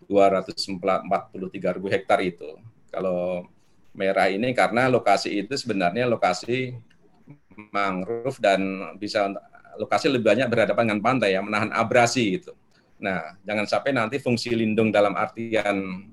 [0.05, 2.61] 243 ribu hektar itu.
[2.93, 3.49] Kalau
[3.91, 6.75] merah ini karena lokasi itu sebenarnya lokasi
[7.71, 9.31] mangrove dan bisa
[9.75, 12.55] lokasi lebih banyak berhadapan dengan pantai yang menahan abrasi gitu.
[13.01, 16.07] Nah, jangan sampai nanti fungsi lindung dalam artian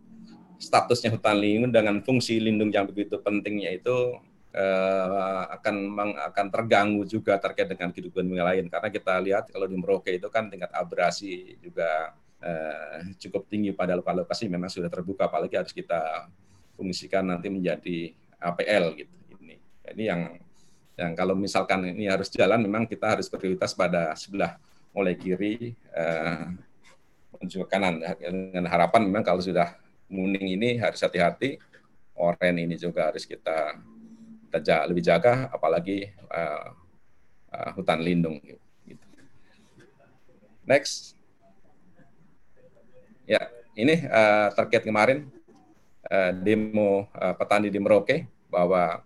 [0.59, 4.19] statusnya hutan lindung dengan fungsi lindung yang begitu pentingnya itu
[4.51, 5.95] eh, akan
[6.35, 10.51] akan terganggu juga terkait dengan kehidupan lain karena kita lihat kalau di Merauke itu kan
[10.51, 12.11] tingkat abrasi juga
[12.43, 16.27] eh, cukup tinggi pada lokasi memang sudah terbuka apalagi harus kita
[16.79, 19.15] fungsikan nanti menjadi APL gitu.
[19.43, 19.55] Ini
[19.99, 20.21] ini yang
[20.95, 24.55] yang kalau misalkan ini harus jalan memang kita harus prioritas pada sebelah
[24.95, 26.43] mulai kiri eh,
[27.35, 29.75] menuju kanan dengan harapan memang kalau sudah
[30.11, 31.59] kuning ini harus hati-hati
[32.19, 33.79] oren ini juga harus kita
[34.49, 36.73] kita lebih jaga apalagi uh,
[37.53, 39.07] uh, hutan lindung gitu.
[40.65, 41.17] Next.
[43.29, 43.45] Ya,
[43.77, 45.29] ini uh, terkait kemarin
[46.09, 49.05] uh, demo uh, petani di Merauke bahwa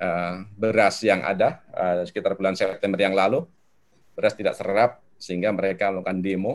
[0.00, 3.44] uh, beras yang ada uh, sekitar bulan September yang lalu
[4.16, 6.54] beras tidak serap sehingga mereka melakukan demo.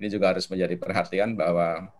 [0.00, 1.92] Ini juga harus menjadi perhatian bahwa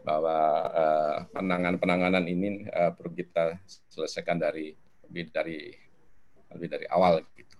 [0.00, 0.36] bahwa
[0.72, 4.72] uh, penanganan-penanganan ini uh, perlu kita selesaikan dari
[5.08, 5.58] lebih dari
[6.56, 7.56] lebih dari awal gitu.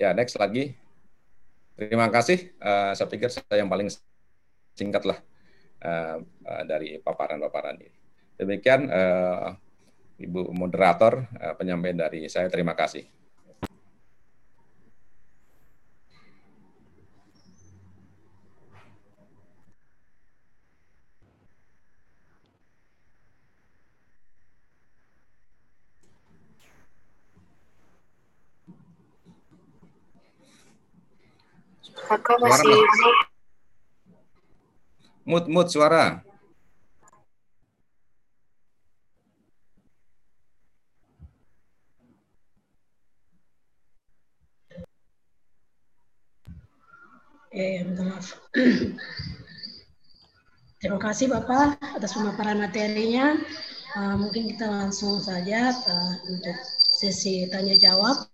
[0.00, 0.74] Ya, next lagi.
[1.78, 2.50] Terima kasih.
[2.58, 3.86] Uh, saya pikir saya yang paling
[4.74, 5.22] singkat lah
[5.82, 7.90] uh, uh, dari paparan-paparan ini.
[8.38, 9.52] Demikian uh,
[10.22, 12.46] Ibu moderator uh, penyampaian dari saya.
[12.46, 13.02] Terima kasih.
[32.12, 32.76] Kakak masih
[35.28, 36.22] mut mut suara.
[47.52, 48.32] Ya, minta maaf.
[50.80, 53.36] Terima kasih Bapak atas pemaparan materinya.
[53.92, 56.56] Uh, mungkin kita langsung saja uh, untuk
[56.96, 58.24] sesi tanya jawab.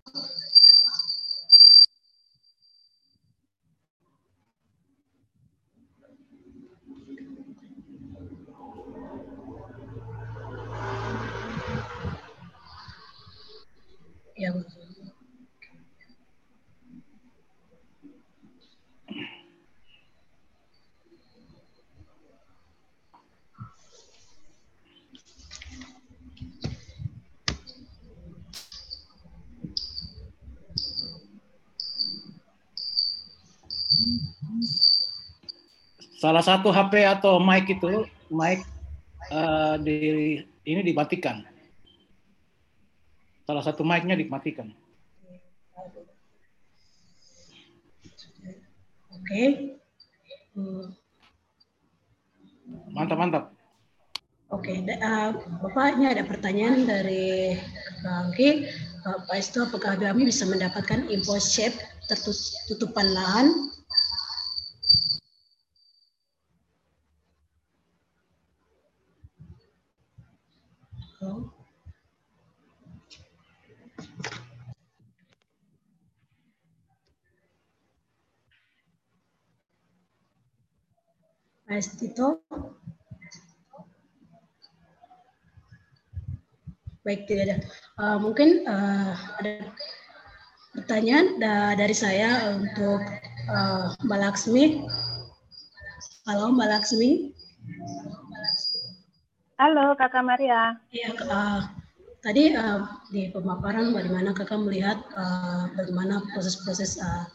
[14.38, 14.54] Ya,
[36.18, 38.66] salah satu HP atau mic itu mic
[39.30, 41.46] uh, di ini dimatikan.
[43.46, 44.68] Salah satu mic-nya dimatikan.
[49.08, 49.42] Oke.
[50.52, 50.92] Hmm,
[52.92, 53.44] Mantap mantap.
[54.48, 55.28] Oke, da- uh,
[55.60, 57.56] Bapak ini ada pertanyaan dari
[58.00, 58.64] Bang Ki.
[59.04, 61.76] Uh, Pak Isto, apakah kami bisa mendapatkan info shape
[62.08, 63.77] tertutupan lahan?
[71.28, 71.44] Oh.
[81.68, 82.40] Pak Istito.
[87.04, 87.56] Baik, tidak ada.
[88.00, 89.68] Uh, mungkin uh, ada
[90.72, 93.04] pertanyaan da- dari saya untuk
[93.52, 94.88] uh, Mbak Laksmi.
[96.24, 97.36] Halo Mbak Laksmi.
[99.58, 100.78] Halo Kakak Maria.
[100.94, 101.66] Iya, uh,
[102.22, 107.26] tadi uh, di pemaparan bagaimana Kakak melihat uh, bagaimana proses-proses uh,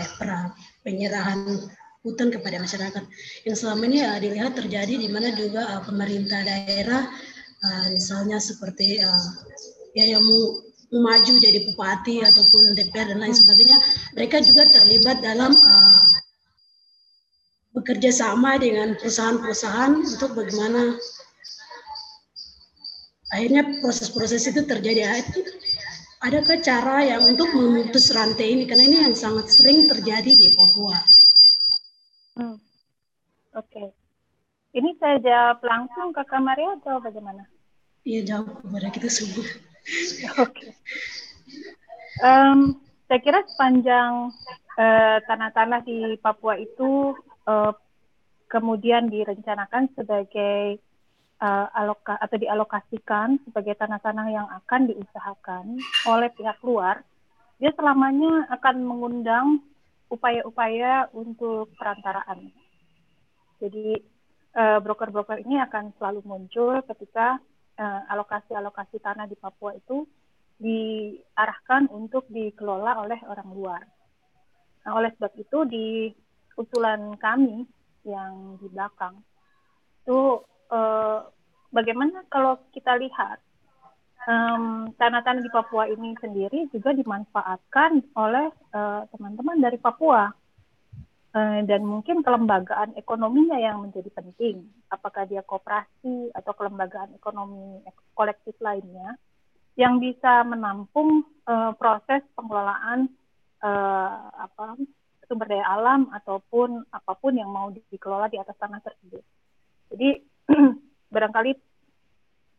[0.00, 0.48] ya,
[0.80, 1.68] penyerahan
[2.00, 3.04] hutan kepada masyarakat
[3.44, 7.04] yang selama ini uh, dilihat terjadi di mana juga uh, pemerintah daerah
[7.60, 9.28] uh, misalnya seperti uh,
[9.92, 13.76] ya yang mau maju jadi bupati ataupun DPR dan lain sebagainya
[14.16, 15.87] mereka juga terlibat dalam uh,
[17.78, 20.98] bekerja sama dengan perusahaan-perusahaan untuk bagaimana
[23.30, 25.06] akhirnya proses-proses itu terjadi.
[26.18, 28.66] Adakah cara yang untuk memutus rantai ini?
[28.66, 30.98] Karena ini yang sangat sering terjadi di Papua.
[32.34, 32.58] Hmm.
[33.54, 33.94] Oke.
[34.74, 37.46] Ini saya jawab langsung Kakak Maria atau bagaimana?
[38.02, 39.46] Iya jawab kepada kita semua.
[40.42, 40.74] Oke.
[42.18, 42.74] Em,
[43.06, 44.34] saya kira sepanjang
[44.78, 47.14] eh, tanah-tanah di Papua itu
[47.48, 47.72] eh,
[48.48, 50.78] kemudian direncanakan sebagai
[51.38, 57.00] eh, aloka atau dialokasikan sebagai tanah-tanah yang akan diusahakan oleh pihak luar,
[57.58, 59.64] dia selamanya akan mengundang
[60.08, 62.48] upaya-upaya untuk perantaraan.
[63.58, 63.98] Jadi
[64.54, 67.40] eh, broker-broker ini akan selalu muncul ketika
[67.76, 70.06] eh, alokasi-alokasi tanah di Papua itu
[70.58, 73.82] diarahkan untuk dikelola oleh orang luar.
[74.82, 75.86] Nah, oleh sebab itu di
[76.58, 77.64] usulan kami
[78.02, 79.22] yang di belakang
[80.02, 80.42] itu
[80.74, 81.18] eh,
[81.70, 83.38] bagaimana kalau kita lihat
[84.26, 90.34] em, tanah-tanah di Papua ini sendiri juga dimanfaatkan oleh eh, teman-teman dari Papua
[91.28, 94.64] Eh, dan mungkin kelembagaan ekonominya yang menjadi penting.
[94.88, 97.84] Apakah dia koperasi atau kelembagaan ekonomi
[98.16, 99.12] kolektif lainnya
[99.76, 103.12] yang bisa menampung eh, proses pengelolaan
[103.60, 104.80] eh, apa
[105.28, 109.22] sumber daya alam ataupun apa pun yang mau dikelola di atas tanah tersebut.
[109.92, 110.08] Jadi
[111.14, 111.52] barangkali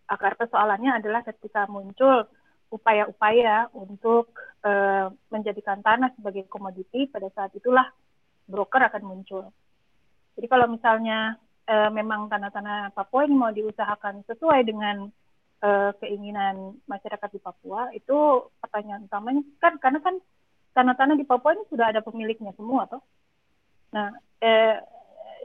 [0.09, 2.25] akar persoalannya adalah ketika muncul
[2.69, 4.29] upaya-upaya untuk
[4.61, 7.89] uh, menjadikan tanah sebagai komoditi, pada saat itulah
[8.45, 9.49] broker akan muncul.
[10.37, 15.09] Jadi kalau misalnya uh, memang tanah-tanah Papua ini mau diusahakan sesuai dengan
[15.65, 20.15] uh, keinginan masyarakat di Papua, itu pertanyaan utamanya kan karena kan
[20.73, 23.01] tanah-tanah di Papua ini sudah ada pemiliknya semua, toh.
[23.93, 24.77] Nah, eh,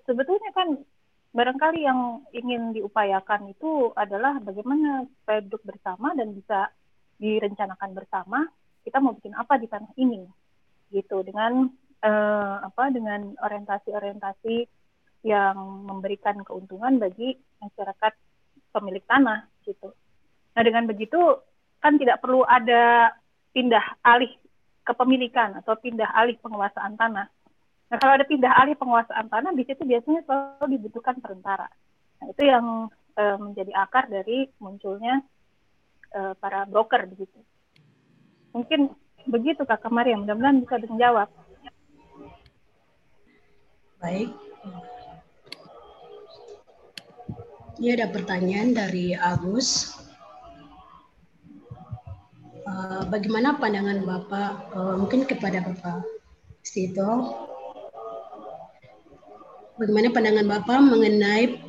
[0.04, 0.78] sebetulnya kan
[1.34, 6.70] barangkali yang ingin diupayakan itu adalah bagaimana supaya duduk bersama dan bisa
[7.18, 8.46] direncanakan bersama
[8.86, 10.22] kita mau bikin apa di tanah ini
[10.94, 11.66] gitu dengan
[12.04, 14.68] uh, apa dengan orientasi-orientasi
[15.24, 15.56] yang
[15.88, 18.12] memberikan keuntungan bagi masyarakat
[18.70, 19.90] pemilik tanah gitu.
[20.54, 21.18] Nah dengan begitu
[21.80, 23.10] kan tidak perlu ada
[23.56, 24.30] pindah alih
[24.84, 27.26] kepemilikan atau pindah alih penguasaan tanah.
[27.88, 31.66] Nah kalau ada pindah alih penguasaan tanah di situ biasanya selalu dibutuhkan perantara.
[32.20, 35.24] Nah itu yang uh, menjadi akar dari munculnya
[36.12, 37.40] uh, para broker begitu.
[38.54, 38.92] Mungkin
[39.26, 41.28] begitu Kak Maria, mudah-mudahan bisa menjawab.
[43.98, 44.30] Baik.
[47.74, 49.98] Ini ada pertanyaan dari Agus.
[52.64, 56.00] Uh, bagaimana pandangan Bapak, uh, mungkin kepada Bapak
[56.64, 57.36] Sito,
[59.76, 61.60] bagaimana pandangan Bapak mengenai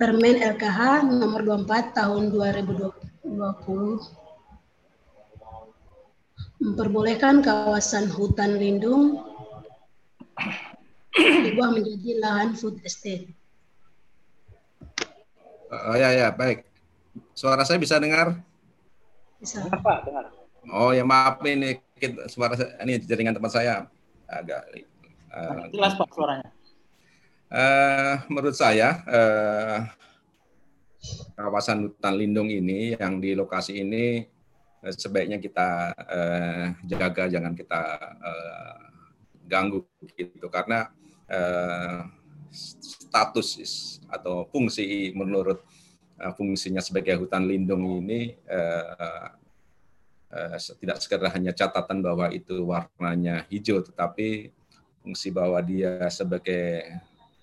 [0.00, 3.30] Permen LKH nomor 24 tahun 2020
[6.62, 9.22] memperbolehkan kawasan hutan lindung
[11.14, 13.30] diubah menjadi lahan food estate.
[15.70, 16.71] Oh ya ya baik.
[17.32, 18.36] Suara saya bisa dengar?
[19.40, 19.64] Bisa.
[19.66, 20.28] Pak, dengar.
[20.70, 21.82] Oh ya maaf ini
[22.30, 23.90] suara saya, ini jaringan tempat saya
[24.30, 24.62] agak
[25.34, 26.48] uh, jelas Pak suaranya.
[27.52, 29.78] Uh, menurut saya uh,
[31.34, 34.22] kawasan hutan lindung ini yang di lokasi ini
[34.86, 37.82] uh, sebaiknya kita uh, jaga, jangan kita
[38.22, 38.78] uh,
[39.50, 39.82] ganggu
[40.14, 40.88] gitu karena
[41.26, 42.06] uh,
[42.52, 45.60] status atau fungsi menurut
[46.22, 49.34] uh, fungsinya sebagai hutan lindung ini uh,
[50.30, 54.54] uh, tidak sekedar hanya catatan bahwa itu warnanya hijau, tetapi
[55.02, 56.86] fungsi bahwa dia sebagai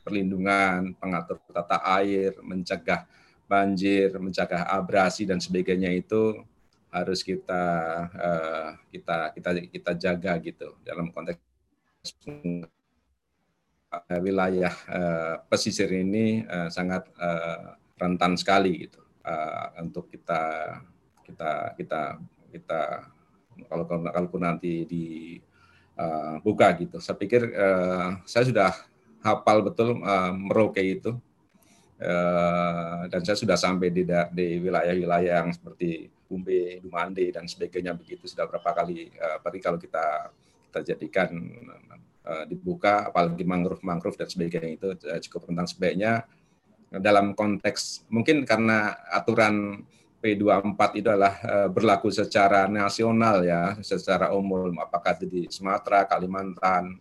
[0.07, 3.03] perlindungan, pengatur tata air, mencegah
[3.45, 6.39] banjir, mencegah abrasi dan sebagainya itu
[6.89, 7.63] harus kita
[8.17, 11.37] uh, kita kita kita jaga gitu dalam konteks
[14.21, 19.03] wilayah uh, pesisir ini uh, sangat uh, rentan sekali gitu.
[19.19, 20.41] Uh, untuk kita
[21.27, 22.01] kita kita
[22.49, 22.79] kita
[23.67, 26.97] kalau kalau nanti dibuka uh, gitu.
[27.03, 28.71] Saya pikir uh, saya sudah
[29.19, 31.19] hafal betul uh, Merauke itu.
[31.99, 38.23] Uh, dan saya sudah sampai di di wilayah-wilayah yang seperti Umbe, Dumande dan sebagainya begitu.
[38.23, 40.31] Sudah berapa kali uh, kalau kita
[40.71, 41.27] kita jadikan
[42.23, 44.87] uh, dibuka apalagi mangrove-mangrove dan sebagainya itu
[45.27, 46.23] cukup tentang sebaiknya
[46.89, 49.85] dalam konteks mungkin karena aturan
[50.19, 56.99] P24 itu adalah uh, berlaku secara nasional ya, secara umum apakah itu di Sumatera, Kalimantan,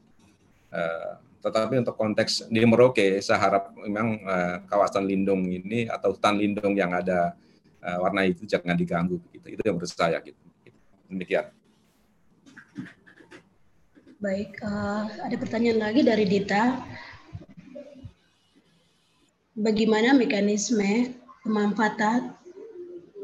[0.71, 6.39] uh, tetapi untuk konteks di Merauke, saya harap memang uh, kawasan lindung ini atau hutan
[6.39, 7.35] lindung yang ada
[7.79, 9.17] warna itu jangan diganggu.
[9.33, 9.55] Gitu.
[9.55, 10.19] Itu yang menurut saya.
[10.21, 10.37] Gitu.
[11.09, 11.49] Demikian.
[14.19, 14.61] Baik,
[15.25, 16.85] ada pertanyaan lagi dari Dita.
[19.59, 22.31] Bagaimana mekanisme pemanfaatan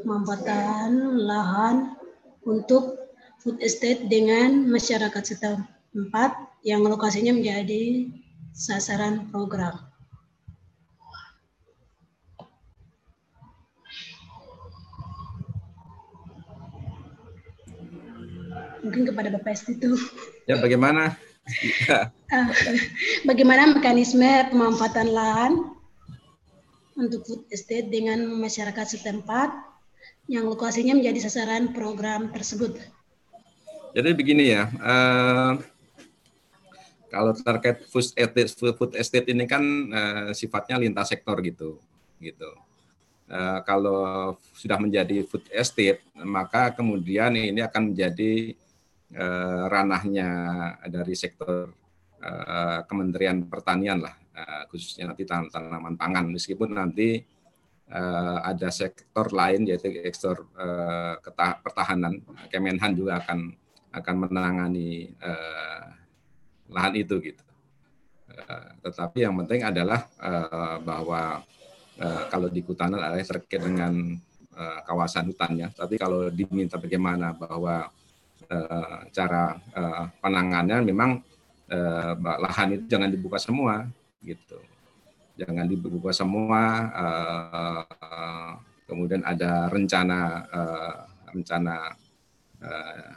[0.03, 1.95] pemanfaatan lahan
[2.43, 2.99] untuk
[3.39, 6.35] food estate dengan masyarakat setempat
[6.67, 8.11] yang lokasinya menjadi
[8.51, 9.79] sasaran program.
[18.83, 19.95] Mungkin kepada Bapak itu.
[20.51, 21.15] Ya, bagaimana?
[22.35, 22.51] Ah,
[23.23, 25.74] bagaimana mekanisme pemanfaatan lahan
[26.95, 29.51] untuk food estate dengan masyarakat setempat
[30.31, 32.81] yang lokasinya menjadi sasaran program tersebut?
[33.95, 35.55] Jadi begini ya, uh,
[37.15, 39.63] kalau terkait food estate, food estate ini kan
[39.95, 41.79] uh, sifatnya lintas sektor gitu,
[42.19, 42.51] gitu.
[43.31, 48.53] Uh, kalau sudah menjadi food estate, maka kemudian ini akan menjadi
[49.15, 50.29] uh, ranahnya
[50.91, 51.71] dari sektor
[52.19, 54.19] uh, Kementerian Pertanian lah,
[54.71, 56.27] khususnya nanti tan tanaman pangan.
[56.31, 57.23] Meskipun nanti
[57.91, 61.19] uh, ada sektor lain yaitu sektor uh,
[61.63, 63.55] pertahanan, Kemenhan juga akan
[63.95, 65.87] akan menangani uh,
[66.71, 67.45] lahan itu gitu.
[68.35, 71.47] Uh, tetapi yang penting adalah uh, bahwa
[72.03, 74.19] uh, kalau di kehutanan adalah terkait dengan
[74.59, 75.71] uh, kawasan hutannya.
[75.71, 77.91] Tapi kalau diminta bagaimana bahwa
[79.09, 81.17] cara uh, penanganannya memang
[81.73, 83.89] uh, lahan itu jangan dibuka semua
[84.25, 84.59] gitu.
[85.37, 86.63] Jangan dibuka semua.
[86.97, 88.53] Uh,
[88.89, 90.97] kemudian ada rencana uh,
[91.33, 91.93] rencana
[92.63, 93.13] uh,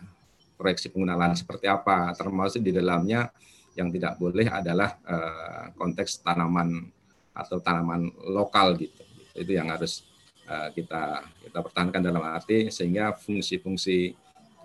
[0.58, 3.30] proyeksi penggunaan seperti apa, termasuk di dalamnya
[3.78, 6.90] yang tidak boleh adalah uh, konteks tanaman
[7.38, 9.06] atau tanaman lokal gitu.
[9.38, 10.02] Itu yang harus
[10.50, 14.18] uh, kita kita pertahankan dalam arti sehingga fungsi-fungsi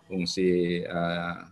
[0.09, 1.45] fungsi uh,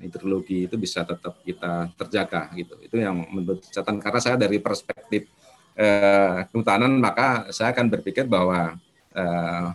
[0.00, 2.74] hidrologi itu bisa tetap kita terjaga gitu.
[2.80, 5.28] Itu yang menurut catatan karena saya dari perspektif
[5.76, 8.80] uh, kehutanan maka saya akan berpikir bahwa
[9.14, 9.66] uh,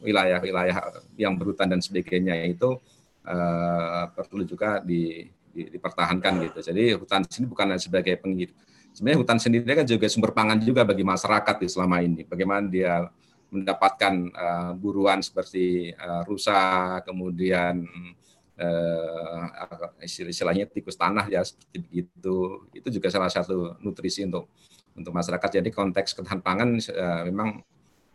[0.00, 2.78] wilayah-wilayah yang berhutan dan sebagainya itu
[3.26, 6.58] uh, perlu juga di, di, dipertahankan gitu.
[6.72, 8.56] Jadi hutan sini bukan sebagai penghidup.
[8.94, 12.24] Sebenarnya hutan sendiri kan juga sumber pangan juga bagi masyarakat di selama ini.
[12.26, 13.06] Bagaimana dia
[13.48, 17.84] mendapatkan uh, buruan seperti uh, rusa, kemudian
[18.58, 22.36] uh, istilahnya tikus tanah ya seperti itu.
[22.74, 24.50] Itu juga salah satu nutrisi untuk
[24.98, 25.62] untuk masyarakat.
[25.62, 27.62] Jadi konteks ketahanan pangan uh, memang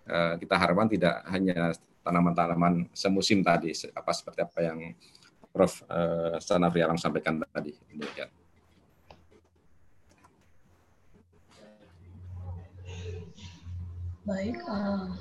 [0.04, 1.72] Eh, kita harapkan tidak hanya
[2.04, 4.80] tanaman-tanaman semusim tadi apa seperti apa yang
[5.54, 5.86] Prof.
[5.86, 7.78] Uh, Sanafri Alam sampaikan tadi.
[7.94, 8.26] Demikian.
[14.26, 15.14] Baik, uh,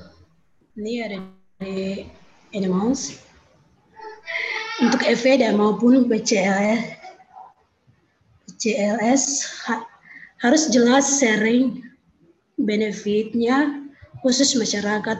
[0.80, 1.20] ini ada
[1.60, 2.08] di
[2.56, 3.20] Animals
[4.82, 6.98] untuk dan maupun BCLS,
[8.48, 9.22] BCLS
[9.68, 9.86] ha,
[10.42, 11.82] harus jelas sharing
[12.58, 13.86] benefitnya
[14.22, 15.18] khusus masyarakat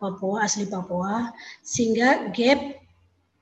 [0.00, 1.32] Papua asli Papua
[1.64, 2.60] sehingga gap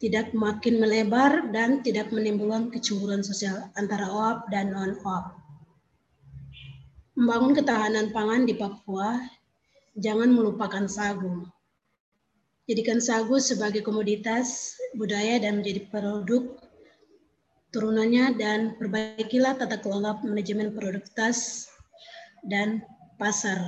[0.03, 5.27] tidak makin melebar dan tidak menimbulkan kecemburuan sosial antara OAP dan non-OAP.
[7.15, 9.23] Membangun ketahanan pangan di Papua,
[9.95, 11.47] jangan melupakan sagu.
[12.71, 16.55] Jadikan sagu sebagai komoditas budaya dan menjadi produk
[17.75, 21.67] turunannya dan perbaikilah tata kelola manajemen produktivitas
[22.47, 22.87] dan
[23.19, 23.67] pasar.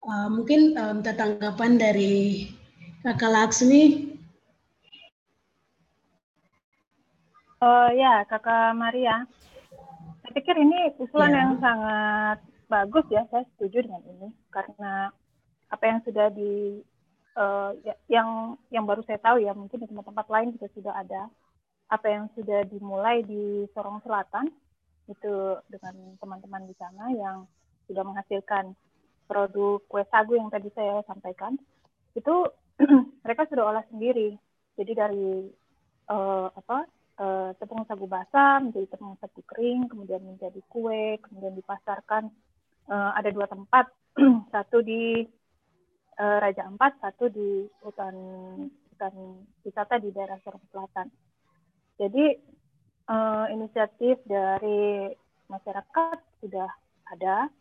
[0.00, 2.48] Uh, mungkin um, tanggapan dari
[3.04, 4.16] Kakak Laksmi.
[7.60, 9.28] Uh, ya, Kakak Maria.
[10.24, 11.38] Saya pikir ini usulan ya.
[11.44, 12.38] yang sangat
[12.72, 15.12] bagus ya, saya setuju dengan ini karena
[15.68, 16.80] apa yang sudah di
[17.36, 21.22] uh, ya, yang yang baru saya tahu ya mungkin di tempat-tempat lain juga sudah ada
[21.92, 24.48] apa yang sudah dimulai di Sorong Selatan
[25.12, 27.44] itu dengan teman-teman di sana yang
[27.84, 28.72] sudah menghasilkan
[29.28, 31.56] produk kue sagu yang tadi saya sampaikan
[32.16, 32.48] itu
[33.24, 34.36] mereka sudah olah sendiri.
[34.72, 35.28] Jadi dari
[36.08, 36.88] uh, apa
[37.20, 42.32] uh, tepung sagu basah menjadi tepung sagu kering, kemudian menjadi kue, kemudian dipasarkan
[42.88, 43.86] uh, ada dua tempat,
[44.54, 45.22] satu di
[46.18, 48.14] uh, Raja Ampat, satu di hutan
[48.92, 49.14] hutan
[49.66, 51.10] wisata di daerah Sorong Selatan.
[51.98, 52.38] Jadi
[53.10, 55.10] uh, inisiatif dari
[55.52, 56.70] masyarakat sudah
[57.12, 57.52] ada.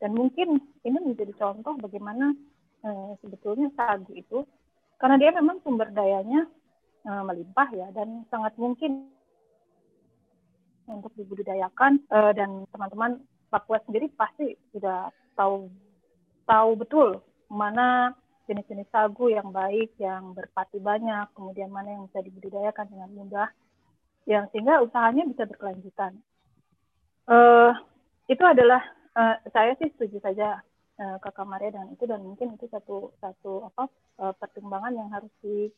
[0.00, 2.32] Dan mungkin ini menjadi contoh bagaimana
[2.80, 4.48] eh, sebetulnya sagu itu,
[4.96, 6.48] karena dia memang sumber dayanya
[7.04, 9.12] eh, melimpah ya, dan sangat mungkin
[10.88, 15.66] untuk dibudidayakan dan teman-teman Papua sendiri pasti sudah tahu
[16.46, 17.18] tahu betul
[17.50, 18.14] mana
[18.50, 23.48] jenis-jenis sagu yang baik, yang berpati banyak, kemudian mana yang bisa dibudidayakan dengan mudah,
[24.26, 26.18] yang sehingga usahanya bisa berkelanjutan.
[27.30, 27.70] Uh,
[28.26, 28.82] itu adalah
[29.14, 30.58] uh, saya sih setuju saja
[30.98, 33.86] uh, kakak Maria dengan itu dan mungkin itu satu satu apa
[34.18, 35.70] uh, pertimbangan yang harus di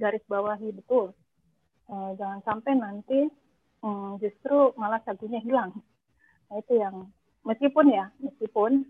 [0.00, 1.12] garis bawahi betul.
[1.92, 3.28] Uh, jangan sampai nanti
[3.84, 5.76] um, justru malah sagunya hilang.
[6.48, 7.10] Nah itu yang
[7.42, 8.86] meskipun ya meskipun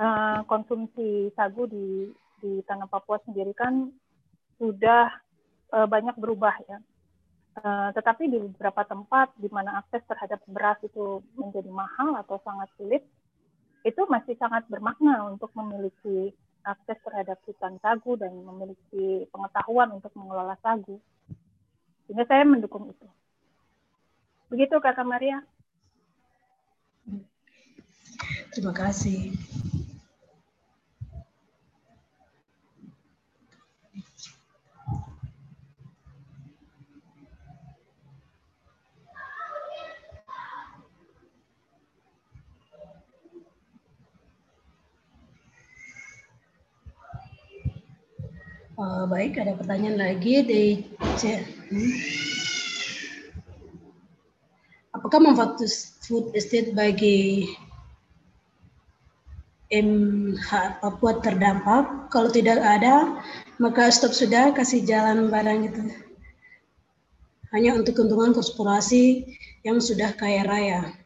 [0.00, 2.10] uh, konsumsi sagu di
[2.42, 3.88] di tanah Papua sendiri kan
[4.58, 5.08] sudah
[5.72, 6.78] uh, banyak berubah ya
[7.52, 12.72] Eh, tetapi di beberapa tempat di mana akses terhadap beras itu menjadi mahal atau sangat
[12.80, 13.04] sulit,
[13.84, 16.32] itu masih sangat bermakna untuk memiliki
[16.64, 20.96] akses terhadap hutan sagu dan memiliki pengetahuan untuk mengelola sagu.
[22.08, 23.04] Sehingga saya mendukung itu.
[24.48, 25.44] Begitu Kakak Maria.
[28.52, 29.32] Terima kasih.
[48.82, 50.62] Uh, baik, ada pertanyaan lagi di
[51.14, 51.46] chat.
[51.70, 51.94] Hmm.
[54.90, 55.62] Apakah manfaat
[56.02, 57.46] food estate bagi
[59.72, 62.12] MH Papua terdampak?
[62.12, 63.24] Kalau tidak ada,
[63.56, 65.82] maka stop sudah kasih jalan barang itu.
[67.56, 69.24] Hanya untuk keuntungan korporasi
[69.64, 71.02] yang sudah kaya raya.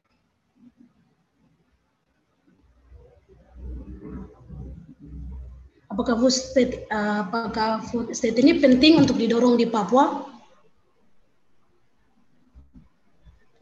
[5.96, 10.28] apakah food state uh, apakah food state ini penting untuk didorong di Papua?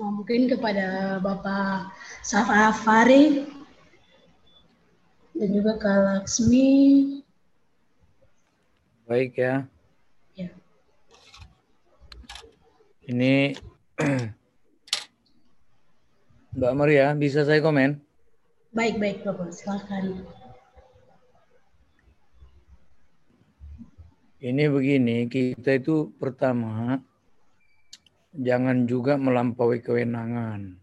[0.02, 1.94] Nah, mungkin kepada Bapak
[2.26, 3.47] Safari
[5.35, 6.71] dan juga Kak Laksmi.
[9.05, 9.67] Baik ya.
[10.39, 10.49] ya.
[13.05, 13.59] Ini
[16.57, 17.99] Mbak Maria, bisa saya komen?
[18.71, 20.23] Baik, baik Bapak, silakan.
[24.45, 27.01] Ini begini, kita itu pertama
[28.37, 30.79] jangan juga melampaui kewenangan.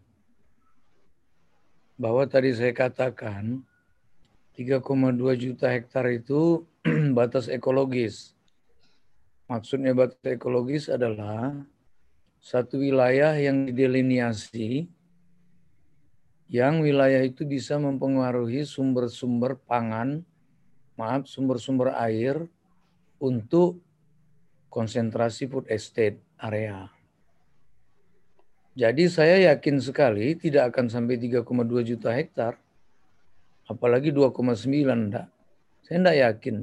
[2.01, 3.61] Bahwa tadi saya katakan
[4.57, 4.83] 3,2
[5.37, 6.67] juta hektar itu
[7.17, 8.35] batas ekologis.
[9.47, 11.55] Maksudnya batas ekologis adalah
[12.41, 14.89] satu wilayah yang dideliniasi
[16.51, 20.19] yang wilayah itu bisa mempengaruhi sumber-sumber pangan,
[20.99, 22.43] maaf, sumber-sumber air,
[23.23, 23.79] untuk
[24.67, 26.91] konsentrasi food estate area.
[28.75, 31.47] Jadi saya yakin sekali tidak akan sampai 3,2
[31.87, 32.59] juta hektar,
[33.73, 35.27] apalagi 2,9 enggak.
[35.83, 36.55] Saya enggak yakin.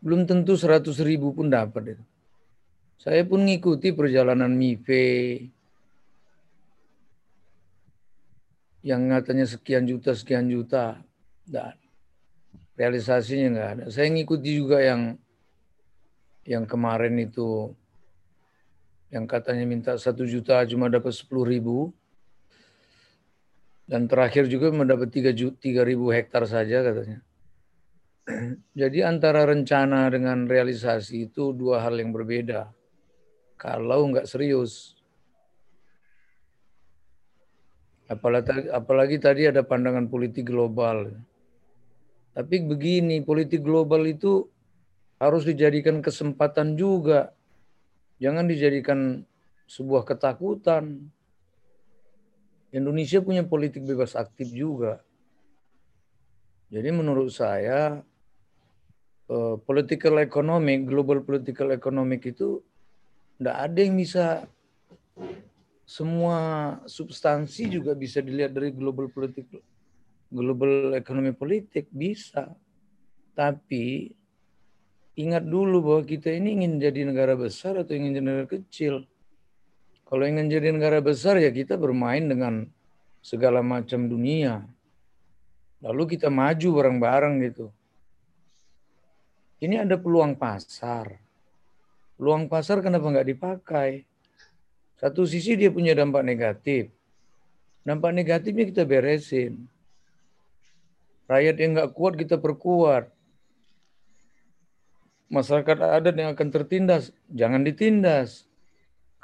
[0.00, 2.04] Belum tentu 100 ribu pun dapat itu.
[2.96, 5.04] Saya pun mengikuti perjalanan MIFE
[8.86, 11.00] yang katanya sekian juta, sekian juta.
[11.48, 11.76] Enggak
[12.76, 13.84] realisasinya nggak ada.
[13.88, 15.16] Saya ngikuti juga yang
[16.46, 17.72] yang kemarin itu
[19.10, 21.90] yang katanya minta satu juta cuma dapat sepuluh ribu
[23.86, 27.22] dan terakhir juga mendapat tiga tiga ribu hektar saja katanya.
[28.80, 32.74] Jadi antara rencana dengan realisasi itu dua hal yang berbeda.
[33.54, 34.98] Kalau nggak serius.
[38.06, 41.10] Apalagi, apalagi tadi ada pandangan politik global.
[42.36, 44.46] Tapi begini, politik global itu
[45.16, 47.32] harus dijadikan kesempatan juga.
[48.22, 49.24] Jangan dijadikan
[49.66, 51.10] sebuah ketakutan.
[52.74, 55.02] Indonesia punya politik bebas aktif juga.
[56.66, 58.02] Jadi menurut saya
[59.30, 62.62] uh, political economic, global political economic itu
[63.38, 64.26] tidak ada yang bisa
[65.86, 66.38] semua
[66.90, 69.62] substansi juga bisa dilihat dari global political
[70.26, 72.50] global ekonomi politik bisa.
[73.36, 74.10] Tapi
[75.16, 79.06] ingat dulu bahwa kita ini ingin jadi negara besar atau ingin jadi negara kecil.
[80.06, 82.70] Kalau ingin jadi negara besar ya kita bermain dengan
[83.18, 84.62] segala macam dunia.
[85.82, 87.74] Lalu kita maju bareng-bareng gitu.
[89.58, 91.18] Ini ada peluang pasar.
[92.16, 94.06] Peluang pasar kenapa nggak dipakai?
[94.96, 96.88] Satu sisi dia punya dampak negatif.
[97.82, 99.68] Dampak negatifnya kita beresin
[101.26, 103.10] Rakyat yang nggak kuat kita perkuat.
[105.26, 108.45] Masyarakat adat yang akan tertindas, jangan ditindas.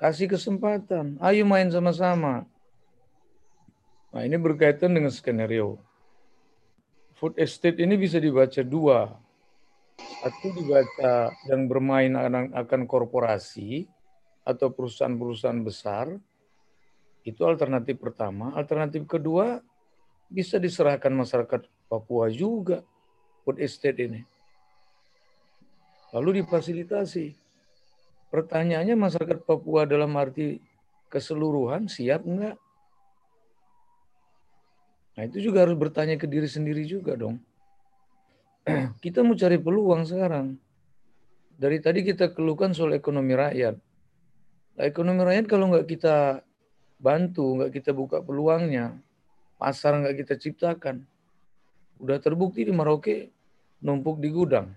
[0.02, 1.14] Kasih kesempatan.
[1.22, 2.42] Ayo main sama-sama.
[4.10, 5.78] Nah ini berkaitan dengan skenario.
[7.14, 9.14] Food estate ini bisa dibaca dua.
[10.18, 12.10] Satu dibaca yang bermain
[12.50, 13.86] akan korporasi
[14.42, 16.18] atau perusahaan-perusahaan besar.
[17.22, 18.58] Itu alternatif pertama.
[18.58, 19.62] Alternatif kedua
[20.26, 22.82] bisa diserahkan masyarakat Papua juga
[23.47, 24.26] food estate ini.
[26.10, 27.41] Lalu difasilitasi.
[28.33, 30.57] Pertanyaannya masyarakat Papua dalam arti
[31.12, 32.57] keseluruhan siap enggak?
[35.12, 37.36] Nah itu juga harus bertanya ke diri sendiri juga dong.
[39.05, 40.57] kita mau cari peluang sekarang.
[41.61, 43.77] Dari tadi kita keluhkan soal ekonomi rakyat.
[44.81, 46.41] Nah, ekonomi rakyat kalau nggak kita
[46.97, 48.97] bantu, nggak kita buka peluangnya,
[49.61, 51.05] pasar nggak kita ciptakan,
[52.01, 53.28] udah terbukti di Maroke
[53.85, 54.73] numpuk di gudang.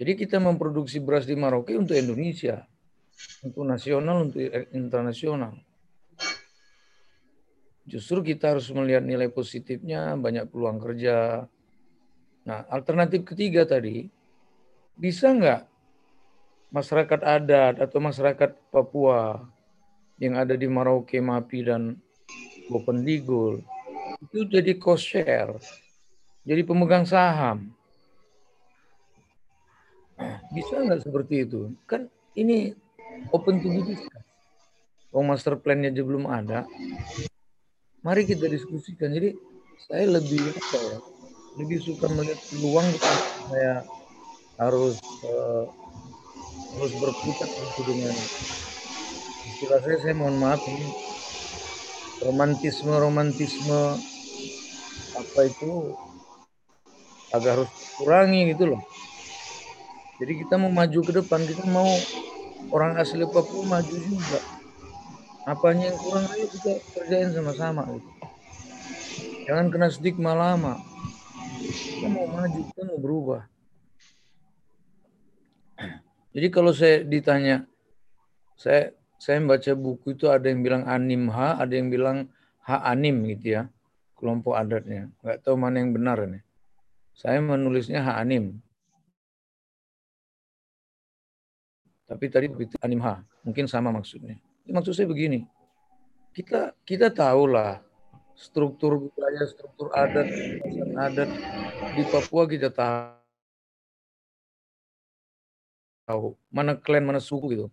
[0.00, 2.64] Jadi kita memproduksi beras di Maroke untuk Indonesia,
[3.44, 4.40] untuk nasional, untuk
[4.72, 5.60] internasional.
[7.84, 11.44] Justru kita harus melihat nilai positifnya, banyak peluang kerja.
[12.48, 14.08] Nah, alternatif ketiga tadi,
[14.96, 15.68] bisa nggak
[16.72, 19.44] masyarakat adat atau masyarakat Papua
[20.16, 22.00] yang ada di Maroke, Mapi, dan
[22.72, 23.60] Bopendigul
[24.20, 25.56] itu jadi cost share,
[26.44, 27.72] jadi pemegang saham.
[30.50, 31.72] Bisa nggak seperti itu?
[31.84, 32.74] Kan ini
[33.34, 34.24] open to discuss.
[35.10, 36.66] Oh, master plan-nya aja belum ada.
[38.06, 39.10] Mari kita diskusikan.
[39.10, 39.34] Jadi
[39.90, 40.98] saya lebih apa ya?
[41.58, 42.88] Lebih suka melihat peluang
[43.50, 43.82] saya
[44.60, 45.66] harus uh,
[46.76, 48.14] harus berputar itu dengan
[49.50, 50.88] istilah saya saya mohon maaf ini
[52.22, 53.80] romantisme romantisme
[55.16, 55.96] apa itu
[57.34, 58.80] agak harus kurangi gitu loh
[60.20, 61.88] jadi kita mau maju ke depan kita mau
[62.70, 64.40] orang asli Papua maju juga
[65.48, 68.10] apanya yang kurang ayo kita kerjain sama-sama gitu
[69.48, 70.76] jangan kena stigma lama
[71.64, 73.42] kita mau maju kita mau berubah
[76.30, 77.66] jadi kalau saya ditanya
[78.54, 82.32] saya saya membaca buku itu ada yang bilang anim ha, ada yang bilang
[82.64, 83.62] ha anim gitu ya,
[84.16, 85.12] kelompok adatnya.
[85.20, 86.40] Nggak tahu mana yang benar nih.
[87.12, 88.56] Saya menulisnya ha anim.
[92.10, 94.34] Tapi tadi itu anim ha, mungkin sama maksudnya.
[94.66, 95.46] Maksud saya begini,
[96.34, 97.78] kita kita tahulah
[98.34, 100.26] struktur budaya, struktur adat,
[100.98, 101.30] adat
[101.94, 103.22] di Papua kita tahu
[106.50, 107.70] mana klan, mana suku gitu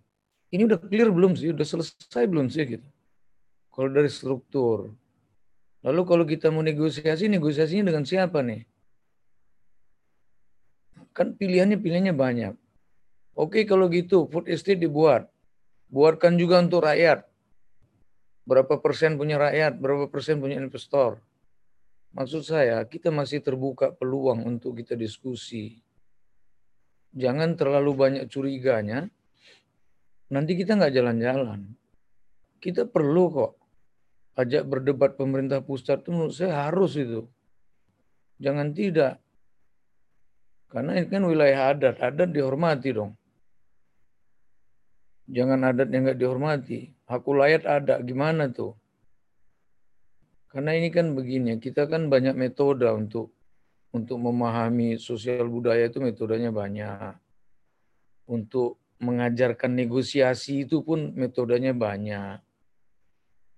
[0.47, 1.51] ini udah clear belum sih?
[1.51, 2.87] Udah selesai belum sih gitu?
[3.71, 4.95] Kalau dari struktur.
[5.83, 8.63] Lalu kalau kita mau negosiasi, negosiasinya dengan siapa nih?
[11.11, 12.53] Kan pilihannya pilihannya banyak.
[13.37, 15.29] Oke kalau gitu, food estate dibuat.
[15.93, 17.21] Buatkan juga untuk rakyat.
[18.49, 21.21] Berapa persen punya rakyat, berapa persen punya investor.
[22.17, 25.77] Maksud saya, kita masih terbuka peluang untuk kita diskusi.
[27.13, 29.05] Jangan terlalu banyak curiganya,
[30.33, 31.77] nanti kita nggak jalan-jalan.
[32.57, 33.51] Kita perlu kok
[34.33, 37.29] ajak berdebat pemerintah pusat itu menurut saya harus itu.
[38.41, 39.21] Jangan tidak.
[40.73, 43.13] Karena ini kan wilayah adat, adat dihormati dong.
[45.27, 46.95] Jangan adat yang nggak dihormati.
[47.03, 48.75] Hak ulayat ada, gimana tuh?
[50.47, 53.35] Karena ini kan begini, kita kan banyak metode untuk
[53.91, 57.15] untuk memahami sosial budaya itu metodenya banyak.
[58.27, 62.39] Untuk mengajarkan negosiasi itu pun metodenya banyak.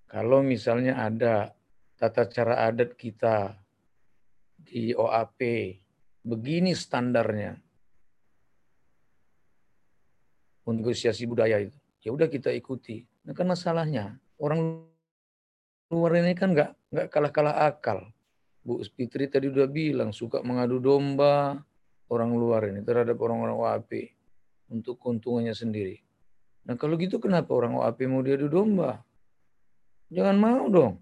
[0.09, 1.53] Kalau misalnya ada
[2.01, 3.53] tata cara adat kita
[4.57, 5.39] di OAP,
[6.25, 7.68] begini standarnya
[10.73, 11.77] negosiasi budaya itu.
[12.03, 13.03] Ya udah kita ikuti.
[13.27, 14.85] Nah kan masalahnya orang
[15.89, 18.07] luar ini kan nggak nggak kalah-kalah akal.
[18.59, 21.57] Bu Fitri tadi udah bilang suka mengadu domba
[22.11, 23.91] orang luar ini terhadap orang-orang OAP
[24.69, 26.01] untuk keuntungannya sendiri.
[26.69, 29.01] Nah kalau gitu kenapa orang OAP mau diadu domba?
[30.09, 30.93] Jangan mau dong.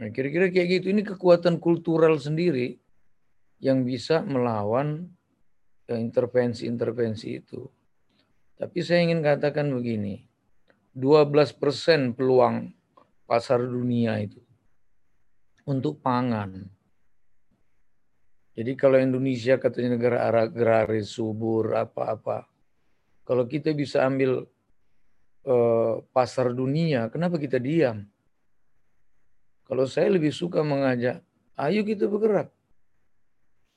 [0.00, 2.80] Nah kira-kira kayak gitu, ini kekuatan kultural sendiri
[3.60, 5.12] yang bisa melawan
[5.84, 7.68] ya, intervensi-intervensi itu.
[8.60, 10.28] Tapi saya ingin katakan begini,
[10.92, 12.76] 12 persen peluang
[13.24, 14.44] pasar dunia itu
[15.64, 16.68] untuk pangan
[18.60, 22.44] jadi kalau Indonesia katanya negara agraris, subur, apa-apa.
[23.22, 24.44] Kalau kita bisa ambil
[25.48, 28.04] uh, pasar dunia, kenapa kita diam?
[29.64, 31.24] Kalau saya lebih suka mengajak,
[31.56, 32.52] ayo kita bergerak.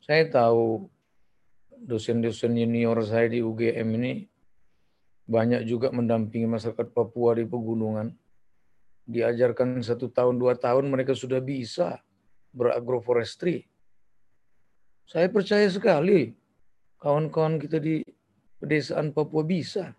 [0.03, 0.91] Saya tahu
[1.79, 4.25] dosen-dosen junior saya di UGM ini
[5.25, 8.11] banyak juga mendampingi masyarakat Papua di pegunungan.
[9.03, 11.99] Diajarkan satu tahun, dua tahun mereka sudah bisa
[12.55, 13.67] beragroforestry
[15.07, 16.31] saya percaya sekali
[16.99, 18.03] kawan-kawan kita di
[18.59, 19.91] pedesaan Papua bisa.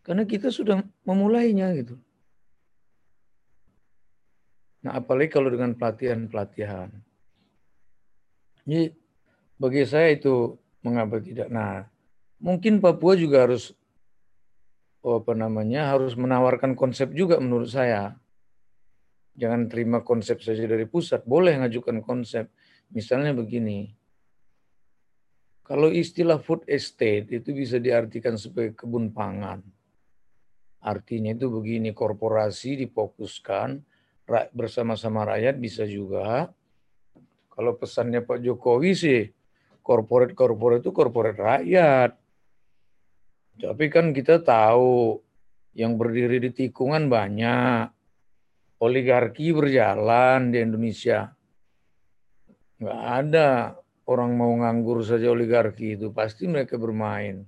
[0.00, 1.94] Karena kita sudah memulainya gitu.
[4.80, 6.88] Nah, apalagi kalau dengan pelatihan-pelatihan.
[8.64, 8.96] Jadi
[9.60, 11.52] bagi saya itu mengapa tidak.
[11.52, 11.84] Nah,
[12.40, 13.76] mungkin Papua juga harus
[15.00, 18.16] apa namanya harus menawarkan konsep juga menurut saya.
[19.40, 22.52] Jangan terima konsep saja dari pusat, boleh ngajukan konsep.
[22.92, 23.88] Misalnya begini,
[25.64, 29.62] kalau istilah food estate itu bisa diartikan sebagai kebun pangan.
[30.82, 33.80] Artinya itu begini, korporasi difokuskan
[34.52, 36.50] bersama-sama rakyat bisa juga.
[37.48, 39.22] Kalau pesannya Pak Jokowi sih,
[39.84, 42.19] korporat-korporat itu korporat rakyat.
[43.60, 45.20] Tapi kan kita tahu
[45.76, 47.92] yang berdiri di tikungan banyak.
[48.80, 51.28] Oligarki berjalan di Indonesia.
[52.80, 53.76] Nggak ada
[54.08, 57.44] orang mau nganggur saja oligarki itu pasti mereka bermain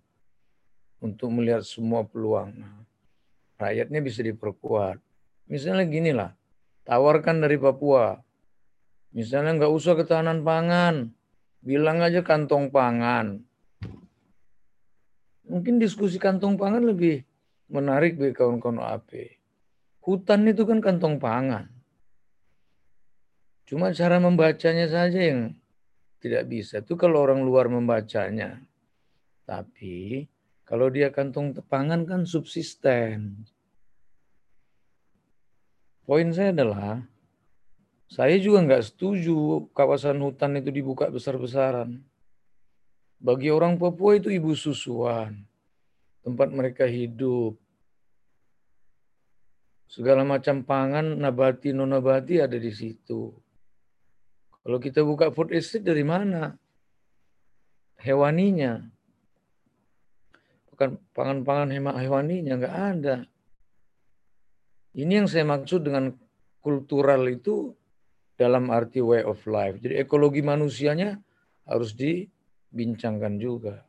[1.00, 2.52] untuk melihat semua peluang.
[3.56, 5.00] Rakyatnya bisa diperkuat.
[5.48, 6.36] Misalnya gini lah,
[6.84, 8.20] tawarkan dari Papua.
[9.16, 11.08] Misalnya nggak usah ketahanan pangan,
[11.64, 13.40] bilang aja kantong pangan.
[15.46, 17.26] Mungkin diskusi kantong pangan lebih
[17.72, 19.10] menarik bagi kawan-kawan OAP.
[20.02, 21.70] Hutan itu kan kantong pangan.
[23.66, 25.56] Cuma cara membacanya saja yang
[26.20, 26.84] tidak bisa.
[26.84, 28.62] Itu kalau orang luar membacanya.
[29.48, 30.28] Tapi
[30.62, 33.42] kalau dia kantong pangan kan subsisten.
[36.02, 37.06] Poin saya adalah,
[38.10, 42.02] saya juga nggak setuju kawasan hutan itu dibuka besar-besaran.
[43.22, 45.46] Bagi orang Papua itu ibu susuan,
[46.26, 47.54] tempat mereka hidup.
[49.86, 53.30] Segala macam pangan, nabati, non-nabati ada di situ.
[54.66, 56.58] Kalau kita buka food estate dari mana?
[58.02, 58.82] Hewaninya.
[60.74, 61.70] Bukan pangan-pangan
[62.02, 63.16] hewaninya, nggak ada.
[64.98, 66.10] Ini yang saya maksud dengan
[66.58, 67.70] kultural itu
[68.34, 69.78] dalam arti way of life.
[69.78, 71.22] Jadi ekologi manusianya
[71.70, 72.26] harus di
[72.72, 73.84] bincangkan juga.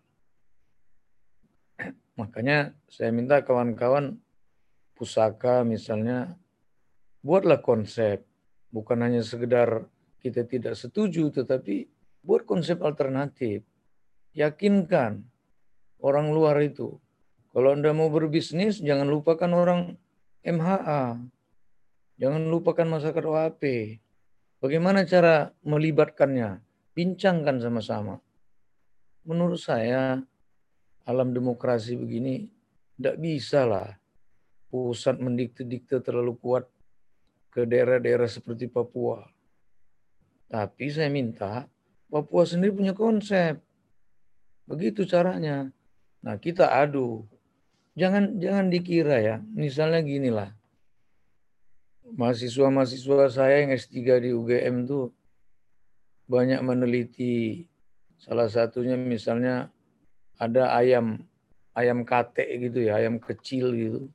[2.19, 4.19] Makanya saya minta kawan-kawan
[4.93, 6.35] pusaka misalnya
[7.23, 8.21] buatlah konsep
[8.69, 9.87] bukan hanya sekedar
[10.19, 11.87] kita tidak setuju tetapi
[12.21, 13.63] buat konsep alternatif.
[14.35, 15.23] Yakinkan
[16.03, 16.99] orang luar itu.
[17.53, 19.81] Kalau Anda mau berbisnis jangan lupakan orang
[20.43, 21.21] MHA.
[22.17, 23.63] Jangan lupakan masyarakat OAP.
[24.57, 26.61] Bagaimana cara melibatkannya?
[26.93, 28.21] Bincangkan sama-sama
[29.23, 30.19] menurut saya
[31.03, 32.47] alam demokrasi begini
[32.95, 33.89] tidak bisa lah
[34.71, 36.65] pusat mendikte-dikte terlalu kuat
[37.53, 39.21] ke daerah-daerah seperti Papua.
[40.49, 41.69] Tapi saya minta
[42.09, 43.61] Papua sendiri punya konsep.
[44.65, 45.69] Begitu caranya.
[46.23, 47.25] Nah, kita adu.
[47.93, 49.35] Jangan jangan dikira ya.
[49.53, 50.49] Misalnya gini lah.
[52.13, 55.13] Mahasiswa-mahasiswa saya yang S3 di UGM tuh
[56.29, 57.65] banyak meneliti
[58.23, 59.67] Salah satunya misalnya
[60.39, 61.19] ada ayam
[61.75, 64.07] ayam kate gitu ya, ayam kecil gitu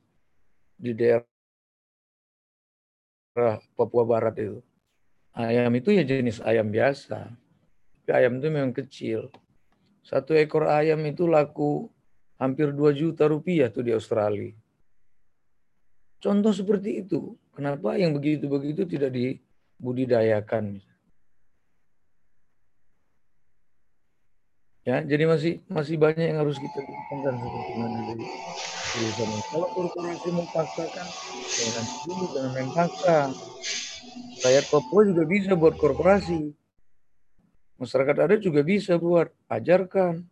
[0.80, 1.28] di daerah
[3.76, 4.64] Papua Barat itu.
[5.36, 7.28] Ayam itu ya jenis ayam biasa.
[8.08, 9.28] Tapi ayam itu memang kecil.
[10.00, 11.92] Satu ekor ayam itu laku
[12.40, 14.56] hampir 2 juta rupiah tuh di Australia.
[16.16, 17.36] Contoh seperti itu.
[17.52, 20.80] Kenapa yang begitu-begitu tidak dibudidayakan?
[24.88, 28.24] Ya, jadi masih masih banyak yang harus kita lakukan seperti mana dari
[29.52, 31.06] Kalau korporasi memaksakan,
[31.44, 33.18] jangan dulu jangan main paksa.
[34.40, 36.56] Rakyat Papua juga bisa buat korporasi.
[37.76, 40.24] Masyarakat ada juga bisa buat, ajarkan.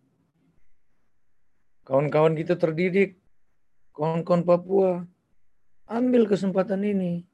[1.85, 3.21] Kawan-kawan kita terdidik,
[3.93, 5.05] kawan-kawan Papua,
[5.85, 7.29] ambil kesempatan ini.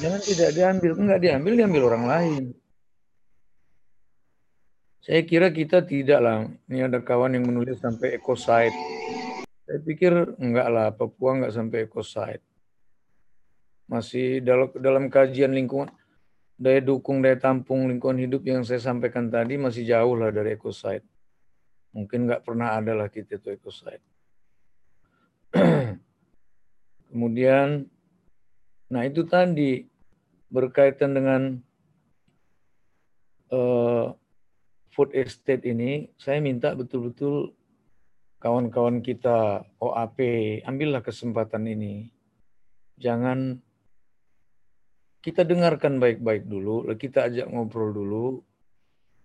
[0.00, 2.44] Jangan tidak diambil, enggak diambil, diambil orang lain.
[5.06, 6.50] Saya kira kita tidak lah.
[6.66, 8.74] Ini ada kawan yang menulis sampai ecosite.
[9.62, 12.42] Saya pikir enggak lah, Papua enggak sampai ecosite.
[13.86, 15.94] Masih dalam, dalam kajian lingkungan,
[16.58, 21.06] daya dukung, daya tampung lingkungan hidup yang saya sampaikan tadi masih jauh lah dari ecosite.
[21.94, 24.02] Mungkin enggak pernah ada lah kita itu ecosite.
[27.14, 27.86] Kemudian,
[28.90, 29.86] nah itu tadi
[30.50, 31.42] berkaitan dengan
[33.54, 34.10] uh,
[34.96, 37.52] food estate ini, saya minta betul-betul
[38.40, 40.18] kawan-kawan kita OAP,
[40.64, 42.08] ambillah kesempatan ini.
[42.96, 43.60] Jangan
[45.20, 48.26] kita dengarkan baik-baik dulu, kita ajak ngobrol dulu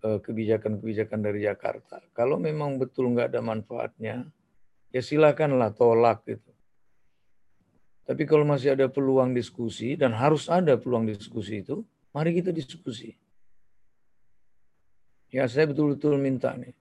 [0.03, 2.03] eh, kebijakan-kebijakan dari Jakarta.
[2.11, 4.27] Kalau memang betul nggak ada manfaatnya,
[4.91, 6.51] ya silakanlah tolak gitu.
[8.03, 13.15] Tapi kalau masih ada peluang diskusi dan harus ada peluang diskusi itu, mari kita diskusi.
[15.31, 16.75] Ya saya betul-betul minta nih.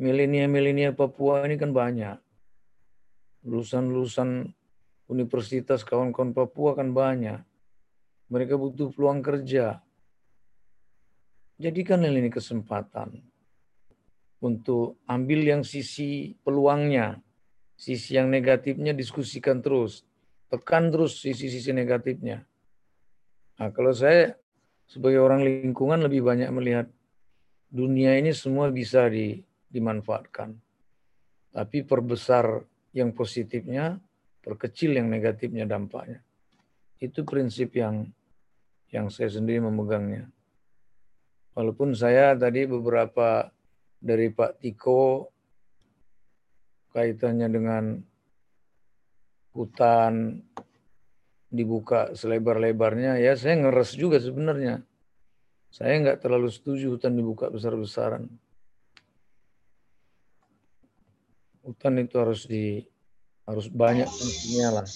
[0.00, 2.16] Milenial-milenial Papua ini kan banyak.
[3.44, 4.48] Lulusan-lulusan
[5.12, 7.44] universitas kawan-kawan Papua kan banyak.
[8.32, 9.84] Mereka butuh peluang kerja.
[11.60, 13.20] Jadikan ini kesempatan
[14.40, 17.20] untuk ambil yang sisi peluangnya.
[17.76, 20.08] Sisi yang negatifnya diskusikan terus.
[20.48, 22.40] Tekan terus sisi-sisi negatifnya.
[23.60, 24.32] Nah, kalau saya
[24.88, 26.88] sebagai orang lingkungan lebih banyak melihat
[27.72, 29.40] dunia ini semua bisa di,
[29.72, 30.52] dimanfaatkan.
[31.52, 32.60] Tapi perbesar
[32.92, 33.96] yang positifnya,
[34.44, 36.20] perkecil yang negatifnya dampaknya.
[37.00, 38.12] Itu prinsip yang
[38.92, 40.28] yang saya sendiri memegangnya.
[41.56, 43.48] Walaupun saya tadi beberapa
[43.96, 45.32] dari Pak Tiko
[46.92, 47.84] kaitannya dengan
[49.56, 50.44] hutan
[51.48, 54.84] dibuka selebar-lebarnya, ya saya ngeres juga sebenarnya.
[55.72, 58.28] Saya nggak terlalu setuju hutan dibuka besar-besaran.
[61.62, 62.82] hutan itu harus di
[63.46, 64.86] harus banyak fungsinya lah,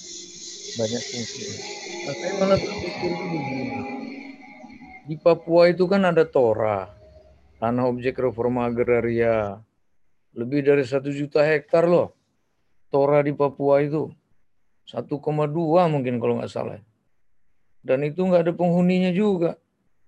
[0.79, 1.59] banyak fungsinya.
[2.07, 3.65] Nah, saya malah berpikir begini.
[5.07, 6.91] Di Papua itu kan ada Tora,
[7.63, 9.63] tanah objek reforma agraria,
[10.35, 12.15] lebih dari satu juta hektar loh.
[12.91, 14.11] Tora di Papua itu
[14.87, 16.83] 1,2 mungkin kalau nggak salah.
[17.87, 19.55] Dan itu nggak ada penghuninya juga.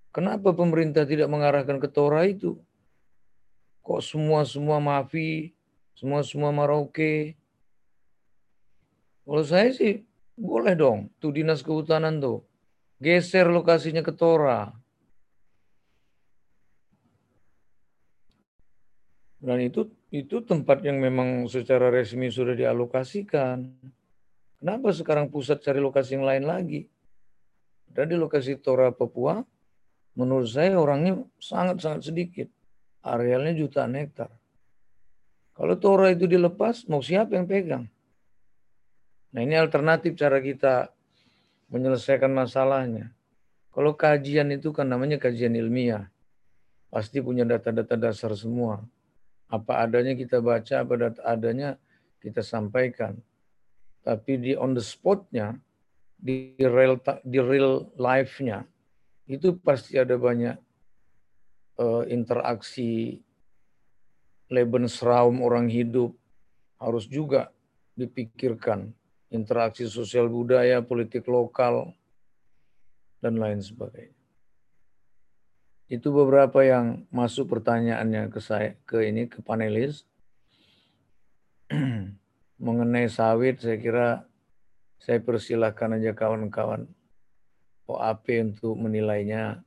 [0.09, 2.57] Kenapa pemerintah tidak mengarahkan ke Tora itu?
[3.85, 5.53] Kok semua-semua mafi,
[5.93, 7.37] semua-semua Maroke?
[9.21, 10.01] Kalau saya sih
[10.33, 12.41] boleh dong, tuh dinas kehutanan tuh.
[12.97, 14.73] Geser lokasinya ke Tora.
[19.39, 23.71] Dan itu itu tempat yang memang secara resmi sudah dialokasikan.
[24.59, 26.89] Kenapa sekarang pusat cari lokasi yang lain lagi?
[27.87, 29.39] Dan di lokasi Tora Papua,
[30.19, 32.51] menurut saya orangnya sangat-sangat sedikit.
[32.99, 34.27] Arealnya jutaan hektar.
[35.55, 37.87] Kalau Tora itu dilepas, mau siapa yang pegang?
[39.31, 40.91] Nah ini alternatif cara kita
[41.71, 43.15] menyelesaikan masalahnya.
[43.71, 46.11] Kalau kajian itu kan namanya kajian ilmiah.
[46.91, 48.83] Pasti punya data-data dasar semua
[49.49, 51.75] apa adanya kita baca, apa data adanya
[52.21, 53.17] kita sampaikan.
[54.05, 55.57] Tapi di on the spotnya,
[56.15, 58.63] di real di real life-nya,
[59.29, 60.57] itu pasti ada banyak
[61.77, 63.21] uh, interaksi
[64.49, 66.17] Lebensraum orang hidup
[66.81, 67.53] harus juga
[67.93, 68.89] dipikirkan.
[69.29, 71.93] Interaksi sosial budaya, politik lokal,
[73.21, 74.17] dan lain sebagainya.
[75.85, 80.09] Itu beberapa yang masuk pertanyaannya ke saya ke ini ke panelis.
[82.65, 84.07] Mengenai sawit saya kira
[84.97, 86.89] saya persilahkan aja kawan-kawan
[87.89, 89.65] OAP untuk menilainya.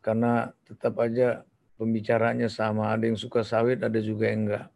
[0.00, 1.44] Karena tetap aja
[1.76, 2.90] pembicaranya sama.
[2.96, 4.66] Ada yang suka sawit ada juga yang enggak.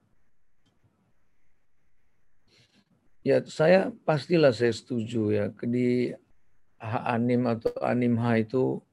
[3.24, 5.44] Ya saya pastilah saya setuju ya.
[5.64, 6.12] Di
[6.84, 8.84] anim atau animha itu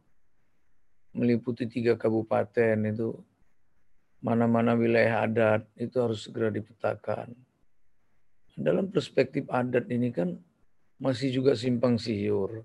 [1.11, 3.19] meliputi tiga kabupaten itu.
[4.21, 7.33] Mana-mana wilayah adat itu harus segera dipetakan.
[8.53, 10.37] Dalam perspektif adat ini kan
[11.01, 12.61] masih juga simpang siur.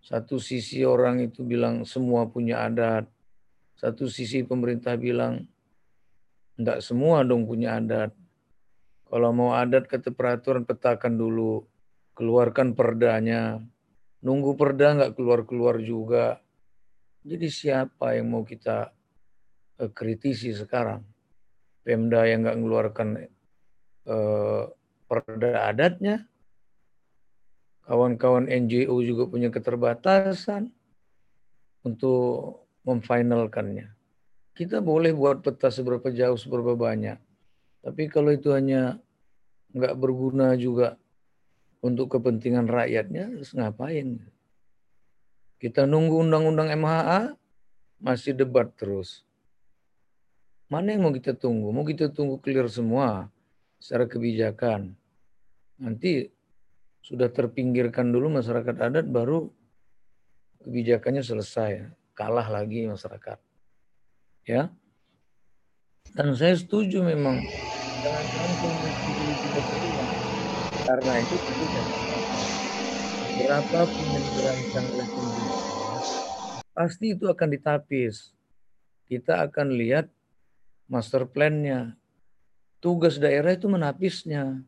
[0.00, 3.08] Satu sisi orang itu bilang semua punya adat.
[3.76, 5.44] Satu sisi pemerintah bilang
[6.60, 8.12] enggak semua dong punya adat.
[9.08, 11.64] Kalau mau adat kata peraturan petakan dulu.
[12.16, 13.60] Keluarkan perdanya.
[14.20, 16.40] Nunggu perda enggak keluar-keluar juga
[17.20, 18.88] jadi siapa yang mau kita
[19.76, 21.04] uh, kritisi sekarang?
[21.84, 23.08] Pemda yang nggak mengeluarkan
[24.08, 24.64] uh,
[25.04, 26.24] perda adatnya,
[27.90, 30.70] kawan-kawan NGO juga punya keterbatasan
[31.82, 33.90] untuk memfinalkannya.
[34.54, 37.18] Kita boleh buat peta seberapa jauh, seberapa banyak.
[37.82, 39.02] Tapi kalau itu hanya
[39.74, 40.94] nggak berguna juga
[41.82, 44.22] untuk kepentingan rakyatnya, terus ngapain?
[45.58, 47.34] Kita nunggu undang-undang MHA,
[47.98, 49.26] masih debat terus.
[50.70, 51.74] Mana yang mau kita tunggu?
[51.74, 53.26] Mau kita tunggu clear semua
[53.82, 54.94] secara kebijakan.
[55.74, 56.30] Nanti
[57.00, 59.48] sudah terpinggirkan dulu masyarakat adat, baru
[60.64, 61.88] kebijakannya selesai.
[62.12, 63.38] Kalah lagi masyarakat.
[64.44, 64.68] Ya.
[66.12, 67.38] Dan saya setuju memang
[70.84, 71.84] karena itu tidak
[73.36, 75.08] berapapun yang dirancang oleh
[76.80, 78.32] pasti itu akan ditapis.
[79.04, 80.08] Kita akan lihat
[80.88, 81.92] master plan-nya.
[82.80, 84.64] Tugas daerah itu menapisnya.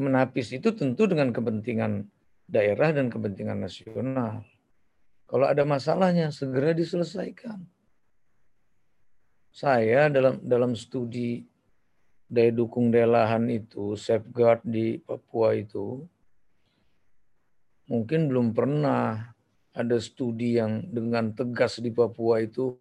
[0.00, 2.08] Menapis itu tentu dengan kepentingan
[2.48, 4.42] daerah dan kepentingan nasional.
[5.28, 7.62] Kalau ada masalahnya segera diselesaikan.
[9.52, 11.44] Saya dalam dalam studi
[12.30, 16.06] daya dukung daya lahan itu, safeguard di Papua itu,
[17.90, 19.34] mungkin belum pernah
[19.74, 22.78] ada studi yang dengan tegas di Papua itu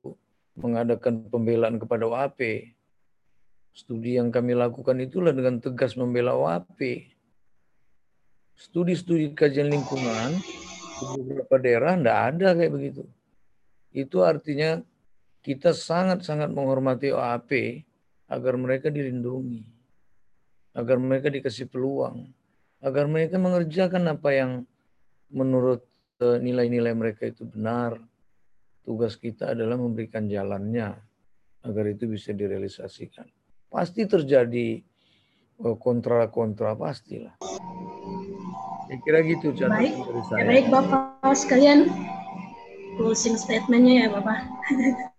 [0.58, 2.40] mengadakan pembelaan kepada OAP.
[3.74, 7.10] Studi yang kami lakukan itulah dengan tegas membela OAP.
[8.60, 10.36] Studi-studi kajian lingkungan
[11.00, 13.04] di beberapa daerah tidak ada kayak begitu.
[13.96, 14.84] Itu artinya
[15.40, 17.52] kita sangat-sangat menghormati OAP
[18.30, 19.64] agar mereka dilindungi,
[20.76, 22.30] agar mereka dikasih peluang,
[22.84, 24.52] agar mereka mengerjakan apa yang
[25.32, 25.88] menurut
[26.20, 27.96] eh, nilai-nilai mereka itu benar,
[28.84, 31.00] tugas kita adalah memberikan jalannya
[31.64, 33.39] agar itu bisa direalisasikan.
[33.70, 34.82] Pasti terjadi
[35.62, 37.38] eh, kontra-kontra pastilah.
[38.90, 40.44] Saya kira gitu baik, dari saya.
[40.50, 41.86] Baik Bapak sekalian,
[42.98, 44.38] closing statementnya ya Bapak.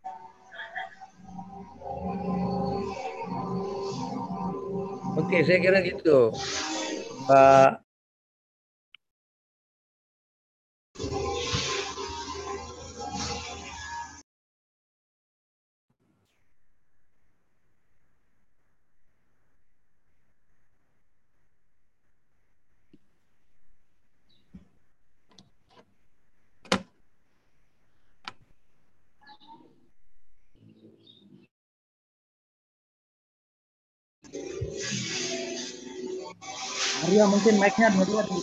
[5.20, 6.34] Oke, saya kira gitu.
[7.30, 7.89] Mbak
[37.40, 38.36] mungkin mic-nya Maria di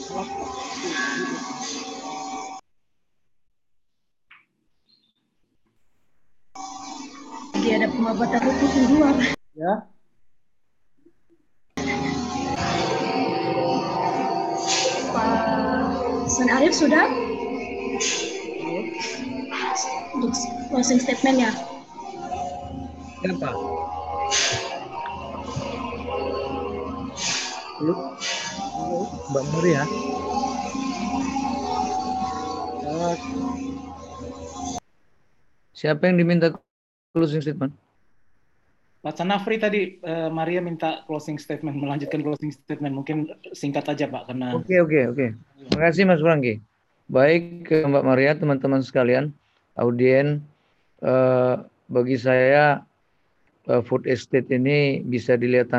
[7.53, 8.42] Lagi ada pengobatan.
[9.53, 9.85] Ya.
[15.14, 15.30] Pak
[16.26, 17.06] San Arif sudah?
[20.17, 20.34] Untuk
[20.74, 21.53] closing statement-nya.
[23.22, 23.50] Siapa?
[27.77, 28.17] Halo?
[29.32, 29.82] Mbak Maria.
[35.77, 36.58] Siapa yang diminta
[37.14, 37.69] closing statement?
[39.06, 42.92] Pak Sanafri tadi eh, Maria minta closing statement, melanjutkan closing statement.
[42.98, 45.27] Mungkin singkat aja Pak, karena Oke, oke, oke.
[45.38, 46.60] Terima kasih Mas Franky.
[47.08, 49.32] Baik ke Mbak Maria, teman-teman sekalian,
[49.80, 50.44] audien,
[51.06, 51.56] eh,
[51.88, 52.84] bagi saya
[53.69, 55.72] eh, food estate ini bisa dilihat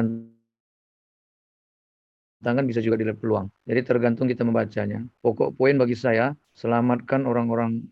[2.39, 3.51] tantangan, bisa juga dilihat peluang.
[3.67, 5.03] Jadi tergantung kita membacanya.
[5.23, 7.83] Pokok poin bagi saya, selamatkan orang-orang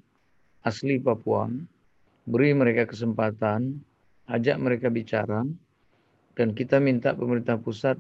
[0.63, 1.51] asli Papua,
[2.27, 3.83] beri mereka kesempatan,
[4.31, 5.43] ajak mereka bicara,
[6.39, 7.99] dan kita minta pemerintah pusat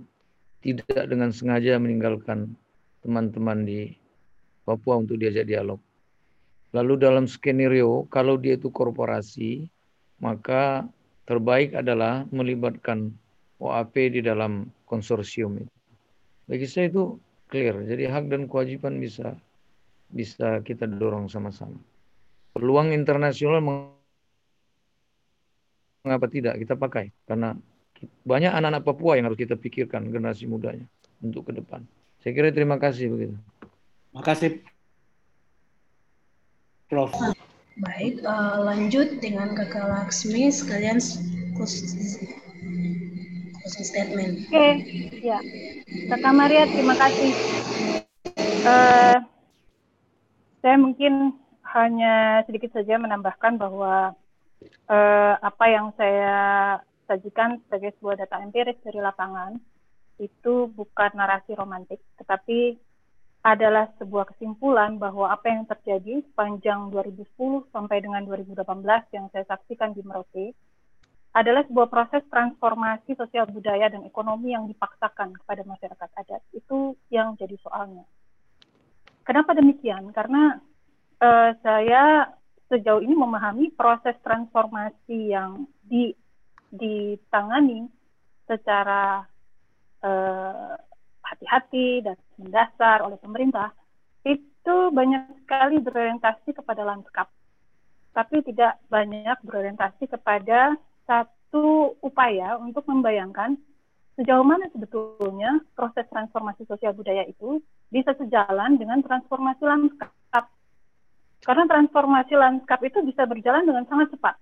[0.62, 2.54] tidak dengan sengaja meninggalkan
[3.02, 3.94] teman-teman di
[4.66, 5.78] Papua untuk diajak dialog.
[6.74, 9.70] Lalu dalam skenario, kalau dia itu korporasi,
[10.18, 10.82] maka
[11.24, 13.14] terbaik adalah melibatkan
[13.62, 15.75] OAP di dalam konsorsium itu.
[16.46, 17.18] Bagi saya itu
[17.50, 17.82] clear.
[17.82, 19.34] Jadi hak dan kewajiban bisa
[20.10, 21.78] bisa kita dorong sama-sama.
[22.54, 23.58] Peluang internasional
[26.06, 27.10] mengapa tidak kita pakai?
[27.26, 27.58] Karena
[28.22, 30.86] banyak anak-anak Papua yang harus kita pikirkan generasi mudanya
[31.18, 31.82] untuk ke depan.
[32.22, 33.36] Saya kira terima kasih begitu.
[34.14, 34.62] makasih
[36.86, 37.12] Prof.
[37.76, 40.96] Baik, eh, lanjut dengan Kakak Laksmi sekalian
[43.66, 44.46] closing statement.
[44.46, 44.68] Oke,
[45.26, 45.42] ya.
[46.06, 47.34] Kakak Maria, terima kasih.
[48.62, 49.16] Eh,
[50.62, 51.34] saya mungkin
[51.74, 54.14] hanya sedikit saja menambahkan bahwa
[54.62, 56.78] eh, apa yang saya
[57.10, 59.58] sajikan sebagai sebuah data empiris dari lapangan
[60.22, 62.78] itu bukan narasi romantik, tetapi
[63.42, 68.62] adalah sebuah kesimpulan bahwa apa yang terjadi sepanjang 2010 sampai dengan 2018
[69.14, 70.54] yang saya saksikan di Merauke
[71.36, 76.40] adalah sebuah proses transformasi sosial budaya dan ekonomi yang dipaksakan kepada masyarakat adat.
[76.56, 78.08] Itu yang jadi soalnya.
[79.20, 80.16] Kenapa demikian?
[80.16, 80.56] Karena
[81.20, 82.32] uh, saya
[82.72, 86.16] sejauh ini memahami proses transformasi yang di,
[86.72, 87.84] ditangani
[88.48, 89.28] secara
[90.00, 90.72] uh,
[91.20, 93.76] hati-hati dan mendasar oleh pemerintah
[94.24, 97.28] itu banyak sekali berorientasi kepada lanskap,
[98.16, 100.74] tapi tidak banyak berorientasi kepada
[101.06, 103.56] satu upaya untuk membayangkan
[104.18, 107.60] sejauh mana sebetulnya proses transformasi sosial budaya itu
[107.92, 110.12] bisa sejalan dengan transformasi lanskap.
[111.46, 114.34] Karena transformasi lanskap itu bisa berjalan dengan sangat cepat.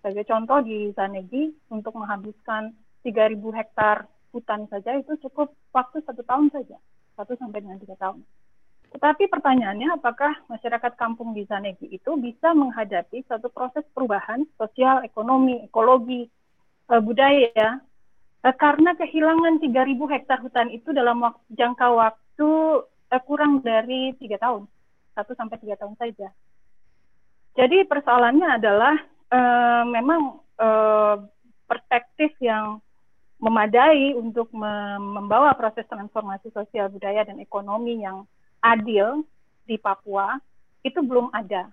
[0.00, 2.72] Sebagai contoh di Zanegi untuk menghabiskan
[3.04, 6.80] 3.000 hektar hutan saja itu cukup waktu satu tahun saja,
[7.14, 8.24] satu sampai dengan tiga tahun.
[8.90, 15.62] Tetapi pertanyaannya, apakah masyarakat kampung di Zanegi itu bisa menghadapi satu proses perubahan sosial, ekonomi,
[15.62, 16.26] ekologi,
[16.90, 17.78] e, budaya,
[18.42, 21.22] e, karena kehilangan 3.000 hektar hutan itu dalam
[21.54, 22.50] jangka waktu
[23.14, 24.66] e, kurang dari tiga tahun,
[25.14, 26.34] satu sampai tiga tahun saja.
[27.54, 28.94] Jadi persoalannya adalah
[29.30, 29.40] e,
[29.86, 30.68] memang e,
[31.70, 32.82] perspektif yang
[33.38, 38.26] memadai untuk membawa proses transformasi sosial budaya dan ekonomi yang
[38.60, 39.24] adil
[39.64, 40.36] di Papua
[40.84, 41.68] itu belum ada.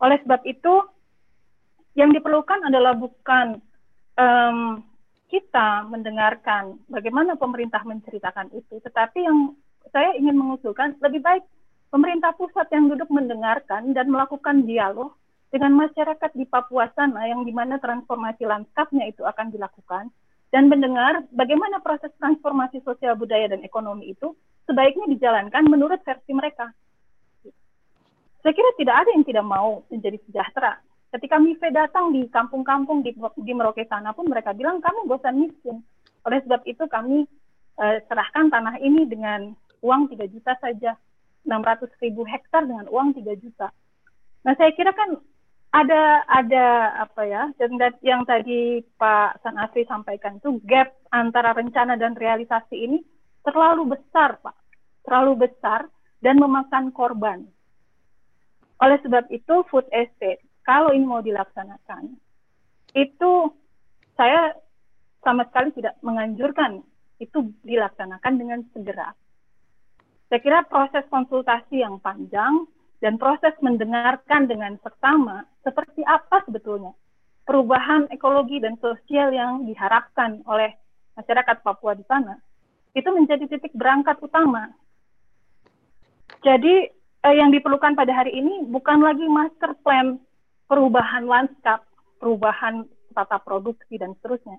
[0.00, 0.74] Oleh sebab itu,
[1.96, 3.60] yang diperlukan adalah bukan
[4.20, 4.84] um,
[5.32, 9.56] kita mendengarkan bagaimana pemerintah menceritakan itu, tetapi yang
[9.90, 11.44] saya ingin mengusulkan lebih baik
[11.88, 15.16] pemerintah pusat yang duduk mendengarkan dan melakukan dialog
[15.48, 20.12] dengan masyarakat di Papua sana yang di mana transformasi lanskapnya itu akan dilakukan
[20.50, 24.34] dan mendengar bagaimana proses transformasi sosial budaya dan ekonomi itu
[24.66, 26.68] sebaiknya dijalankan menurut versi mereka.
[28.42, 30.78] Saya kira tidak ada yang tidak mau menjadi sejahtera.
[31.10, 35.82] Ketika MIFE datang di kampung-kampung di, di Merauke sana pun mereka bilang kamu bosan miskin.
[36.26, 37.26] Oleh sebab itu kami
[37.78, 40.98] uh, serahkan tanah ini dengan uang 3 juta saja.
[41.46, 43.70] 600 ribu hektar dengan uang 3 juta.
[44.42, 45.14] Nah saya kira kan
[45.70, 46.66] ada ada
[47.06, 52.76] apa ya dan yang tadi Pak San Asri sampaikan itu gap antara rencana dan realisasi
[52.80, 52.98] ini
[53.46, 54.56] terlalu besar Pak,
[55.06, 55.86] terlalu besar
[56.18, 57.46] dan memakan korban.
[58.82, 62.18] Oleh sebab itu food estate kalau ini mau dilaksanakan
[62.92, 63.32] itu
[64.18, 64.52] saya
[65.22, 66.82] sama sekali tidak menganjurkan
[67.22, 69.14] itu dilaksanakan dengan segera.
[70.26, 72.66] Saya kira proses konsultasi yang panjang
[72.98, 76.92] dan proses mendengarkan dengan seksama seperti apa sebetulnya
[77.46, 80.74] perubahan ekologi dan sosial yang diharapkan oleh
[81.14, 82.34] masyarakat Papua di sana
[82.96, 84.72] itu menjadi titik berangkat utama.
[86.40, 90.16] Jadi eh, yang diperlukan pada hari ini bukan lagi master plan
[90.64, 91.84] perubahan lanskap,
[92.16, 94.56] perubahan tata produksi dan seterusnya,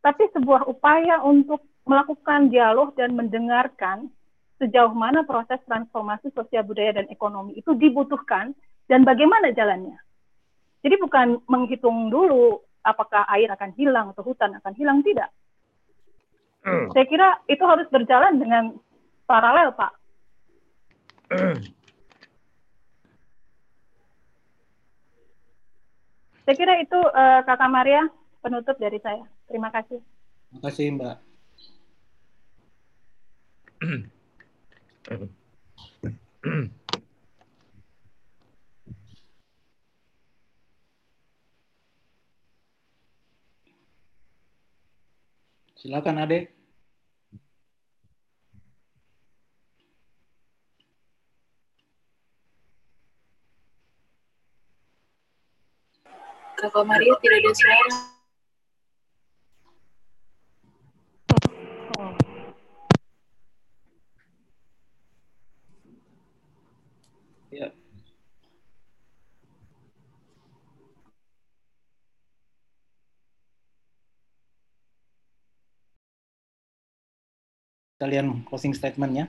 [0.00, 4.12] tapi sebuah upaya untuk melakukan dialog dan mendengarkan
[4.58, 8.52] sejauh mana proses transformasi sosial budaya dan ekonomi itu dibutuhkan
[8.90, 9.96] dan bagaimana jalannya.
[10.82, 15.30] Jadi bukan menghitung dulu apakah air akan hilang atau hutan akan hilang tidak.
[16.66, 16.86] Hmm.
[16.92, 18.74] Saya kira itu harus berjalan dengan
[19.28, 19.92] paralel, Pak.
[26.48, 28.08] Saya kira itu uh, Kakak Maria
[28.40, 29.28] penutup dari saya.
[29.52, 30.00] Terima kasih.
[30.48, 31.16] Terima kasih, Mbak.
[45.78, 46.50] Silakan Ade.
[56.58, 57.94] Kakak Maria tidak ada suara.
[67.54, 67.70] Ya.
[77.98, 79.26] Kalian closing statementnya.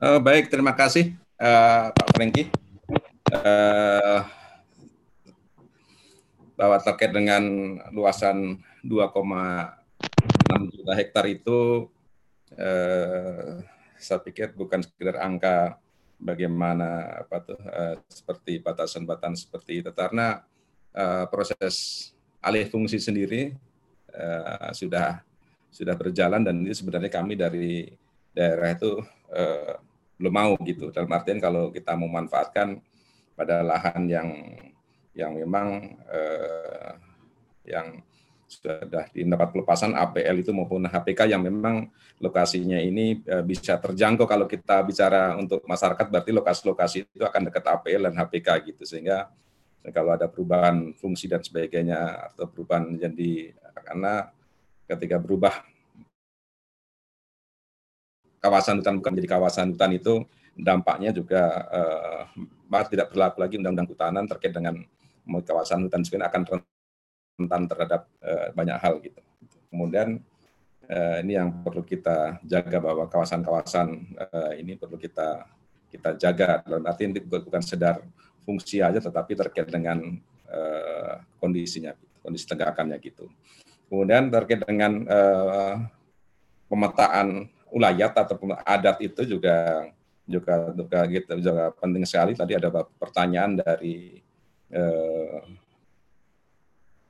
[0.00, 2.48] Uh, baik, terima kasih uh, Pak Franky.
[3.28, 4.24] Uh,
[6.56, 7.44] bahwa terkait dengan
[7.92, 11.92] luasan 2,6 juta hektar itu
[12.56, 13.60] uh,
[14.00, 15.76] saya pikir bukan sekedar angka
[16.16, 20.48] bagaimana apa tuh uh, seperti batasan-batasan seperti itu karena
[20.96, 22.08] uh, proses
[22.40, 23.52] alih fungsi sendiri
[24.16, 25.20] uh, sudah
[25.70, 27.86] sudah berjalan dan ini sebenarnya kami dari
[28.34, 29.00] daerah itu
[29.30, 29.74] uh,
[30.20, 30.90] belum mau gitu.
[30.92, 32.82] Dalam artian kalau kita memanfaatkan
[33.38, 34.28] pada lahan yang
[35.16, 36.92] yang memang uh,
[37.64, 38.02] yang
[38.50, 38.82] sudah
[39.14, 41.86] mendapat pelepasan APL itu maupun HPK yang memang
[42.18, 44.26] lokasinya ini e, bisa terjangkau.
[44.26, 48.82] Kalau kita bicara untuk masyarakat berarti lokasi-lokasi itu akan dekat APL dan HPK gitu.
[48.82, 49.30] Sehingga
[49.94, 53.54] kalau ada perubahan fungsi dan sebagainya atau perubahan jadi
[53.86, 54.34] karena
[54.96, 55.62] ketika berubah
[58.40, 60.14] kawasan hutan bukan menjadi kawasan hutan itu
[60.56, 64.74] dampaknya juga uh, tidak berlaku lagi undang-undang kehutanan terkait dengan
[65.30, 66.42] kawasan hutan sebenarnya akan
[67.38, 69.20] rentan terhadap uh, banyak hal gitu.
[69.70, 70.18] Kemudian
[70.90, 73.88] uh, ini yang perlu kita jaga bahwa kawasan-kawasan
[74.18, 75.46] uh, ini perlu kita
[75.90, 78.02] kita jaga dalam arti ini bukan sedar
[78.46, 80.00] fungsi aja tetapi terkait dengan
[80.50, 83.26] uh, kondisinya kondisi tegakannya gitu.
[83.90, 85.74] Kemudian terkait dengan uh,
[86.70, 89.90] pemetaan ulayat atau adat itu juga
[90.30, 92.38] juga juga gitu juga penting sekali.
[92.38, 94.22] Tadi ada pertanyaan dari
[94.70, 95.40] eh,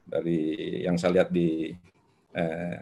[0.09, 0.41] dari
[0.89, 1.77] yang saya lihat di
[2.33, 2.81] eh,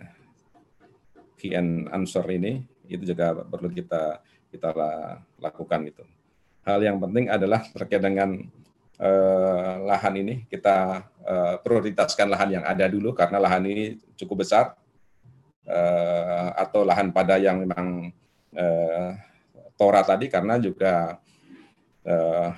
[1.90, 4.22] answer ini itu juga perlu kita
[4.54, 4.70] kita
[5.42, 6.04] lakukan itu.
[6.62, 8.46] Hal yang penting adalah terkait dengan
[8.98, 13.84] eh, lahan ini kita eh, prioritaskan lahan yang ada dulu karena lahan ini
[14.18, 14.74] cukup besar
[15.66, 18.10] eh, atau lahan pada yang memang
[18.54, 19.08] eh,
[19.78, 21.16] tora tadi karena juga
[22.02, 22.48] eh,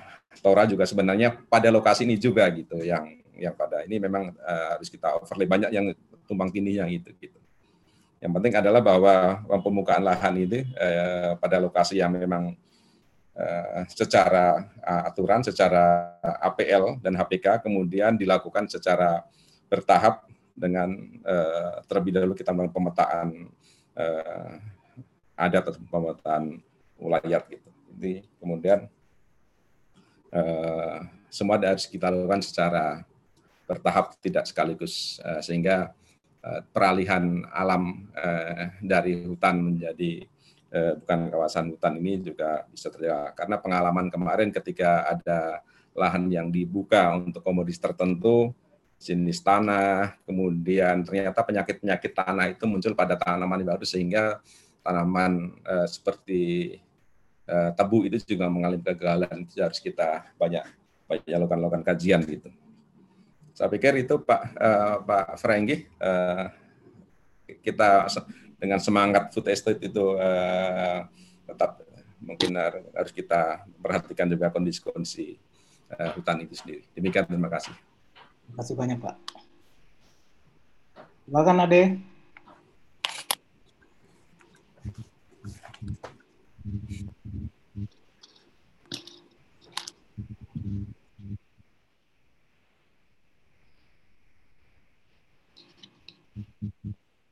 [0.41, 4.87] tora juga sebenarnya pada lokasi ini juga gitu yang yang pada ini memang uh, harus
[4.87, 5.89] kita overlay banyak yang
[6.53, 7.39] tindih yang itu gitu.
[8.21, 12.53] Yang penting adalah bahwa pembukaan lahan ini uh, pada lokasi yang memang
[13.35, 19.23] uh, secara uh, aturan, secara APL dan HPK kemudian dilakukan secara
[19.71, 20.93] bertahap dengan
[21.23, 23.27] uh, terlebih dahulu kita melakukan pemetaan
[23.95, 24.51] uh,
[25.39, 26.61] adat atau pemetaan
[27.01, 27.69] wilayah gitu.
[27.97, 28.79] Jadi kemudian
[30.35, 30.97] uh,
[31.31, 33.01] semua harus kita lakukan secara
[33.65, 35.95] bertahap tidak sekaligus uh, sehingga
[36.43, 40.27] uh, peralihan alam uh, dari hutan menjadi
[40.71, 46.47] uh, bukan kawasan hutan ini juga bisa terjadi karena pengalaman kemarin ketika ada lahan yang
[46.47, 48.55] dibuka untuk komodis tertentu
[49.01, 54.37] jenis tanah, kemudian ternyata penyakit-penyakit tanah itu muncul pada tanaman baru sehingga
[54.85, 56.77] tanaman uh, seperti
[57.49, 60.61] uh, tebu itu juga mengalami kegagalan itu harus kita banyak
[61.09, 62.53] banyak lakukan lakukan kajian gitu.
[63.57, 66.53] Saya pikir itu Pak uh, Pak Frenggi uh,
[67.65, 68.05] kita
[68.61, 71.01] dengan semangat food estate itu uh,
[71.49, 71.81] tetap
[72.21, 72.53] mungkin
[72.93, 75.41] harus kita perhatikan juga kondisi-kondisi
[75.97, 76.85] uh, hutan itu sendiri.
[76.93, 77.73] Demikian terima kasih.
[78.45, 79.15] Terima kasih banyak Pak.
[81.25, 81.97] Silakan Ade.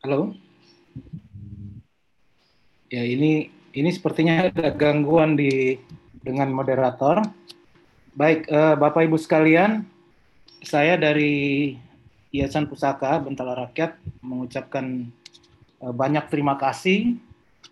[0.01, 0.48] Halo.
[2.89, 5.77] Ya ini ini sepertinya ada gangguan di
[6.25, 7.21] dengan moderator.
[8.17, 9.85] Baik, eh, Bapak Ibu sekalian,
[10.65, 11.77] saya dari
[12.33, 13.93] Yayasan Pusaka Bentala Rakyat
[14.25, 15.05] mengucapkan
[15.79, 17.21] eh, banyak terima kasih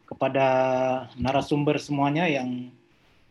[0.05, 0.47] kepada
[1.17, 2.69] narasumber semuanya yang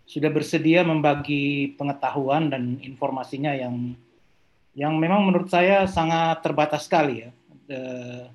[0.06, 3.94] sudah bersedia membagi pengetahuan dan informasinya yang
[4.76, 7.30] yang memang menurut saya sangat terbatas sekali ya.
[7.70, 8.26] Eh,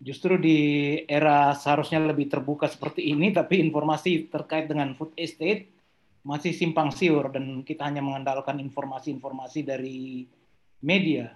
[0.00, 0.58] justru di
[1.08, 5.72] era seharusnya lebih terbuka seperti ini, tapi informasi terkait dengan food estate
[6.26, 10.26] masih simpang siur dan kita hanya mengandalkan informasi-informasi dari
[10.82, 11.30] media.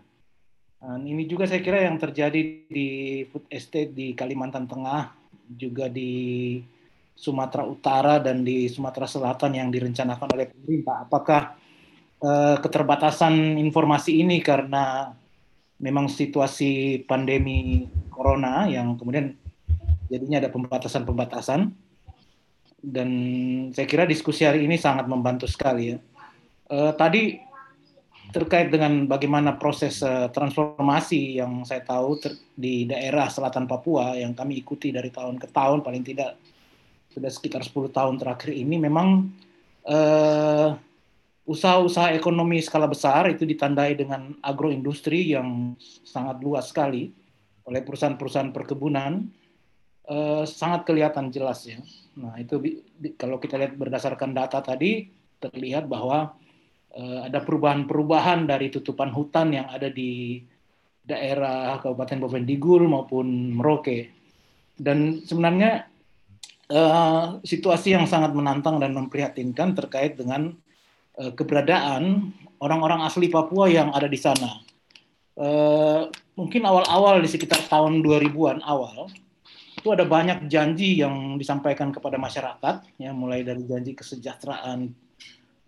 [0.81, 2.89] Dan ini juga saya kira yang terjadi di
[3.29, 5.13] food estate di Kalimantan Tengah,
[5.53, 6.57] juga di
[7.15, 11.05] Sumatera Utara dan di Sumatera Selatan yang direncanakan oleh pemerintah.
[11.05, 11.43] Apakah
[12.19, 15.13] eh, keterbatasan informasi ini karena
[15.81, 19.33] memang situasi pandemi corona yang kemudian
[20.13, 21.73] jadinya ada pembatasan-pembatasan
[22.81, 23.09] dan
[23.73, 25.99] saya kira diskusi hari ini sangat membantu sekali ya.
[26.71, 27.41] Uh, tadi
[28.31, 32.21] terkait dengan bagaimana proses uh, transformasi yang saya tahu
[32.55, 36.39] di daerah selatan Papua yang kami ikuti dari tahun ke tahun paling tidak
[37.11, 39.35] sudah sekitar 10 tahun terakhir ini memang
[39.91, 40.79] uh,
[41.51, 45.75] usaha-usaha ekonomi skala besar itu ditandai dengan agroindustri yang
[46.07, 47.11] sangat luas sekali
[47.67, 49.27] oleh perusahaan-perusahaan perkebunan
[50.07, 51.83] eh, sangat kelihatan jelas ya.
[52.23, 52.63] Nah itu
[53.19, 55.11] kalau kita lihat berdasarkan data tadi
[55.43, 56.39] terlihat bahwa
[56.95, 60.47] eh, ada perubahan-perubahan dari tutupan hutan yang ada di
[61.03, 64.15] daerah Kabupaten Bovendigul maupun Merauke.
[64.79, 65.91] Dan sebenarnya
[66.71, 70.55] eh, situasi yang sangat menantang dan memprihatinkan terkait dengan
[71.21, 72.33] Eh, keberadaan
[72.65, 74.65] orang-orang asli Papua yang ada di sana.
[75.41, 79.09] Uh, mungkin awal-awal di sekitar tahun 2000-an awal
[79.73, 84.93] itu ada banyak janji yang disampaikan kepada masyarakat ya mulai dari janji kesejahteraan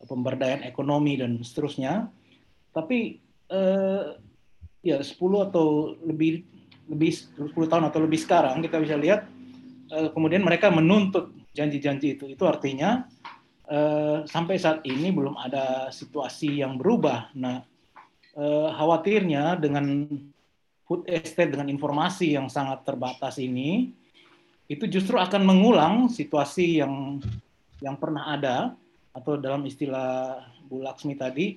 [0.05, 2.13] pemberdayaan ekonomi dan seterusnya
[2.77, 3.17] tapi
[3.49, 4.13] uh,
[4.85, 5.17] ya 10
[5.49, 6.45] atau lebih
[6.93, 7.11] lebih
[7.49, 9.25] 10 tahun atau lebih sekarang kita bisa lihat
[10.13, 13.09] kemudian mereka menuntut janji-janji itu itu artinya
[13.73, 17.33] Eh, sampai saat ini belum ada situasi yang berubah.
[17.33, 17.65] Nah,
[18.37, 20.05] eh, khawatirnya dengan
[20.85, 23.89] food estate dengan informasi yang sangat terbatas ini,
[24.69, 27.17] itu justru akan mengulang situasi yang
[27.81, 28.77] yang pernah ada
[29.17, 31.57] atau dalam istilah Bu Laksmi tadi,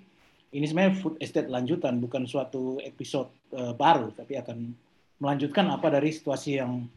[0.55, 4.71] ini sebenarnya food estate lanjutan, bukan suatu episode uh, baru, tapi akan
[5.19, 6.87] melanjutkan apa dari situasi yang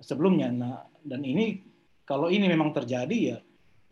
[0.00, 0.48] sebelumnya.
[0.52, 1.60] Nah, dan ini
[2.08, 3.38] kalau ini memang terjadi ya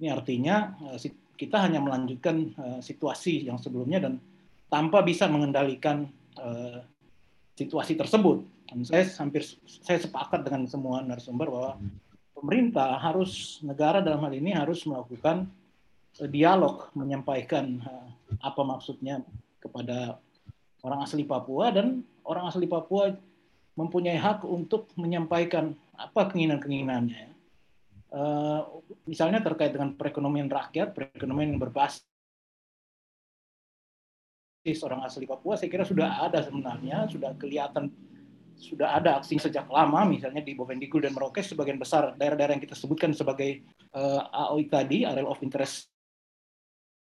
[0.03, 0.99] ini artinya eh,
[1.39, 4.19] kita hanya melanjutkan eh, situasi yang sebelumnya dan
[4.67, 6.11] tanpa bisa mengendalikan
[6.43, 6.83] eh,
[7.55, 8.43] situasi tersebut.
[8.67, 11.79] Dan saya hampir saya sepakat dengan semua narasumber bahwa
[12.35, 15.47] pemerintah harus negara dalam hal ini harus melakukan
[16.29, 17.81] dialog menyampaikan
[18.43, 19.23] apa maksudnya
[19.63, 20.19] kepada
[20.83, 23.15] orang asli Papua dan orang asli Papua
[23.77, 27.32] mempunyai hak untuk menyampaikan apa keinginan-keinginannya
[29.09, 32.05] misalnya terkait dengan perekonomian rakyat, perekonomian yang berbasis
[34.85, 37.91] orang asli Papua, saya kira sudah ada sebenarnya, sudah kelihatan
[38.63, 42.79] sudah ada aksi sejak lama, misalnya di Bovendigul dan Merauke, sebagian besar daerah-daerah yang kita
[42.79, 45.91] sebutkan sebagai uh, eh, AOI tadi, Area of Interest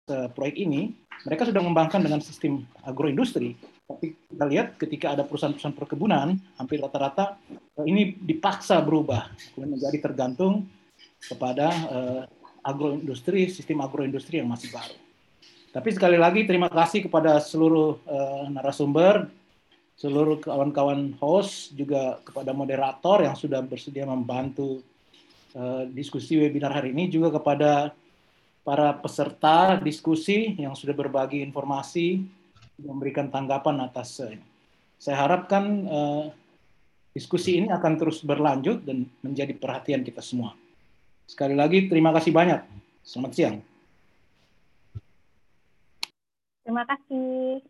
[0.08, 0.96] uh, proyek ini,
[1.28, 3.60] mereka sudah mengembangkan dengan sistem agroindustri.
[3.84, 7.36] Tapi kita lihat ketika ada perusahaan-perusahaan perkebunan, hampir rata-rata
[7.84, 9.28] ini dipaksa berubah,
[9.60, 10.64] menjadi tergantung
[11.28, 12.22] kepada uh,
[12.64, 14.96] agroindustri, sistem agroindustri yang masih baru.
[15.74, 19.28] Tapi sekali lagi terima kasih kepada seluruh uh, narasumber
[19.94, 24.82] seluruh kawan-kawan host, juga kepada moderator yang sudah bersedia membantu
[25.54, 27.94] uh, diskusi webinar hari ini, juga kepada
[28.66, 32.26] para peserta diskusi yang sudah berbagi informasi,
[32.82, 34.34] memberikan tanggapan atas uh,
[34.98, 36.26] saya harapkan uh,
[37.14, 40.58] diskusi ini akan terus berlanjut dan menjadi perhatian kita semua.
[41.34, 42.62] Sekali lagi terima kasih banyak.
[43.02, 43.58] Selamat siang.
[46.62, 47.66] Terima kasih.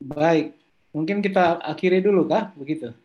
[0.00, 0.56] Baik,
[0.96, 2.96] mungkin kita akhiri dulu kah begitu?